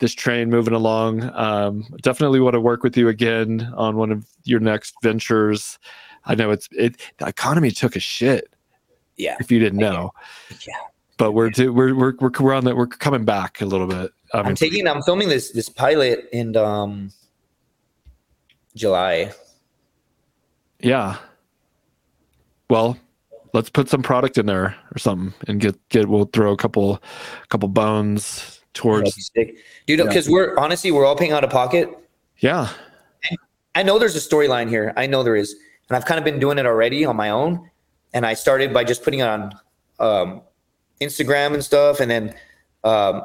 this 0.00 0.14
train 0.14 0.50
moving 0.50 0.74
along. 0.74 1.22
Um, 1.34 1.84
definitely 2.02 2.40
want 2.40 2.54
to 2.54 2.60
work 2.60 2.82
with 2.82 2.96
you 2.96 3.08
again 3.08 3.72
on 3.76 3.96
one 3.96 4.10
of 4.10 4.26
your 4.44 4.60
next 4.60 4.94
ventures. 5.02 5.78
I 6.24 6.34
know 6.34 6.50
it's 6.50 6.68
it. 6.72 7.00
The 7.18 7.26
economy 7.26 7.70
took 7.70 7.96
a 7.96 8.00
shit. 8.00 8.52
Yeah. 9.16 9.36
If 9.40 9.50
you 9.50 9.58
didn't 9.58 9.78
know. 9.78 10.12
Yeah. 10.66 10.74
But 11.16 11.32
we're 11.32 11.50
we're 11.58 11.94
we're 11.94 12.14
we're 12.18 12.30
we're 12.40 12.54
on 12.54 12.64
that. 12.64 12.76
We're 12.76 12.86
coming 12.86 13.24
back 13.24 13.60
a 13.60 13.66
little 13.66 13.86
bit. 13.86 14.10
I 14.32 14.38
I'm 14.38 14.46
mean, 14.46 14.54
taking, 14.56 14.86
I'm 14.88 15.02
filming 15.02 15.28
this 15.28 15.50
this 15.50 15.68
pilot 15.68 16.28
in 16.32 16.56
um 16.56 17.10
July. 18.74 19.32
Yeah. 20.82 21.16
Well, 22.68 22.96
let's 23.52 23.70
put 23.70 23.88
some 23.88 24.02
product 24.02 24.38
in 24.38 24.46
there 24.46 24.76
or 24.94 24.98
something 24.98 25.34
and 25.48 25.60
get 25.60 25.76
get. 25.88 26.08
We'll 26.08 26.26
throw 26.26 26.52
a 26.52 26.56
couple 26.56 27.02
couple 27.48 27.68
bones 27.68 28.60
towards. 28.74 29.30
Dude, 29.30 29.56
Yeah. 29.86 30.04
because 30.04 30.28
we're 30.28 30.56
honestly 30.56 30.90
we're 30.90 31.04
all 31.04 31.16
paying 31.16 31.32
out 31.32 31.44
of 31.44 31.50
pocket. 31.50 31.88
Yeah. 32.38 32.68
I 33.74 33.82
know 33.82 33.98
there's 33.98 34.16
a 34.16 34.20
storyline 34.20 34.68
here. 34.68 34.92
I 34.96 35.06
know 35.06 35.22
there 35.22 35.36
is, 35.36 35.54
and 35.88 35.96
I've 35.96 36.04
kind 36.04 36.18
of 36.18 36.24
been 36.24 36.40
doing 36.40 36.58
it 36.58 36.66
already 36.66 37.04
on 37.04 37.16
my 37.16 37.30
own. 37.30 37.70
And 38.12 38.26
I 38.26 38.34
started 38.34 38.74
by 38.74 38.82
just 38.82 39.04
putting 39.04 39.20
it 39.20 39.28
on 39.28 39.54
um, 40.00 40.42
Instagram 41.00 41.54
and 41.54 41.64
stuff, 41.64 42.00
and 42.00 42.10
then 42.10 42.34
um, 42.82 43.22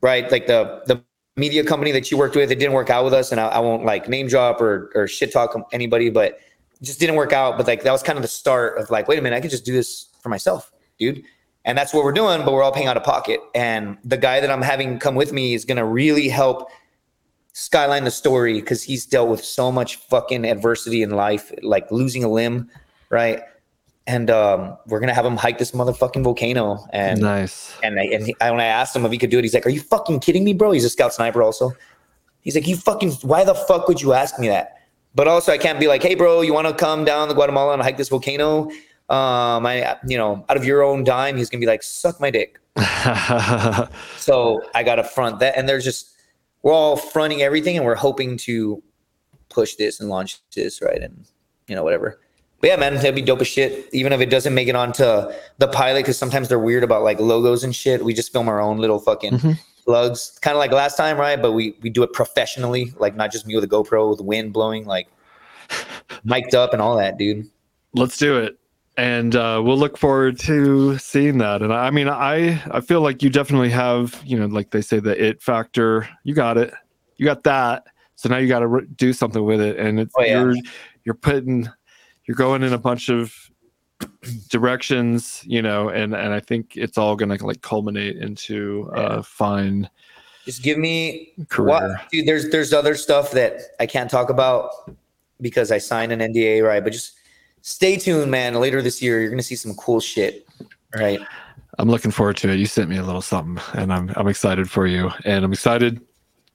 right, 0.00 0.30
like 0.32 0.46
the 0.48 0.82
the 0.86 1.02
media 1.36 1.64
company 1.64 1.92
that 1.92 2.10
you 2.10 2.16
worked 2.18 2.34
with, 2.34 2.50
it 2.50 2.58
didn't 2.58 2.72
work 2.74 2.90
out 2.90 3.04
with 3.04 3.14
us, 3.14 3.30
and 3.30 3.40
I, 3.40 3.48
I 3.48 3.58
won't 3.60 3.84
like 3.84 4.08
name 4.08 4.26
drop 4.26 4.60
or 4.60 4.90
or 4.96 5.06
shit 5.06 5.32
talk 5.32 5.54
anybody, 5.72 6.10
but 6.10 6.40
just 6.84 7.00
didn't 7.00 7.16
work 7.16 7.32
out. 7.32 7.56
But 7.56 7.66
like 7.66 7.82
that 7.82 7.92
was 7.92 8.02
kind 8.02 8.16
of 8.18 8.22
the 8.22 8.28
start 8.28 8.78
of 8.78 8.90
like, 8.90 9.08
wait 9.08 9.18
a 9.18 9.22
minute, 9.22 9.36
I 9.36 9.40
could 9.40 9.50
just 9.50 9.64
do 9.64 9.72
this 9.72 10.06
for 10.20 10.28
myself, 10.28 10.72
dude. 10.98 11.22
And 11.64 11.78
that's 11.78 11.94
what 11.94 12.04
we're 12.04 12.12
doing, 12.12 12.44
but 12.44 12.52
we're 12.52 12.62
all 12.62 12.72
paying 12.72 12.88
out 12.88 12.96
of 12.96 13.04
pocket. 13.04 13.40
And 13.54 13.96
the 14.04 14.18
guy 14.18 14.40
that 14.40 14.50
I'm 14.50 14.60
having 14.62 14.98
come 14.98 15.14
with 15.14 15.32
me 15.32 15.54
is 15.54 15.64
gonna 15.64 15.84
really 15.86 16.28
help 16.28 16.68
skyline 17.54 18.04
the 18.04 18.10
story 18.10 18.54
because 18.54 18.82
he's 18.82 19.06
dealt 19.06 19.28
with 19.28 19.42
so 19.42 19.72
much 19.72 19.96
fucking 19.96 20.44
adversity 20.44 21.02
in 21.02 21.10
life, 21.10 21.52
like 21.62 21.90
losing 21.90 22.22
a 22.24 22.28
limb, 22.28 22.68
right? 23.10 23.42
And 24.06 24.28
um, 24.28 24.76
we're 24.86 25.00
gonna 25.00 25.14
have 25.14 25.24
him 25.24 25.36
hike 25.36 25.56
this 25.56 25.70
motherfucking 25.70 26.22
volcano. 26.22 26.84
And 26.92 27.20
Nice. 27.22 27.72
and 27.82 27.98
I, 27.98 28.02
and 28.04 28.26
he, 28.26 28.36
I, 28.40 28.50
when 28.50 28.60
I 28.60 28.66
asked 28.66 28.94
him 28.94 29.06
if 29.06 29.12
he 29.12 29.16
could 29.16 29.30
do 29.30 29.38
it, 29.38 29.44
he's 29.44 29.54
like, 29.54 29.64
"Are 29.64 29.70
you 29.70 29.80
fucking 29.80 30.20
kidding 30.20 30.44
me, 30.44 30.52
bro?" 30.52 30.72
He's 30.72 30.84
a 30.84 30.90
scout 30.90 31.14
sniper, 31.14 31.42
also. 31.42 31.72
He's 32.40 32.54
like, 32.54 32.66
"You 32.66 32.76
fucking, 32.76 33.12
why 33.22 33.44
the 33.44 33.54
fuck 33.54 33.88
would 33.88 34.02
you 34.02 34.12
ask 34.12 34.38
me 34.38 34.48
that?" 34.48 34.73
But 35.14 35.28
also 35.28 35.52
I 35.52 35.58
can't 35.58 35.78
be 35.80 35.86
like, 35.88 36.02
hey, 36.02 36.14
bro, 36.14 36.40
you 36.40 36.52
want 36.52 36.66
to 36.68 36.74
come 36.74 37.04
down 37.04 37.28
to 37.28 37.34
Guatemala 37.34 37.72
and 37.74 37.82
hike 37.82 37.96
this 37.96 38.08
volcano? 38.08 38.70
Um, 39.10 39.66
I, 39.66 39.96
you 40.06 40.16
know, 40.16 40.44
out 40.48 40.56
of 40.56 40.64
your 40.64 40.82
own 40.82 41.04
dime, 41.04 41.36
he's 41.36 41.50
gonna 41.50 41.60
be 41.60 41.66
like, 41.66 41.82
suck 41.82 42.20
my 42.20 42.30
dick. 42.30 42.58
so 44.16 44.62
I 44.74 44.82
got 44.82 44.96
to 44.96 45.04
front 45.04 45.40
that, 45.40 45.56
and 45.56 45.68
there's 45.68 45.84
just 45.84 46.10
we're 46.62 46.72
all 46.72 46.96
fronting 46.96 47.42
everything, 47.42 47.76
and 47.76 47.84
we're 47.84 47.94
hoping 47.94 48.36
to 48.38 48.82
push 49.50 49.74
this 49.76 50.00
and 50.00 50.08
launch 50.08 50.38
this 50.54 50.80
right, 50.82 51.00
and 51.02 51.26
you 51.68 51.74
know 51.74 51.84
whatever. 51.84 52.20
But 52.60 52.70
yeah, 52.70 52.76
man, 52.76 52.94
that'd 52.94 53.14
be 53.14 53.20
dope 53.20 53.42
as 53.42 53.46
shit. 53.48 53.90
Even 53.92 54.12
if 54.12 54.20
it 54.20 54.30
doesn't 54.30 54.54
make 54.54 54.68
it 54.68 54.74
onto 54.74 55.04
the 55.04 55.68
pilot, 55.70 56.00
because 56.00 56.16
sometimes 56.16 56.48
they're 56.48 56.58
weird 56.58 56.82
about 56.82 57.02
like 57.02 57.20
logos 57.20 57.62
and 57.62 57.76
shit. 57.76 58.02
We 58.02 58.14
just 58.14 58.32
film 58.32 58.48
our 58.48 58.60
own 58.60 58.78
little 58.78 58.98
fucking 58.98 59.32
Mhm. 59.32 59.58
Plugs, 59.84 60.38
kind 60.42 60.54
of 60.54 60.58
like 60.58 60.72
last 60.72 60.96
time, 60.96 61.18
right? 61.18 61.40
But 61.40 61.52
we 61.52 61.76
we 61.82 61.90
do 61.90 62.02
it 62.02 62.12
professionally, 62.12 62.92
like 62.98 63.14
not 63.16 63.30
just 63.30 63.46
me 63.46 63.54
with 63.54 63.64
a 63.64 63.68
GoPro 63.68 64.10
with 64.10 64.20
wind 64.20 64.52
blowing, 64.52 64.84
like 64.86 65.08
mic'd 66.24 66.54
up 66.54 66.72
and 66.72 66.82
all 66.82 66.96
that, 66.96 67.18
dude. 67.18 67.48
Let's 67.94 68.18
do 68.18 68.38
it. 68.38 68.58
And 68.96 69.34
uh, 69.34 69.60
we'll 69.64 69.78
look 69.78 69.98
forward 69.98 70.38
to 70.40 70.96
seeing 70.98 71.38
that. 71.38 71.62
And 71.62 71.72
I 71.72 71.86
I 71.86 71.90
mean, 71.90 72.08
I 72.08 72.62
I 72.70 72.80
feel 72.80 73.00
like 73.00 73.22
you 73.22 73.30
definitely 73.30 73.70
have, 73.70 74.20
you 74.24 74.38
know, 74.38 74.46
like 74.46 74.70
they 74.70 74.80
say, 74.80 75.00
the 75.00 75.22
it 75.22 75.42
factor. 75.42 76.08
You 76.22 76.34
got 76.34 76.56
it. 76.56 76.72
You 77.16 77.24
got 77.26 77.42
that. 77.44 77.84
So 78.16 78.28
now 78.28 78.36
you 78.36 78.48
got 78.48 78.60
to 78.60 78.68
re- 78.68 78.86
do 78.96 79.12
something 79.12 79.44
with 79.44 79.60
it. 79.60 79.78
And 79.78 79.98
it's 79.98 80.14
Oh, 80.16 80.22
yeah. 80.22 80.42
you're 80.42 80.54
you're 81.04 81.14
putting 81.14 81.68
you're 82.26 82.36
going 82.36 82.62
in 82.62 82.72
a 82.72 82.78
bunch 82.78 83.10
of 83.10 83.43
directions, 84.48 85.42
you 85.46 85.62
know, 85.62 85.88
and 85.88 86.14
and 86.14 86.32
I 86.32 86.40
think 86.40 86.76
it's 86.76 86.98
all 86.98 87.16
gonna 87.16 87.36
like 87.44 87.62
culminate 87.62 88.16
into 88.16 88.90
Yeah. 88.94 89.16
a 89.18 89.22
fine 89.22 89.88
Just 90.44 90.62
give 90.62 90.78
me 90.78 91.32
career. 91.48 91.68
What, 91.68 92.10
dude, 92.10 92.26
there's 92.26 92.50
there's 92.50 92.72
other 92.72 92.94
stuff 92.94 93.30
that 93.32 93.60
I 93.80 93.86
can't 93.86 94.10
talk 94.10 94.30
about 94.30 94.70
because 95.40 95.70
I 95.70 95.78
signed 95.78 96.12
an 96.12 96.20
NDA, 96.20 96.62
right? 96.66 96.82
But 96.82 96.92
just 96.92 97.14
stay 97.62 97.96
tuned, 97.96 98.30
man. 98.30 98.54
Later 98.54 98.82
this 98.82 99.00
year, 99.02 99.20
you're 99.20 99.30
gonna 99.30 99.42
see 99.42 99.56
some 99.56 99.74
cool 99.74 100.00
shit, 100.00 100.46
right? 100.94 101.20
I'm 101.78 101.88
looking 101.88 102.10
forward 102.12 102.36
to 102.38 102.50
it. 102.50 102.56
You 102.56 102.66
sent 102.66 102.88
me 102.88 102.98
a 102.98 103.02
little 103.02 103.22
something, 103.22 103.62
and 103.74 103.92
I'm 103.92 104.10
I'm 104.16 104.28
excited 104.28 104.70
for 104.70 104.86
you, 104.86 105.10
and 105.24 105.44
I'm 105.44 105.52
excited 105.52 106.00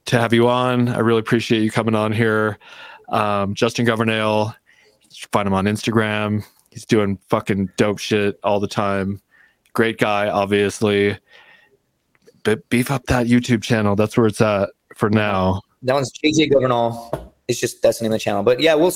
to 0.06 0.20
have 0.20 0.34
you 0.34 0.48
on. 0.48 0.88
I 0.90 1.00
really 1.00 1.20
appreciate 1.20 1.62
you 1.62 1.72
coming 1.72 1.94
on 1.94 2.12
here, 2.12 2.58
um, 3.10 3.54
Justin 3.54 3.86
Governal. 3.86 4.54
Find 5.34 5.48
him 5.48 5.54
on 5.54 5.66
Instagram. 5.66 6.44
He's 6.72 6.86
doing 6.86 7.18
fucking 7.30 7.72
dope 7.78 8.00
shit 8.00 8.40
all 8.44 8.60
the 8.60 8.68
time. 8.68 9.22
Great 9.74 9.98
guy, 9.98 10.30
obviously. 10.30 11.18
But 12.44 12.68
beef 12.70 12.92
up 12.92 13.06
that 13.08 13.28
YouTube 13.28 13.64
channel. 13.64 13.96
That's 13.96 14.18
where 14.18 14.28
it's 14.28 14.42
at 14.42 14.70
for 14.96 15.10
now. 15.10 15.62
That 15.84 15.94
one's 15.94 16.12
JJ 16.12 16.52
Governal. 16.52 17.34
It's 17.48 17.60
just 17.60 17.82
that's 17.82 18.00
the 18.00 18.04
name 18.04 18.12
of 18.12 18.16
the 18.16 18.20
channel. 18.20 18.44
But 18.44 18.60
yeah, 18.60 18.76
we'll. 18.76 18.94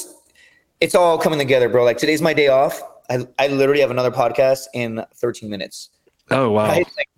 It's 0.79 0.95
all 0.95 1.17
coming 1.17 1.39
together, 1.39 1.69
bro. 1.69 1.83
Like 1.83 1.97
today's 1.97 2.21
my 2.21 2.33
day 2.33 2.47
off. 2.47 2.81
I 3.09 3.27
I 3.39 3.47
literally 3.47 3.81
have 3.81 3.91
another 3.91 4.11
podcast 4.11 4.65
in 4.73 5.03
13 5.15 5.49
minutes. 5.49 5.89
Oh 6.29 6.51
wow. 6.51 6.67
Right? 6.67 6.87
Like, 6.97 7.09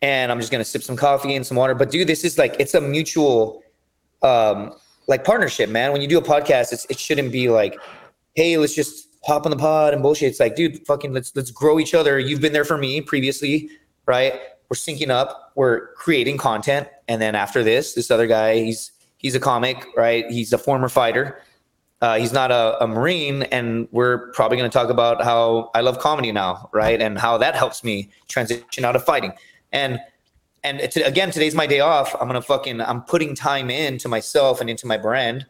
and 0.00 0.32
I'm 0.32 0.40
just 0.40 0.52
gonna 0.52 0.64
sip 0.64 0.82
some 0.82 0.96
coffee 0.96 1.34
and 1.34 1.46
some 1.46 1.56
water. 1.56 1.74
But 1.74 1.90
dude, 1.90 2.08
this 2.08 2.24
is 2.24 2.38
like 2.38 2.56
it's 2.58 2.74
a 2.74 2.80
mutual 2.80 3.62
um 4.22 4.74
like 5.06 5.24
partnership, 5.24 5.70
man. 5.70 5.92
When 5.92 6.00
you 6.00 6.08
do 6.08 6.18
a 6.18 6.22
podcast, 6.22 6.72
it's 6.72 6.86
it 6.90 6.98
shouldn't 6.98 7.32
be 7.32 7.48
like, 7.48 7.78
hey, 8.34 8.56
let's 8.56 8.74
just 8.74 9.08
hop 9.24 9.44
on 9.44 9.50
the 9.50 9.56
pod 9.56 9.94
and 9.94 10.02
bullshit. 10.02 10.30
It's 10.30 10.40
like, 10.40 10.56
dude, 10.56 10.84
fucking 10.86 11.12
let's 11.12 11.34
let's 11.34 11.50
grow 11.50 11.78
each 11.78 11.94
other. 11.94 12.18
You've 12.18 12.40
been 12.40 12.52
there 12.52 12.64
for 12.64 12.78
me 12.78 13.00
previously, 13.00 13.70
right? 14.06 14.34
We're 14.68 14.76
syncing 14.76 15.10
up, 15.10 15.52
we're 15.54 15.92
creating 15.94 16.38
content, 16.38 16.88
and 17.08 17.20
then 17.20 17.34
after 17.34 17.62
this, 17.62 17.94
this 17.94 18.10
other 18.10 18.26
guy, 18.26 18.56
he's 18.56 18.92
he's 19.18 19.34
a 19.34 19.40
comic, 19.40 19.86
right? 19.96 20.26
He's 20.30 20.52
a 20.52 20.58
former 20.58 20.88
fighter. 20.88 21.42
Uh, 22.02 22.18
he's 22.18 22.32
not 22.32 22.50
a, 22.50 22.82
a 22.82 22.86
marine 22.88 23.44
and 23.44 23.86
we're 23.92 24.32
probably 24.32 24.56
going 24.56 24.68
to 24.68 24.76
talk 24.76 24.90
about 24.90 25.22
how 25.22 25.70
i 25.72 25.80
love 25.80 26.00
comedy 26.00 26.32
now 26.32 26.68
right 26.72 27.00
and 27.00 27.16
how 27.16 27.38
that 27.38 27.54
helps 27.54 27.84
me 27.84 28.10
transition 28.26 28.84
out 28.84 28.96
of 28.96 29.04
fighting 29.04 29.32
and 29.70 30.00
and 30.64 30.80
to, 30.90 31.00
again 31.02 31.30
today's 31.30 31.54
my 31.54 31.64
day 31.64 31.78
off 31.78 32.12
i'm 32.20 32.26
gonna 32.26 32.42
fucking 32.42 32.80
i'm 32.80 33.02
putting 33.02 33.36
time 33.36 33.70
into 33.70 34.08
myself 34.08 34.60
and 34.60 34.68
into 34.68 34.84
my 34.84 34.98
brand 34.98 35.46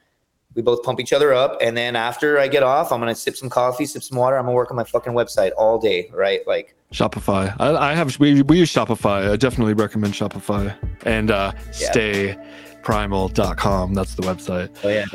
we 0.55 0.63
both 0.63 0.83
pump 0.83 1.01
each 1.01 1.13
other 1.13 1.33
up 1.33 1.57
and 1.61 1.77
then 1.77 1.97
after 1.97 2.39
i 2.39 2.47
get 2.49 2.63
off 2.63 2.93
i'm 2.93 3.01
gonna 3.01 3.15
sip 3.15 3.37
some 3.37 3.49
coffee 3.49 3.87
sip 3.87 4.03
some 4.03 4.19
water 4.19 4.37
i'm 4.37 4.45
gonna 4.45 4.55
work 4.55 4.71
on 4.71 4.77
my 4.77 4.85
fucking 4.85 5.13
website 5.13 5.51
all 5.57 5.79
day 5.79 6.11
right 6.13 6.47
like 6.47 6.75
Shopify. 6.93 7.57
I, 7.59 7.75
I 7.75 7.95
have 7.95 8.19
we, 8.19 8.43
we 8.43 8.59
use 8.59 8.71
Shopify. 8.71 9.31
I 9.33 9.37
definitely 9.37 9.73
recommend 9.73 10.13
Shopify 10.13 10.77
and 11.07 11.31
uh, 11.31 11.53
Yeah. 11.81 11.91
stayprimal.com. 12.83 13.95
That's 13.95 14.15
the 14.15 14.23
website. 14.23 14.69
oh 14.85 14.89
yeah 14.89 15.07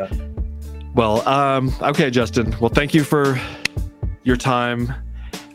Well, 0.96 1.28
um, 1.30 1.72
okay, 1.82 2.10
Justin. 2.10 2.56
Well, 2.60 2.72
thank 2.72 2.96
you 2.96 3.04
for 3.04 3.40
your 4.24 4.38
time. 4.38 4.92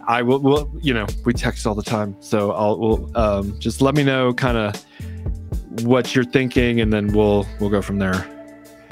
I 0.07 0.23
will, 0.23 0.39
will 0.39 0.71
you 0.81 0.95
know, 0.95 1.07
we 1.25 1.33
text 1.33 1.67
all 1.67 1.75
the 1.75 1.83
time, 1.83 2.17
so 2.21 2.53
I'll 2.53 2.79
we'll, 2.79 3.17
um, 3.19 3.59
just 3.59 3.81
let 3.83 3.95
me 3.97 4.05
know 4.05 4.33
kind 4.33 4.57
of 4.57 4.77
what 5.85 6.15
you're 6.15 6.25
thinking, 6.25 6.81
and 6.81 6.93
then 6.93 7.13
we'll 7.13 7.47
we'll 7.61 7.71
go 7.71 7.83
from 7.83 7.99
there. 7.99 8.25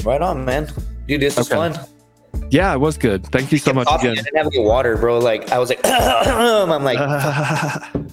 Right 0.05 0.23
on 0.23 0.45
man 0.45 0.67
dude 1.07 1.21
this 1.21 1.37
was 1.37 1.51
Okay. 1.51 1.57
fun 1.75 1.87
Yeah, 2.51 2.73
it 2.75 2.79
was 2.79 2.97
good. 2.97 3.27
Thank 3.27 3.51
you 3.53 3.59
so 3.59 3.73
much 3.73 3.87
again. 3.91 4.13
i 4.13 4.23
didn't 4.23 4.37
have 4.37 4.47
any 4.47 4.61
water 4.61 4.97
bro 4.97 5.19
like 5.19 5.51
i 5.53 5.59
was 5.59 5.69
like 5.69 5.81
i'm 5.85 6.85
like 6.85 6.99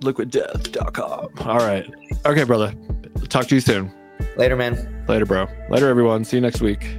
Liquiddeath.com. 0.00 1.28
All 1.48 1.58
right. 1.58 1.90
Okay, 2.26 2.44
brother. 2.44 2.74
Talk 3.28 3.46
to 3.48 3.54
you 3.54 3.60
soon. 3.60 3.90
later 4.36 4.56
man 4.56 5.04
Later, 5.08 5.24
bro. 5.26 5.46
Later, 5.70 5.88
everyone. 5.88 6.24
See 6.24 6.36
you 6.36 6.40
next 6.40 6.60
week. 6.60 6.98